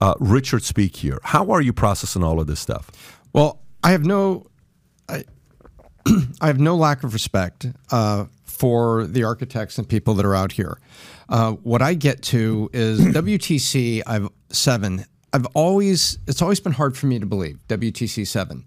uh, 0.00 0.14
Richard 0.18 0.62
speak 0.62 0.96
here. 0.96 1.18
How 1.22 1.50
are 1.50 1.60
you 1.60 1.72
processing 1.72 2.22
all 2.22 2.40
of 2.40 2.46
this 2.46 2.60
stuff? 2.60 3.18
Well, 3.32 3.60
I 3.82 3.90
have 3.90 4.04
no, 4.04 4.46
I, 5.08 5.24
I 6.40 6.46
have 6.46 6.58
no 6.58 6.76
lack 6.76 7.04
of 7.04 7.12
respect 7.12 7.66
uh, 7.90 8.26
for 8.60 9.06
the 9.06 9.24
architects 9.24 9.78
and 9.78 9.88
people 9.88 10.12
that 10.12 10.26
are 10.26 10.34
out 10.34 10.52
here. 10.52 10.78
Uh, 11.30 11.52
what 11.52 11.80
I 11.80 11.94
get 11.94 12.20
to 12.24 12.68
is 12.74 13.00
WTC. 13.00 14.02
I've 14.06 14.28
seven. 14.50 15.06
I've 15.32 15.46
always 15.54 16.18
it's 16.26 16.42
always 16.42 16.60
been 16.60 16.72
hard 16.72 16.94
for 16.94 17.06
me 17.06 17.18
to 17.18 17.26
believe 17.26 17.58
WTC 17.68 18.26
seven, 18.26 18.66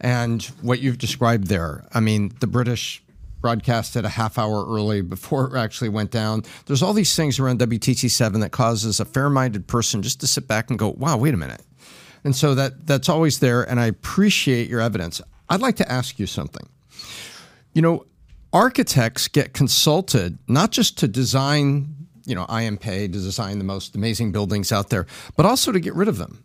and 0.00 0.42
what 0.62 0.80
you've 0.80 0.96
described 0.96 1.48
there. 1.48 1.84
I 1.92 2.00
mean, 2.00 2.32
the 2.40 2.46
British 2.46 3.02
broadcasted 3.42 4.06
a 4.06 4.08
half 4.08 4.38
hour 4.38 4.64
early 4.66 5.02
before 5.02 5.54
it 5.54 5.58
actually 5.58 5.90
went 5.90 6.10
down. 6.10 6.42
There's 6.64 6.82
all 6.82 6.94
these 6.94 7.14
things 7.14 7.38
around 7.38 7.58
WTC 7.58 8.10
seven 8.10 8.40
that 8.40 8.52
causes 8.52 8.98
a 8.98 9.04
fair-minded 9.04 9.66
person 9.66 10.00
just 10.00 10.20
to 10.20 10.26
sit 10.26 10.48
back 10.48 10.70
and 10.70 10.78
go, 10.78 10.94
"Wow, 10.96 11.18
wait 11.18 11.34
a 11.34 11.36
minute." 11.36 11.60
And 12.24 12.34
so 12.34 12.54
that 12.54 12.86
that's 12.86 13.10
always 13.10 13.40
there, 13.40 13.62
and 13.62 13.78
I 13.78 13.86
appreciate 13.86 14.70
your 14.70 14.80
evidence. 14.80 15.20
I'd 15.50 15.60
like 15.60 15.76
to 15.76 15.92
ask 15.92 16.18
you 16.18 16.26
something. 16.26 16.66
You 17.74 17.82
know, 17.82 18.06
architects 18.54 19.26
get 19.26 19.52
consulted 19.52 20.38
not 20.48 20.70
just 20.70 20.96
to 20.98 21.08
design, 21.08 22.06
you 22.24 22.34
know, 22.34 22.46
IMP 22.48 22.82
to 22.82 23.08
design 23.08 23.58
the 23.58 23.64
most 23.64 23.96
amazing 23.96 24.30
buildings 24.32 24.70
out 24.70 24.88
there, 24.88 25.06
but 25.36 25.44
also 25.44 25.72
to 25.72 25.80
get 25.80 25.94
rid 25.94 26.08
of 26.08 26.16
them. 26.16 26.44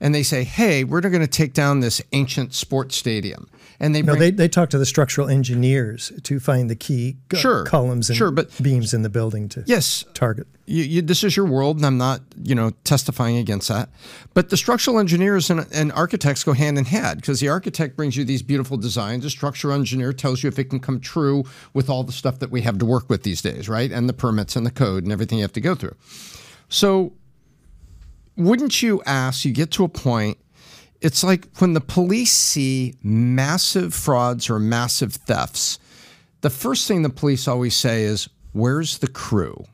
And 0.00 0.14
they 0.14 0.22
say, 0.22 0.44
"Hey, 0.44 0.84
we're 0.84 1.00
going 1.00 1.20
to 1.20 1.26
take 1.26 1.54
down 1.54 1.80
this 1.80 2.02
ancient 2.12 2.52
sports 2.54 2.96
stadium." 2.96 3.48
And 3.80 3.94
they 3.94 4.00
No, 4.02 4.12
bring, 4.12 4.20
they, 4.20 4.30
they 4.30 4.48
talk 4.48 4.70
to 4.70 4.78
the 4.78 4.86
structural 4.86 5.28
engineers 5.28 6.10
to 6.22 6.40
find 6.40 6.70
the 6.70 6.74
key 6.74 7.16
Sure, 7.34 7.64
columns 7.64 8.08
and 8.08 8.16
sure, 8.16 8.30
but- 8.30 8.50
beams 8.62 8.94
in 8.94 9.02
the 9.02 9.10
building 9.10 9.50
to 9.50 9.64
yes, 9.66 10.04
target. 10.14 10.46
you, 10.64 10.82
you, 10.82 11.02
this 11.02 11.22
is 11.22 11.36
your 11.36 11.44
world, 11.44 11.76
and 11.76 11.84
I'm 11.84 11.98
not, 11.98 12.22
you 12.42 12.54
know, 12.54 12.70
testifying 12.84 13.36
against 13.36 13.68
that. 13.68 13.90
But 14.32 14.48
the 14.48 14.56
structural 14.56 14.98
engineers 14.98 15.50
and, 15.50 15.66
and 15.74 15.92
architects 15.92 16.42
go 16.42 16.54
hand 16.54 16.78
in 16.78 16.86
hand 16.86 17.20
because 17.20 17.40
the 17.40 17.48
architect 17.50 17.96
brings 17.96 18.16
you 18.16 18.24
these 18.24 18.42
beautiful 18.42 18.78
designs. 18.78 19.24
The 19.24 19.30
structural 19.30 19.74
engineer 19.74 20.14
tells 20.14 20.42
you 20.42 20.48
if 20.48 20.58
it 20.58 20.64
can 20.70 20.80
come 20.80 20.98
true 20.98 21.44
with 21.74 21.90
all 21.90 22.02
the 22.02 22.12
stuff 22.12 22.38
that 22.38 22.50
we 22.50 22.62
have 22.62 22.78
to 22.78 22.86
work 22.86 23.10
with 23.10 23.24
these 23.24 23.42
days, 23.42 23.68
right? 23.68 23.92
And 23.92 24.08
the 24.08 24.14
permits 24.14 24.56
and 24.56 24.64
the 24.64 24.70
code 24.70 25.02
and 25.04 25.12
everything 25.12 25.36
you 25.38 25.44
have 25.44 25.52
to 25.52 25.60
go 25.60 25.74
through. 25.74 25.96
So, 26.70 27.12
wouldn't 28.36 28.82
you 28.82 29.02
ask? 29.06 29.44
You 29.44 29.52
get 29.52 29.70
to 29.72 29.84
a 29.84 29.88
point. 29.88 30.38
It's 31.00 31.22
like 31.22 31.48
when 31.58 31.74
the 31.74 31.80
police 31.80 32.32
see 32.32 32.94
massive 33.02 33.94
frauds 33.94 34.48
or 34.48 34.58
massive 34.58 35.14
thefts, 35.14 35.78
the 36.40 36.50
first 36.50 36.88
thing 36.88 37.02
the 37.02 37.10
police 37.10 37.48
always 37.48 37.74
say 37.74 38.04
is, 38.04 38.28
Where's 38.52 38.98
the 38.98 39.08
crew? 39.08 39.64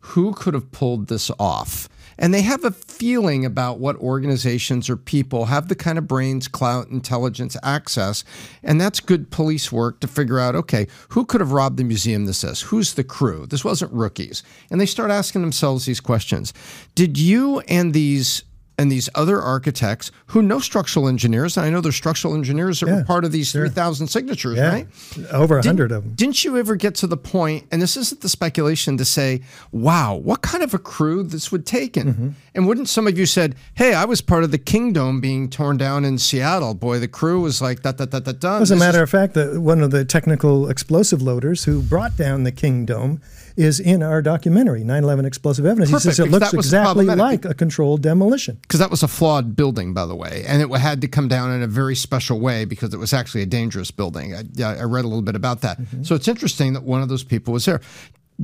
Who 0.00 0.34
could 0.34 0.54
have 0.54 0.70
pulled 0.70 1.08
this 1.08 1.30
off? 1.38 1.88
And 2.18 2.32
they 2.32 2.42
have 2.42 2.64
a 2.64 2.70
feeling 2.70 3.44
about 3.44 3.78
what 3.78 3.96
organizations 3.96 4.88
or 4.88 4.96
people 4.96 5.46
have 5.46 5.68
the 5.68 5.74
kind 5.74 5.98
of 5.98 6.06
brains, 6.06 6.48
clout, 6.48 6.88
intelligence, 6.88 7.56
access. 7.62 8.24
And 8.62 8.80
that's 8.80 9.00
good 9.00 9.30
police 9.30 9.70
work 9.70 10.00
to 10.00 10.08
figure 10.08 10.38
out 10.38 10.54
okay, 10.56 10.86
who 11.10 11.24
could 11.24 11.40
have 11.40 11.52
robbed 11.52 11.76
the 11.76 11.84
museum 11.84 12.26
this 12.26 12.42
is? 12.42 12.62
Who's 12.62 12.94
the 12.94 13.04
crew? 13.04 13.46
This 13.46 13.64
wasn't 13.64 13.92
rookies. 13.92 14.42
And 14.70 14.80
they 14.80 14.86
start 14.86 15.10
asking 15.10 15.42
themselves 15.42 15.84
these 15.84 16.00
questions. 16.00 16.52
Did 16.94 17.18
you 17.18 17.60
and 17.60 17.92
these 17.92 18.44
and 18.78 18.92
these 18.92 19.08
other 19.14 19.40
architects 19.40 20.10
who 20.26 20.42
know 20.42 20.58
structural 20.58 21.08
engineers, 21.08 21.56
and 21.56 21.64
I 21.64 21.70
know 21.70 21.80
there's 21.80 21.96
structural 21.96 22.34
engineers 22.34 22.80
that 22.80 22.86
were 22.88 23.04
part 23.04 23.24
of 23.24 23.32
these 23.32 23.50
3,000 23.52 24.06
signatures, 24.08 24.58
Yeah, 24.58 24.68
right? 24.70 24.86
over 25.32 25.58
a 25.58 25.62
Didn't- 25.62 25.78
hundred 25.78 25.92
of 25.92 26.04
them. 26.04 26.12
Didn't 26.14 26.44
you 26.44 26.58
ever 26.58 26.76
get 26.76 26.94
to 26.96 27.06
the 27.06 27.16
point, 27.16 27.66
and 27.72 27.80
this 27.80 27.96
isn't 27.96 28.20
the 28.20 28.28
speculation, 28.28 28.96
to 28.98 29.04
say, 29.04 29.40
wow, 29.72 30.14
what 30.14 30.42
kind 30.42 30.62
of 30.62 30.74
a 30.74 30.78
crew 30.78 31.22
this 31.22 31.50
would 31.50 31.64
take 31.64 31.96
in? 31.96 32.06
Mm-hmm. 32.14 32.28
And 32.54 32.66
wouldn't 32.68 32.88
some 32.88 33.06
of 33.06 33.18
you 33.18 33.24
said, 33.26 33.54
hey, 33.74 33.94
I 33.94 34.04
was 34.04 34.20
part 34.20 34.44
of 34.44 34.50
the 34.50 34.58
Kingdome 34.58 35.20
being 35.20 35.48
torn 35.48 35.76
down 35.78 36.04
in 36.04 36.18
Seattle. 36.18 36.74
Boy, 36.74 36.98
the 36.98 37.08
crew 37.08 37.40
was 37.40 37.62
like, 37.62 37.82
da, 37.82 37.92
da, 37.92 38.04
da, 38.04 38.20
da, 38.20 38.32
da. 38.32 38.58
As 38.58 38.70
a 38.70 38.76
matter 38.76 38.98
is- 38.98 39.02
of 39.04 39.10
fact, 39.10 39.34
the, 39.34 39.60
one 39.60 39.80
of 39.80 39.90
the 39.90 40.04
technical 40.04 40.68
explosive 40.68 41.22
loaders 41.22 41.64
who 41.64 41.80
brought 41.82 42.16
down 42.16 42.44
the 42.44 42.52
Kingdome 42.52 43.20
is 43.56 43.80
in 43.80 44.02
our 44.02 44.20
documentary, 44.20 44.82
9/11 44.82 45.24
Explosive 45.24 45.64
Evidence. 45.64 45.90
Perfect, 45.90 46.04
he 46.04 46.14
says 46.14 46.26
it 46.26 46.30
looks 46.30 46.52
exactly 46.52 47.06
like 47.06 47.44
a 47.44 47.54
controlled 47.54 48.02
demolition. 48.02 48.58
because 48.62 48.80
that 48.80 48.90
was 48.90 49.02
a 49.02 49.08
flawed 49.08 49.56
building, 49.56 49.94
by 49.94 50.06
the 50.06 50.14
way, 50.14 50.44
and 50.46 50.62
it 50.62 50.70
had 50.78 51.00
to 51.00 51.08
come 51.08 51.28
down 51.28 51.50
in 51.52 51.62
a 51.62 51.66
very 51.66 51.96
special 51.96 52.38
way 52.38 52.64
because 52.64 52.92
it 52.92 52.98
was 52.98 53.12
actually 53.12 53.42
a 53.42 53.46
dangerous 53.46 53.90
building. 53.90 54.34
I, 54.34 54.62
I 54.62 54.82
read 54.82 55.04
a 55.04 55.08
little 55.08 55.22
bit 55.22 55.36
about 55.36 55.62
that. 55.62 55.80
Mm-hmm. 55.80 56.02
So 56.02 56.14
it's 56.14 56.28
interesting 56.28 56.74
that 56.74 56.82
one 56.82 57.02
of 57.02 57.08
those 57.08 57.24
people 57.24 57.52
was 57.52 57.64
there. 57.64 57.80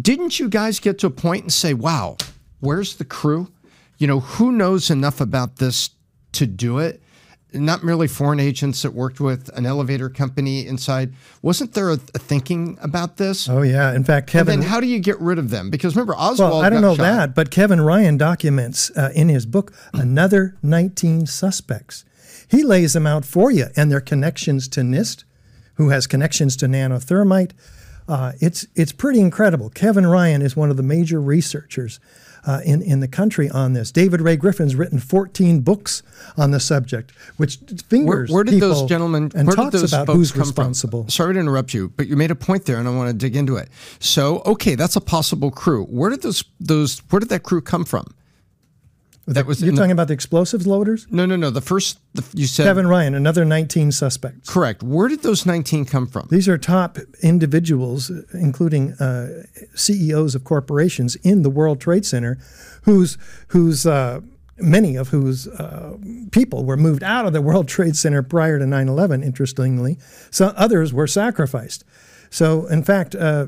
Didn't 0.00 0.38
you 0.40 0.48
guys 0.48 0.80
get 0.80 0.98
to 1.00 1.06
a 1.06 1.10
point 1.10 1.42
and 1.42 1.52
say, 1.52 1.74
"Wow, 1.74 2.16
where's 2.60 2.96
the 2.96 3.04
crew? 3.04 3.48
You 3.98 4.06
know, 4.06 4.20
who 4.20 4.50
knows 4.50 4.90
enough 4.90 5.20
about 5.20 5.56
this 5.56 5.90
to 6.32 6.46
do 6.46 6.78
it?" 6.78 7.02
Not 7.54 7.84
merely 7.84 8.08
foreign 8.08 8.40
agents 8.40 8.82
that 8.82 8.92
worked 8.94 9.20
with 9.20 9.48
an 9.56 9.66
elevator 9.66 10.08
company 10.08 10.66
inside. 10.66 11.12
Wasn't 11.42 11.74
there 11.74 11.90
a, 11.90 11.98
a 12.14 12.18
thinking 12.18 12.78
about 12.80 13.16
this? 13.16 13.48
Oh 13.48 13.62
yeah, 13.62 13.94
in 13.94 14.04
fact, 14.04 14.28
and 14.28 14.32
Kevin. 14.32 14.60
then 14.60 14.68
how 14.68 14.80
do 14.80 14.86
you 14.86 14.98
get 14.98 15.20
rid 15.20 15.38
of 15.38 15.50
them? 15.50 15.70
Because 15.70 15.94
remember, 15.94 16.14
Oswald. 16.14 16.52
well, 16.52 16.62
I 16.62 16.70
don't 16.70 16.82
know 16.82 16.94
shot. 16.94 17.02
that, 17.02 17.34
but 17.34 17.50
Kevin 17.50 17.80
Ryan 17.80 18.16
documents 18.16 18.90
uh, 18.96 19.10
in 19.14 19.28
his 19.28 19.46
book 19.46 19.72
another 19.92 20.56
19 20.62 21.26
suspects. 21.26 22.04
He 22.48 22.62
lays 22.62 22.92
them 22.92 23.06
out 23.06 23.24
for 23.24 23.50
you 23.50 23.66
and 23.76 23.90
their 23.90 24.00
connections 24.00 24.68
to 24.68 24.80
NIST, 24.80 25.24
who 25.74 25.88
has 25.88 26.06
connections 26.06 26.56
to 26.56 26.66
nanothermite. 26.66 27.52
Uh, 28.08 28.32
it's 28.40 28.66
it's 28.74 28.92
pretty 28.92 29.20
incredible. 29.20 29.70
Kevin 29.70 30.06
Ryan 30.06 30.42
is 30.42 30.56
one 30.56 30.70
of 30.70 30.76
the 30.76 30.82
major 30.82 31.20
researchers 31.20 32.00
uh, 32.46 32.60
in 32.64 32.82
in 32.82 33.00
the 33.00 33.08
country 33.08 33.48
on 33.50 33.72
this. 33.72 33.92
David 33.92 34.20
Ray 34.20 34.36
Griffin's 34.36 34.74
written 34.74 34.98
14 34.98 35.60
books 35.60 36.02
on 36.36 36.50
the 36.50 36.60
subject, 36.60 37.12
which 37.36 37.58
fingers 37.88 38.30
where 38.30 38.44
did 38.44 38.60
those 38.60 38.88
gentlemen 38.88 39.30
and 39.34 39.46
where 39.46 39.56
talks 39.56 39.82
about 39.92 40.08
who's 40.08 40.36
responsible. 40.36 41.02
From? 41.04 41.10
Sorry 41.10 41.34
to 41.34 41.40
interrupt 41.40 41.74
you, 41.74 41.88
but 41.96 42.08
you 42.08 42.16
made 42.16 42.30
a 42.30 42.36
point 42.36 42.64
there, 42.64 42.78
and 42.78 42.88
I 42.88 42.94
want 42.94 43.08
to 43.10 43.14
dig 43.14 43.36
into 43.36 43.56
it. 43.56 43.68
So, 44.00 44.42
okay, 44.46 44.74
that's 44.74 44.96
a 44.96 45.00
possible 45.00 45.50
crew. 45.50 45.84
Where 45.84 46.10
did 46.10 46.22
those 46.22 46.44
those 46.60 46.98
where 47.10 47.20
did 47.20 47.28
that 47.30 47.42
crew 47.42 47.60
come 47.60 47.84
from? 47.84 48.14
That 49.26 49.46
was 49.46 49.60
You're 49.60 49.68
in 49.68 49.74
the- 49.76 49.80
talking 49.80 49.92
about 49.92 50.08
the 50.08 50.14
explosives 50.14 50.66
loaders? 50.66 51.06
no, 51.10 51.24
no, 51.26 51.36
no. 51.36 51.48
The 51.50 51.60
first 51.60 52.00
the, 52.14 52.24
you 52.34 52.46
said 52.46 52.64
Kevin 52.64 52.88
Ryan, 52.88 53.14
another 53.14 53.44
19 53.44 53.92
suspects. 53.92 54.48
correct. 54.50 54.82
Where 54.82 55.06
did 55.08 55.22
those 55.22 55.46
nineteen 55.46 55.84
come 55.84 56.06
from? 56.08 56.26
These 56.28 56.48
are 56.48 56.58
top 56.58 56.98
individuals, 57.22 58.10
including 58.34 58.92
uh, 58.94 59.44
CEOs 59.74 60.34
of 60.34 60.42
corporations 60.44 61.14
in 61.22 61.42
the 61.42 61.50
World 61.50 61.80
Trade 61.80 62.04
Center, 62.04 62.38
whose 62.82 63.16
whose 63.48 63.86
uh, 63.86 64.20
many 64.58 64.96
of 64.96 65.08
whose 65.08 65.46
uh, 65.48 65.96
people 66.32 66.64
were 66.64 66.76
moved 66.76 67.02
out 67.04 67.24
of 67.24 67.32
the 67.32 67.40
World 67.42 67.68
Trade 67.68 67.94
Center 67.96 68.22
prior 68.24 68.58
to 68.58 68.64
9/11. 68.64 69.24
Interestingly, 69.24 69.98
so 70.30 70.46
others 70.56 70.92
were 70.92 71.06
sacrificed. 71.06 71.84
So, 72.28 72.66
in 72.66 72.82
fact, 72.82 73.14
uh, 73.14 73.46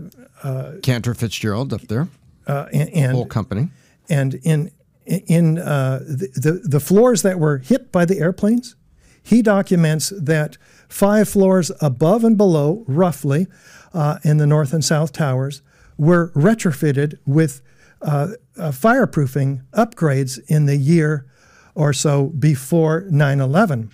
Cantor 0.82 1.14
Fitzgerald 1.14 1.72
up 1.72 1.82
there, 1.88 2.06
uh, 2.46 2.66
and, 2.72 2.88
and 2.90 3.12
whole 3.12 3.26
company. 3.26 3.70
and 4.08 4.34
in 4.44 4.70
in 5.06 5.58
uh, 5.58 5.98
the, 6.00 6.62
the 6.64 6.80
floors 6.80 7.22
that 7.22 7.38
were 7.38 7.58
hit 7.58 7.92
by 7.92 8.04
the 8.04 8.18
airplanes, 8.18 8.76
he 9.22 9.42
documents 9.42 10.12
that 10.20 10.56
five 10.88 11.28
floors 11.28 11.70
above 11.80 12.24
and 12.24 12.36
below, 12.36 12.84
roughly, 12.86 13.46
uh, 13.92 14.18
in 14.22 14.38
the 14.38 14.46
north 14.46 14.72
and 14.72 14.84
south 14.84 15.12
towers, 15.12 15.62
were 15.96 16.30
retrofitted 16.34 17.18
with 17.26 17.62
uh, 18.02 18.28
uh, 18.58 18.70
fireproofing 18.70 19.62
upgrades 19.72 20.38
in 20.48 20.66
the 20.66 20.76
year 20.76 21.26
or 21.74 21.92
so 21.92 22.26
before 22.26 23.02
9/11. 23.10 23.90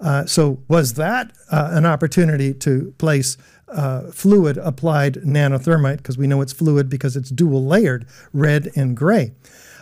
Uh, 0.00 0.24
so 0.26 0.62
was 0.68 0.94
that 0.94 1.32
uh, 1.50 1.70
an 1.72 1.84
opportunity 1.84 2.54
to 2.54 2.94
place 2.98 3.36
uh, 3.68 4.10
fluid 4.12 4.56
applied 4.58 5.14
nanothermite 5.14 5.98
because 5.98 6.16
we 6.16 6.26
know 6.26 6.40
it's 6.40 6.52
fluid 6.52 6.88
because 6.88 7.16
it's 7.16 7.30
dual 7.30 7.64
layered, 7.64 8.06
red 8.32 8.70
and 8.76 8.96
gray. 8.96 9.32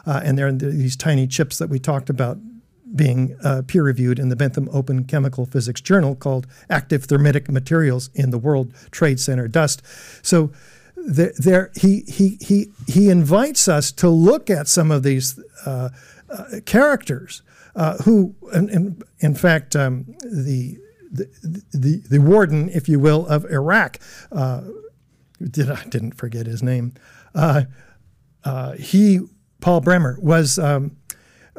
Uh, 0.07 0.21
and 0.25 0.39
there 0.39 0.47
are 0.47 0.53
these 0.53 0.97
tiny 0.97 1.27
chips 1.27 1.59
that 1.59 1.69
we 1.69 1.79
talked 1.79 2.09
about 2.09 2.39
being 2.95 3.37
uh, 3.43 3.63
peer 3.67 3.83
reviewed 3.83 4.19
in 4.19 4.29
the 4.29 4.37
Bentham 4.37 4.69
Open 4.73 5.05
Chemical 5.05 5.45
Physics 5.45 5.81
Journal 5.81 6.15
called 6.15 6.47
Active 6.71 7.05
Thermitic 7.05 7.51
Materials 7.51 8.11
in 8.15 8.31
the 8.31 8.39
World 8.39 8.73
Trade 8.91 9.19
Center 9.19 9.49
Dust. 9.49 9.83
So 10.23 10.53
there, 10.97 11.33
there 11.37 11.73
he, 11.75 12.03
he, 12.07 12.39
he, 12.41 12.67
he 12.87 13.11
invites 13.11 13.69
us 13.69 13.93
to 13.93 14.09
look 14.09 14.49
at 14.49 14.69
some 14.69 14.91
of 14.91 15.03
these 15.03 15.39
uh, 15.67 15.91
uh, 16.31 16.45
characters 16.65 17.43
uh, 17.75 17.99
who, 17.99 18.35
in, 18.55 18.69
in, 18.71 19.03
in 19.19 19.35
fact, 19.35 19.77
um, 19.77 20.07
the, 20.21 20.79
the, 21.11 21.29
the, 21.73 22.03
the 22.09 22.21
warden, 22.21 22.69
if 22.71 22.89
you 22.89 22.99
will, 22.99 23.27
of 23.27 23.45
Iraq, 23.47 23.99
uh, 24.33 24.63
did 25.43 25.71
I 25.71 25.85
didn't 25.85 26.13
forget 26.13 26.47
his 26.47 26.63
name. 26.63 26.95
Uh, 27.35 27.65
uh, 28.45 28.73
he, 28.73 29.21
Paul 29.61 29.81
Bremer, 29.81 30.19
was 30.21 30.59
um, 30.59 30.97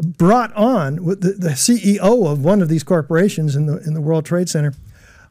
brought 0.02 0.54
on 0.54 1.04
with 1.04 1.22
the, 1.22 1.34
the, 1.34 1.50
CEO 1.50 2.32
of 2.32 2.44
one 2.44 2.62
of 2.62 2.70
these 2.70 2.84
corporations 2.84 3.56
in 3.56 3.66
the 3.66 3.78
in 3.80 3.94
the 3.94 4.02
World 4.02 4.26
Trade 4.26 4.50
Center, 4.50 4.74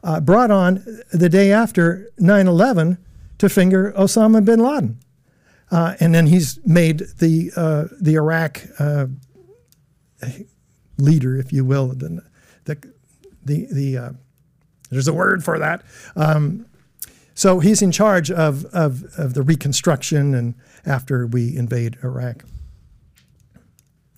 uh, 0.03 0.19
brought 0.19 0.51
on 0.51 0.83
the 1.11 1.29
day 1.29 1.51
after 1.51 2.09
9/11 2.19 2.97
to 3.37 3.49
finger 3.49 3.93
Osama 3.97 4.43
bin 4.43 4.59
Laden, 4.59 4.99
uh, 5.71 5.95
and 5.99 6.13
then 6.13 6.27
he's 6.27 6.59
made 6.65 7.03
the 7.19 7.51
uh, 7.55 7.85
the 8.01 8.15
Iraq 8.15 8.63
uh, 8.79 9.07
leader, 10.97 11.37
if 11.37 11.53
you 11.53 11.63
will, 11.63 11.87
the 11.87 12.21
the 12.65 12.77
the, 13.43 13.67
the 13.71 13.97
uh, 13.97 14.11
there's 14.89 15.07
a 15.07 15.13
word 15.13 15.43
for 15.43 15.59
that. 15.59 15.83
Um, 16.15 16.65
so 17.33 17.59
he's 17.59 17.83
in 17.83 17.91
charge 17.91 18.31
of, 18.31 18.65
of, 18.65 19.03
of 19.15 19.35
the 19.35 19.43
reconstruction 19.43 20.33
and 20.33 20.55
after 20.87 21.27
we 21.27 21.55
invade 21.55 21.97
Iraq. 22.03 22.43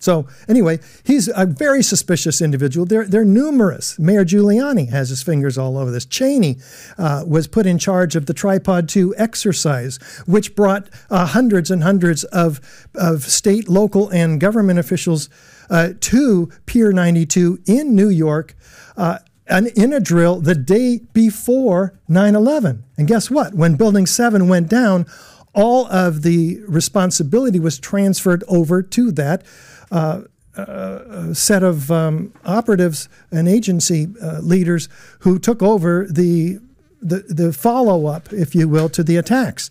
So 0.00 0.26
anyway, 0.48 0.80
he's 1.04 1.28
a 1.28 1.44
very 1.44 1.82
suspicious 1.82 2.40
individual. 2.40 2.86
They're, 2.86 3.06
they're 3.06 3.24
numerous. 3.24 3.98
Mayor 3.98 4.24
Giuliani 4.24 4.88
has 4.88 5.10
his 5.10 5.22
fingers 5.22 5.58
all 5.58 5.76
over 5.76 5.90
this. 5.90 6.06
Cheney 6.06 6.56
uh, 6.96 7.22
was 7.26 7.46
put 7.46 7.66
in 7.66 7.78
charge 7.78 8.16
of 8.16 8.24
the 8.24 8.32
Tripod 8.32 8.88
2 8.88 9.14
exercise, 9.18 9.98
which 10.26 10.56
brought 10.56 10.88
uh, 11.10 11.26
hundreds 11.26 11.70
and 11.70 11.82
hundreds 11.82 12.24
of, 12.24 12.60
of 12.94 13.24
state, 13.24 13.68
local, 13.68 14.08
and 14.08 14.40
government 14.40 14.78
officials 14.78 15.28
uh, 15.68 15.90
to 16.00 16.50
Pier 16.64 16.92
92 16.92 17.60
in 17.66 17.94
New 17.94 18.08
York 18.08 18.56
uh, 18.96 19.18
and 19.46 19.66
in 19.68 19.92
a 19.92 20.00
drill 20.00 20.40
the 20.40 20.54
day 20.54 21.00
before 21.12 22.00
9 22.08 22.34
11. 22.34 22.84
And 22.96 23.06
guess 23.06 23.30
what? 23.30 23.54
When 23.54 23.74
Building 23.74 24.06
7 24.06 24.48
went 24.48 24.70
down, 24.70 25.04
all 25.52 25.86
of 25.88 26.22
the 26.22 26.60
responsibility 26.66 27.60
was 27.60 27.78
transferred 27.78 28.44
over 28.48 28.82
to 28.82 29.12
that 29.12 29.42
uh, 29.90 30.22
uh, 30.56 31.32
set 31.34 31.62
of 31.62 31.90
um, 31.90 32.32
operatives 32.44 33.08
and 33.30 33.48
agency 33.48 34.08
uh, 34.22 34.40
leaders 34.40 34.88
who 35.20 35.38
took 35.38 35.62
over 35.62 36.06
the 36.10 36.58
the, 37.02 37.24
the 37.28 37.50
follow 37.52 38.06
up, 38.06 38.30
if 38.30 38.54
you 38.54 38.68
will, 38.68 38.90
to 38.90 39.02
the 39.02 39.16
attacks. 39.16 39.70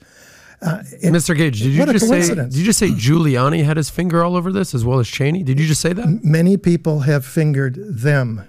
Uh, 0.61 0.79
it, 1.01 1.13
Mr. 1.13 1.37
Gage, 1.37 1.61
did 1.61 1.71
you 1.73 1.85
just 1.85 2.07
say 2.07 2.35
did 2.35 2.55
you 2.55 2.65
just 2.65 2.79
say 2.79 2.89
Giuliani 2.89 3.63
had 3.63 3.77
his 3.77 3.89
finger 3.89 4.23
all 4.23 4.35
over 4.35 4.51
this 4.51 4.73
as 4.73 4.83
well 4.83 4.99
as 4.99 5.07
Cheney? 5.07 5.43
Did 5.43 5.59
you 5.59 5.67
just 5.67 5.81
say 5.81 5.93
that? 5.93 6.23
Many 6.23 6.57
people 6.57 7.01
have 7.01 7.25
fingered 7.25 7.75
them 7.75 8.43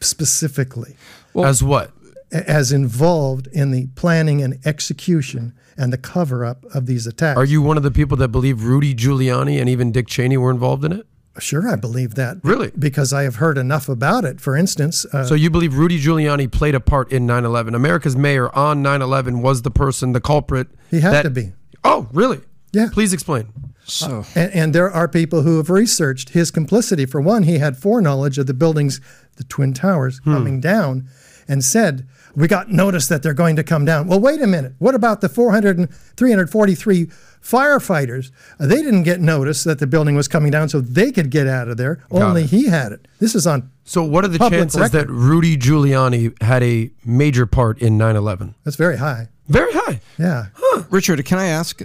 specifically. 0.00 0.96
Well, 1.34 1.44
as 1.44 1.62
what? 1.62 1.92
As 2.32 2.72
involved 2.72 3.46
in 3.48 3.70
the 3.70 3.86
planning 3.94 4.42
and 4.42 4.58
execution 4.66 5.52
and 5.76 5.92
the 5.92 5.98
cover 5.98 6.44
up 6.44 6.64
of 6.74 6.86
these 6.86 7.06
attacks. 7.06 7.38
Are 7.38 7.44
you 7.44 7.62
one 7.62 7.76
of 7.76 7.82
the 7.82 7.90
people 7.90 8.16
that 8.18 8.28
believe 8.28 8.64
Rudy 8.64 8.94
Giuliani 8.94 9.60
and 9.60 9.68
even 9.68 9.92
Dick 9.92 10.06
Cheney 10.06 10.36
were 10.36 10.50
involved 10.50 10.84
in 10.84 10.92
it? 10.92 11.06
Sure, 11.38 11.68
I 11.68 11.76
believe 11.76 12.14
that. 12.14 12.38
Really? 12.42 12.72
Because 12.78 13.12
I 13.12 13.24
have 13.24 13.36
heard 13.36 13.58
enough 13.58 13.88
about 13.88 14.24
it. 14.24 14.40
For 14.40 14.56
instance, 14.56 15.04
uh, 15.06 15.24
so 15.24 15.34
you 15.34 15.50
believe 15.50 15.76
Rudy 15.76 16.00
Giuliani 16.00 16.50
played 16.50 16.74
a 16.74 16.80
part 16.80 17.12
in 17.12 17.26
9/11? 17.26 17.74
America's 17.74 18.16
mayor 18.16 18.54
on 18.56 18.82
9/11 18.82 19.42
was 19.42 19.62
the 19.62 19.70
person, 19.70 20.12
the 20.12 20.20
culprit. 20.20 20.68
He 20.90 21.00
had 21.00 21.12
that, 21.12 21.22
to 21.22 21.30
be. 21.30 21.52
Oh, 21.84 22.08
really? 22.12 22.40
Yeah. 22.72 22.88
Please 22.90 23.12
explain. 23.12 23.52
So, 23.84 24.20
uh, 24.20 24.24
and, 24.34 24.52
and, 24.52 24.74
there 24.74 24.90
are 24.90 25.06
people 25.06 25.42
who 25.42 25.58
have 25.58 25.70
researched 25.70 26.30
his 26.30 26.50
complicity. 26.50 27.06
For 27.06 27.20
one, 27.20 27.44
he 27.44 27.58
had 27.58 27.76
foreknowledge 27.76 28.36
of 28.36 28.46
the 28.46 28.54
buildings, 28.54 29.00
the 29.36 29.44
twin 29.44 29.72
towers, 29.72 30.18
hmm. 30.24 30.32
coming 30.32 30.60
down, 30.60 31.08
and 31.46 31.64
said 31.64 32.06
we 32.36 32.46
got 32.46 32.70
notice 32.70 33.08
that 33.08 33.22
they're 33.22 33.34
going 33.34 33.56
to 33.56 33.64
come 33.64 33.84
down. 33.86 34.06
Well, 34.06 34.20
wait 34.20 34.42
a 34.42 34.46
minute. 34.46 34.74
What 34.78 34.94
about 34.94 35.22
the 35.22 35.28
400 35.28 35.78
and 35.78 35.92
343 36.16 37.06
firefighters? 37.42 38.30
Uh, 38.60 38.66
they 38.66 38.76
didn't 38.82 39.04
get 39.04 39.20
notice 39.20 39.64
that 39.64 39.78
the 39.78 39.86
building 39.86 40.14
was 40.14 40.28
coming 40.28 40.50
down 40.50 40.68
so 40.68 40.80
they 40.80 41.10
could 41.10 41.30
get 41.30 41.46
out 41.46 41.68
of 41.68 41.78
there. 41.78 41.96
Got 42.10 42.22
Only 42.22 42.42
it. 42.44 42.50
he 42.50 42.66
had 42.66 42.92
it. 42.92 43.08
This 43.18 43.34
is 43.34 43.46
on. 43.46 43.70
So, 43.84 44.02
what 44.02 44.24
are 44.24 44.28
the 44.28 44.38
chances 44.38 44.80
record. 44.80 45.08
that 45.08 45.10
Rudy 45.10 45.56
Giuliani 45.56 46.40
had 46.42 46.62
a 46.62 46.90
major 47.04 47.46
part 47.46 47.80
in 47.80 47.96
9 47.96 48.16
11? 48.16 48.54
That's 48.64 48.76
very 48.76 48.98
high. 48.98 49.28
Very 49.48 49.72
high. 49.72 50.00
Yeah. 50.18 50.46
Huh. 50.54 50.82
Richard, 50.90 51.24
can 51.24 51.38
I 51.38 51.46
ask? 51.46 51.80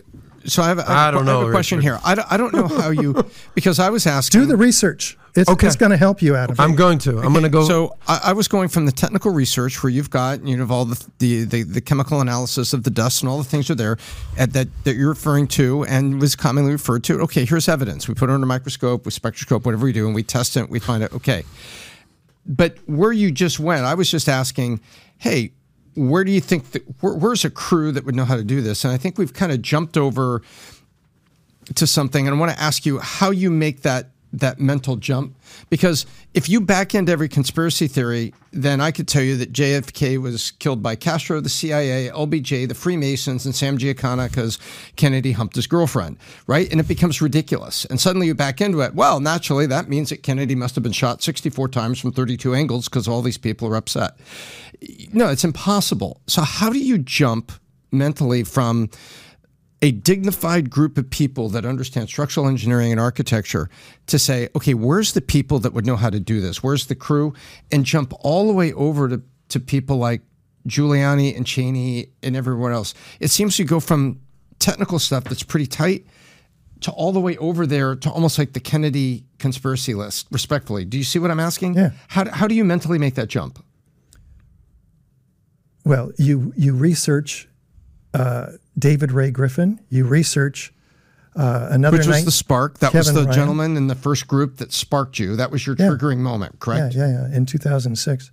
So 0.45 0.63
I 0.63 0.69
have, 0.69 0.79
I, 0.79 1.07
I 1.07 1.11
don't 1.11 1.25
know. 1.25 1.37
I 1.37 1.39
have 1.41 1.49
a 1.49 1.51
question 1.51 1.77
Richard. 1.77 1.91
here. 1.91 1.99
I 2.03 2.15
don't, 2.15 2.31
I 2.31 2.37
don't 2.37 2.53
know 2.53 2.67
how 2.67 2.89
you 2.89 3.23
because 3.53 3.79
I 3.79 3.89
was 3.91 4.07
asking. 4.07 4.41
Do 4.41 4.47
the 4.47 4.57
research. 4.57 5.17
It's, 5.33 5.49
okay. 5.49 5.67
it's 5.67 5.77
going 5.77 5.91
to 5.91 5.97
help 5.97 6.21
you, 6.21 6.35
Adam. 6.35 6.57
I'm 6.59 6.75
going 6.75 6.99
to. 6.99 7.19
I'm 7.19 7.31
going 7.31 7.43
to 7.43 7.49
go. 7.49 7.63
So 7.65 7.95
I, 8.05 8.19
I, 8.25 8.33
was 8.33 8.49
going 8.49 8.67
from 8.67 8.85
the 8.85 8.91
technical 8.91 9.31
research 9.31 9.81
where 9.81 9.89
you've 9.89 10.09
got 10.09 10.45
you 10.45 10.57
know 10.57 10.67
all 10.69 10.83
the, 10.83 11.07
the, 11.19 11.43
the 11.45 11.63
the 11.63 11.79
chemical 11.79 12.19
analysis 12.19 12.73
of 12.73 12.83
the 12.83 12.89
dust 12.89 13.21
and 13.21 13.29
all 13.29 13.37
the 13.37 13.45
things 13.45 13.69
are 13.69 13.75
there 13.75 13.97
at, 14.37 14.51
that 14.53 14.67
that 14.83 14.95
you're 14.95 15.09
referring 15.09 15.47
to 15.49 15.85
and 15.85 16.19
was 16.19 16.35
commonly 16.35 16.73
referred 16.73 17.05
to. 17.05 17.21
Okay, 17.21 17.45
here's 17.45 17.69
evidence. 17.69 18.09
We 18.09 18.13
put 18.13 18.29
it 18.29 18.33
under 18.33 18.43
a 18.43 18.47
microscope, 18.47 19.05
with 19.05 19.13
spectroscope, 19.13 19.65
whatever 19.65 19.85
we 19.85 19.93
do, 19.93 20.05
and 20.05 20.13
we 20.13 20.23
test 20.23 20.57
it. 20.57 20.69
We 20.69 20.79
find 20.79 21.01
it. 21.01 21.13
Okay, 21.13 21.45
but 22.45 22.77
where 22.87 23.13
you 23.13 23.31
just 23.31 23.59
went, 23.59 23.85
I 23.85 23.93
was 23.93 24.11
just 24.11 24.27
asking. 24.27 24.81
Hey, 25.17 25.53
where 25.95 26.23
do 26.23 26.31
you 26.31 26.41
think 26.41 26.71
that 26.71 26.83
where, 27.01 27.13
where's 27.13 27.45
a 27.45 27.49
crew 27.49 27.93
that 27.93 28.03
would 28.05 28.15
know 28.15 28.25
how 28.25 28.35
to 28.35 28.43
do 28.43 28.61
this? 28.61 28.83
And 28.83 28.93
I 28.93 28.97
think 28.97 29.17
we've 29.17 29.33
kind 29.33 29.53
of 29.53 29.61
jumped 29.61 29.95
over 29.95 30.41
to 31.73 31.87
something, 31.87 32.27
and 32.27 32.35
I 32.35 32.39
want 32.39 32.51
to 32.51 32.61
ask 32.61 32.85
you 32.85 32.99
how 32.99 33.31
you 33.31 33.49
make 33.49 33.83
that 33.83 34.09
that 34.33 34.59
mental 34.59 34.95
jump. 34.95 35.35
Because 35.69 36.05
if 36.33 36.47
you 36.47 36.61
back 36.61 36.95
into 36.95 37.11
every 37.11 37.27
conspiracy 37.27 37.87
theory 37.87 38.33
then 38.53 38.81
i 38.81 38.91
could 38.91 39.07
tell 39.07 39.21
you 39.21 39.37
that 39.37 39.51
jfk 39.53 40.21
was 40.21 40.51
killed 40.51 40.83
by 40.83 40.95
castro 40.95 41.39
the 41.39 41.49
cia 41.49 42.09
lbj 42.09 42.67
the 42.67 42.73
freemasons 42.73 43.45
and 43.45 43.55
sam 43.55 43.77
giancana 43.77 44.29
because 44.29 44.59
kennedy 44.95 45.31
humped 45.31 45.55
his 45.55 45.67
girlfriend 45.67 46.17
right? 46.47 46.69
And 46.71 46.79
it 46.79 46.87
becomes 46.87 47.21
ridiculous. 47.21 47.85
And 47.85 47.99
suddenly 47.99 48.27
you 48.27 48.35
back 48.35 48.61
into 48.61 48.81
it. 48.81 48.93
Well 48.93 49.19
naturally 49.19 49.65
that 49.67 49.89
means 49.89 50.09
that 50.09 50.23
kennedy 50.23 50.55
must 50.55 50.75
have 50.75 50.83
been 50.83 50.91
shot 50.91 51.21
64 51.21 51.69
times 51.69 51.99
from 51.99 52.11
32 52.11 52.53
angles 52.53 52.89
because 52.89 53.07
all 53.07 53.21
these 53.21 53.37
people 53.37 53.67
are 53.67 53.75
upset. 53.75 54.17
No 55.13 55.29
it's 55.29 55.43
impossible. 55.43 56.21
So 56.27 56.41
how 56.41 56.69
do 56.69 56.79
you 56.79 56.97
jump 56.97 57.51
mentally 57.91 58.43
from 58.43 58.89
a 59.81 59.91
dignified 59.91 60.69
group 60.69 60.97
of 60.97 61.09
people 61.09 61.49
that 61.49 61.65
understand 61.65 62.07
structural 62.07 62.47
engineering 62.47 62.91
and 62.91 62.99
architecture 62.99 63.69
to 64.07 64.19
say, 64.19 64.47
okay, 64.55 64.73
where's 64.73 65.13
the 65.13 65.21
people 65.21 65.57
that 65.59 65.73
would 65.73 65.85
know 65.85 65.95
how 65.95 66.09
to 66.09 66.19
do 66.19 66.39
this? 66.39 66.61
Where's 66.61 66.85
the 66.85 66.95
crew? 66.95 67.33
And 67.71 67.83
jump 67.83 68.13
all 68.19 68.47
the 68.47 68.53
way 68.53 68.73
over 68.73 69.09
to, 69.09 69.21
to 69.49 69.59
people 69.59 69.97
like 69.97 70.21
Giuliani 70.67 71.35
and 71.35 71.47
Cheney 71.47 72.07
and 72.21 72.35
everyone 72.35 72.71
else. 72.71 72.93
It 73.19 73.29
seems 73.29 73.57
to 73.57 73.63
go 73.63 73.79
from 73.79 74.19
technical 74.59 74.99
stuff 74.99 75.23
that's 75.23 75.43
pretty 75.43 75.65
tight 75.65 76.05
to 76.81 76.91
all 76.91 77.11
the 77.11 77.19
way 77.19 77.37
over 77.37 77.65
there 77.65 77.95
to 77.95 78.09
almost 78.11 78.37
like 78.37 78.53
the 78.53 78.59
Kennedy 78.59 79.23
conspiracy 79.39 79.95
list, 79.95 80.27
respectfully. 80.31 80.85
Do 80.85 80.97
you 80.97 81.03
see 81.03 81.19
what 81.19 81.31
I'm 81.31 81.39
asking? 81.39 81.75
Yeah. 81.75 81.91
How, 82.07 82.29
how 82.29 82.47
do 82.47 82.53
you 82.53 82.63
mentally 82.63 82.99
make 82.99 83.15
that 83.15 83.27
jump? 83.27 83.63
Well, 85.83 86.11
you, 86.17 86.53
you 86.55 86.75
research 86.75 87.47
uh, 88.13 88.51
David 88.77 89.11
Ray 89.11 89.31
Griffin. 89.31 89.79
You 89.89 90.05
research 90.05 90.73
uh, 91.35 91.69
another 91.71 91.97
Which 91.97 92.07
was 92.07 92.17
night, 92.17 92.25
the 92.25 92.31
spark. 92.31 92.79
That 92.79 92.91
Kevin 92.91 93.13
was 93.13 93.23
the 93.23 93.23
Ryan. 93.23 93.33
gentleman 93.33 93.77
in 93.77 93.87
the 93.87 93.95
first 93.95 94.27
group 94.27 94.57
that 94.57 94.73
sparked 94.73 95.17
you. 95.19 95.35
That 95.35 95.51
was 95.51 95.65
your 95.65 95.75
yeah. 95.77 95.87
triggering 95.87 96.17
moment, 96.17 96.59
correct? 96.59 96.95
Yeah, 96.95 97.07
yeah, 97.07 97.27
yeah. 97.29 97.37
In 97.37 97.45
2006. 97.45 98.31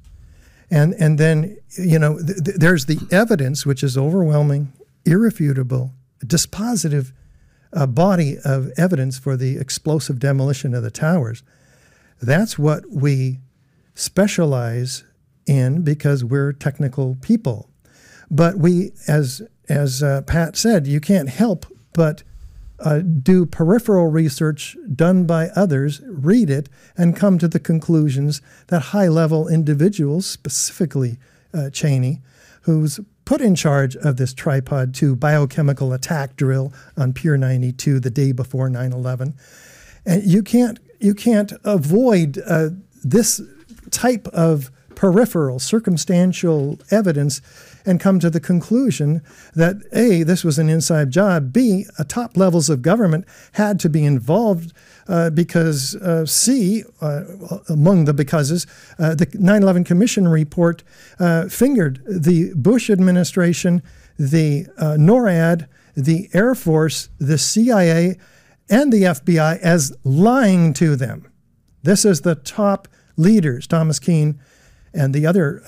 And, 0.70 0.94
and 0.94 1.19
then, 1.19 1.56
you 1.78 1.98
know, 1.98 2.19
th- 2.19 2.44
th- 2.44 2.56
there's 2.56 2.86
the 2.86 2.98
evidence, 3.10 3.65
which 3.65 3.82
is 3.82 3.97
overwhelming, 3.97 4.73
irrefutable, 5.05 5.94
dispositive 6.24 7.12
uh, 7.73 7.86
body 7.86 8.36
of 8.44 8.70
evidence 8.77 9.19
for 9.19 9.36
the 9.36 9.59
explosive 9.59 10.19
demolition 10.19 10.74
of 10.74 10.82
the 10.82 10.90
towers. 10.90 11.43
That's 12.20 12.59
what 12.59 12.85
we 12.90 13.39
specialize 13.94 15.05
in 15.47 15.82
because 15.82 16.24
we're 16.24 16.52
technical 16.52 17.16
people. 17.23 17.70
But 18.31 18.56
we, 18.56 18.93
as 19.06 19.40
as 19.69 20.03
uh, 20.03 20.23
Pat 20.23 20.57
said, 20.57 20.86
you 20.86 21.01
can't 21.01 21.28
help 21.28 21.66
but 21.93 22.23
uh, 22.81 23.01
do 23.01 23.45
peripheral 23.45 24.07
research 24.07 24.77
done 24.95 25.24
by 25.24 25.49
others, 25.57 26.01
read 26.07 26.49
it, 26.49 26.69
and 26.97 27.16
come 27.16 27.39
to 27.39 27.49
the 27.49 27.59
conclusions 27.59 28.40
that 28.69 28.81
high 28.81 29.09
level 29.09 29.49
individuals, 29.49 30.27
specifically 30.27 31.19
uh, 31.53 31.70
Cheney, 31.70 32.20
who's 32.62 33.01
put 33.24 33.40
in 33.40 33.55
charge 33.55 33.97
of 33.97 34.16
this 34.16 34.32
tripod 34.32 34.95
2 34.95 35.16
biochemical 35.16 35.93
attack 35.93 36.36
drill 36.36 36.73
on 36.97 37.12
Pier 37.12 37.36
92 37.36 38.01
the 38.01 38.11
day 38.11 38.32
before 38.32 38.70
9 38.70 38.93
11. 38.93 39.35
And 40.07 40.23
you 40.24 40.43
can't, 40.43 40.78
you 41.01 41.15
can't 41.15 41.53
avoid 41.65 42.40
uh, 42.47 42.70
this 43.05 43.40
type 43.90 44.28
of 44.28 44.70
peripheral, 44.98 45.60
circumstantial 45.60 46.76
evidence 46.90 47.40
and 47.86 48.00
come 48.00 48.18
to 48.18 48.28
the 48.28 48.40
conclusion 48.40 49.22
that 49.54 49.76
A, 49.92 50.24
this 50.24 50.42
was 50.42 50.58
an 50.58 50.68
inside 50.68 51.12
job, 51.12 51.52
B, 51.52 51.86
uh, 52.00 52.02
top 52.02 52.36
levels 52.36 52.68
of 52.68 52.82
government 52.82 53.24
had 53.52 53.78
to 53.78 53.88
be 53.88 54.04
involved 54.04 54.72
uh, 55.06 55.30
because 55.30 55.94
uh, 55.94 56.26
C, 56.26 56.82
uh, 57.00 57.22
among 57.68 58.06
the 58.06 58.12
becauses, 58.12 58.66
uh, 58.98 59.14
the 59.14 59.28
9 59.34 59.62
11 59.62 59.84
Commission 59.84 60.26
report 60.26 60.82
uh, 61.20 61.48
fingered 61.48 62.02
the 62.04 62.52
Bush 62.56 62.90
administration, 62.90 63.84
the 64.18 64.66
NORAD, 64.80 65.68
the 65.96 66.28
Air 66.34 66.56
Force, 66.56 67.08
the 67.20 67.38
CIA, 67.38 68.18
and 68.68 68.92
the 68.92 69.04
FBI 69.04 69.60
as 69.60 69.96
lying 70.02 70.72
to 70.72 70.96
them. 70.96 71.30
This 71.84 72.04
is 72.04 72.22
the 72.22 72.34
top 72.34 72.88
leaders, 73.16 73.68
Thomas 73.68 74.00
Kean 74.00 74.40
and 74.94 75.15
the 75.15 75.27
other 75.27 75.62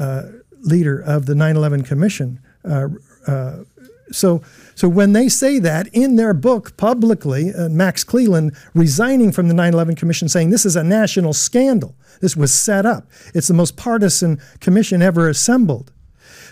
leader 0.62 1.00
of 1.00 1.26
the 1.26 1.34
9 1.34 1.56
11 1.56 1.82
Commission. 1.82 2.40
Uh, 2.64 2.88
uh, 3.26 3.64
so, 4.12 4.42
so 4.74 4.88
when 4.88 5.12
they 5.12 5.28
say 5.28 5.58
that 5.60 5.88
in 5.92 6.16
their 6.16 6.34
book 6.34 6.76
publicly, 6.76 7.54
uh, 7.54 7.68
Max 7.68 8.02
Cleland 8.02 8.56
resigning 8.74 9.30
from 9.30 9.48
the 9.48 9.54
9 9.54 9.72
11 9.72 9.94
Commission 9.94 10.28
saying 10.28 10.50
this 10.50 10.66
is 10.66 10.76
a 10.76 10.82
national 10.82 11.32
scandal, 11.32 11.94
this 12.20 12.36
was 12.36 12.52
set 12.52 12.84
up, 12.84 13.06
it's 13.34 13.48
the 13.48 13.54
most 13.54 13.76
partisan 13.76 14.40
commission 14.60 15.00
ever 15.00 15.28
assembled. 15.28 15.92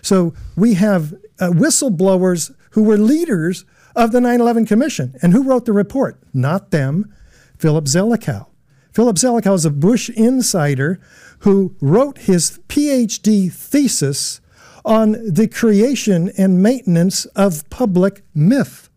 So 0.02 0.34
we 0.56 0.74
have 0.74 1.14
uh, 1.40 1.50
whistleblowers 1.50 2.54
who 2.70 2.84
were 2.84 2.96
leaders 2.96 3.64
of 3.96 4.12
the 4.12 4.20
9 4.20 4.40
11 4.40 4.66
Commission. 4.66 5.14
And 5.22 5.32
who 5.32 5.42
wrote 5.42 5.64
the 5.64 5.72
report? 5.72 6.20
Not 6.32 6.70
them, 6.70 7.12
Philip 7.58 7.86
Zelikow. 7.86 8.46
Philip 8.92 9.16
Zelikow 9.16 9.54
is 9.54 9.64
a 9.64 9.70
Bush 9.70 10.08
insider 10.10 11.00
who 11.40 11.74
wrote 11.80 12.18
his 12.18 12.58
PhD 12.68 13.52
thesis 13.52 14.40
on 14.84 15.12
the 15.12 15.48
creation 15.48 16.32
and 16.38 16.62
maintenance 16.62 17.24
of 17.26 17.68
public 17.70 18.22
myth. 18.34 18.88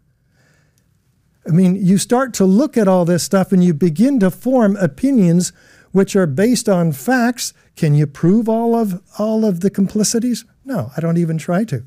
I 1.47 1.51
mean, 1.51 1.75
you 1.75 1.97
start 1.97 2.33
to 2.35 2.45
look 2.45 2.77
at 2.77 2.87
all 2.87 3.03
this 3.03 3.23
stuff 3.23 3.51
and 3.51 3.63
you 3.63 3.73
begin 3.73 4.19
to 4.19 4.29
form 4.29 4.75
opinions 4.77 5.51
which 5.91 6.15
are 6.15 6.27
based 6.27 6.69
on 6.69 6.91
facts. 6.91 7.53
Can 7.75 7.95
you 7.95 8.07
prove 8.07 8.47
all 8.47 8.75
of 8.75 9.01
all 9.17 9.43
of 9.43 9.59
the 9.61 9.69
complicities? 9.69 10.45
No, 10.63 10.91
I 10.95 11.01
don't 11.01 11.17
even 11.17 11.37
try 11.37 11.63
to. 11.65 11.83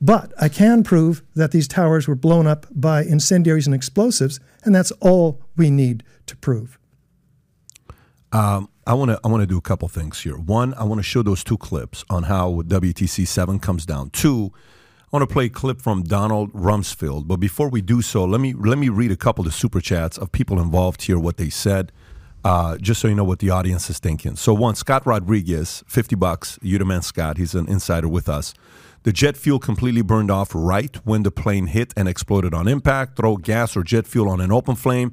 But 0.00 0.32
I 0.40 0.48
can 0.48 0.82
prove 0.84 1.22
that 1.34 1.50
these 1.50 1.68
towers 1.68 2.06
were 2.06 2.14
blown 2.14 2.46
up 2.46 2.66
by 2.70 3.02
incendiaries 3.02 3.66
and 3.66 3.74
explosives, 3.74 4.38
and 4.64 4.74
that's 4.74 4.92
all 5.00 5.40
we 5.56 5.70
need 5.70 6.04
to 6.26 6.36
prove. 6.36 6.78
Um, 8.32 8.68
I 8.88 8.94
want 8.94 9.10
to 9.10 9.20
I 9.22 9.28
want 9.28 9.42
to 9.42 9.46
do 9.46 9.58
a 9.58 9.60
couple 9.60 9.86
things 9.88 10.22
here. 10.22 10.38
One, 10.38 10.72
I 10.72 10.84
want 10.84 10.98
to 10.98 11.02
show 11.02 11.22
those 11.22 11.44
two 11.44 11.58
clips 11.58 12.06
on 12.08 12.22
how 12.22 12.62
WTC 12.62 13.26
seven 13.26 13.58
comes 13.58 13.84
down. 13.84 14.08
Two, 14.08 14.50
I 14.54 15.16
want 15.16 15.28
to 15.28 15.32
play 15.32 15.44
a 15.44 15.50
clip 15.50 15.82
from 15.82 16.04
Donald 16.04 16.50
Rumsfeld. 16.54 17.28
But 17.28 17.36
before 17.36 17.68
we 17.68 17.82
do 17.82 18.00
so, 18.00 18.24
let 18.24 18.40
me 18.40 18.54
let 18.54 18.78
me 18.78 18.88
read 18.88 19.12
a 19.12 19.16
couple 19.16 19.42
of 19.42 19.52
the 19.52 19.52
super 19.52 19.82
chats 19.82 20.16
of 20.16 20.32
people 20.32 20.58
involved 20.58 21.02
here, 21.02 21.18
what 21.18 21.36
they 21.36 21.50
said, 21.50 21.92
uh, 22.44 22.78
just 22.78 23.02
so 23.02 23.08
you 23.08 23.14
know 23.14 23.24
what 23.24 23.40
the 23.40 23.50
audience 23.50 23.90
is 23.90 23.98
thinking. 23.98 24.36
So 24.36 24.54
one, 24.54 24.74
Scott 24.74 25.04
Rodriguez, 25.04 25.84
fifty 25.86 26.16
bucks. 26.16 26.58
Udaman 26.62 27.04
Scott, 27.04 27.36
he's 27.36 27.54
an 27.54 27.68
insider 27.68 28.08
with 28.08 28.26
us. 28.26 28.54
The 29.02 29.12
jet 29.12 29.36
fuel 29.36 29.58
completely 29.58 30.00
burned 30.00 30.30
off 30.30 30.52
right 30.54 30.96
when 31.04 31.24
the 31.24 31.30
plane 31.30 31.66
hit 31.66 31.92
and 31.94 32.08
exploded 32.08 32.54
on 32.54 32.66
impact. 32.66 33.18
Throw 33.18 33.36
gas 33.36 33.76
or 33.76 33.82
jet 33.82 34.06
fuel 34.06 34.30
on 34.30 34.40
an 34.40 34.50
open 34.50 34.76
flame 34.76 35.12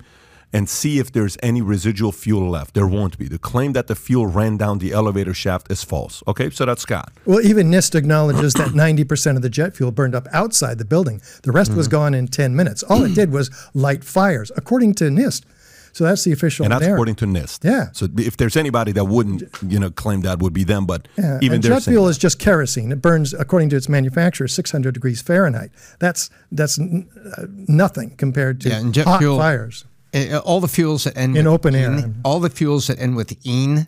and 0.56 0.70
see 0.70 1.00
if 1.00 1.12
there's 1.12 1.38
any 1.44 1.62
residual 1.62 2.14
fuel 2.14 2.50
left. 2.50 2.76
There 2.76 2.88
won't 2.88 3.18
be. 3.18 3.28
The 3.28 3.38
claim 3.38 3.74
that 3.74 3.88
the 3.88 3.96
fuel 3.96 4.26
ran 4.26 4.56
down 4.56 4.80
the 4.80 4.94
elevator 4.94 5.34
shaft 5.34 5.70
is 5.70 5.84
false. 5.84 6.24
Okay, 6.30 6.50
so 6.50 6.66
that's 6.66 6.82
Scott. 6.82 7.12
Well, 7.26 7.46
even 7.46 7.70
NIST 7.70 7.94
acknowledges 7.94 8.54
that 8.54 8.70
90% 8.70 9.36
of 9.36 9.42
the 9.42 9.50
jet 9.50 9.76
fuel 9.76 9.92
burned 9.92 10.16
up 10.16 10.28
outside 10.32 10.78
the 10.78 10.86
building. 10.86 11.22
The 11.44 11.52
rest 11.52 11.72
mm-hmm. 11.72 11.78
was 11.78 11.90
gone 11.90 12.14
in 12.14 12.30
10 12.30 12.56
minutes. 12.56 12.84
All 12.84 13.04
it 13.04 13.14
did 13.14 13.34
was 13.34 13.52
light 13.74 14.06
fires, 14.06 14.50
according 14.56 14.94
to 14.96 15.06
NIST. 15.06 15.44
So 15.92 16.06
that's 16.06 16.24
the 16.24 16.32
official. 16.32 16.64
And 16.64 16.72
that's 16.72 16.82
narrative. 16.82 16.96
according 16.96 17.16
to 17.16 17.26
NIST. 17.26 17.66
Yeah. 17.66 17.88
So 17.92 18.08
if 18.18 18.38
there's 18.38 18.56
anybody 18.56 18.94
that 18.94 19.06
wouldn't, 19.06 19.44
you 19.62 19.80
know, 19.80 19.92
claim 19.92 20.22
that 20.22 20.40
would 20.40 20.54
be 20.54 20.64
them, 20.64 20.86
but 20.86 21.10
yeah. 21.18 21.40
even 21.42 21.56
and 21.56 21.64
jet 21.64 21.84
fuel 21.84 22.08
is 22.08 22.18
just 22.18 22.40
kerosene. 22.40 22.94
It 22.94 23.02
burns, 23.02 23.34
according 23.34 23.70
to 23.72 23.76
its 23.76 23.90
manufacturer, 23.90 24.48
600 24.48 24.94
degrees 24.94 25.22
Fahrenheit. 25.22 25.72
That's 26.00 26.30
that's 26.52 26.80
n- 26.80 27.10
uh, 27.38 27.46
nothing 27.50 28.16
compared 28.18 28.62
to 28.62 28.70
yeah, 28.70 28.80
and 28.80 28.94
jet 28.94 29.06
hot 29.06 29.20
fuel, 29.20 29.38
fires. 29.38 29.86
Uh, 30.16 30.40
all 30.46 30.62
the 30.62 30.68
fuels 30.68 31.04
that 31.04 31.18
end 31.18 31.36
in 31.36 31.46
open 31.46 31.76
air, 31.76 31.92
ene, 31.92 32.22
all 32.24 32.40
the 32.40 32.50
fuels 32.50 32.88
that 32.88 32.98
end 33.00 33.18
with 33.18 33.46
ene, 33.46 33.86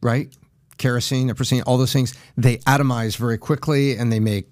right? 0.00 0.32
Kerosene, 0.78 1.28
epirocene, 1.28 1.64
all 1.66 1.78
those 1.78 1.92
things, 1.92 2.14
they 2.36 2.58
atomize 2.58 3.16
very 3.16 3.38
quickly 3.38 3.96
and 3.96 4.12
they 4.12 4.20
make. 4.20 4.46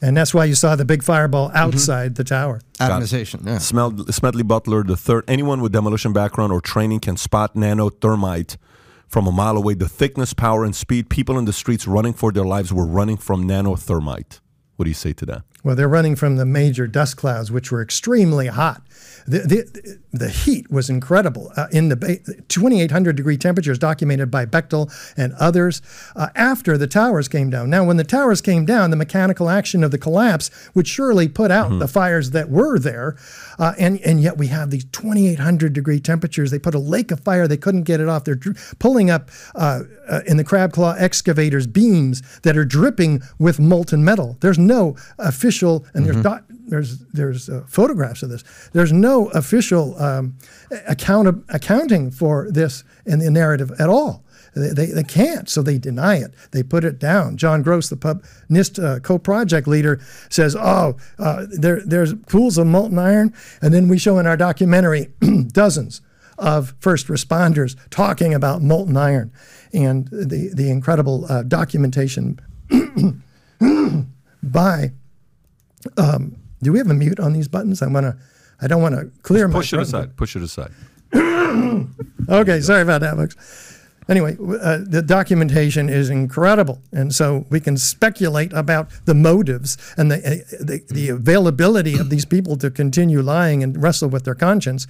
And 0.00 0.16
that's 0.16 0.32
why 0.34 0.46
you 0.46 0.54
saw 0.54 0.76
the 0.76 0.84
big 0.84 1.02
fireball 1.02 1.48
mm-hmm. 1.48 1.56
outside 1.58 2.12
mm-hmm. 2.12 2.14
the 2.14 2.24
tower. 2.24 2.60
Atomization, 2.78 3.46
yeah. 3.46 3.58
Smedley 3.58 4.42
Butler, 4.42 4.82
the 4.82 4.96
third. 4.96 5.24
Anyone 5.28 5.60
with 5.60 5.72
demolition 5.72 6.12
background 6.12 6.52
or 6.52 6.60
training 6.60 7.00
can 7.00 7.16
spot 7.16 7.54
nanothermite 7.54 8.56
from 9.08 9.26
a 9.26 9.32
mile 9.32 9.56
away. 9.56 9.74
The 9.74 9.88
thickness, 9.88 10.34
power, 10.34 10.64
and 10.64 10.74
speed. 10.74 11.08
People 11.08 11.38
in 11.38 11.44
the 11.44 11.52
streets 11.52 11.86
running 11.86 12.12
for 12.12 12.32
their 12.32 12.44
lives 12.44 12.72
were 12.72 12.86
running 12.86 13.16
from 13.16 13.46
nanothermite. 13.46 14.40
What 14.76 14.84
do 14.84 14.90
you 14.90 14.94
say 14.94 15.12
to 15.14 15.26
that? 15.26 15.42
Well, 15.64 15.74
they're 15.74 15.88
running 15.88 16.14
from 16.14 16.36
the 16.36 16.44
major 16.44 16.86
dust 16.86 17.16
clouds, 17.16 17.50
which 17.50 17.72
were 17.72 17.80
extremely 17.80 18.48
hot. 18.48 18.82
The, 19.26 19.38
the, 19.38 19.98
the 20.12 20.28
heat 20.28 20.70
was 20.70 20.90
incredible 20.90 21.50
uh, 21.56 21.66
in 21.72 21.88
the 21.88 21.96
2,800 22.48 23.16
degree 23.16 23.38
temperatures 23.38 23.78
documented 23.78 24.30
by 24.30 24.44
Bechtel 24.44 24.92
and 25.16 25.32
others 25.34 25.80
uh, 26.14 26.28
after 26.34 26.76
the 26.76 26.86
towers 26.86 27.26
came 27.26 27.48
down. 27.48 27.70
Now, 27.70 27.84
when 27.84 27.96
the 27.96 28.04
towers 28.04 28.42
came 28.42 28.66
down, 28.66 28.90
the 28.90 28.96
mechanical 28.96 29.48
action 29.48 29.82
of 29.82 29.90
the 29.90 29.98
collapse 29.98 30.50
would 30.74 30.86
surely 30.86 31.26
put 31.26 31.50
out 31.50 31.70
mm-hmm. 31.70 31.78
the 31.78 31.88
fires 31.88 32.32
that 32.32 32.50
were 32.50 32.78
there. 32.78 33.16
Uh, 33.58 33.72
and, 33.78 33.98
and 34.02 34.20
yet 34.20 34.36
we 34.36 34.48
have 34.48 34.70
these 34.70 34.84
2,800 34.84 35.72
degree 35.72 36.00
temperatures. 36.00 36.50
They 36.50 36.58
put 36.58 36.74
a 36.74 36.78
lake 36.78 37.10
of 37.10 37.20
fire. 37.20 37.48
They 37.48 37.56
couldn't 37.56 37.84
get 37.84 38.00
it 38.00 38.08
off. 38.08 38.24
They're 38.24 38.40
pulling 38.78 39.08
up 39.08 39.30
uh, 39.54 39.84
uh, 40.06 40.20
in 40.26 40.36
the 40.36 40.44
crab 40.44 40.72
claw 40.72 40.94
excavators 40.98 41.66
beams 41.66 42.22
that 42.42 42.58
are 42.58 42.66
dripping 42.66 43.22
with 43.38 43.58
molten 43.58 44.04
metal. 44.04 44.36
There's 44.40 44.58
no 44.58 44.96
official, 45.54 45.86
and 45.94 46.06
mm-hmm. 46.06 46.22
there's 46.22 46.42
there's 46.66 46.98
there's 47.12 47.48
uh, 47.48 47.64
photographs 47.66 48.22
of 48.22 48.30
this. 48.30 48.44
There's 48.72 48.92
no 48.92 49.28
official 49.30 50.00
um, 50.02 50.36
account 50.86 51.44
accounting 51.48 52.10
for 52.10 52.50
this 52.50 52.84
in 53.06 53.20
the 53.20 53.30
narrative 53.30 53.70
at 53.78 53.88
all. 53.88 54.24
They, 54.56 54.68
they, 54.68 54.86
they, 54.86 55.02
can't, 55.02 55.48
so 55.48 55.62
they 55.62 55.78
deny 55.78 56.14
it. 56.18 56.32
They 56.52 56.62
put 56.62 56.84
it 56.84 57.00
down. 57.00 57.36
John 57.36 57.62
Gross, 57.62 57.88
the 57.88 57.96
pub, 57.96 58.22
NIST 58.48 58.82
uh, 58.82 59.00
co-project 59.00 59.66
leader, 59.66 60.00
says, 60.28 60.54
"Oh, 60.54 60.96
uh, 61.18 61.46
there, 61.50 61.80
there's 61.84 62.14
pools 62.14 62.56
of 62.56 62.66
molten 62.68 62.98
iron," 62.98 63.34
and 63.60 63.74
then 63.74 63.88
we 63.88 63.98
show 63.98 64.18
in 64.18 64.26
our 64.26 64.36
documentary 64.36 65.12
dozens 65.48 66.02
of 66.38 66.74
first 66.80 67.08
responders 67.08 67.76
talking 67.90 68.34
about 68.34 68.60
molten 68.60 68.96
iron 68.96 69.32
and 69.72 70.08
the 70.08 70.50
the 70.52 70.68
incredible 70.68 71.26
uh, 71.28 71.42
documentation 71.44 72.40
by 74.42 74.92
um, 75.96 76.36
do 76.62 76.72
we 76.72 76.78
have 76.78 76.90
a 76.90 76.94
mute 76.94 77.20
on 77.20 77.32
these 77.32 77.48
buttons? 77.48 77.82
I 77.82 77.86
want 77.86 78.04
to. 78.04 78.16
I 78.60 78.66
don't 78.66 78.80
want 78.80 78.94
to 78.94 79.10
clear 79.22 79.46
Just 79.46 79.52
my. 79.52 79.58
Push 79.60 79.72
it 79.72 79.80
aside. 79.80 80.16
Push 80.16 80.36
it 80.36 80.42
aside. 80.42 80.70
okay, 82.28 82.60
sorry 82.60 82.82
about 82.82 83.00
that, 83.02 83.14
folks 83.16 83.73
anyway, 84.08 84.36
uh, 84.40 84.78
the 84.86 85.02
documentation 85.02 85.88
is 85.88 86.10
incredible, 86.10 86.80
and 86.92 87.14
so 87.14 87.46
we 87.50 87.60
can 87.60 87.76
speculate 87.76 88.52
about 88.52 88.90
the 89.04 89.14
motives 89.14 89.76
and 89.96 90.10
the, 90.10 90.16
uh, 90.16 90.64
the, 90.64 90.84
the 90.88 91.08
availability 91.08 91.98
of 91.98 92.10
these 92.10 92.24
people 92.24 92.56
to 92.56 92.70
continue 92.70 93.22
lying 93.22 93.62
and 93.62 93.82
wrestle 93.82 94.08
with 94.08 94.24
their 94.24 94.34
conscience. 94.34 94.86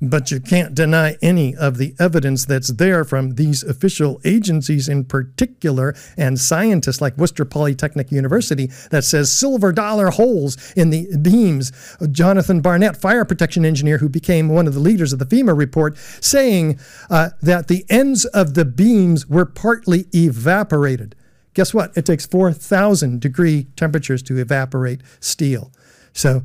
But 0.00 0.30
you 0.30 0.40
can't 0.40 0.74
deny 0.74 1.16
any 1.22 1.56
of 1.56 1.78
the 1.78 1.94
evidence 1.98 2.44
that's 2.44 2.68
there 2.68 3.04
from 3.04 3.34
these 3.34 3.62
official 3.62 4.20
agencies, 4.24 4.88
in 4.88 5.04
particular, 5.04 5.94
and 6.16 6.38
scientists 6.38 7.00
like 7.00 7.16
Worcester 7.16 7.44
Polytechnic 7.44 8.12
University 8.12 8.70
that 8.90 9.04
says 9.04 9.32
silver 9.32 9.72
dollar 9.72 10.10
holes 10.10 10.72
in 10.76 10.90
the 10.90 11.16
beams. 11.16 11.72
Jonathan 12.10 12.60
Barnett, 12.60 12.96
fire 12.96 13.24
protection 13.24 13.64
engineer 13.64 13.98
who 13.98 14.08
became 14.08 14.48
one 14.48 14.66
of 14.66 14.74
the 14.74 14.80
leaders 14.80 15.12
of 15.12 15.18
the 15.18 15.26
FEMA 15.26 15.56
report, 15.56 15.96
saying 16.20 16.78
uh, 17.10 17.30
that 17.42 17.68
the 17.68 17.84
ends 17.88 18.24
of 18.26 18.54
the 18.58 18.64
beams 18.64 19.28
were 19.28 19.46
partly 19.46 20.06
evaporated. 20.12 21.14
Guess 21.54 21.72
what? 21.72 21.96
It 21.96 22.04
takes 22.04 22.26
4,000 22.26 23.20
degree 23.20 23.68
temperatures 23.76 24.20
to 24.24 24.36
evaporate 24.36 25.00
steel. 25.20 25.70
So 26.12 26.42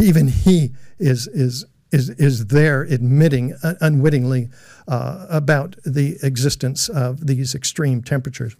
even 0.00 0.28
he 0.28 0.74
is, 1.00 1.26
is, 1.26 1.64
is, 1.90 2.10
is 2.10 2.46
there 2.46 2.82
admitting 2.82 3.54
uh, 3.64 3.74
unwittingly 3.80 4.48
uh, 4.86 5.26
about 5.28 5.74
the 5.84 6.18
existence 6.22 6.88
of 6.88 7.26
these 7.26 7.52
extreme 7.52 8.00
temperatures. 8.00 8.54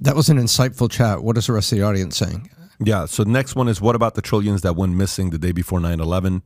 That 0.00 0.16
was 0.16 0.30
an 0.30 0.38
insightful 0.38 0.90
chat. 0.90 1.22
What 1.22 1.36
is 1.36 1.48
the 1.48 1.52
rest 1.52 1.70
of 1.72 1.76
the 1.76 1.84
audience 1.84 2.16
saying? 2.16 2.48
Yeah. 2.82 3.04
So 3.04 3.24
next 3.24 3.56
one 3.56 3.68
is 3.68 3.78
what 3.78 3.94
about 3.94 4.14
the 4.14 4.22
trillions 4.22 4.62
that 4.62 4.74
went 4.74 4.94
missing 4.94 5.30
the 5.30 5.38
day 5.38 5.52
before 5.52 5.80
9 5.80 6.00
11 6.00 6.44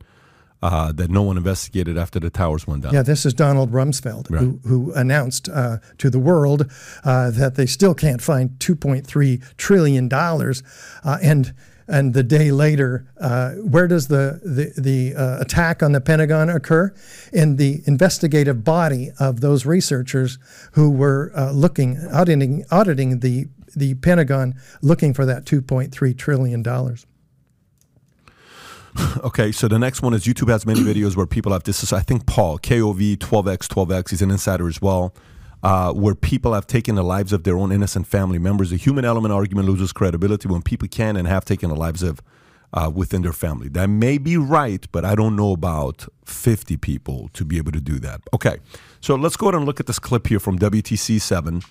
uh, 0.63 0.93
that 0.93 1.09
no 1.11 1.21
one 1.21 1.35
investigated 1.35 1.97
after 1.97 2.19
the 2.19 2.29
towers 2.29 2.65
went 2.65 2.83
down? 2.83 2.93
Yeah, 2.93 3.01
this 3.01 3.25
is 3.25 3.33
Donald 3.33 3.71
Rumsfeld, 3.71 4.29
who, 4.29 4.59
who 4.65 4.93
announced 4.93 5.49
uh, 5.49 5.77
to 5.97 6.09
the 6.09 6.19
world 6.19 6.71
uh, 7.03 7.31
that 7.31 7.55
they 7.55 7.65
still 7.65 7.93
can't 7.93 8.21
find 8.21 8.51
2.3 8.59 9.57
trillion 9.57 10.07
dollars, 10.07 10.63
uh, 11.03 11.17
and 11.21 11.53
and 11.85 12.13
the 12.13 12.23
day 12.23 12.51
later, 12.51 13.11
uh, 13.19 13.51
where 13.55 13.89
does 13.89 14.07
the 14.07 14.39
the, 14.41 14.81
the 14.81 15.15
uh, 15.15 15.41
attack 15.41 15.83
on 15.83 15.91
the 15.91 15.99
Pentagon 15.99 16.49
occur? 16.49 16.93
In 17.33 17.57
the 17.57 17.81
investigative 17.85 18.63
body 18.63 19.11
of 19.19 19.41
those 19.41 19.65
researchers 19.65 20.39
who 20.71 20.89
were 20.89 21.33
uh, 21.35 21.51
looking 21.51 21.97
auditing 22.13 22.63
auditing 22.71 23.19
the 23.19 23.47
the 23.75 23.95
Pentagon, 23.95 24.55
looking 24.81 25.13
for 25.13 25.25
that 25.25 25.43
2.3 25.45 26.17
trillion 26.17 26.63
dollars. 26.63 27.05
Okay, 29.23 29.51
so 29.51 29.67
the 29.67 29.79
next 29.79 30.01
one 30.01 30.13
is 30.13 30.25
YouTube 30.25 30.49
has 30.49 30.65
many 30.65 30.81
videos 30.81 31.15
where 31.15 31.25
people 31.25 31.51
have 31.53 31.63
this 31.63 31.83
is 31.83 31.93
I 31.93 32.01
think 32.01 32.25
Paul 32.25 32.59
KOV 32.59 33.17
12x 33.17 33.67
12x 33.67 34.09
he's 34.09 34.21
an 34.21 34.31
insider 34.31 34.67
as 34.67 34.81
well, 34.81 35.13
uh, 35.61 35.93
where 35.93 36.15
people 36.15 36.53
have 36.53 36.67
taken 36.67 36.95
the 36.95 37.03
lives 37.03 37.31
of 37.31 37.43
their 37.43 37.57
own 37.57 37.71
innocent 37.71 38.07
family 38.07 38.39
members. 38.39 38.71
The 38.71 38.77
human 38.77 39.05
element 39.05 39.33
argument 39.33 39.67
loses 39.67 39.93
credibility 39.93 40.47
when 40.47 40.61
people 40.61 40.87
can 40.87 41.15
and 41.15 41.27
have 41.27 41.45
taken 41.45 41.69
the 41.69 41.75
lives 41.75 42.03
of 42.03 42.21
uh, 42.73 42.91
within 42.93 43.21
their 43.21 43.33
family. 43.33 43.69
That 43.69 43.87
may 43.87 44.17
be 44.17 44.35
right, 44.35 44.85
but 44.91 45.05
I 45.05 45.15
don't 45.15 45.35
know 45.35 45.53
about 45.53 46.07
50 46.25 46.77
people 46.77 47.29
to 47.33 47.45
be 47.45 47.57
able 47.57 47.71
to 47.71 47.81
do 47.81 47.99
that. 47.99 48.21
Okay, 48.33 48.57
so 48.99 49.15
let's 49.15 49.37
go 49.37 49.47
ahead 49.47 49.55
and 49.55 49.65
look 49.65 49.79
at 49.79 49.85
this 49.85 49.99
clip 49.99 50.27
here 50.27 50.39
from 50.39 50.57
WTC 50.57 51.21
seven. 51.21 51.61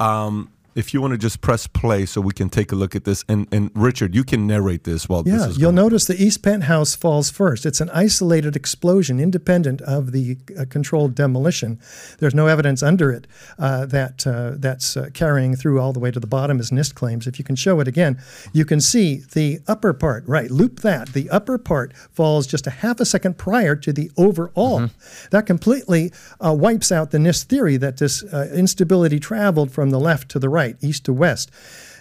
Um, 0.00 0.50
if 0.74 0.94
you 0.94 1.00
want 1.00 1.12
to 1.12 1.18
just 1.18 1.40
press 1.40 1.66
play 1.66 2.06
so 2.06 2.20
we 2.20 2.32
can 2.32 2.48
take 2.48 2.72
a 2.72 2.74
look 2.74 2.94
at 2.94 3.04
this. 3.04 3.24
And, 3.28 3.46
and 3.52 3.70
Richard, 3.74 4.14
you 4.14 4.24
can 4.24 4.46
narrate 4.46 4.84
this 4.84 5.08
while 5.08 5.22
Yeah, 5.26 5.38
this 5.38 5.46
is 5.48 5.58
you'll 5.58 5.72
going. 5.72 5.76
notice 5.76 6.06
the 6.06 6.22
east 6.22 6.42
penthouse 6.42 6.94
falls 6.94 7.30
first. 7.30 7.66
It's 7.66 7.80
an 7.80 7.90
isolated 7.90 8.56
explosion, 8.56 9.20
independent 9.20 9.80
of 9.82 10.12
the 10.12 10.38
uh, 10.58 10.64
controlled 10.68 11.14
demolition. 11.14 11.78
There's 12.18 12.34
no 12.34 12.46
evidence 12.46 12.82
under 12.82 13.10
it 13.10 13.26
uh, 13.58 13.86
that 13.86 14.26
uh, 14.26 14.52
that's 14.56 14.96
uh, 14.96 15.10
carrying 15.14 15.56
through 15.56 15.80
all 15.80 15.92
the 15.92 16.00
way 16.00 16.10
to 16.10 16.20
the 16.20 16.26
bottom, 16.26 16.60
as 16.60 16.70
NIST 16.70 16.94
claims. 16.94 17.26
If 17.26 17.38
you 17.38 17.44
can 17.44 17.56
show 17.56 17.80
it 17.80 17.88
again, 17.88 18.20
you 18.52 18.64
can 18.64 18.80
see 18.80 19.22
the 19.32 19.60
upper 19.66 19.92
part. 19.92 20.24
Right, 20.26 20.50
loop 20.50 20.80
that. 20.80 21.12
The 21.12 21.28
upper 21.30 21.58
part 21.58 21.94
falls 22.12 22.46
just 22.46 22.66
a 22.66 22.70
half 22.70 23.00
a 23.00 23.04
second 23.04 23.38
prior 23.38 23.76
to 23.76 23.92
the 23.92 24.10
overall. 24.16 24.90
That 25.30 25.46
completely 25.46 26.12
uh, 26.44 26.54
wipes 26.54 26.92
out 26.92 27.10
the 27.10 27.18
NIST 27.18 27.44
theory 27.44 27.76
that 27.78 27.96
this 27.96 28.22
uh, 28.22 28.50
instability 28.54 29.18
traveled 29.18 29.70
from 29.70 29.90
the 29.90 29.98
left 30.00 30.28
to 30.30 30.38
the 30.38 30.48
right, 30.48 30.59
east 30.80 31.04
to 31.04 31.12
west. 31.12 31.50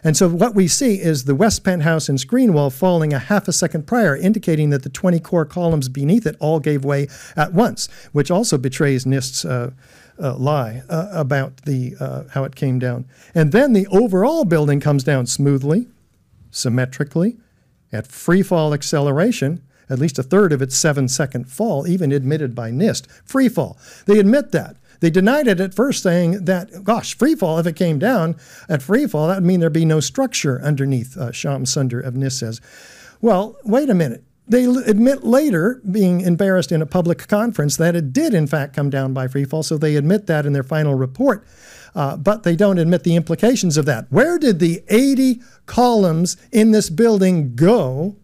And 0.03 0.15
so 0.15 0.29
what 0.29 0.55
we 0.55 0.67
see 0.67 0.95
is 0.95 1.25
the 1.25 1.35
west 1.35 1.63
penthouse 1.63 2.07
and 2.07 2.19
screen 2.19 2.53
wall 2.53 2.69
falling 2.69 3.13
a 3.13 3.19
half 3.19 3.47
a 3.47 3.53
second 3.53 3.85
prior, 3.85 4.15
indicating 4.15 4.69
that 4.69 4.83
the 4.83 4.89
20 4.89 5.19
core 5.19 5.45
columns 5.45 5.89
beneath 5.89 6.25
it 6.25 6.37
all 6.39 6.59
gave 6.59 6.85
way 6.85 7.07
at 7.35 7.53
once, 7.53 7.89
which 8.11 8.31
also 8.31 8.57
betrays 8.57 9.05
NIST's 9.05 9.43
uh, 9.45 9.71
uh, 10.21 10.35
lie 10.35 10.83
uh, 10.89 11.09
about 11.11 11.63
the 11.63 11.95
uh, 11.99 12.23
how 12.31 12.43
it 12.43 12.55
came 12.55 12.79
down. 12.79 13.05
And 13.33 13.51
then 13.51 13.73
the 13.73 13.87
overall 13.87 14.45
building 14.45 14.79
comes 14.79 15.03
down 15.03 15.25
smoothly, 15.25 15.87
symmetrically, 16.51 17.37
at 17.91 18.07
free 18.07 18.41
fall 18.41 18.73
acceleration, 18.73 19.61
at 19.89 19.99
least 19.99 20.19
a 20.19 20.23
third 20.23 20.53
of 20.53 20.61
its 20.61 20.77
seven 20.77 21.07
second 21.07 21.49
fall, 21.49 21.87
even 21.87 22.11
admitted 22.11 22.53
by 22.53 22.71
NIST. 22.71 23.07
Free 23.23 23.49
fall. 23.49 23.77
They 24.05 24.19
admit 24.19 24.51
that. 24.51 24.77
They 24.99 25.09
denied 25.09 25.47
it 25.47 25.59
at 25.59 25.73
first, 25.73 26.03
saying 26.03 26.45
that, 26.45 26.83
gosh, 26.83 27.17
free 27.17 27.35
fall, 27.35 27.57
if 27.57 27.65
it 27.65 27.75
came 27.75 27.99
down 27.99 28.35
at 28.67 28.81
free 28.81 29.07
fall, 29.07 29.27
that 29.27 29.35
would 29.35 29.45
mean 29.45 29.59
there'd 29.59 29.73
be 29.73 29.85
no 29.85 29.99
structure 29.99 30.61
underneath, 30.61 31.17
uh, 31.17 31.31
Shyam 31.31 31.67
Sunder 31.67 31.99
of 31.99 32.15
NIST 32.15 32.39
says. 32.39 32.61
Well, 33.21 33.57
wait 33.63 33.89
a 33.89 33.93
minute. 33.93 34.23
They 34.47 34.65
admit 34.65 35.23
later, 35.23 35.79
being 35.89 36.21
embarrassed 36.21 36.71
in 36.71 36.81
a 36.81 36.87
public 36.87 37.27
conference, 37.27 37.77
that 37.77 37.95
it 37.95 38.11
did 38.11 38.33
in 38.33 38.47
fact 38.47 38.75
come 38.75 38.89
down 38.89 39.13
by 39.13 39.27
free 39.27 39.45
fall. 39.45 39.61
So 39.61 39.77
they 39.77 39.95
admit 39.95 40.25
that 40.25 40.47
in 40.47 40.53
their 40.53 40.63
final 40.63 40.95
report, 40.95 41.45
uh, 41.93 42.17
but 42.17 42.41
they 42.41 42.55
don't 42.55 42.79
admit 42.79 43.03
the 43.03 43.15
implications 43.15 43.77
of 43.77 43.85
that. 43.85 44.07
Where 44.09 44.39
did 44.39 44.57
the 44.59 44.83
80 44.89 45.41
columns 45.67 46.35
in 46.51 46.71
this 46.71 46.89
building 46.89 47.55
go 47.55 48.15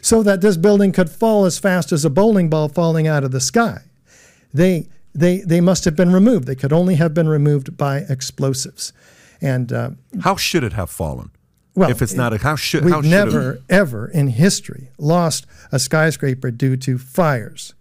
so 0.00 0.22
that 0.22 0.40
this 0.40 0.56
building 0.56 0.90
could 0.90 1.10
fall 1.10 1.44
as 1.44 1.58
fast 1.58 1.92
as 1.92 2.04
a 2.06 2.10
bowling 2.10 2.48
ball 2.48 2.70
falling 2.70 3.06
out 3.06 3.22
of 3.22 3.30
the 3.30 3.40
sky? 3.40 3.82
They 4.54 4.88
they 5.14 5.38
they 5.40 5.60
must 5.60 5.84
have 5.84 5.96
been 5.96 6.12
removed. 6.12 6.46
They 6.46 6.54
could 6.54 6.72
only 6.72 6.96
have 6.96 7.14
been 7.14 7.28
removed 7.28 7.76
by 7.76 7.98
explosives, 8.08 8.92
and 9.40 9.72
uh, 9.72 9.90
How 10.20 10.36
should 10.36 10.64
it 10.64 10.72
have 10.72 10.90
fallen? 10.90 11.30
Well, 11.74 11.90
if 11.90 12.02
it's 12.02 12.14
not 12.14 12.32
a 12.32 12.38
how 12.38 12.56
should 12.56 12.84
We've 12.84 12.92
how 12.92 13.02
should 13.02 13.10
never, 13.10 13.52
it, 13.52 13.62
ever 13.70 14.06
in 14.08 14.28
history 14.28 14.90
lost 14.98 15.46
a 15.70 15.78
skyscraper 15.78 16.50
due 16.50 16.76
to 16.76 16.98
fires. 16.98 17.74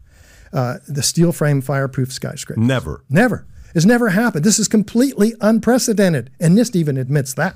Uh, 0.53 0.77
the 0.87 1.03
steel 1.03 1.31
frame 1.31 1.61
fireproof 1.61 2.11
skyscraper. 2.11 2.59
never. 2.59 3.03
Never. 3.09 3.47
It's 3.73 3.85
never 3.85 4.09
happened. 4.09 4.43
This 4.43 4.59
is 4.59 4.67
completely 4.67 5.33
unprecedented. 5.39 6.29
And 6.39 6.57
NIST 6.57 6.75
even 6.75 6.97
admits 6.97 7.33
that. 7.35 7.55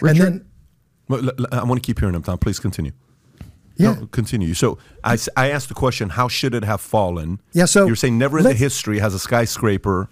And 0.00 0.16
then, 0.16 0.46
I 1.50 1.64
want 1.64 1.82
to 1.82 1.86
keep 1.86 1.98
hearing 1.98 2.14
him, 2.14 2.22
Tom. 2.22 2.38
Please 2.38 2.60
continue. 2.60 2.92
Yeah. 3.76 3.94
No, 3.94 4.06
continue. 4.06 4.54
So 4.54 4.78
I, 5.04 5.18
I 5.36 5.50
asked 5.50 5.68
the 5.68 5.74
question: 5.74 6.10
How 6.10 6.28
should 6.28 6.54
it 6.54 6.64
have 6.64 6.80
fallen? 6.80 7.40
Yeah, 7.52 7.66
so 7.66 7.86
you're 7.86 7.96
saying 7.96 8.18
never 8.18 8.38
in 8.38 8.44
the 8.44 8.54
history 8.54 8.98
has 8.98 9.14
a 9.14 9.18
skyscraper. 9.18 10.08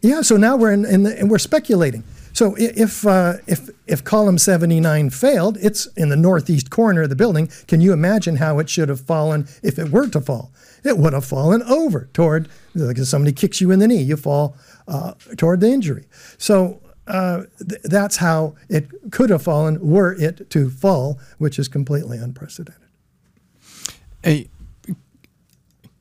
Yeah, 0.00 0.20
so 0.20 0.36
now 0.36 0.56
we're 0.56 0.72
in, 0.72 0.84
in 0.84 1.04
the, 1.04 1.18
and 1.18 1.30
we're 1.30 1.38
speculating. 1.38 2.04
So 2.34 2.56
if 2.58 3.06
uh, 3.06 3.34
if 3.46 3.70
if 3.86 4.02
column 4.02 4.38
79 4.38 5.10
failed, 5.10 5.56
it's 5.60 5.86
in 5.96 6.08
the 6.08 6.16
northeast 6.16 6.68
corner 6.68 7.02
of 7.02 7.08
the 7.08 7.16
building. 7.16 7.48
Can 7.68 7.80
you 7.80 7.92
imagine 7.92 8.36
how 8.36 8.58
it 8.58 8.68
should 8.68 8.88
have 8.88 9.00
fallen 9.00 9.46
if 9.62 9.78
it 9.78 9.90
were 9.90 10.08
to 10.08 10.20
fall? 10.20 10.52
It 10.84 10.98
would 10.98 11.12
have 11.12 11.24
fallen 11.24 11.62
over 11.62 12.10
toward 12.12 12.48
like 12.74 12.98
if 12.98 13.06
somebody 13.06 13.32
kicks 13.32 13.60
you 13.60 13.70
in 13.70 13.78
the 13.78 13.86
knee, 13.86 14.02
you 14.02 14.16
fall 14.16 14.56
uh, 14.88 15.14
toward 15.36 15.60
the 15.60 15.68
injury. 15.68 16.06
So 16.36 16.82
uh, 17.06 17.44
th- 17.66 17.82
that's 17.84 18.16
how 18.16 18.56
it 18.68 18.88
could 19.12 19.30
have 19.30 19.42
fallen 19.42 19.78
were 19.80 20.12
it 20.12 20.50
to 20.50 20.70
fall, 20.70 21.20
which 21.38 21.58
is 21.58 21.68
completely 21.68 22.18
unprecedented. 22.18 22.83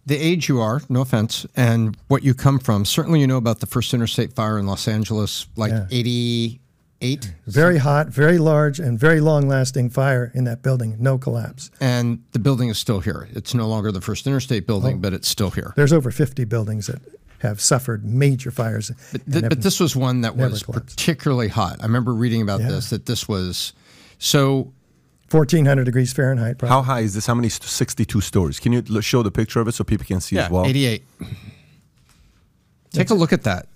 The 0.06 0.18
age 0.18 0.50
you 0.50 0.60
are, 0.60 0.82
no 0.90 1.00
offense, 1.02 1.46
and 1.56 1.96
what 2.10 2.24
you 2.24 2.34
come 2.34 2.60
from, 2.60 2.84
certainly 2.84 3.22
you 3.22 3.28
know 3.28 3.38
about 3.38 3.62
the 3.62 3.66
first 3.68 3.94
interstate 3.94 4.34
fire 4.34 4.60
in 4.60 4.66
Los 4.68 4.86
Angeles, 4.88 5.48
like 5.56 5.72
Yeah. 5.72 5.88
88. 5.92 7.34
Very 7.48 7.78
hot, 7.78 8.08
very 8.10 8.38
large, 8.38 8.80
and 8.82 9.00
very 9.00 9.22
long-lasting 9.22 9.92
fire 9.92 10.30
in 10.36 10.44
that 10.44 10.62
building. 10.62 10.98
No 11.00 11.18
collapse. 11.18 11.72
And 11.80 12.22
the 12.34 12.40
building 12.40 12.68
is 12.68 12.78
still 12.78 13.00
here. 13.00 13.30
It's 13.32 13.54
no 13.54 13.66
longer 13.70 13.94
the 13.94 14.02
first 14.02 14.28
interstate 14.28 14.68
building, 14.68 14.96
oh. 14.98 15.00
but 15.00 15.14
it's 15.14 15.30
still 15.30 15.52
here. 15.52 15.72
There's 15.78 15.94
over 15.94 16.12
50 16.12 16.44
buildings 16.46 16.88
that 16.88 17.00
have 17.40 17.62
suffered 17.62 18.04
major 18.04 18.52
fires. 18.52 18.92
But, 19.14 19.32
th- 19.32 19.46
but 19.50 19.62
this 19.62 19.80
was 19.80 19.96
one 19.96 20.20
that 20.22 20.36
was 20.36 20.64
collapsed. 20.64 20.98
particularly 20.98 21.48
hot. 21.48 21.78
I 21.80 21.84
remember 21.84 22.14
reading 22.14 22.42
about 22.42 22.60
Yeah. 22.60 22.72
this, 22.72 22.90
that 22.90 23.06
this 23.06 23.28
was 23.30 23.72
so 24.20 24.74
1400 25.34 25.84
degrees 25.84 26.14
Fahrenheit. 26.14 26.58
Probably. 26.58 26.74
How 26.74 26.82
high 26.84 27.00
is 27.02 27.14
this? 27.14 27.26
How 27.26 27.34
many? 27.34 27.50
Sixty-two 27.50 28.22
stories. 28.22 28.60
Can 28.60 28.72
you 28.72 29.02
show 29.02 29.24
the 29.24 29.32
picture 29.32 29.60
of 29.60 29.68
it 29.68 29.74
so 29.74 29.84
people 29.84 30.06
can 30.06 30.22
see 30.22 30.38
as 30.38 30.50
well? 30.50 30.66
88. 30.66 31.04
Take 32.92 33.10
a 33.10 33.14
look 33.16 33.34
at 33.34 33.44
that. 33.44 33.68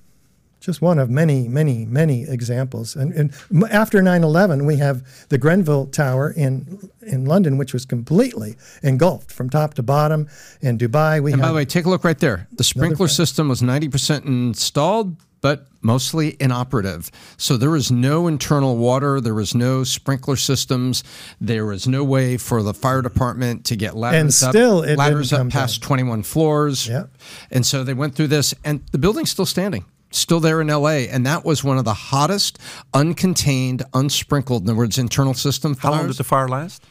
Just 0.60 0.82
one 0.82 1.00
of 1.00 1.10
many, 1.10 1.48
many, 1.48 1.86
many 1.86 2.24
examples. 2.24 2.96
And, 2.96 3.14
and 3.14 3.32
after 3.72 4.02
9/11, 4.02 4.66
we 4.66 4.78
have 4.78 5.28
the 5.30 5.38
Grenfell 5.38 5.86
Tower 5.88 6.32
in 6.32 6.90
in 7.02 7.26
London, 7.26 7.58
which 7.58 7.74
was 7.74 7.86
completely 7.86 8.58
engulfed 8.84 9.32
from 9.32 9.50
top 9.50 9.76
to 9.76 9.84
bottom. 9.84 10.28
In 10.62 10.78
Dubai, 10.78 11.22
we 11.24 11.32
And 11.32 11.42
by 11.42 11.48
have 11.48 11.54
the 11.54 11.58
way, 11.58 11.66
take 11.66 11.86
a 11.86 11.90
look 11.90 12.04
right 12.04 12.20
there. 12.20 12.48
The 12.52 12.64
sprinkler 12.64 13.08
system 13.08 13.48
was 13.48 13.62
90% 13.62 14.26
installed, 14.26 15.16
but 15.42 15.68
mostly 15.82 16.36
inoperative. 16.40 17.12
So 17.38 17.58
there 17.58 17.70
was 17.70 17.92
no 17.92 18.28
internal 18.28 18.78
water, 18.78 19.22
there 19.22 19.34
was 19.34 19.54
no 19.56 19.84
sprinkler 19.84 20.36
systems, 20.36 21.04
there 21.40 21.66
was 21.66 21.88
no 21.88 22.04
way 22.04 22.38
for 22.38 22.64
the 22.64 22.74
fire 22.74 23.02
department 23.02 23.66
to 23.66 23.76
get 23.76 23.96
ladders 23.96 24.42
up, 24.44 24.52
still 24.52 24.84
it 24.84 24.98
ladders 24.98 25.30
didn't 25.30 25.48
up 25.48 25.54
past 25.54 25.82
down. 25.82 25.88
21 25.88 26.24
floors. 26.24 26.88
Yep. 26.88 27.10
And 27.52 27.66
so 27.66 27.84
they 27.84 27.94
went 27.94 28.16
through 28.16 28.28
this, 28.28 28.54
and 28.64 28.84
the 28.92 28.98
building's 28.98 29.32
still 29.32 29.46
standing. 29.46 29.86
Still 30.12 30.40
there 30.40 30.62
in 30.62 30.68
LA, 30.68 31.08
and 31.12 31.26
that 31.26 31.44
was 31.44 31.64
one 31.64 31.78
of 31.78 31.84
the 31.86 31.94
hottest, 31.94 32.60
uncontained, 32.94 33.84
unsprinkled, 33.94 34.64
in 34.64 34.70
other 34.70 34.78
words, 34.78 34.98
internal 34.98 35.34
system 35.34 35.76
How 35.76 35.92
long 35.92 36.08
did 36.08 36.16
the 36.16 36.24
fire 36.24 36.48
last? 36.48 36.84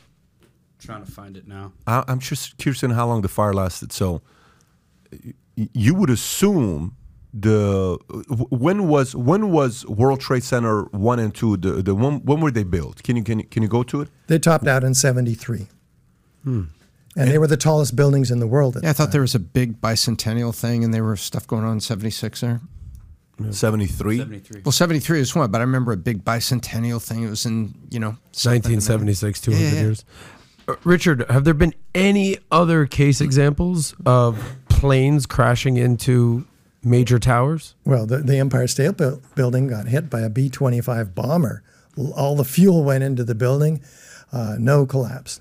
Trying 0.79 1.05
to 1.05 1.11
find 1.11 1.37
it 1.37 1.49
now. 1.49 1.73
I, 1.87 2.05
I'm 2.07 2.19
just 2.21 2.59
curious 2.59 2.83
in 2.83 2.91
how 2.91 3.07
long 3.07 3.23
the 3.23 3.29
fire 3.29 3.55
lasted. 3.55 3.91
So 3.91 4.21
y- 5.11 5.35
you 5.73 5.95
would 5.95 6.11
assume 6.11 6.95
the 7.39 7.99
when 8.51 8.89
was 8.89 9.15
when 9.15 9.51
was 9.51 9.85
World 9.87 10.21
Trade 10.21 10.43
Center 10.45 10.85
one 10.85 11.19
and 11.19 11.35
two 11.35 11.57
the 11.59 11.83
the 11.83 11.95
when, 11.95 12.25
when 12.25 12.41
were 12.41 12.51
they 12.51 12.65
built? 12.65 13.03
Can 13.03 13.17
you 13.17 13.23
can 13.23 13.41
you, 13.41 13.45
can 13.45 13.63
you 13.63 13.69
go 13.69 13.83
to 13.85 14.01
it? 14.01 14.09
they 14.27 14.39
topped 14.39 14.67
out 14.67 14.83
in 14.85 14.95
73. 14.95 15.67
And 16.45 17.31
they 17.31 17.39
were 17.39 17.47
the 17.47 17.57
tallest 17.57 17.97
buildings 17.97 18.31
in 18.31 18.41
the 18.41 18.47
world. 18.47 18.77
At 18.77 18.83
Yeah, 18.85 18.91
I 18.91 18.93
thought 18.93 19.05
time. 19.05 19.11
there 19.13 19.21
was 19.23 19.35
a 19.35 19.39
big 19.41 19.81
bicentennial 19.81 20.55
thing, 20.55 20.85
and 20.85 20.93
there 20.95 21.03
were 21.05 21.17
stuff 21.17 21.47
going 21.47 21.65
on 21.65 21.73
in 21.75 21.81
'76 21.81 22.41
there. 22.41 22.61
73. 23.51 24.19
73. 24.19 24.63
Well, 24.65 24.73
73 24.73 25.21
is 25.21 25.35
one, 25.35 25.51
but 25.51 25.59
I 25.61 25.65
remember 25.65 25.93
a 25.93 25.97
big 25.97 26.25
bicentennial 26.25 27.03
thing. 27.03 27.23
It 27.23 27.29
was 27.31 27.45
in, 27.45 27.75
you 27.91 27.99
know, 27.99 28.17
1976, 28.33 29.41
200 29.43 29.63
Yeah, 29.63 29.73
yeah. 29.75 29.81
years. 29.83 30.05
Uh, 30.67 30.77
Richard, 30.85 31.27
have 31.29 31.45
there 31.45 31.53
been 31.55 31.75
any 31.95 32.39
other 32.51 32.87
case 32.87 33.21
examples 33.21 33.95
of 34.07 34.57
planes 34.71 35.27
crashing 35.27 35.77
into 35.77 36.47
major 36.87 37.19
towers? 37.19 37.75
Well, 37.85 38.07
the, 38.07 38.19
the 38.19 38.39
Empire 38.39 38.67
State 38.67 38.97
Buil- 38.97 39.21
Building 39.35 39.67
got 39.67 39.89
hit 39.89 40.09
by 40.09 40.21
a 40.21 40.31
B 40.31 40.49
25 40.49 41.15
bomber. 41.15 41.63
All 42.15 42.37
the 42.37 42.45
fuel 42.45 42.85
went 42.85 43.03
into 43.05 43.25
the 43.25 43.35
building, 43.35 43.83
uh, 44.33 44.57
no 44.59 44.87
collapse. 44.87 45.41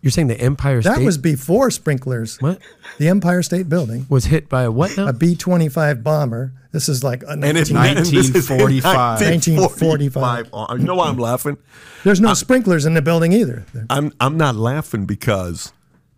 You're 0.00 0.10
saying 0.12 0.28
the 0.28 0.40
Empire 0.40 0.80
State? 0.80 0.94
That 0.96 1.04
was 1.04 1.18
before 1.18 1.70
sprinklers. 1.70 2.40
what 2.40 2.60
The 2.98 3.08
Empire 3.08 3.42
State 3.42 3.68
Building, 3.68 4.06
was 4.08 4.26
hit 4.26 4.48
by 4.48 4.62
a 4.62 4.70
what 4.70 4.96
now? 4.96 5.08
a 5.08 5.12
B 5.12 5.34
25 5.34 6.04
bomber. 6.04 6.52
This 6.70 6.88
is 6.88 7.02
like 7.02 7.22
a 7.24 7.30
And 7.30 7.44
it's 7.44 7.70
19 7.70 7.96
and 7.96 8.06
this 8.06 8.28
is 8.28 8.48
1945. 8.48 9.20
1945. 9.20 10.50
Oh, 10.52 10.76
You 10.76 10.84
know 10.84 10.94
why 10.94 11.08
I'm 11.08 11.16
laughing? 11.18 11.58
There's 12.04 12.20
no 12.20 12.34
sprinklers 12.34 12.86
in 12.86 12.94
the 12.94 13.02
building 13.02 13.32
either. 13.32 13.64
I'm 13.90 14.12
I'm 14.20 14.36
not 14.36 14.54
laughing 14.54 15.04
because 15.04 15.72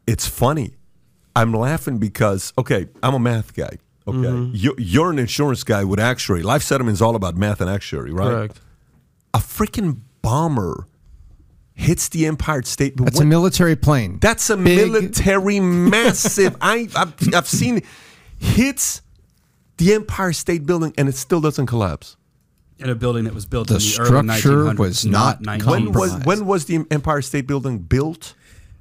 it's 0.06 0.26
funny. 0.26 0.74
I'm 1.34 1.54
laughing 1.54 1.98
because 1.98 2.52
okay, 2.58 2.88
I'm 3.02 3.14
a 3.14 3.18
math 3.18 3.54
guy. 3.54 3.78
Okay, 4.08 4.16
Mm-hmm. 4.18 4.50
you're, 4.54 4.74
you're 4.78 5.10
an 5.10 5.18
insurance 5.18 5.62
guy 5.62 5.84
with 5.84 6.00
actuary. 6.00 6.42
Life 6.42 6.62
settlement 6.62 6.94
is 6.94 7.02
all 7.02 7.14
about 7.16 7.36
math 7.36 7.60
and 7.60 7.68
actuary, 7.70 8.12
right? 8.12 8.28
Correct. 8.30 8.60
A 9.34 9.38
freaking 9.38 10.00
bomber 10.22 10.86
hits 11.74 12.08
the 12.08 12.26
Empire 12.26 12.62
State. 12.62 12.96
That's 12.96 13.16
What- 13.16 13.22
a 13.24 13.26
military 13.26 13.76
plane. 13.76 14.18
That's 14.20 14.48
a 14.50 14.56
Big- 14.56 14.90
military 14.90 15.60
massive. 15.60 16.56
I 16.60 16.88
I've, 16.96 17.14
I've 17.34 17.46
seen 17.48 17.82
hits 18.38 19.02
the 19.76 19.94
Empire 19.94 20.32
State 20.32 20.66
Building 20.66 20.92
and 20.98 21.08
it 21.08 21.14
still 21.14 21.40
doesn't 21.40 21.66
collapse. 21.66 22.16
In 22.78 22.88
a 22.88 22.94
building 22.94 23.24
that 23.24 23.34
was 23.34 23.44
built 23.44 23.68
The 23.68 23.74
in 23.74 23.80
the 23.80 23.96
early 24.00 24.38
structure 24.38 24.64
1900s, 24.64 24.78
was 24.78 25.04
not 25.06 25.42
not 25.42 25.62
When 25.64 25.92
was 25.92 26.14
when 26.24 26.46
was 26.46 26.64
the 26.64 26.86
Empire 26.90 27.20
State 27.22 27.46
Building 27.46 27.78
built? 27.78 28.34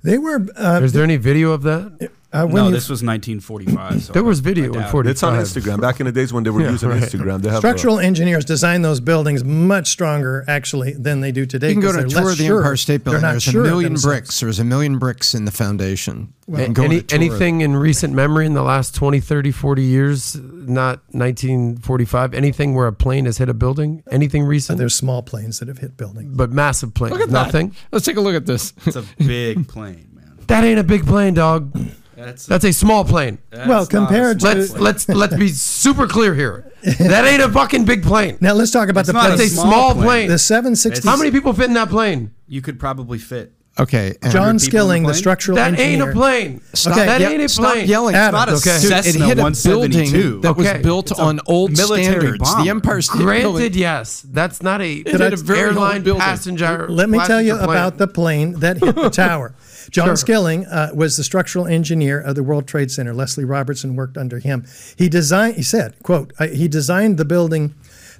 They 0.03 0.17
were. 0.17 0.45
Uh, 0.55 0.79
Is 0.81 0.93
there 0.93 1.03
any 1.03 1.17
video 1.17 1.51
of 1.51 1.63
that? 1.63 2.09
Uh, 2.31 2.45
when 2.45 2.55
No, 2.55 2.65
you- 2.67 2.73
this 2.73 2.89
was 2.89 3.01
1945. 3.03 4.03
So 4.03 4.13
There 4.13 4.23
was 4.23 4.39
video 4.39 4.65
in 4.65 4.71
doubt 4.73 4.89
it. 4.89 4.91
40. 4.91 5.09
It's 5.09 5.23
on 5.23 5.33
Instagram. 5.33 5.81
Back 5.81 5.99
in 5.99 6.05
the 6.05 6.11
days 6.11 6.31
when 6.31 6.43
they 6.43 6.49
were 6.51 6.61
Yeah, 6.61 6.71
using 6.71 6.89
right. 6.89 7.01
Instagram, 7.01 7.41
they 7.41 7.49
have 7.49 7.57
uh, 7.57 7.59
structural 7.59 7.97
engineers 7.99 8.45
designed 8.45 8.85
those 8.85 8.99
buildings 8.99 9.43
much 9.43 9.87
stronger, 9.87 10.45
actually, 10.47 10.93
than 10.93 11.21
they 11.21 11.31
do 11.31 11.45
today. 11.45 11.69
You 11.69 11.73
can 11.75 11.81
go 11.81 11.87
'cause 11.87 11.95
to 11.97 11.99
a 12.05 12.07
they're 12.09 12.21
tour 12.21 12.31
of 12.31 12.37
the 12.37 12.45
sure. 12.45 12.57
Empire 12.59 12.77
State 12.77 13.03
Building. 13.03 13.21
not 13.21 13.31
There's 13.31 13.43
sure 13.43 13.61
a 13.61 13.67
million 13.67 13.93
bricks. 13.95 14.39
There's 14.39 14.59
a 14.59 14.63
million 14.63 14.97
bricks 14.99 15.33
in 15.33 15.45
the 15.45 15.51
foundation. 15.51 16.33
You 16.47 16.55
A- 16.55 16.63
can 16.65 16.73
go 16.73 16.83
on 16.83 16.85
Any, 16.87 16.97
a 16.97 17.01
tour 17.01 17.17
of 17.17 17.21
it. 17.21 17.25
anything 17.31 17.61
in 17.61 17.75
recent 17.75 18.13
memory 18.13 18.45
in 18.45 18.53
the 18.53 18.63
last 18.63 18.93
20, 18.95 19.19
30, 19.19 19.51
40 19.51 19.83
years, 19.83 20.35
not 20.35 20.99
1945, 21.13 22.33
anything 22.33 22.73
where 22.75 22.87
a 22.87 22.93
plane 22.93 23.25
has 23.25 23.37
hit 23.37 23.49
a 23.49 23.53
building? 23.53 24.03
Anything 24.11 24.43
recent? 24.43 24.77
There's 24.77 24.95
small 24.95 25.21
planes 25.23 25.59
that 25.59 25.67
have 25.67 25.79
hit 25.79 25.97
buildings. 25.97 26.35
but 26.35 26.51
massive 26.51 26.93
planes. 26.93 27.11
Look 27.13 27.21
at 27.21 27.29
that. 27.29 27.45
Nothing. 27.47 27.75
Let's 27.91 28.05
take 28.05 28.17
a 28.17 28.21
look 28.21 28.35
at 28.35 28.45
this. 28.45 28.73
It's 28.85 28.95
a 28.95 29.03
big 29.17 29.67
plane, 29.67 30.09
man. 30.13 30.33
That 30.47 30.63
ain't 30.63 30.79
a 30.79 30.83
big 30.83 31.05
plane, 31.05 31.33
dog. 31.33 31.75
That's, 32.25 32.45
That's 32.45 32.65
a 32.65 32.73
small 32.73 33.03
plane. 33.05 33.37
Well, 33.51 33.85
compared 33.85 34.39
to- 34.41 34.45
Let's 34.45 34.73
let's 34.73 35.09
let's 35.09 35.35
be 35.35 35.49
super 35.49 36.07
clear 36.07 36.33
here. 36.35 36.71
That 36.99 37.25
ain't 37.25 37.41
a 37.41 37.49
fucking 37.49 37.85
big 37.85 38.03
plane. 38.03 38.37
Now 38.41 38.53
let's 38.53 38.71
talk 38.71 38.87
about 38.89 39.01
It's 39.01 39.07
the 39.07 39.13
not 39.13 39.27
a 39.27 39.29
That's 39.35 39.41
a 39.41 39.47
small 39.49 39.65
small 39.65 39.93
plane. 39.93 40.05
plane. 40.05 40.29
The 40.29 40.37
760. 40.39 41.07
How 41.07 41.17
many 41.17 41.31
people 41.31 41.51
fit 41.53 41.65
in 41.65 41.73
that 41.73 41.89
plane? 41.89 42.31
You 42.47 42.61
could 42.61 42.79
probably 42.79 43.17
fit. 43.17 43.53
Okay. 43.77 44.15
and- 44.21 44.31
John 44.33 44.41
100 44.41 44.41
people 44.41 44.49
in 44.49 44.55
the 44.55 44.59
Skilling, 44.59 45.03
the 45.03 45.07
plane? 45.07 45.13
structural 45.17 45.55
That 45.55 45.67
engineer. 45.73 45.91
ain't 45.91 46.09
a 46.09 46.11
plane. 46.13 46.61
Stop, 46.73 46.93
Okay, 46.97 47.05
that 47.05 47.21
ye- 47.21 47.27
ain't 47.27 47.41
a 47.43 47.47
stop 47.49 47.73
plane. 47.73 47.87
yelling. 47.87 48.15
Adam, 48.15 48.33
Not 48.33 48.49
a 48.49 48.53
Okay. 48.55 48.77
Dude, 48.81 48.89
Cessna 48.89 49.09
it 49.23 49.27
hit 49.27 49.37
a 49.39 49.41
172. 49.41 50.11
building 50.11 50.41
that 50.41 50.49
Okay. 50.49 50.73
was 50.75 50.83
built 50.83 51.11
It's 51.11 51.19
on 51.19 51.39
old 51.45 51.71
military 51.77 52.03
standards. 52.03 52.37
bomber. 52.39 52.63
The 52.63 52.69
Empire 52.69 53.01
State 53.01 53.17
Granted, 53.21 53.43
Building. 53.43 53.73
yes. 53.75 54.25
That's 54.29 54.61
not 54.61 54.81
a 54.81 54.95
hit 55.03 55.07
a 55.21 55.35
very 55.37 55.59
old 55.59 55.67
airline 55.77 56.01
building. 56.03 56.21
passenger. 56.21 56.87
Let 56.89 57.09
me 57.09 57.19
tell 57.25 57.41
you 57.41 57.53
passenger 57.53 57.65
plane. 57.67 57.77
about 57.77 57.97
the 57.99 58.07
plane 58.07 58.59
that 58.59 58.77
hit 58.79 58.95
the 58.95 59.09
tower. 59.09 59.53
John 59.89 60.07
Sure. 60.07 60.15
Skilling 60.15 60.65
uh, 60.65 60.91
was 60.93 61.17
the 61.17 61.23
structural 61.23 61.65
engineer 61.67 62.19
of 62.19 62.35
the 62.35 62.43
World 62.43 62.67
Trade 62.67 62.91
Center. 62.91 63.13
Leslie 63.13 63.45
Robertson 63.45 63.95
worked 63.95 64.17
under 64.17 64.39
him. 64.39 64.65
He 64.97 65.09
designed. 65.09 65.55
He 65.55 65.63
said, 65.63 65.95
"quote 66.03 66.33
He 66.39 66.67
designed 66.67 67.17
the 67.17 67.25
building, 67.25 67.73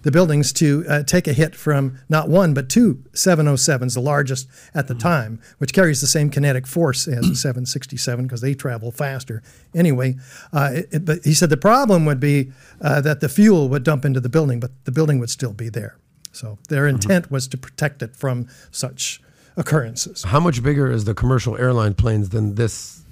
the 0.04 0.12
buildings 0.12 0.52
to 0.54 0.86
uh, 0.90 1.04
take 1.04 1.28
a 1.28 1.34
hit 1.34 1.56
from 1.56 2.00
not 2.10 2.30
one 2.30 2.54
but 2.54 2.70
two 2.70 3.04
707s, 3.14 3.94
the 3.94 4.00
largest 4.02 4.48
at 4.74 4.88
the 4.88 4.96
time, 4.96 5.42
which 5.58 5.74
carries 5.74 6.02
the 6.02 6.08
same 6.08 6.30
kinetic 6.30 6.66
force 6.66 7.08
as 7.08 7.30
a 7.30 7.36
767 7.36 8.26
because 8.26 8.42
they 8.42 8.54
travel 8.54 8.92
faster. 8.92 9.44
Anyway, 9.76 10.16
uh, 10.54 10.72
it, 10.74 10.88
it- 10.92 11.06
but 11.06 11.20
he 11.24 11.34
said 11.34 11.50
the 11.50 11.58
problem 11.58 12.06
would 12.06 12.20
be 12.20 12.52
uh, 12.82 13.02
that 13.02 13.20
the 13.20 13.30
fuel 13.30 13.70
would 13.70 13.84
dump 13.84 14.06
into 14.06 14.20
the 14.20 14.30
building, 14.30 14.60
but 14.60 14.72
the 14.86 14.92
building 14.92 15.20
would 15.20 15.30
still 15.30 15.54
be 15.54 15.70
there. 15.70 15.98
So 16.32 16.60
their 16.70 16.88
intent 16.88 17.30
was 17.32 17.48
to 17.50 17.58
protect 17.58 18.02
it 18.04 18.16
from 18.16 18.48
such 18.72 19.20
occurrences. 19.60 20.24
How 20.24 20.40
much 20.40 20.64
bigger 20.64 20.90
is 20.92 21.06
the 21.06 21.14
commercial 21.14 21.58
airline 21.58 21.94
planes 21.94 22.30
than 22.30 22.56
this 22.56 23.04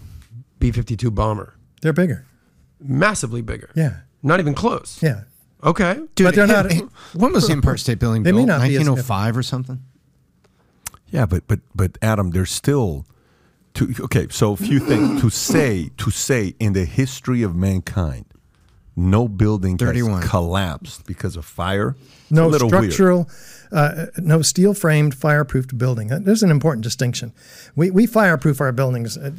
B 0.60 0.72
52 0.72 1.12
bomber? 1.12 1.54
They're 1.82 1.94
bigger. 1.94 2.26
Massively 2.80 3.42
bigger. 3.42 3.70
Yeah. 3.76 3.98
Not 4.24 4.40
even 4.40 4.54
close. 4.56 5.02
Yeah. 5.04 5.24
Okay. 5.64 6.00
but 6.16 6.34
they're 6.36 6.46
it- 6.46 6.48
not. 6.48 6.72
it- 6.72 6.84
when 7.14 7.34
was 7.34 7.48
the 7.48 7.54
Empire 7.54 7.78
State 7.78 8.00
Building 8.00 8.24
They 8.24 8.32
may 8.32 8.40
built? 8.40 8.48
not 8.48 8.60
1905 8.62 9.38
or 9.38 9.44
something? 9.44 9.82
Yeah, 11.10 11.26
but 11.26 11.48
but 11.48 11.60
but 11.74 11.98
Adam, 12.02 12.32
there's 12.32 12.52
still 12.52 13.06
to 13.76 13.94
okay. 14.02 14.28
So 14.30 14.52
a 14.54 14.58
few 14.58 14.80
things 14.80 15.22
to 15.22 15.30
say 15.30 15.90
to 15.98 16.12
say 16.12 16.54
in 16.60 16.74
the 16.74 16.84
history 16.86 17.44
of 17.44 17.56
mankind, 17.56 18.26
no 18.96 19.28
building 19.30 19.78
31. 19.78 20.22
has 20.22 20.30
collapsed 20.30 21.06
because 21.08 21.36
of 21.38 21.46
fire. 21.46 21.96
It's 22.24 22.32
a 22.32 22.34
no 22.34 22.48
little 22.50 22.70
weird. 22.70 22.92
Uh, 23.72 24.08
no 24.18 24.42
steel 24.42 24.74
framed 24.74 25.16
fireproofed 25.16 25.78
building. 25.78 26.12
Uh, 26.12 26.20
There's 26.22 26.44
an 26.44 26.52
important 26.52 26.84
distinction. 26.84 27.34
We, 27.76 27.92
we 27.92 28.06
fireproof 28.06 28.62
our 28.62 28.72
buildings 28.72 29.18
uh, 29.18 29.32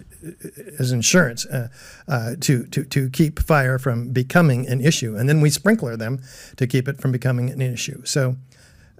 as 0.78 0.92
insurance 0.92 1.46
uh, 1.46 1.68
uh, 2.06 2.34
to, 2.40 2.64
to, 2.66 2.84
to 2.84 3.10
keep 3.10 3.38
fire 3.40 3.78
from 3.78 4.12
becoming 4.12 4.68
an 4.68 4.80
issue, 4.80 5.16
and 5.16 5.28
then 5.28 5.40
we 5.40 5.50
sprinkler 5.50 5.96
them 5.96 6.20
to 6.56 6.66
keep 6.66 6.88
it 6.88 7.00
from 7.00 7.12
becoming 7.12 7.50
an 7.50 7.60
issue. 7.60 8.04
So 8.04 8.36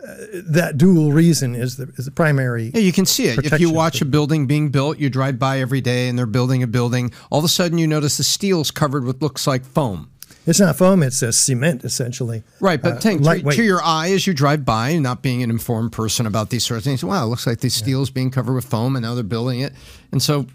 uh, 0.02 0.14
that 0.50 0.78
dual 0.78 1.12
reason 1.12 1.55
is 1.55 1.76
the, 1.76 1.92
is 1.96 2.05
the 2.05 2.10
primary. 2.10 2.70
Yeah, 2.74 2.80
you 2.80 2.92
can 2.92 3.06
see 3.06 3.26
it. 3.26 3.44
If 3.44 3.60
you 3.60 3.70
watch 3.70 4.00
a 4.00 4.05
building 4.05 4.46
being 4.46 4.70
built, 4.70 4.98
you 4.98 5.10
drive 5.10 5.38
by 5.38 5.60
every 5.60 5.80
day 5.80 6.09
and 6.09 6.18
they're 6.18 6.26
building 6.26 6.62
a 6.62 6.66
building. 6.66 7.12
All 7.30 7.40
of 7.40 7.44
a 7.44 7.48
sudden, 7.48 7.78
you 7.78 7.86
notice 7.86 8.16
the 8.16 8.24
steel's 8.24 8.70
covered 8.70 9.05
with 9.05 9.20
looks 9.20 9.46
like 9.46 9.64
foam. 9.64 10.10
It's 10.48 10.60
not 10.60 10.76
foam; 10.76 11.02
it's 11.02 11.20
a 11.22 11.32
cement 11.32 11.84
essentially. 11.84 12.42
Right, 12.60 12.80
but 12.80 12.94
Uh, 12.94 13.00
think, 13.00 13.22
to, 13.22 13.42
to 13.42 13.62
your 13.62 13.82
eye 13.82 14.10
as 14.12 14.26
you 14.26 14.32
drive 14.32 14.64
by, 14.64 14.96
not 14.98 15.22
being 15.22 15.42
an 15.42 15.50
informed 15.50 15.92
person 15.92 16.26
about 16.26 16.50
these 16.50 16.64
sorts 16.64 16.80
of 16.80 16.84
things, 16.90 17.04
wow, 17.04 17.24
it 17.24 17.28
looks 17.28 17.46
like 17.46 17.60
the 17.60 17.68
steel's 17.68 18.10
being 18.10 18.30
covered 18.30 18.54
with 18.54 18.64
foam 18.64 18.96
and 18.96 19.04
now 19.04 19.14
they're 19.14 19.22
building 19.22 19.60
it. 19.60 19.74
And 20.10 20.22
so 20.22 20.46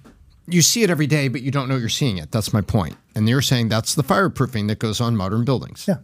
you 0.48 0.62
see 0.62 0.84
it 0.84 0.90
every 0.90 1.08
day, 1.08 1.28
but 1.28 1.42
you 1.42 1.52
don't 1.52 1.70
know 1.70 1.78
you're 1.78 1.90
seeing 1.90 2.18
it. 2.18 2.32
That's 2.32 2.52
my 2.52 2.62
point. 2.62 2.98
And 3.16 3.30
you're 3.30 3.42
saying 3.42 3.70
that's 3.70 3.96
the 3.96 4.04
fireproofing 4.04 4.68
that 4.68 4.80
goes 4.80 5.00
on 5.00 5.16
modern 5.16 5.46
buildings. 5.46 5.86
Yeah. 5.88 5.98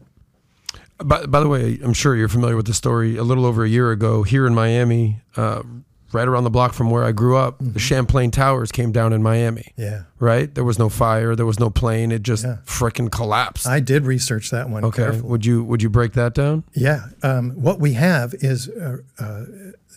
By, 1.03 1.26
by 1.26 1.40
the 1.40 1.48
way, 1.48 1.80
I'm 1.84 1.94
sure 1.94 2.16
you're 2.16 2.28
familiar 2.28 2.56
with 2.56 2.68
the 2.68 2.74
story. 2.74 3.18
A 3.18 3.24
little 3.24 3.45
over 3.45 3.64
a 3.64 3.70
year 3.70 3.91
ago, 3.91 4.24
here 4.24 4.45
in 4.45 4.53
Miami, 4.53 5.22
uh, 5.36 5.64
right 6.11 6.27
around 6.27 6.44
the 6.44 6.49
block 6.49 6.73
from 6.73 6.90
where 6.90 7.03
I 7.03 7.11
grew 7.11 7.38
up, 7.38 7.56
the 7.60 7.80
Champlain 7.80 8.31
Towers 8.31 8.72
came 8.72 8.91
down 8.91 9.14
in 9.14 9.22
Miami. 9.22 9.73
Mm-hmm. 9.77 9.81
Yeah. 9.81 10.03
Right? 10.19 10.53
There 10.53 10.64
was 10.64 10.80
no 10.80 10.90
fire. 10.90 11.36
There 11.36 11.45
was 11.45 11.60
no 11.60 11.69
plane. 11.69 12.11
It 12.11 12.23
just 12.23 12.44
Yeah. 12.44 12.57
frickin' 12.65 13.11
collapsed. 13.11 13.68
I 13.68 13.80
did 13.80 14.06
research 14.06 14.49
that 14.52 14.69
one. 14.69 14.84
okay. 14.86 15.03
carefully. 15.03 15.30
Would 15.30 15.45
you 15.45 15.64
Would 15.64 15.81
you 15.84 15.90
break 15.90 16.14
that 16.14 16.34
down? 16.34 16.64
Yeah. 16.73 17.07
Um, 17.23 17.52
what 17.52 17.80
we 17.80 17.94
have 17.94 18.34
is 18.40 18.69
uh, 18.69 18.98
uh, 19.19 19.45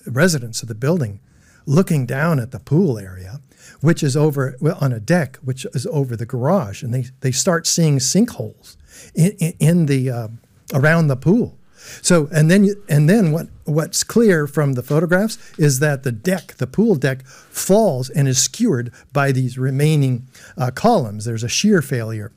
residents 0.07 0.63
of 0.63 0.69
the 0.69 0.75
building 0.75 1.21
looking 1.67 2.07
down 2.07 2.41
at 2.41 2.51
the 2.51 2.59
pool 2.59 2.99
area, 2.99 3.41
which 3.81 4.03
is 4.03 4.17
over 4.17 4.57
well, 4.61 4.77
on 4.81 4.93
a 4.93 5.01
deck, 5.01 5.37
which 5.43 5.65
is 5.75 5.87
over 5.87 6.17
the 6.17 6.27
garage, 6.27 6.83
and 6.83 6.93
they, 6.93 7.05
they 7.21 7.31
start 7.33 7.67
seeing 7.67 7.99
sinkholes 7.99 8.77
in, 9.15 9.31
in, 9.39 9.53
in 9.61 9.87
the 9.87 10.11
uh, 10.11 10.29
around 10.75 11.07
the 11.07 11.17
pool. 11.17 11.57
So 12.01 12.29
and 12.33 12.51
then 12.51 12.69
and 12.89 13.09
then 13.09 13.33
what 13.33 13.49
what's 13.65 14.05
clear 14.05 14.47
from 14.47 14.75
the 14.75 14.83
photographs 14.83 15.39
is 15.59 15.79
that 15.81 16.03
the 16.03 16.13
deck, 16.13 16.55
the 16.59 16.67
pool 16.67 16.95
deck, 16.95 17.27
falls 17.27 18.11
and 18.11 18.29
is 18.29 18.43
skewered 18.43 18.93
by 19.13 19.33
these 19.33 19.59
remaining 19.59 20.29
uh, 20.57 20.71
columns. 20.71 21.25
There's 21.25 21.45
a 21.45 21.49
shear 21.49 21.83
failure, 21.83 22.33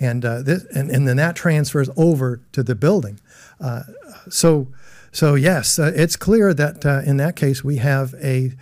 and 0.00 0.24
uh, 0.24 0.42
this, 0.42 0.64
and 0.74 0.90
and 0.90 1.06
then 1.06 1.16
that 1.16 1.36
transfers 1.36 1.90
over 1.96 2.40
to 2.52 2.62
the 2.62 2.74
building. 2.74 3.20
Uh, 3.60 3.82
so 4.28 4.68
so 5.12 5.34
yes, 5.34 5.78
uh, 5.78 5.92
it's 5.94 6.16
clear 6.16 6.54
that 6.54 6.84
uh, 6.86 7.02
in 7.04 7.16
that 7.18 7.36
case 7.36 7.62
we 7.62 7.76
have 7.76 8.14
a 8.22 8.52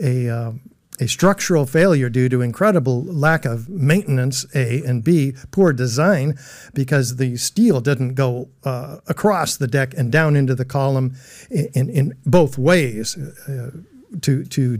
a 0.00 0.28
um, 0.28 0.60
a 1.00 1.06
structural 1.08 1.66
failure 1.66 2.08
due 2.08 2.28
to 2.28 2.40
incredible 2.40 3.04
lack 3.04 3.44
of 3.44 3.68
maintenance, 3.68 4.46
A, 4.54 4.82
and 4.84 5.04
B, 5.04 5.34
poor 5.50 5.72
design, 5.72 6.38
because 6.74 7.16
the 7.16 7.36
steel 7.36 7.80
didn't 7.80 8.14
go 8.14 8.48
uh, 8.64 8.98
across 9.06 9.56
the 9.56 9.66
deck 9.66 9.92
and 9.96 10.10
down 10.10 10.36
into 10.36 10.54
the 10.54 10.64
column 10.64 11.14
in, 11.50 11.68
in, 11.74 11.90
in 11.90 12.14
both 12.24 12.56
ways 12.58 13.16
uh, 13.16 13.70
to, 14.22 14.44
to 14.44 14.78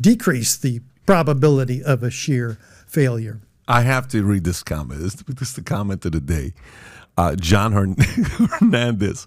decrease 0.00 0.56
the 0.56 0.80
probability 1.06 1.82
of 1.82 2.02
a 2.02 2.10
shear 2.10 2.58
failure. 2.86 3.40
I 3.68 3.82
have 3.82 4.08
to 4.08 4.24
read 4.24 4.44
this 4.44 4.62
comment. 4.62 5.00
This, 5.00 5.14
this 5.14 5.48
is 5.50 5.54
the 5.54 5.62
comment 5.62 6.04
of 6.04 6.12
the 6.12 6.20
day. 6.20 6.52
uh, 7.16 7.36
John 7.36 7.72
Hern- 7.72 7.96
Hernandez. 8.58 9.26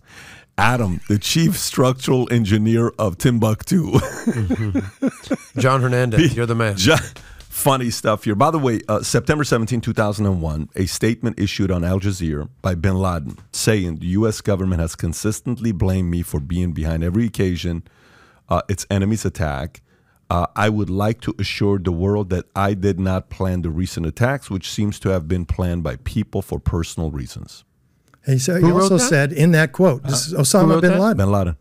Adam, 0.58 1.02
the 1.10 1.20
chief 1.20 1.58
structural 1.58 2.32
engineer 2.32 2.94
of 2.98 3.18
Timbuktu. 3.18 3.92
John 5.58 5.82
Hernandez, 5.82 6.36
you're 6.36 6.46
the 6.46 6.56
man. 6.56 6.78
Ju- 6.78 6.96
funny 7.40 7.90
stuff 7.90 8.24
here. 8.24 8.36
By 8.36 8.52
the 8.52 8.60
way, 8.60 8.80
uh, 8.88 9.02
September 9.02 9.44
17, 9.44 9.82
2001, 9.82 10.70
a 10.76 10.86
statement 10.86 11.40
issued 11.40 11.72
on 11.72 11.84
Al 11.84 12.00
Jazeera 12.00 12.50
by 12.62 12.76
bin 12.76 12.96
Laden 12.96 13.38
saying 13.52 13.98
the 13.98 14.08
U.S. 14.08 14.40
government 14.42 14.80
has 14.80 14.96
consistently 14.96 15.74
blamed 15.74 16.10
me 16.10 16.22
for 16.22 16.40
being 16.40 16.72
behind 16.72 17.04
every 17.04 17.26
occasion 17.26 17.84
uh, 18.48 18.62
its 18.70 18.86
enemy's 18.90 19.26
attack. 19.26 19.82
Uh, 20.30 20.48
I 20.56 20.70
would 20.70 20.90
like 20.90 21.22
to 21.22 21.36
assure 21.38 21.80
the 21.80 21.92
world 21.92 22.30
that 22.30 22.46
I 22.56 22.74
did 22.74 23.00
not 23.00 23.30
plan 23.30 23.62
the 23.62 23.70
recent 23.70 24.06
attacks, 24.06 24.50
which 24.50 24.70
seems 24.72 25.00
to 25.02 25.10
have 25.10 25.28
been 25.28 25.46
planned 25.46 25.84
by 25.84 25.98
people 25.98 26.42
for 26.42 26.60
personal 26.60 27.12
reasons. 27.12 27.64
He, 28.26 28.40
said, 28.40 28.64
he 28.64 28.72
also 28.72 28.98
that? 28.98 29.08
said 29.08 29.32
in 29.32 29.52
that 29.52 29.72
quote, 29.72 30.02
this 30.04 30.34
uh, 30.34 30.40
is 30.40 30.50
Osama 30.54 30.70
wrote 30.72 30.82
bin? 30.82 31.00
Laden. 31.00 31.18
Bin 31.18 31.32
Laden. 31.32 31.58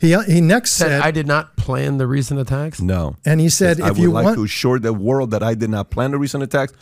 He, 0.00 0.14
uh, 0.14 0.22
he 0.22 0.40
next 0.40 0.72
Said, 0.72 0.88
said, 0.88 1.00
I 1.02 1.10
did 1.10 1.26
not 1.26 1.56
plan 1.56 1.98
the 1.98 2.06
recent 2.06 2.40
attacks. 2.40 2.80
No. 2.80 3.16
and 3.24 3.40
he 3.40 3.48
said, 3.50 3.80
I 3.80 3.88
if 3.88 3.94
would 3.94 4.02
you 4.02 4.10
like 4.12 4.24
want, 4.24 4.36
to 4.36 4.44
assure 4.44 4.78
the 4.78 4.92
world 4.94 5.30
that 5.32 5.42
I 5.42 5.54
did 5.54 5.68
not 5.70 5.90
plan 5.90 6.12
the 6.12 6.18
recent 6.18 6.42
attacks, 6.42 6.72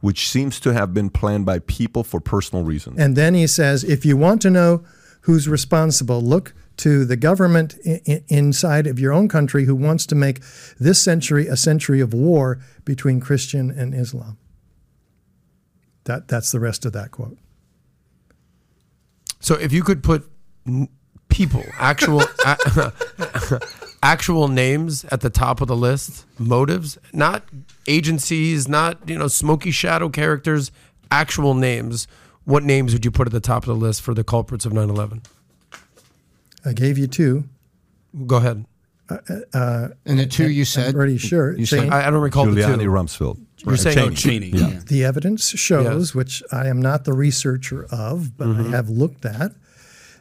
which 0.00 0.28
seems 0.28 0.60
to 0.60 0.72
have 0.72 0.94
been 0.94 1.10
planned 1.10 1.46
by 1.46 1.58
people 1.60 2.04
for 2.04 2.20
personal 2.20 2.64
reasons. 2.64 2.98
And 2.98 3.16
then 3.16 3.34
he 3.34 3.46
says, 3.48 3.82
if 3.82 4.04
you 4.04 4.16
want 4.16 4.40
to 4.42 4.50
know 4.50 4.84
who's 5.22 5.48
responsible, 5.48 6.20
look 6.20 6.54
to 6.78 7.04
the 7.04 7.16
government 7.16 7.76
I- 7.86 8.00
I- 8.06 8.22
inside 8.28 8.86
of 8.86 9.00
your 9.00 9.12
own 9.12 9.28
country 9.28 9.64
who 9.64 9.74
wants 9.74 10.06
to 10.06 10.14
make 10.14 10.40
this 10.78 11.00
century 11.02 11.48
a 11.48 11.56
century 11.56 12.00
of 12.00 12.12
war 12.14 12.60
between 12.84 13.18
Christian 13.18 13.70
and 13.70 13.94
Islam. 13.94 14.38
That, 16.04 16.28
that's 16.28 16.52
the 16.52 16.60
rest 16.60 16.84
of 16.84 16.92
that 16.92 17.10
quote. 17.10 17.36
So 19.46 19.54
if 19.54 19.72
you 19.72 19.84
could 19.84 20.02
put 20.02 20.28
n- 20.66 20.88
people, 21.28 21.62
actual 21.78 22.20
a- 22.44 22.92
actual 24.02 24.48
names 24.48 25.04
at 25.04 25.20
the 25.20 25.30
top 25.30 25.60
of 25.60 25.68
the 25.68 25.76
list, 25.76 26.26
motives, 26.36 26.98
not 27.12 27.44
agencies, 27.86 28.66
not 28.66 29.08
you 29.08 29.16
know 29.16 29.28
smoky 29.28 29.70
shadow 29.70 30.08
characters, 30.08 30.72
actual 31.12 31.54
names. 31.54 32.08
What 32.44 32.64
names 32.64 32.92
would 32.92 33.04
you 33.04 33.12
put 33.12 33.28
at 33.28 33.32
the 33.32 33.38
top 33.40 33.62
of 33.62 33.68
the 33.68 33.76
list 33.86 34.02
for 34.02 34.14
the 34.14 34.24
culprits 34.24 34.66
of 34.66 34.72
9/11? 34.72 35.24
I 36.64 36.72
gave 36.72 36.98
you 36.98 37.06
two. 37.06 37.44
Go 38.26 38.38
ahead. 38.38 38.66
Uh, 39.08 39.18
uh, 39.30 39.56
uh, 39.56 39.88
and 40.06 40.18
the 40.18 40.26
two 40.26 40.50
you 40.50 40.64
said, 40.64 40.88
I'm 40.88 40.94
pretty 40.94 41.18
sure. 41.18 41.56
you 41.56 41.66
said- 41.66 41.88
I, 41.90 42.08
I 42.08 42.10
don't 42.10 42.20
recall 42.20 42.46
the 42.46 42.60
Giuliani 42.62 42.80
two. 42.82 42.90
Rumsfeld. 42.90 43.45
You're 43.66 43.76
saying 43.76 44.14
Cheney. 44.14 44.50
Cheney. 44.50 44.58
Yeah. 44.60 44.68
Yeah. 44.68 44.80
the 44.86 45.04
evidence 45.04 45.48
shows, 45.50 46.08
Yes. 46.10 46.14
which 46.14 46.42
I 46.52 46.68
am 46.68 46.80
not 46.80 47.04
the 47.04 47.12
researcher 47.12 47.84
of, 47.90 48.36
but 48.36 48.46
Mm-hmm. 48.48 48.72
I 48.72 48.76
have 48.76 48.88
looked 48.88 49.24
at, 49.24 49.52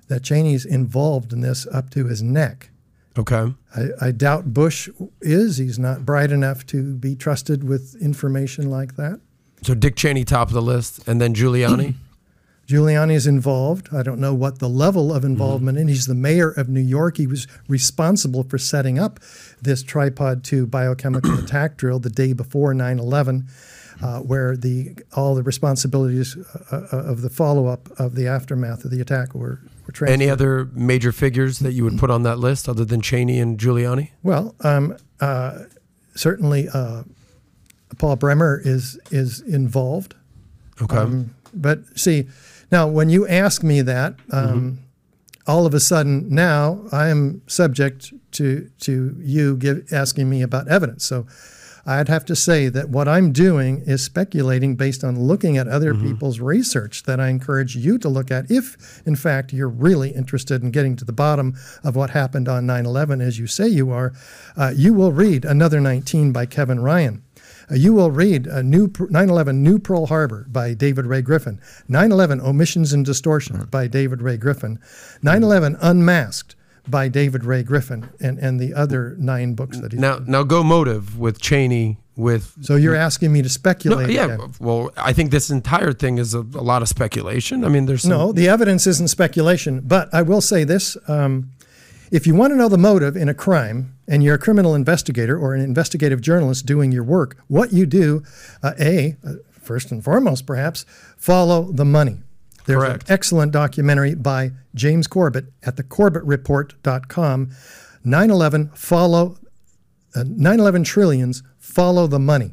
that 0.08 0.24
Cheney's 0.24 0.66
involved 0.66 1.32
in 1.34 1.42
this 1.42 1.66
up 1.72 1.90
to 1.92 2.06
his 2.06 2.22
neck. 2.22 2.70
Okay. 3.18 3.54
I, 3.76 3.88
I 4.02 4.12
doubt 4.12 4.54
Bush 4.54 4.90
is. 5.22 5.58
He's 5.58 5.80
not 5.80 6.06
bright 6.06 6.32
enough 6.32 6.66
to 6.68 6.96
be 6.96 7.16
trusted 7.16 7.64
with 7.64 7.96
information 8.02 8.70
like 8.70 8.96
that. 8.98 9.22
So 9.62 9.74
Dick 9.74 9.96
Cheney 9.96 10.26
top 10.26 10.50
of 10.50 10.54
the 10.54 10.62
list, 10.62 11.08
and 11.08 11.22
then 11.22 11.34
Giuliani. 11.34 11.96
Giuliani's 12.68 13.28
involved. 13.28 13.90
I 13.94 14.02
don't 14.02 14.20
know 14.20 14.34
what 14.34 14.60
the 14.60 14.70
level 14.70 15.14
of 15.14 15.24
involvement 15.24 15.78
and 15.78 15.90
He's 15.90 16.08
the 16.08 16.16
mayor 16.16 16.50
of 16.50 16.68
New 16.68 16.82
York. 16.82 17.18
He 17.18 17.28
was 17.28 17.48
responsible 17.68 18.44
for 18.44 18.58
setting 18.58 18.98
up 18.98 19.20
this 19.62 19.84
Tripod 19.84 20.44
2 20.44 20.66
biochemical 20.66 21.38
attack 21.44 21.78
drill 21.78 22.00
the 22.00 22.10
day 22.10 22.34
before 22.34 22.74
9 22.74 22.98
11, 22.98 23.48
uh, 24.02 24.20
where 24.20 24.58
the 24.58 24.96
all 25.14 25.36
the 25.36 25.44
responsibilities 25.44 26.36
uh, 26.72 26.88
uh, 26.92 26.98
of 26.98 27.22
the 27.22 27.30
follow 27.30 27.68
up 27.68 27.90
of 28.00 28.16
the 28.16 28.28
aftermath 28.28 28.84
of 28.84 28.92
the 28.92 29.00
attack 29.00 29.36
were, 29.36 29.62
were 29.86 29.92
transferred. 29.94 30.14
Any 30.14 30.30
other 30.30 30.66
major 30.74 31.12
figures 31.12 31.60
that 31.60 31.74
you 31.74 31.84
would 31.84 32.00
put 32.00 32.10
on 32.10 32.24
that 32.24 32.40
list 32.40 32.68
other 32.68 32.84
than 32.84 33.02
Cheney 33.02 33.40
and 33.40 33.60
Giuliani? 33.60 34.10
Well, 34.24 34.56
um, 34.62 34.98
uh, 35.22 35.60
certainly 36.16 36.68
uh, 36.74 37.04
Paul 38.00 38.16
Bremer 38.16 38.60
is 38.64 39.00
is 39.12 39.42
involved. 39.42 40.16
Okay. 40.82 40.98
Um, 40.98 41.36
but 41.54 41.98
see, 41.98 42.28
now 42.72 42.88
when 42.88 43.10
you 43.10 43.28
ask 43.28 43.64
me 43.64 43.82
that, 43.82 44.16
um, 44.32 44.80
all 45.48 45.66
of 45.66 45.74
a 45.74 45.80
sudden 45.80 46.34
now 46.34 46.86
I 46.92 47.10
am 47.10 47.42
subject 47.48 48.14
to 48.34 48.70
to 48.82 49.16
you 49.20 49.58
give, 49.58 49.92
asking 49.92 50.30
me 50.30 50.42
about 50.42 50.68
evidence. 50.68 51.06
So 51.06 51.28
I'd 51.88 52.10
have 52.10 52.26
to 52.26 52.36
say 52.36 52.68
that 52.70 52.90
what 52.90 53.08
I'm 53.08 53.32
doing 53.32 53.84
is 53.86 54.04
speculating 54.04 54.76
based 54.76 55.04
on 55.04 55.20
looking 55.20 55.56
at 55.56 55.68
other 55.68 55.94
people's 55.94 56.40
research 56.40 57.04
that 57.04 57.20
I 57.20 57.30
encourage 57.30 57.76
you 57.76 58.00
to 58.00 58.10
look 58.10 58.32
at 58.32 58.50
if, 58.50 59.04
in 59.06 59.16
fact, 59.16 59.54
you're 59.54 59.70
really 59.70 60.10
interested 60.10 60.64
in 60.64 60.72
getting 60.72 60.96
to 60.96 61.06
the 61.06 61.14
bottom 61.14 61.56
of 61.84 61.96
what 61.96 62.10
happened 62.10 62.50
on 62.50 62.66
9 62.66 62.88
11, 62.88 63.22
as 63.22 63.38
you 63.38 63.46
say 63.46 63.68
you 63.68 63.92
are. 63.92 64.14
Uh, 64.58 64.74
you 64.76 64.96
will 64.96 65.12
read 65.12 65.46
Another 65.46 65.80
19 65.80 66.32
by 66.32 66.48
Kevin 66.48 66.80
Ryan. 66.80 67.22
Uh, 67.72 67.76
you 67.76 67.94
will 67.94 68.12
read 68.12 68.48
a 68.48 68.62
new 68.62 68.88
9/11 68.88 69.56
New 69.56 69.80
Pearl 69.80 70.06
Harbor 70.08 70.46
by 70.50 70.74
David 70.74 71.06
Ray 71.06 71.22
Griffin, 71.22 71.60
9/11 71.90 72.42
Omissions 72.42 72.94
and 72.94 73.06
Distortion 73.06 73.68
by 73.72 73.88
David 73.88 74.22
Ray 74.22 74.38
Griffin, 74.38 74.80
9/11 75.24 75.78
Unmasked 75.82 76.56
by 76.88 77.08
David 77.08 77.44
Ray 77.44 77.64
Griffin, 77.64 78.10
and 78.20 78.38
and 78.38 78.60
the 78.60 78.74
other 78.74 79.16
nine 79.20 79.54
books 79.56 79.80
that 79.80 79.92
he's. 79.92 80.00
now, 80.02 80.20
now 80.28 80.44
go 80.44 80.64
motive 80.64 81.18
with 81.18 81.40
Cheney 81.42 81.98
with 82.16 82.54
so 82.62 82.76
you're 82.76 82.96
asking 82.96 83.34
me 83.34 83.40
to 83.42 83.46
No, 83.48 83.50
speculate? 83.50 84.10
yeah. 84.12 84.26
again. 84.26 84.54
Well, 84.60 84.92
I 84.96 85.12
think 85.12 85.32
this 85.32 85.50
entire 85.50 85.92
thing 85.92 86.18
is 86.20 86.34
a, 86.36 86.40
a 86.40 86.64
lot 86.64 86.82
of 86.82 86.88
speculation. 86.88 87.66
I 87.66 87.70
mean, 87.70 87.88
there's 87.88 88.04
some, 88.04 88.12
No, 88.12 88.32
the 88.32 88.48
evidence 88.48 88.86
isn't 88.88 89.08
speculation, 89.10 89.82
but 89.84 90.14
I 90.14 90.22
will 90.22 90.42
say 90.42 90.64
this. 90.64 90.96
Um, 91.08 91.50
if 92.12 92.28
you 92.28 92.36
want 92.36 92.52
to 92.54 92.56
know 92.58 92.70
the 92.70 92.78
motive 92.78 93.18
in 93.18 93.28
a 93.28 93.34
crime 93.34 93.95
and 94.08 94.24
you're 94.24 94.36
a 94.36 94.40
criminal 94.40 94.76
investigator 94.76 95.38
or 95.38 95.54
an 95.54 95.62
investigative 95.62 96.22
journalist 96.22 96.66
doing 96.66 96.92
your 96.92 97.04
work, 97.04 97.38
what 97.48 97.74
you 97.74 97.86
do, 97.86 98.24
uh, 98.64 98.74
A, 98.80 99.16
uh, 99.26 99.34
first 99.52 99.92
and 99.92 100.04
foremost 100.04 100.46
perhaps, 100.46 100.86
follow 101.18 101.72
the 101.72 101.86
money. 101.86 102.20
There's 102.66 102.84
Correct. 102.84 103.10
an 103.10 103.14
excellent 103.14 103.52
documentary 103.52 104.16
by 104.16 104.52
James 104.74 105.08
Corbett 105.08 105.46
at 105.64 105.76
thecorbettreport.com. 105.76 107.52
9 108.04 108.30
11 108.30 108.70
follow 108.76 109.38
uh, 110.16 110.24
9/11 110.24 110.86
trillions 110.86 111.44
follow 111.60 112.08
the 112.08 112.20
money. 112.20 112.52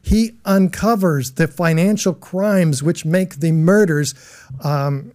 He 0.00 0.32
uncovers 0.44 1.32
the 1.32 1.48
financial 1.48 2.14
crimes 2.14 2.82
which 2.82 3.04
make 3.04 3.36
the 3.36 3.52
murders 3.52 4.14
um, 4.62 5.12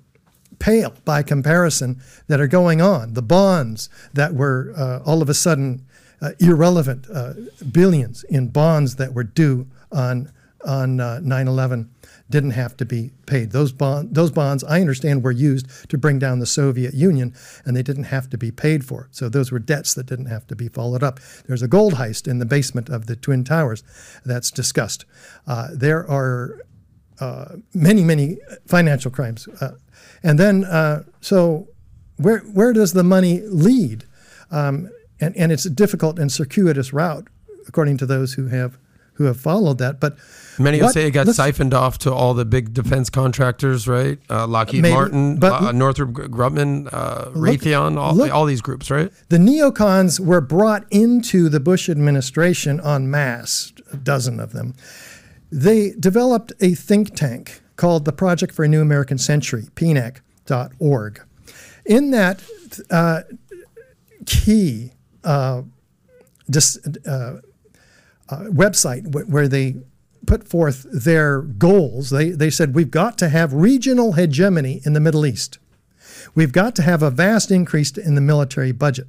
pale 0.59 0.93
by 1.05 1.23
comparison 1.23 2.01
that 2.27 2.39
are 2.39 2.47
going 2.47 2.81
on. 2.81 3.13
The 3.13 3.21
bonds 3.21 3.89
that 4.13 4.33
were 4.33 4.73
uh, 4.77 4.99
all 5.05 5.21
of 5.21 5.29
a 5.29 5.33
sudden 5.33 5.85
uh, 6.21 6.31
irrelevant, 6.39 7.07
uh, 7.13 7.33
billions 7.71 8.23
in 8.25 8.49
bonds 8.49 8.97
that 8.97 9.13
were 9.13 9.23
due 9.23 9.67
on 9.91 10.31
on 10.65 10.99
uh, 10.99 11.21
9/11 11.23 11.87
didn't 12.29 12.51
have 12.51 12.75
to 12.77 12.85
be 12.85 13.11
paid. 13.25 13.51
Those 13.51 13.71
bond 13.71 14.13
those 14.13 14.31
bonds, 14.31 14.63
I 14.63 14.81
understand, 14.81 15.23
were 15.23 15.31
used 15.31 15.89
to 15.89 15.97
bring 15.97 16.19
down 16.19 16.39
the 16.39 16.45
Soviet 16.45 16.93
Union, 16.93 17.33
and 17.65 17.75
they 17.75 17.83
didn't 17.83 18.05
have 18.05 18.29
to 18.31 18.37
be 18.37 18.51
paid 18.51 18.85
for. 18.85 19.07
So 19.11 19.29
those 19.29 19.51
were 19.51 19.59
debts 19.59 19.93
that 19.93 20.05
didn't 20.05 20.25
have 20.25 20.45
to 20.47 20.55
be 20.55 20.67
followed 20.67 21.03
up. 21.03 21.19
There's 21.47 21.61
a 21.61 21.67
gold 21.67 21.93
heist 21.93 22.27
in 22.27 22.39
the 22.39 22.45
basement 22.45 22.89
of 22.89 23.07
the 23.07 23.15
Twin 23.15 23.43
Towers 23.43 23.83
that's 24.25 24.51
discussed. 24.51 25.05
Uh, 25.47 25.69
there 25.73 26.09
are 26.09 26.61
uh, 27.19 27.55
many, 27.73 28.03
many 28.03 28.37
financial 28.67 29.11
crimes. 29.11 29.47
Uh, 29.59 29.71
and 30.23 30.39
then, 30.39 30.63
uh, 30.65 31.03
so 31.21 31.67
where, 32.17 32.39
where 32.39 32.73
does 32.73 32.93
the 32.93 33.03
money 33.03 33.41
lead? 33.41 34.05
Um, 34.51 34.89
and, 35.19 35.35
and 35.37 35.51
it's 35.51 35.65
a 35.65 35.69
difficult 35.69 36.19
and 36.19 36.31
circuitous 36.31 36.91
route, 36.93 37.27
according 37.67 37.97
to 37.97 38.05
those 38.05 38.33
who 38.33 38.47
have, 38.47 38.77
who 39.13 39.25
have 39.25 39.39
followed 39.39 39.77
that. 39.79 39.99
But 39.99 40.17
Many 40.57 40.81
what- 40.81 40.93
say 40.93 41.07
it 41.07 41.11
got 41.11 41.27
siphoned 41.27 41.73
off 41.73 41.97
to 41.99 42.13
all 42.13 42.33
the 42.33 42.45
big 42.45 42.73
defense 42.73 43.09
contractors, 43.09 43.87
right? 43.87 44.17
Uh, 44.29 44.47
Lockheed 44.47 44.81
Maybe, 44.81 44.93
Martin, 44.93 45.37
but- 45.37 45.61
uh, 45.61 45.71
Northrop 45.71 46.11
Grumman, 46.11 46.89
uh, 46.91 47.25
Raytheon, 47.31 47.97
all, 47.97 48.15
look- 48.15 48.31
all 48.33 48.45
these 48.45 48.61
groups, 48.61 48.89
right? 48.89 49.11
The 49.29 49.37
neocons 49.37 50.19
were 50.19 50.41
brought 50.41 50.85
into 50.89 51.49
the 51.49 51.59
Bush 51.59 51.89
administration 51.89 52.79
en 52.83 53.09
masse, 53.11 53.73
a 53.91 53.97
dozen 53.97 54.39
of 54.39 54.53
them. 54.53 54.73
They 55.51 55.91
developed 55.99 56.53
a 56.61 56.73
think 56.75 57.15
tank 57.15 57.61
called 57.79 58.03
the 58.03 58.11
Project 58.11 58.53
for 58.53 58.65
a 58.65 58.67
New 58.67 58.81
American 58.81 59.17
Century, 59.17 59.63
PNAC.org. 59.75 61.21
In 61.85 62.11
that 62.11 62.43
uh, 62.91 63.21
key 64.25 64.91
uh, 65.23 65.61
dis, 66.49 66.77
uh, 67.07 67.39
uh, 68.27 68.37
website 68.47 69.07
wh- 69.15 69.29
where 69.29 69.47
they 69.47 69.77
put 70.27 70.45
forth 70.45 70.85
their 70.91 71.41
goals, 71.41 72.09
they, 72.09 72.31
they 72.31 72.49
said, 72.49 72.75
We've 72.75 72.91
got 72.91 73.17
to 73.19 73.29
have 73.29 73.53
regional 73.53 74.11
hegemony 74.11 74.81
in 74.83 74.91
the 74.91 74.99
Middle 74.99 75.25
East. 75.25 75.57
We've 76.35 76.51
got 76.51 76.75
to 76.75 76.81
have 76.81 77.01
a 77.01 77.09
vast 77.09 77.49
increase 77.49 77.97
in 77.97 78.15
the 78.15 78.21
military 78.21 78.73
budget. 78.73 79.07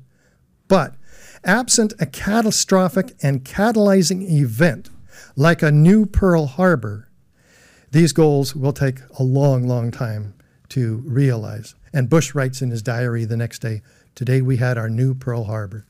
But 0.69 0.95
absent 1.43 1.93
a 1.99 2.07
catastrophic 2.07 3.17
and 3.21 3.45
catalyzing 3.45 4.31
event 4.31 4.91
like 5.35 5.61
a 5.61 5.73
new 5.73 6.07
Pearl 6.07 6.47
Harbor, 6.47 7.10
these 7.91 8.13
goals 8.13 8.55
will 8.55 8.73
take 8.73 9.01
a 9.19 9.23
long, 9.23 9.67
long 9.67 9.91
time 9.91 10.35
to 10.71 11.03
realize. 11.07 11.75
And 11.93 12.09
Bush 12.09 12.35
writes 12.35 12.63
in 12.63 12.71
his 12.71 12.83
diary 12.83 13.25
the 13.25 13.37
next 13.37 13.61
day, 13.61 13.83
Today 14.15 14.43
we 14.43 14.57
had 14.57 14.77
our 14.79 14.89
new 14.89 15.15
Pearl 15.15 15.45
Harbor. 15.45 15.87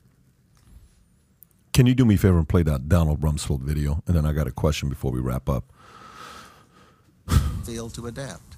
Can 1.72 1.86
you 1.86 1.94
do 1.94 2.04
me 2.04 2.16
a 2.16 2.18
favor 2.18 2.38
and 2.38 2.48
play 2.48 2.62
that 2.62 2.88
Donald 2.88 3.20
Rumsfeld 3.20 3.60
video? 3.60 4.02
And 4.06 4.16
then 4.16 4.26
I 4.26 4.32
got 4.32 4.46
a 4.46 4.52
question 4.52 4.88
before 4.88 5.10
we 5.10 5.20
wrap 5.20 5.48
up. 5.48 5.64
fail 7.64 7.88
to 7.90 8.06
adapt. 8.06 8.56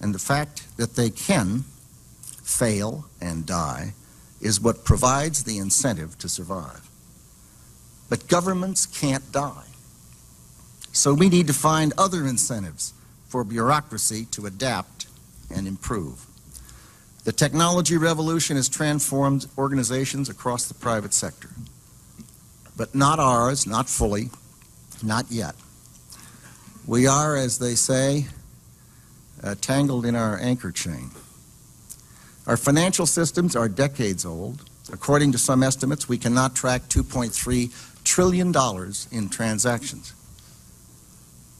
And 0.00 0.14
the 0.14 0.18
fact 0.18 0.76
that 0.76 0.96
they 0.96 1.10
can 1.10 1.64
fail 2.42 3.06
and 3.20 3.46
die 3.46 3.94
is 4.40 4.60
what 4.60 4.84
provides 4.84 5.44
the 5.44 5.58
incentive 5.58 6.18
to 6.18 6.28
survive. 6.28 6.88
But 8.10 8.28
governments 8.28 8.84
can't 8.86 9.32
die. 9.32 9.64
So 10.94 11.12
we 11.12 11.28
need 11.28 11.48
to 11.48 11.52
find 11.52 11.92
other 11.98 12.24
incentives 12.24 12.94
for 13.26 13.42
bureaucracy 13.42 14.26
to 14.26 14.46
adapt 14.46 15.08
and 15.52 15.66
improve. 15.66 16.24
The 17.24 17.32
technology 17.32 17.96
revolution 17.96 18.54
has 18.56 18.68
transformed 18.68 19.46
organizations 19.58 20.28
across 20.28 20.68
the 20.68 20.74
private 20.74 21.12
sector. 21.12 21.48
But 22.76 22.94
not 22.94 23.18
ours, 23.18 23.66
not 23.66 23.88
fully, 23.88 24.30
not 25.02 25.26
yet. 25.30 25.56
We 26.86 27.08
are, 27.08 27.36
as 27.36 27.58
they 27.58 27.74
say, 27.74 28.26
uh, 29.42 29.56
tangled 29.60 30.06
in 30.06 30.14
our 30.14 30.38
anchor 30.38 30.70
chain. 30.70 31.10
Our 32.46 32.56
financial 32.56 33.06
systems 33.06 33.56
are 33.56 33.68
decades 33.68 34.24
old. 34.24 34.62
According 34.92 35.32
to 35.32 35.38
some 35.38 35.64
estimates, 35.64 36.08
we 36.08 36.18
cannot 36.18 36.54
track 36.54 36.82
$2.3 36.82 38.04
trillion 38.04 38.54
in 39.10 39.28
transactions. 39.28 40.14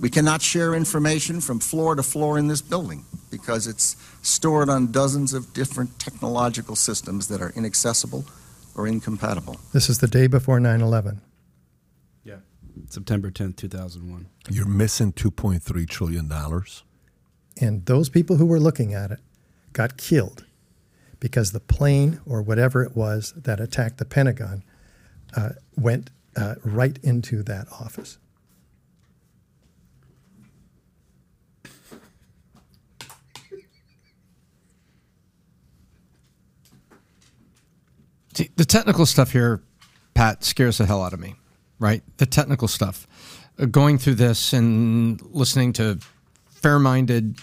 We 0.01 0.11
cannot 0.11 0.43
share 0.43 0.75
information 0.75 1.41
from 1.41 1.61
floor 1.61 1.95
to 1.95 2.03
floor 2.03 2.39
in 2.39 2.49
this 2.49 2.61
building 2.61 3.05
because 3.31 3.67
it's 3.67 3.97
stored 4.23 4.69
on 4.69 4.91
dozens 4.91 5.33
of 5.33 5.53
different 5.53 5.99
technological 5.99 6.77
systems 6.77 7.29
that 7.29 7.41
are 7.41 7.53
inaccessible 7.57 8.25
or 8.75 8.89
incompatible. 8.89 9.59
This 9.73 9.89
is 9.89 9.99
the 9.99 10.09
day 10.09 10.27
before 10.27 10.59
9 10.59 10.81
11. 10.81 11.21
Yeah. 12.25 12.37
September 12.89 13.31
10th, 13.31 13.57
2001. 13.57 14.27
You're 14.51 14.67
missing 14.67 15.13
$2.3 15.13 15.89
trillion. 15.89 16.31
And 17.61 17.87
those 17.87 18.09
people 18.09 18.37
who 18.37 18.47
were 18.47 18.61
looking 18.61 18.95
at 18.95 19.13
it 19.13 19.21
got 19.73 19.97
killed 19.97 20.45
because 21.21 21.53
the 21.53 21.61
plane 21.61 22.21
or 22.27 22.43
whatever 22.43 22.83
it 22.83 22.97
was 22.97 23.33
that 23.37 23.61
attacked 23.61 23.99
the 23.99 24.05
Pentagon 24.05 24.65
uh, 25.37 25.51
went 25.77 26.11
uh, 26.37 26.57
right 26.65 26.99
into 27.03 27.43
that 27.45 27.67
office. 27.81 28.19
The 38.57 38.65
technical 38.65 39.07
stuff 39.07 39.33
here, 39.33 39.63
Pat, 40.15 40.45
scares 40.45 40.79
the 40.79 40.87
hell 40.87 41.03
out 41.03 41.13
of 41.13 41.21
me, 41.21 41.35
right? 41.79 42.03
The 42.19 42.27
technical 42.27 42.69
stuff. 42.69 43.07
Uh, 43.59 43.67
Going 43.67 43.99
through 43.99 44.17
this 44.17 44.53
and 44.53 45.21
listening 45.33 45.73
to 45.75 45.99
fair 46.51 46.79
minded 46.79 47.39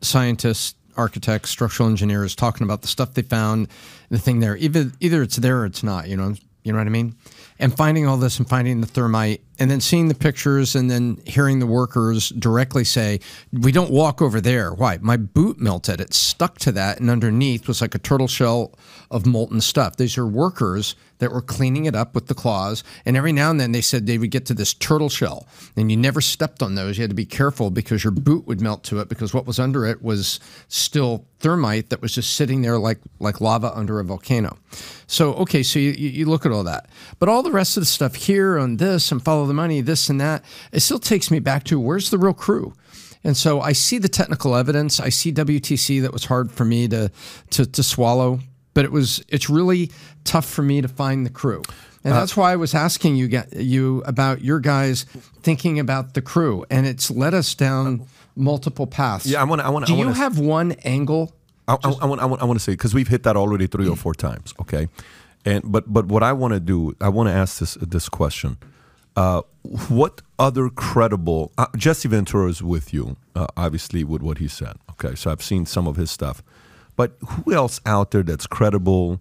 scientists, 0.00 0.74
architects, 0.96 1.50
structural 1.50 1.88
engineers 1.88 2.34
talking 2.34 2.64
about 2.64 2.82
the 2.82 2.88
stuff 2.88 3.14
they 3.14 3.22
found, 3.22 3.68
the 4.10 4.18
thing 4.18 4.40
there. 4.40 4.56
Either, 4.56 4.90
either 5.00 5.22
it's 5.22 5.36
there 5.36 5.60
or 5.60 5.66
it's 5.66 5.82
not, 5.82 6.08
you 6.08 6.16
know, 6.16 6.34
you 6.68 6.74
know 6.74 6.80
what 6.80 6.86
I 6.86 6.90
mean? 6.90 7.16
And 7.58 7.74
finding 7.74 8.06
all 8.06 8.18
this 8.18 8.38
and 8.38 8.46
finding 8.46 8.82
the 8.82 8.86
thermite 8.86 9.40
and 9.58 9.70
then 9.70 9.80
seeing 9.80 10.08
the 10.08 10.14
pictures 10.14 10.76
and 10.76 10.90
then 10.90 11.18
hearing 11.24 11.60
the 11.60 11.66
workers 11.66 12.28
directly 12.28 12.84
say, 12.84 13.20
We 13.52 13.72
don't 13.72 13.90
walk 13.90 14.20
over 14.20 14.38
there. 14.38 14.72
Why? 14.72 14.98
My 15.00 15.16
boot 15.16 15.58
melted. 15.58 15.98
It 16.00 16.12
stuck 16.12 16.58
to 16.58 16.72
that. 16.72 17.00
And 17.00 17.08
underneath 17.08 17.66
was 17.66 17.80
like 17.80 17.94
a 17.94 17.98
turtle 17.98 18.28
shell 18.28 18.78
of 19.10 19.24
molten 19.24 19.62
stuff. 19.62 19.96
These 19.96 20.18
are 20.18 20.26
workers 20.26 20.94
that 21.18 21.32
were 21.32 21.40
cleaning 21.40 21.86
it 21.86 21.96
up 21.96 22.14
with 22.14 22.26
the 22.26 22.34
claws. 22.34 22.84
And 23.06 23.16
every 23.16 23.32
now 23.32 23.50
and 23.50 23.58
then 23.58 23.72
they 23.72 23.80
said 23.80 24.06
they 24.06 24.18
would 24.18 24.30
get 24.30 24.44
to 24.46 24.54
this 24.54 24.74
turtle 24.74 25.08
shell. 25.08 25.48
And 25.74 25.90
you 25.90 25.96
never 25.96 26.20
stepped 26.20 26.62
on 26.62 26.74
those. 26.74 26.98
You 26.98 27.02
had 27.02 27.10
to 27.10 27.16
be 27.16 27.24
careful 27.24 27.70
because 27.70 28.04
your 28.04 28.10
boot 28.10 28.46
would 28.46 28.60
melt 28.60 28.84
to 28.84 29.00
it 29.00 29.08
because 29.08 29.32
what 29.32 29.46
was 29.46 29.58
under 29.58 29.86
it 29.86 30.02
was 30.02 30.38
still 30.68 31.24
thermite 31.40 31.90
that 31.90 32.02
was 32.02 32.14
just 32.14 32.34
sitting 32.34 32.62
there 32.62 32.78
like, 32.78 32.98
like 33.20 33.40
lava 33.40 33.76
under 33.76 34.00
a 34.00 34.04
volcano. 34.04 34.58
So, 35.06 35.34
okay, 35.34 35.62
so 35.62 35.78
you, 35.78 35.90
you 35.90 36.26
look 36.26 36.44
at 36.44 36.52
all 36.52 36.64
that. 36.64 36.88
But 37.18 37.28
all 37.28 37.42
the 37.42 37.52
rest 37.52 37.76
of 37.76 37.82
the 37.82 37.86
stuff 37.86 38.14
here 38.14 38.58
on 38.58 38.76
this 38.76 39.12
and 39.12 39.22
follow 39.22 39.46
the 39.46 39.54
money, 39.54 39.80
this 39.80 40.08
and 40.08 40.20
that, 40.20 40.44
it 40.72 40.80
still 40.80 40.98
takes 40.98 41.30
me 41.30 41.38
back 41.38 41.64
to 41.64 41.78
where's 41.78 42.10
the 42.10 42.18
real 42.18 42.34
crew? 42.34 42.74
And 43.24 43.36
so 43.36 43.60
I 43.60 43.72
see 43.72 43.98
the 43.98 44.08
technical 44.08 44.54
evidence. 44.54 45.00
I 45.00 45.08
see 45.08 45.32
WTC 45.32 46.02
that 46.02 46.12
was 46.12 46.26
hard 46.26 46.52
for 46.52 46.64
me 46.64 46.88
to, 46.88 47.10
to, 47.50 47.66
to 47.66 47.82
swallow, 47.82 48.40
but 48.74 48.84
it 48.84 48.92
was 48.92 49.24
it's 49.28 49.50
really 49.50 49.90
tough 50.24 50.46
for 50.46 50.62
me 50.62 50.80
to 50.80 50.88
find 50.88 51.26
the 51.26 51.30
crew. 51.30 51.62
And 52.04 52.14
uh, 52.14 52.20
that's 52.20 52.36
why 52.36 52.52
I 52.52 52.56
was 52.56 52.74
asking 52.74 53.16
you 53.16 53.42
you 53.56 54.02
about 54.06 54.42
your 54.42 54.60
guys 54.60 55.04
thinking 55.42 55.80
about 55.80 56.14
the 56.14 56.22
crew, 56.22 56.64
and 56.70 56.86
it's 56.86 57.10
led 57.10 57.34
us 57.34 57.54
down 57.54 58.06
multiple 58.38 58.86
paths. 58.86 59.26
Yeah, 59.26 59.40
I 59.40 59.44
wanna- 59.44 59.64
I 59.64 59.68
wanna- 59.68 59.86
Do 59.86 59.94
I 59.94 59.96
you 59.98 60.04
wanna- 60.06 60.16
have 60.16 60.38
one 60.38 60.72
angle? 60.84 61.34
I, 61.66 61.74
I, 61.84 61.90
I 62.02 62.06
want, 62.06 62.22
I 62.22 62.24
want, 62.24 62.40
I 62.42 62.44
want 62.46 62.58
to 62.58 62.64
say 62.64 62.72
because 62.72 62.94
we've 62.94 63.08
hit 63.08 63.24
that 63.24 63.36
already 63.36 63.66
three 63.66 63.86
or 63.88 63.96
four 63.96 64.14
times. 64.14 64.54
Okay, 64.60 64.88
and 65.44 65.62
but 65.70 65.92
but 65.92 66.06
what 66.06 66.22
I 66.22 66.32
want 66.32 66.54
to 66.54 66.60
do, 66.60 66.94
I 67.00 67.10
want 67.10 67.28
to 67.28 67.34
ask 67.34 67.58
this 67.58 67.74
this 67.74 68.08
question: 68.08 68.56
uh, 69.16 69.42
What 69.88 70.22
other 70.38 70.70
credible 70.70 71.52
uh, 71.58 71.66
Jesse 71.76 72.08
Ventura 72.08 72.48
is 72.48 72.62
with 72.62 72.94
you, 72.94 73.16
uh, 73.36 73.48
obviously 73.56 74.02
with 74.02 74.22
what 74.22 74.38
he 74.38 74.48
said. 74.48 74.76
Okay, 74.92 75.14
so 75.14 75.30
I've 75.30 75.42
seen 75.42 75.66
some 75.66 75.86
of 75.86 75.96
his 75.96 76.10
stuff, 76.10 76.42
but 76.96 77.16
who 77.28 77.52
else 77.52 77.80
out 77.84 78.12
there 78.12 78.22
that's 78.22 78.46
credible? 78.46 79.20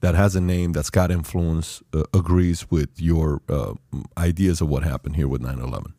That 0.00 0.14
has 0.16 0.36
a 0.36 0.40
name 0.40 0.72
that's 0.72 0.90
got 0.90 1.10
influence, 1.10 1.82
uh, 1.94 2.02
agrees 2.12 2.70
with 2.70 2.90
your 3.00 3.40
uh, 3.48 3.72
ideas 4.18 4.60
of 4.60 4.68
what 4.68 4.82
happened 4.82 5.16
here 5.16 5.28
with 5.28 5.40
9 5.40 5.58
11. 5.58 5.94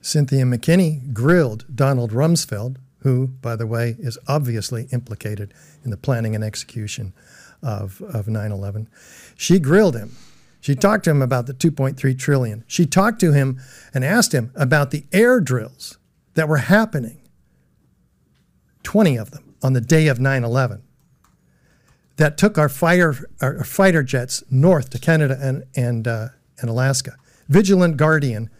Cynthia 0.00 0.44
McKinney 0.44 1.12
grilled 1.12 1.64
Donald 1.74 2.12
Rumsfeld, 2.12 2.76
who, 3.00 3.28
by 3.28 3.56
the 3.56 3.66
way, 3.66 3.96
is 3.98 4.18
obviously 4.26 4.88
implicated 4.92 5.52
in 5.84 5.90
the 5.90 5.96
planning 5.96 6.34
and 6.34 6.44
execution 6.44 7.12
of, 7.62 8.00
of 8.02 8.28
9 8.28 8.88
She 9.36 9.58
grilled 9.58 9.96
him. 9.96 10.16
She 10.60 10.74
talked 10.74 11.04
to 11.04 11.10
him 11.10 11.22
about 11.22 11.46
the 11.46 11.54
2.3 11.54 12.18
trillion. 12.18 12.64
She 12.66 12.86
talked 12.86 13.20
to 13.20 13.32
him 13.32 13.60
and 13.94 14.04
asked 14.04 14.32
him 14.32 14.52
about 14.54 14.90
the 14.90 15.04
air 15.12 15.40
drills 15.40 15.98
that 16.34 16.48
were 16.48 16.58
happening, 16.58 17.20
20 18.82 19.16
of 19.16 19.30
them 19.30 19.54
on 19.62 19.72
the 19.72 19.80
day 19.80 20.08
of 20.08 20.20
9 20.20 20.44
11, 20.44 20.82
that 22.16 22.36
took 22.36 22.58
our, 22.58 22.68
fire, 22.68 23.14
our 23.40 23.64
fighter 23.64 24.02
jets 24.02 24.42
north 24.50 24.90
to 24.90 24.98
Canada 24.98 25.38
and, 25.40 25.64
and, 25.76 26.08
uh, 26.08 26.28
and 26.60 26.68
Alaska. 26.68 27.16
Vigilant 27.48 27.96
Guardian 27.96 28.50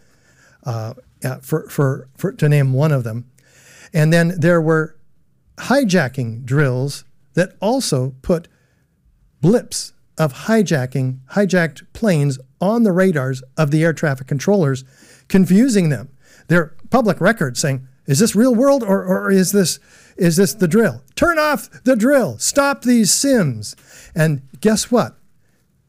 uh, 0.63 0.93
Uh, 1.23 1.37
for, 1.39 1.67
for, 1.69 2.07
for, 2.15 2.31
to 2.31 2.47
name 2.47 2.71
one 2.71 2.93
of 2.93 3.03
them. 3.03 3.29
And 3.93 4.13
then 4.13 4.39
there 4.39 4.61
were 4.61 4.95
hijacking 5.57 6.45
drills 6.45 7.03
that 7.33 7.57
also 7.59 8.15
put 8.21 8.47
blips 9.41 9.93
of 10.17 10.33
hijacking, 10.45 11.19
hijacked 11.31 11.83
planes 11.93 12.39
on 12.61 12.83
the 12.83 12.91
radars 12.91 13.41
of 13.57 13.71
the 13.71 13.83
air 13.83 13.93
traffic 13.93 14.27
controllers, 14.27 14.83
confusing 15.27 15.89
them. 15.89 16.09
They're 16.47 16.75
public 16.89 17.21
records 17.21 17.59
saying, 17.59 17.87
is 18.05 18.19
this 18.19 18.35
real 18.35 18.55
world 18.55 18.83
or, 18.83 19.03
or 19.03 19.31
is 19.31 19.51
this 19.51 19.79
is 20.17 20.35
this 20.35 20.53
the 20.53 20.67
drill? 20.67 21.03
Turn 21.15 21.39
off 21.39 21.69
the 21.83 21.95
drill. 21.95 22.37
Stop 22.39 22.81
these 22.81 23.11
sims. 23.11 23.75
And 24.15 24.41
guess 24.59 24.91
what? 24.91 25.15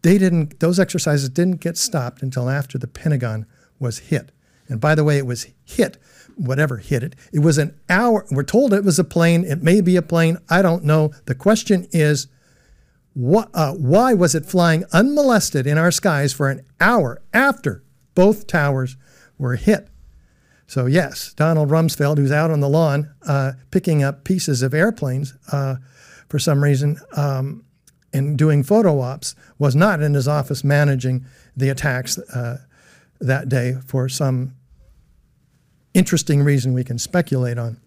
They 0.03 0.19
didn't 0.19 0.61
those 0.61 0.79
exercises 0.79 1.29
didn't 1.31 1.61
get 1.61 1.77
stopped 1.77 2.23
until 2.23 2.49
after 2.49 2.79
the 2.79 2.87
Pentagon 2.87 3.47
was 3.79 3.99
hit. 3.99 4.33
And 4.71 4.81
by 4.81 4.95
the 4.95 5.05
way, 5.05 5.19
it 5.19 5.27
was 5.27 5.49
hit, 5.65 5.99
whatever 6.37 6.79
hit 6.79 7.03
it. 7.03 7.17
It 7.33 7.41
was 7.41 7.59
an 7.59 7.79
hour. 7.91 8.25
We're 8.31 8.45
told 8.45 8.73
it 8.73 8.85
was 8.85 8.99
a 8.99 9.05
plane. 9.05 9.45
It 9.45 9.63
may 9.63 9.81
be 9.81 9.97
a 9.97 10.03
plane. 10.03 10.39
I 10.49 10.63
don't 10.63 10.85
know. 10.85 11.13
The 11.27 11.35
question 11.35 11.89
is, 11.91 12.29
what, 13.13 13.51
uh, 13.53 13.75
why 13.75 14.15
was 14.15 14.37
it 14.37 14.47
flying 14.47 14.85
unmolested 14.93 15.67
in 15.67 15.77
our 15.77 15.91
skies 15.91 16.33
for 16.33 16.49
an 16.49 16.65
hour 16.81 17.21
after 17.35 17.83
both 18.15 18.47
towers 18.47 18.97
were 19.37 19.57
hit? 19.57 19.89
So, 20.69 20.87
yes, 20.87 21.35
Donald 21.35 21.69
Rumsfeld, 21.69 22.19
who's 22.19 22.31
out 22.31 22.53
on 22.53 22.61
the 22.61 22.69
lawn 22.69 23.13
uh, 23.27 23.53
picking 23.73 24.05
up 24.05 24.23
pieces 24.23 24.63
of 24.63 24.73
airplanes 24.73 25.35
uh, 25.51 25.77
for 26.29 26.39
some 26.39 26.63
reason 26.63 26.97
um, 27.17 27.65
and 28.13 28.39
doing 28.39 28.63
photo 28.63 29.01
ops, 29.01 29.35
was 29.59 29.75
not 29.75 30.01
in 30.01 30.15
his 30.15 30.29
office 30.29 30.63
managing 30.63 31.27
the 31.57 31.71
attacks 31.71 32.19
uh, 32.19 32.59
that 33.21 33.49
day 33.49 33.75
for 33.85 34.09
some 34.09 34.55
interesting 35.95 36.43
reason 36.43 36.73
we 36.73 36.85
can 36.85 36.99
speculate 36.99 37.59
on. 37.59 37.79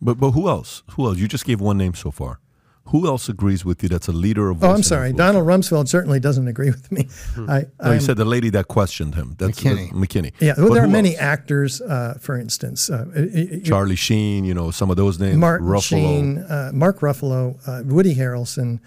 But 0.00 0.18
but 0.18 0.32
who 0.32 0.48
else? 0.48 0.82
Who 0.92 1.06
else? 1.06 1.18
You 1.18 1.28
just 1.28 1.44
gave 1.44 1.60
one 1.60 1.78
name 1.78 1.94
so 1.94 2.10
far. 2.10 2.40
Who 2.88 3.06
else 3.06 3.30
agrees 3.30 3.64
with 3.64 3.82
you? 3.82 3.88
That's 3.88 4.08
a 4.08 4.12
leader 4.12 4.50
of. 4.50 4.62
Oh, 4.62 4.70
I'm 4.72 4.82
sorry. 4.82 5.10
influence? 5.10 5.32
Donald 5.32 5.46
Rumsfeld 5.48 5.88
certainly 5.88 6.20
doesn't 6.20 6.46
agree 6.48 6.68
with 6.70 6.92
me. 6.92 7.08
I, 7.48 7.64
No, 7.82 7.92
you 7.92 8.00
said 8.00 8.18
the 8.18 8.26
lady 8.26 8.50
that 8.50 8.68
questioned 8.68 9.14
him. 9.14 9.36
That's 9.38 9.58
McKinney. 9.58 9.90
the- 9.90 9.96
McKinney. 10.06 10.32
yeah, 10.38 10.52
well, 10.58 10.68
But 10.68 10.74
there 10.74 10.84
are 10.84 10.88
many 10.88 11.12
else? 11.12 11.20
actors, 11.22 11.80
uh, 11.80 12.18
for 12.20 12.38
instance. 12.38 12.90
Uh, 12.90 13.06
it- 13.14 13.34
it- 13.52 13.64
Charlie 13.64 13.96
Sheen, 13.96 14.44
you 14.44 14.52
know, 14.52 14.70
some 14.70 14.90
of 14.90 14.98
those 14.98 15.18
names. 15.18 15.36
Martin 15.38 15.66
Ruffalo. 15.66 15.82
Sheen, 15.82 16.38
uh, 16.40 16.72
Mark 16.74 17.00
Ruffalo, 17.00 17.56
uh, 17.66 17.82
Woody 17.86 18.14
Harrelson. 18.14 18.80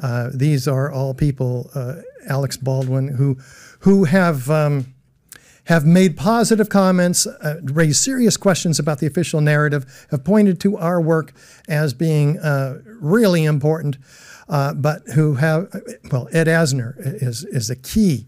Uh, 0.00 0.30
these 0.32 0.66
are 0.66 0.90
all 0.90 1.12
people, 1.12 1.70
uh, 1.74 1.96
Alex 2.26 2.56
Baldwin, 2.56 3.08
who 3.08 3.36
who 3.80 4.04
have 4.04 4.48
um, 4.48 4.86
have 5.64 5.86
made 5.86 6.16
positive 6.16 6.68
comments, 6.68 7.26
uh, 7.26 7.60
raised 7.62 8.02
serious 8.02 8.36
questions 8.36 8.78
about 8.78 8.98
the 8.98 9.06
official 9.06 9.40
narrative, 9.40 10.06
have 10.10 10.24
pointed 10.24 10.60
to 10.60 10.76
our 10.76 11.00
work 11.00 11.32
as 11.68 11.94
being 11.94 12.38
uh, 12.38 12.80
really 12.84 13.44
important, 13.44 13.96
uh, 14.48 14.74
but 14.74 15.02
who 15.14 15.34
have 15.34 15.74
well, 16.12 16.28
Ed 16.32 16.46
Asner 16.46 16.94
is 16.98 17.44
is 17.44 17.68
the 17.68 17.76
key. 17.76 18.26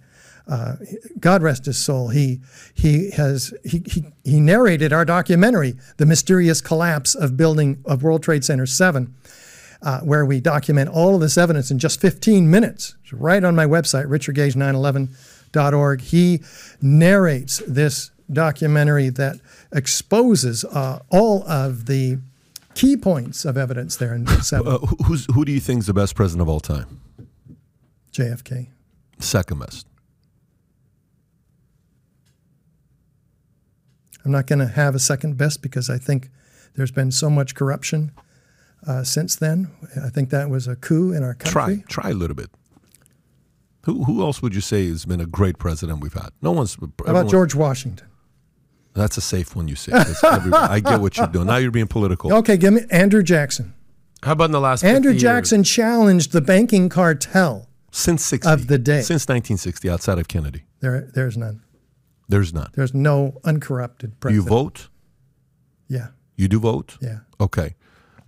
Uh, 0.48 0.76
God 1.18 1.42
rest 1.42 1.66
his 1.66 1.76
soul. 1.76 2.08
He 2.08 2.40
he 2.72 3.10
has 3.12 3.52
he, 3.64 3.82
he 3.86 4.06
he 4.24 4.40
narrated 4.40 4.92
our 4.92 5.04
documentary, 5.04 5.76
"The 5.98 6.06
Mysterious 6.06 6.60
Collapse 6.60 7.14
of 7.14 7.36
Building 7.36 7.82
of 7.84 8.02
World 8.02 8.22
Trade 8.22 8.44
Center 8.44 8.64
7," 8.64 9.14
uh, 9.82 10.00
where 10.00 10.24
we 10.24 10.40
document 10.40 10.88
all 10.88 11.16
of 11.16 11.20
this 11.20 11.36
evidence 11.36 11.70
in 11.70 11.78
just 11.78 12.00
15 12.00 12.48
minutes. 12.48 12.94
It's 13.02 13.12
right 13.12 13.42
on 13.42 13.56
my 13.56 13.66
website, 13.66 14.08
richardgage911.org. 15.56 16.00
He 16.02 16.40
narrates 16.80 17.62
this 17.66 18.10
documentary 18.32 19.08
that 19.10 19.36
exposes 19.72 20.64
uh, 20.64 21.00
all 21.10 21.44
of 21.48 21.86
the 21.86 22.18
key 22.74 22.96
points 22.96 23.44
of 23.44 23.56
evidence 23.56 23.96
there 23.96 24.14
in 24.14 24.26
7 24.42 24.66
Uh, 24.66 24.78
who 24.78 25.44
do 25.44 25.52
you 25.52 25.60
think 25.60 25.80
is 25.80 25.86
the 25.86 25.94
best 25.94 26.14
president 26.14 26.42
of 26.42 26.48
all 26.48 26.60
time? 26.60 27.00
JFK. 28.12 28.68
Second 29.18 29.60
best. 29.60 29.86
I'm 34.24 34.32
not 34.32 34.46
going 34.46 34.58
to 34.58 34.66
have 34.66 34.94
a 34.94 34.98
second 34.98 35.36
best 35.36 35.62
because 35.62 35.88
I 35.88 35.98
think 35.98 36.30
there's 36.74 36.90
been 36.90 37.12
so 37.12 37.30
much 37.30 37.54
corruption 37.54 38.10
uh, 38.86 39.04
since 39.04 39.36
then. 39.36 39.70
I 40.04 40.08
think 40.08 40.30
that 40.30 40.50
was 40.50 40.66
a 40.66 40.74
coup 40.74 41.12
in 41.12 41.22
our 41.22 41.34
country. 41.34 41.84
Try, 41.88 42.02
try 42.02 42.10
a 42.10 42.14
little 42.14 42.34
bit. 42.34 42.50
Who, 43.86 44.04
who 44.04 44.20
else 44.22 44.42
would 44.42 44.54
you 44.54 44.60
say 44.60 44.88
has 44.88 45.04
been 45.04 45.20
a 45.20 45.26
great 45.26 45.58
president 45.58 46.00
we've 46.00 46.12
had? 46.12 46.30
No 46.42 46.52
one's. 46.52 46.74
How 46.74 46.88
about 47.12 47.28
George 47.30 47.54
Washington? 47.54 48.08
That's 48.94 49.16
a 49.16 49.20
safe 49.20 49.54
one 49.54 49.68
you 49.68 49.76
say. 49.76 49.92
I 50.22 50.80
get 50.80 51.00
what 51.00 51.16
you're 51.16 51.26
doing. 51.28 51.46
Now 51.46 51.56
you're 51.56 51.70
being 51.70 51.86
political. 51.86 52.32
Okay, 52.34 52.56
give 52.56 52.72
me 52.74 52.80
Andrew 52.90 53.22
Jackson. 53.22 53.74
How 54.22 54.32
about 54.32 54.46
in 54.46 54.50
the 54.52 54.60
last 54.60 54.82
Andrew 54.82 55.12
50 55.12 55.14
years? 55.14 55.22
Jackson 55.22 55.62
challenged 55.64 56.32
the 56.32 56.40
banking 56.40 56.88
cartel. 56.88 57.68
Since 57.92 58.24
60. 58.24 58.48
Of 58.50 58.66
the 58.66 58.78
day. 58.78 59.02
Since 59.02 59.22
1960, 59.28 59.88
outside 59.88 60.18
of 60.18 60.28
Kennedy. 60.28 60.64
There, 60.80 61.08
there's 61.14 61.36
none. 61.36 61.62
There's 62.28 62.52
none. 62.52 62.70
There's 62.74 62.92
no 62.94 63.38
uncorrupted 63.44 64.10
Do 64.10 64.16
president. 64.18 64.44
you 64.44 64.48
vote? 64.50 64.88
Yeah, 65.88 66.08
You 66.36 66.48
do 66.48 66.58
vote? 66.58 66.98
yeah. 67.00 67.18
Okay. 67.40 67.76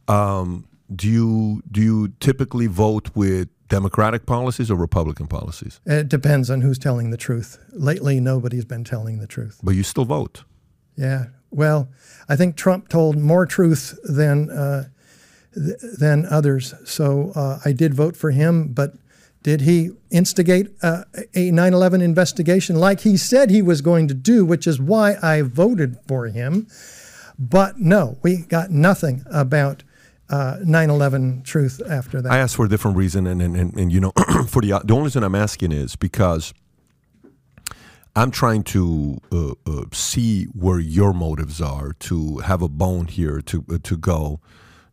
Um, 0.07 0.69
do 0.95 1.09
you 1.09 1.63
do 1.71 1.83
you 1.83 2.09
typically 2.21 2.67
vote 2.69 3.11
with 3.17 3.49
Democratic 3.69 4.27
policies 4.27 4.71
or 4.71 4.77
Republican 4.77 5.27
policies? 5.27 5.81
It 5.85 6.09
depends 6.09 6.51
on 6.51 6.61
who's 6.63 6.79
telling 6.79 7.11
the 7.11 7.17
truth. 7.17 7.59
Lately, 7.73 8.21
nobody's 8.21 8.65
been 8.65 8.85
telling 8.85 9.19
the 9.19 9.27
truth. 9.27 9.61
But 9.63 9.75
you 9.75 9.83
still 9.83 10.05
vote. 10.05 10.45
Yeah. 10.97 11.27
Well, 11.51 11.89
I 12.29 12.37
think 12.37 12.57
Trump 12.57 12.89
told 12.89 13.17
more 13.17 13.47
truth 13.47 13.99
than 14.05 14.51
uh, 14.51 14.89
th- 15.55 15.77
than 15.99 16.27
others. 16.27 16.75
So 16.85 17.33
uh, 17.35 17.61
I 17.65 17.73
did 17.73 17.95
vote 17.95 18.17
for 18.17 18.31
him, 18.31 18.69
but 18.73 18.95
did 19.43 19.63
he 19.63 19.91
instigate 20.11 20.69
uh, 20.83 21.05
a 21.35 21.51
9/11 21.51 22.03
investigation 22.03 22.77
like 22.77 23.01
he 23.01 23.17
said 23.17 23.51
he 23.51 23.63
was 23.63 23.81
going 23.81 24.09
to 24.09 24.15
do, 24.15 24.45
which 24.45 24.67
is 24.67 24.81
why 24.81 25.17
I 25.23 25.43
voted 25.43 25.97
for 26.07 26.27
him? 26.27 26.67
But 27.39 27.79
no, 27.79 28.19
we 28.23 28.39
got 28.39 28.71
nothing 28.71 29.25
about 29.31 29.85
uh, 30.31 30.57
9/11 30.63 31.45
truth 31.45 31.81
after 31.89 32.21
that. 32.23 32.33
I 32.33 32.39
asked 32.39 32.57
for 32.57 32.67
a 32.67 32.69
different 32.69 32.97
reason, 32.97 33.27
and 33.27 33.41
and, 33.41 33.57
and, 33.57 33.75
and 33.75 33.93
you 33.93 34.01
know, 34.01 34.13
for 34.49 34.63
the 34.63 34.81
the 34.85 34.95
only 34.95 35.05
reason 35.05 35.25
I'm 35.25 35.35
asking 35.35 35.73
is 35.73 35.97
because 35.97 36.53
I'm 38.15 38.31
trying 38.31 38.65
to 38.65 39.19
uh, 39.31 39.53
uh, 39.67 39.85
see 39.93 40.45
where 40.47 40.81
your 40.81 41.13
motives 41.13 41.61
are 41.61 41.93
to 42.01 42.39
have 42.39 42.63
a 42.63 42.69
bone 42.69 43.07
here 43.07 43.41
to 43.43 43.65
uh, 43.71 43.79
to 43.83 43.97
go. 43.97 44.41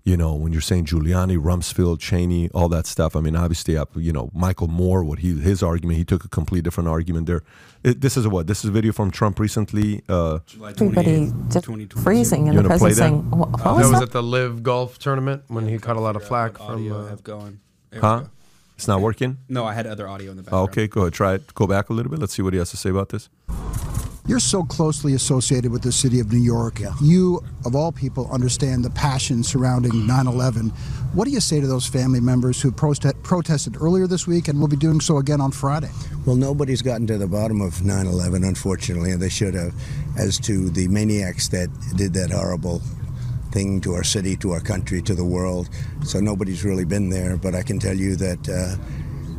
You 0.05 0.15
know, 0.15 0.35
when 0.35 0.51
you're 0.53 0.61
saying 0.61 0.85
Giuliani, 0.85 1.35
Rumsfeld, 1.39 1.99
Cheney, 1.99 2.47
all 2.53 2.69
that 2.69 2.85
stuff. 2.85 3.15
I 3.15 3.21
mean, 3.21 3.35
obviously, 3.35 3.75
uh, 3.75 3.85
you 3.95 4.13
know, 4.13 4.29
Michael 4.35 4.67
Moore, 4.67 5.03
what 5.03 5.17
he 5.19 5.33
his 5.39 5.63
argument, 5.63 5.97
he 5.97 6.05
took 6.05 6.23
a 6.23 6.27
complete 6.29 6.63
different 6.63 6.87
argument 6.89 7.25
there. 7.25 7.41
It, 7.83 8.01
this 8.01 8.15
is 8.15 8.23
a 8.25 8.29
what? 8.29 8.45
This 8.45 8.63
is 8.63 8.69
a 8.69 8.71
video 8.71 8.91
from 8.93 9.09
Trump 9.09 9.39
recently. 9.39 10.03
Uh, 10.07 10.39
July 10.45 10.71
everybody 10.71 11.25
28th, 11.31 11.51
just 11.53 11.65
2022. 11.65 11.99
freezing 12.01 12.47
and 12.49 12.53
You 12.55 12.61
the 12.61 12.69
wanna 12.69 12.79
president 12.79 12.95
that? 12.95 13.01
saying, 13.01 13.31
"Wha- 13.31 13.47
what 13.47 13.63
That 13.63 13.73
was 13.73 13.89
was 13.89 13.91
that? 13.99 14.03
at 14.03 14.11
the 14.11 14.21
LIV 14.21 14.61
Golf 14.61 14.99
tournament 14.99 15.41
when 15.47 15.67
he 15.67 15.79
caught 15.79 15.95
a 15.97 15.99
lot 16.01 16.15
of 16.15 16.23
flack 16.23 16.57
from. 16.57 16.91
Uh, 16.91 17.07
have 17.07 17.23
going. 17.23 17.59
There 17.89 17.99
we 18.01 18.07
huh? 18.07 18.23
Go. 18.75 18.79
It's 18.81 18.87
not 18.87 19.01
working. 19.01 19.37
No, 19.49 19.65
I 19.65 19.73
had 19.73 19.87
other 19.87 20.07
audio 20.07 20.31
in 20.31 20.37
the 20.37 20.41
Oh, 20.43 20.65
background. 20.67 20.69
okay, 20.69 20.87
go 20.87 21.01
ahead. 21.01 21.13
Try 21.13 21.33
it. 21.35 21.53
Go 21.55 21.67
back 21.67 21.89
a 21.89 21.93
little 21.93 22.09
bit. 22.11 22.19
Let's 22.19 22.33
see 22.33 22.41
what 22.41 22.53
he 22.53 22.59
has 22.59 22.71
to 22.71 22.77
say 22.77 22.89
about 22.89 23.09
this. 23.09 23.29
You're 24.27 24.39
so 24.39 24.63
closely 24.63 25.13
associated 25.13 25.71
with 25.71 25.83
the 25.83 25.91
city 25.91 26.19
of 26.19 26.31
New 26.33 26.39
York. 26.39 26.79
You, 26.99 27.43
of 27.63 27.75
all 27.75 27.91
people, 27.91 28.27
understand 28.31 28.83
the 28.83 28.89
passion 28.89 29.43
surrounding 29.43 30.07
9 30.07 30.25
11. 30.27 30.69
What 31.13 31.25
do 31.25 31.31
you 31.31 31.39
say 31.39 31.61
to 31.61 31.67
those 31.67 31.85
family 31.85 32.19
members 32.19 32.59
who 32.59 32.71
proste- 32.71 33.21
protested 33.21 33.77
earlier 33.79 34.07
this 34.07 34.25
week 34.25 34.47
and 34.47 34.59
will 34.59 34.67
be 34.67 34.77
doing 34.77 34.99
so 34.99 35.19
again 35.19 35.39
on 35.41 35.51
Friday? 35.51 35.91
Well, 36.25 36.35
nobody's 36.35 36.81
gotten 36.81 37.05
to 37.05 37.19
the 37.19 37.27
bottom 37.27 37.61
of 37.61 37.85
9 37.85 38.07
11, 38.07 38.43
unfortunately, 38.43 39.11
and 39.11 39.21
they 39.21 39.29
should 39.29 39.53
have, 39.53 39.73
as 40.17 40.39
to 40.39 40.71
the 40.71 40.87
maniacs 40.87 41.47
that 41.49 41.69
did 41.95 42.13
that 42.13 42.31
horrible 42.31 42.81
thing 43.55 43.79
to 43.81 43.93
our 43.93 44.03
city, 44.03 44.35
to 44.35 44.51
our 44.51 44.59
country, 44.59 45.01
to 45.01 45.15
the 45.15 45.23
world. 45.23 45.69
So 46.03 46.19
nobody's 46.19 46.63
really 46.65 46.85
been 46.85 47.09
there, 47.09 47.37
but 47.37 47.55
I 47.55 47.63
can 47.63 47.79
tell 47.79 47.95
you 47.95 48.15
that. 48.17 48.49
Uh, 48.49 48.75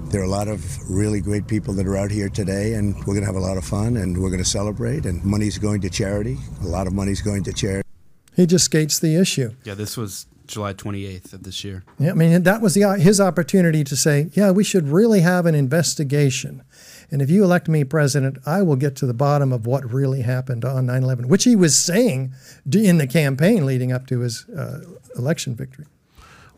there 0.06 0.20
are 0.20 0.24
a 0.24 0.28
lot 0.28 0.46
of 0.46 0.62
really 0.88 1.20
great 1.20 1.48
people 1.48 1.74
that 1.74 1.84
are 1.84 1.96
out 1.96 2.12
here 2.12 2.28
today, 2.28 2.74
and 2.74 2.94
we're 2.98 3.14
going 3.16 3.22
to 3.22 3.26
have 3.26 3.34
a 3.34 3.40
lot 3.40 3.56
of 3.56 3.64
fun 3.64 3.96
and 3.96 4.16
we're 4.16 4.30
going 4.30 4.42
to 4.42 4.48
celebrate. 4.48 5.04
And 5.04 5.22
money's 5.24 5.58
going 5.58 5.80
to 5.80 5.90
charity. 5.90 6.36
A 6.62 6.68
lot 6.68 6.86
of 6.86 6.92
money's 6.92 7.20
going 7.20 7.42
to 7.42 7.52
charity. 7.52 7.88
he 8.36 8.46
just 8.46 8.66
skates 8.66 9.00
the 9.00 9.16
issue. 9.16 9.50
Yeah, 9.64 9.74
this 9.74 9.96
was 9.96 10.26
July 10.46 10.74
28th 10.74 11.32
of 11.32 11.42
this 11.42 11.64
year. 11.64 11.82
Yeah, 11.98 12.12
I 12.12 12.14
mean, 12.14 12.44
that 12.44 12.62
was 12.62 12.74
the, 12.74 12.82
his 12.98 13.20
opportunity 13.20 13.82
to 13.82 13.96
say, 13.96 14.30
yeah, 14.32 14.52
we 14.52 14.62
should 14.62 14.88
really 14.88 15.20
have 15.20 15.44
an 15.44 15.56
investigation. 15.56 16.62
And 17.10 17.22
if 17.22 17.30
you 17.30 17.44
elect 17.44 17.68
me 17.68 17.84
president, 17.84 18.38
I 18.46 18.62
will 18.62 18.76
get 18.76 18.96
to 18.96 19.06
the 19.06 19.14
bottom 19.14 19.52
of 19.52 19.66
what 19.66 19.90
really 19.92 20.22
happened 20.22 20.64
on 20.64 20.86
9 20.86 21.02
11, 21.02 21.28
which 21.28 21.44
he 21.44 21.54
was 21.54 21.78
saying 21.78 22.32
in 22.72 22.98
the 22.98 23.06
campaign 23.06 23.64
leading 23.64 23.92
up 23.92 24.06
to 24.08 24.20
his 24.20 24.48
uh, 24.48 24.80
election 25.16 25.54
victory. 25.54 25.86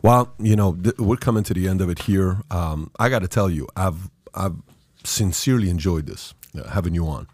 Well, 0.01 0.33
you 0.39 0.55
know, 0.55 0.75
th- 0.75 0.97
we're 0.97 1.17
coming 1.17 1.43
to 1.43 1.53
the 1.53 1.67
end 1.67 1.81
of 1.81 1.89
it 1.89 2.03
here. 2.03 2.41
Um, 2.49 2.91
I 2.99 3.09
got 3.09 3.19
to 3.19 3.27
tell 3.27 3.49
you, 3.49 3.67
I've 3.75 4.09
I've 4.33 4.55
sincerely 5.03 5.69
enjoyed 5.69 6.05
this 6.05 6.33
uh, 6.57 6.69
having 6.69 6.95
you 6.95 7.05
on, 7.07 7.27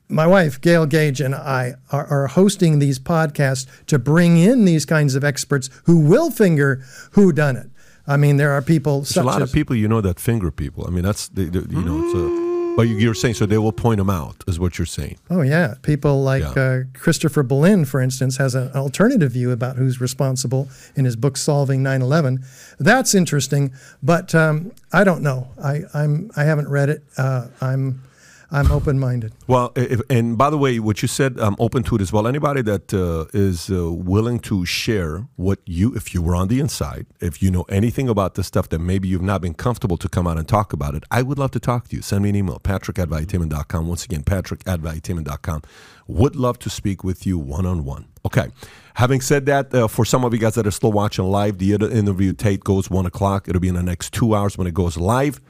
my 0.09 0.27
wife, 0.27 0.61
Gail 0.61 0.87
Gage, 0.87 1.21
and 1.21 1.33
I 1.35 1.75
are, 1.93 2.07
are 2.07 2.27
hosting 2.27 2.81
these 2.81 2.99
podcasts 2.99 3.69
to 3.87 3.99
bring 3.99 4.37
in 4.37 4.65
these 4.65 4.85
kinds 4.85 5.15
of 5.15 5.23
experts 5.23 5.71
who 5.85 6.01
will 6.01 6.33
finger 6.33 6.83
who 7.13 7.33
done 7.33 7.57
it. 7.57 7.71
I 8.15 8.17
mean, 8.17 8.37
there 8.37 8.51
are 8.57 8.63
people 8.63 8.95
There's 9.01 9.15
such 9.15 9.23
a 9.25 9.27
lot 9.27 9.43
of 9.43 9.53
people 9.53 9.75
you 9.77 9.89
know 9.89 10.01
that 10.01 10.19
finger 10.21 10.51
people. 10.51 10.87
I 10.87 10.91
mean, 10.91 11.05
that's 11.05 11.29
they, 11.29 11.45
they- 11.45 11.75
you 11.77 11.83
know. 11.89 11.99
It's 12.05 12.15
a, 12.15 12.51
but 12.77 12.83
you- 12.89 12.99
you're 13.05 13.15
saying 13.23 13.35
so 13.35 13.47
they 13.47 13.59
will 13.59 13.73
point 13.87 13.99
them 13.99 14.11
out, 14.11 14.37
is 14.47 14.59
what 14.59 14.79
you're 14.79 14.87
saying. 14.99 15.17
Oh 15.29 15.43
yeah, 15.43 15.75
people 15.83 16.23
like 16.33 16.43
Yeah. 16.43 16.63
uh, 16.65 16.79
Christopher 16.95 17.43
Bollyn, 17.45 17.85
for 17.87 18.01
instance, 18.01 18.37
has 18.39 18.55
an 18.55 18.71
alternative 18.75 19.33
view 19.33 19.51
about 19.51 19.77
who's 19.77 20.01
responsible 20.01 20.69
in 20.97 21.05
his 21.05 21.17
book 21.17 21.37
"Solving 21.37 21.83
9/11." 21.83 22.39
That's 22.79 23.15
interesting, 23.15 23.73
but 24.03 24.35
um, 24.35 24.73
I 24.93 25.03
don't 25.05 25.23
know. 25.23 25.49
I, 25.63 25.83
I'm 25.95 26.31
I 26.37 26.45
haven't 26.45 26.69
read 26.69 26.89
it. 26.91 27.03
Uh, 27.19 27.49
I'm 27.61 28.03
I'm 28.53 28.73
open-minded. 28.73 29.33
Well, 29.47 29.73
if, 29.77 30.01
and 30.11 30.37
by 30.37 30.51
the 30.51 30.59
way, 30.59 30.81
what 30.81 31.03
you 31.03 31.09
said, 31.09 31.39
I'm 31.39 31.55
open 31.59 31.83
to 31.85 31.97
it 31.97 32.01
as 32.01 32.13
well. 32.13 32.27
Anybody 32.27 32.63
that 32.63 32.93
uh, 32.93 33.27
is 33.33 33.71
uh, 33.71 33.93
willing 33.93 34.41
to 34.41 34.67
share 34.67 35.29
what 35.37 35.61
you, 35.67 35.95
if 35.95 36.13
you 36.13 36.21
were 36.21 36.35
on 36.35 36.49
the 36.49 36.59
inside, 36.59 37.07
if 37.21 37.43
you 37.43 37.51
know 37.51 37.63
anything 37.69 38.09
about 38.09 38.35
this 38.35 38.49
stuff 38.49 38.69
that 38.71 38.81
maybe 38.81 39.07
you've 39.07 39.23
not 39.23 39.41
been 39.41 39.55
comfortable 39.55 39.97
to 39.99 40.09
come 40.09 40.27
out 40.27 40.37
and 40.37 40.49
talk 40.49 40.73
about 40.73 40.95
it, 40.95 41.05
I 41.11 41.23
would 41.23 41.39
love 41.39 41.53
to 41.53 41.61
talk 41.61 41.89
to 41.89 41.97
you. 41.97 42.03
Send 42.03 42.25
me 42.25 42.31
an 42.31 42.37
email, 42.37 42.59
patrick 42.59 42.99
at 42.99 43.09
valuetainment.com. 43.09 43.87
Once 43.87 44.05
again, 44.05 44.25
patrick 44.25 44.63
at 44.67 44.81
valuetainment.com. 44.81 45.63
Would 46.09 46.35
love 46.35 46.59
to 46.61 46.71
speak 46.71 47.05
with 47.05 47.25
you 47.25 47.39
one 47.39 47.67
on 47.67 47.85
one. 47.85 48.07
Okay. 48.27 48.49
Having 48.95 49.21
said 49.21 49.47
that, 49.47 49.73
uh, 49.73 49.87
for 49.87 50.05
some 50.05 50.25
of 50.25 50.35
you 50.35 50.41
guys 50.41 50.57
that 50.57 50.67
are 50.67 50.73
still 50.73 50.93
watching 50.93 51.25
live, 51.25 51.59
the 51.59 51.73
interview, 51.73 52.33
Tate, 52.33 52.65
goes 52.65 52.91
one 52.91 53.07
o'clock. 53.07 53.49
It'll 53.49 53.61
be 53.61 53.69
in 53.69 53.75
the 53.75 53.83
next 53.83 54.13
two 54.13 54.35
hours 54.35 54.59
when 54.59 54.67
it 54.67 54.75
goes 54.75 54.97
live. 54.97 55.41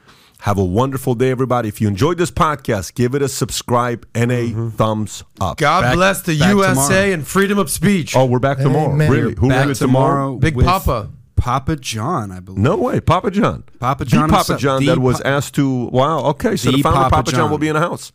Have 0.41 0.57
a 0.57 0.65
wonderful 0.65 1.13
day, 1.13 1.29
everybody. 1.29 1.69
If 1.69 1.79
you 1.81 1.87
enjoyed 1.87 2.17
this 2.17 2.31
podcast, 2.31 2.95
give 2.95 3.13
it 3.13 3.21
a 3.21 3.29
subscribe 3.29 4.07
and 4.15 4.31
a 4.31 4.49
mm-hmm. 4.49 4.69
thumbs 4.69 5.23
up. 5.39 5.57
God 5.57 5.81
Back- 5.81 5.93
bless 5.93 6.23
the 6.23 6.33
USA 6.33 6.69
tomorrow. 6.69 7.13
and 7.13 7.27
freedom 7.27 7.59
of 7.59 7.69
speech. 7.69 8.15
Oh, 8.15 8.25
we're 8.25 8.39
back 8.39 8.57
tomorrow. 8.57 8.91
Amen. 8.91 9.11
Really? 9.11 9.35
Who 9.35 9.49
Back 9.49 9.65
really 9.65 9.75
tomorrow. 9.75 10.37
Big 10.37 10.57
Papa. 10.57 11.11
Papa 11.35 11.75
John, 11.75 12.31
I 12.31 12.39
believe. 12.39 12.57
No 12.57 12.75
way, 12.75 12.99
Papa 12.99 13.29
John. 13.29 13.65
Papa 13.79 14.03
The 14.03 14.09
John 14.09 14.29
Papa. 14.29 14.57
John 14.57 14.79
The 14.79 14.87
that 14.87 14.99
was 14.99 15.21
asked 15.21 15.53
to. 15.55 15.85
Wow. 15.89 16.25
Okay, 16.31 16.55
so 16.55 16.71
the, 16.71 16.77
The 16.77 16.83
founder 16.83 16.97
Papa, 17.01 17.15
Papa 17.17 17.31
John. 17.31 17.39
John. 17.41 17.51
will 17.51 17.59
be 17.59 17.67
in 17.67 17.75
the 17.75 17.79
house. 17.79 18.11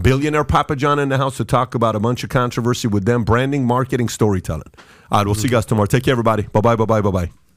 Billionaire 0.00 0.44
Papa 0.44 0.76
John 0.76 0.98
in 0.98 1.10
the 1.10 1.18
house 1.18 1.36
to 1.36 1.44
talk 1.44 1.74
about 1.74 1.94
a 1.94 2.00
bunch 2.00 2.24
of 2.24 2.30
controversy 2.30 2.88
with 2.88 3.04
them, 3.04 3.22
branding, 3.22 3.66
marketing, 3.66 4.08
storytelling. 4.08 4.72
All 5.10 5.18
right, 5.18 5.26
we'll 5.26 5.34
see 5.34 5.42
you 5.42 5.50
guys 5.50 5.66
tomorrow. 5.66 5.86
Take 5.86 6.04
care, 6.04 6.12
everybody. 6.12 6.44
Bye 6.44 6.62
bye. 6.62 6.76
Bye 6.76 6.86
bye. 6.86 7.02
Bye 7.02 7.10
bye. 7.10 7.30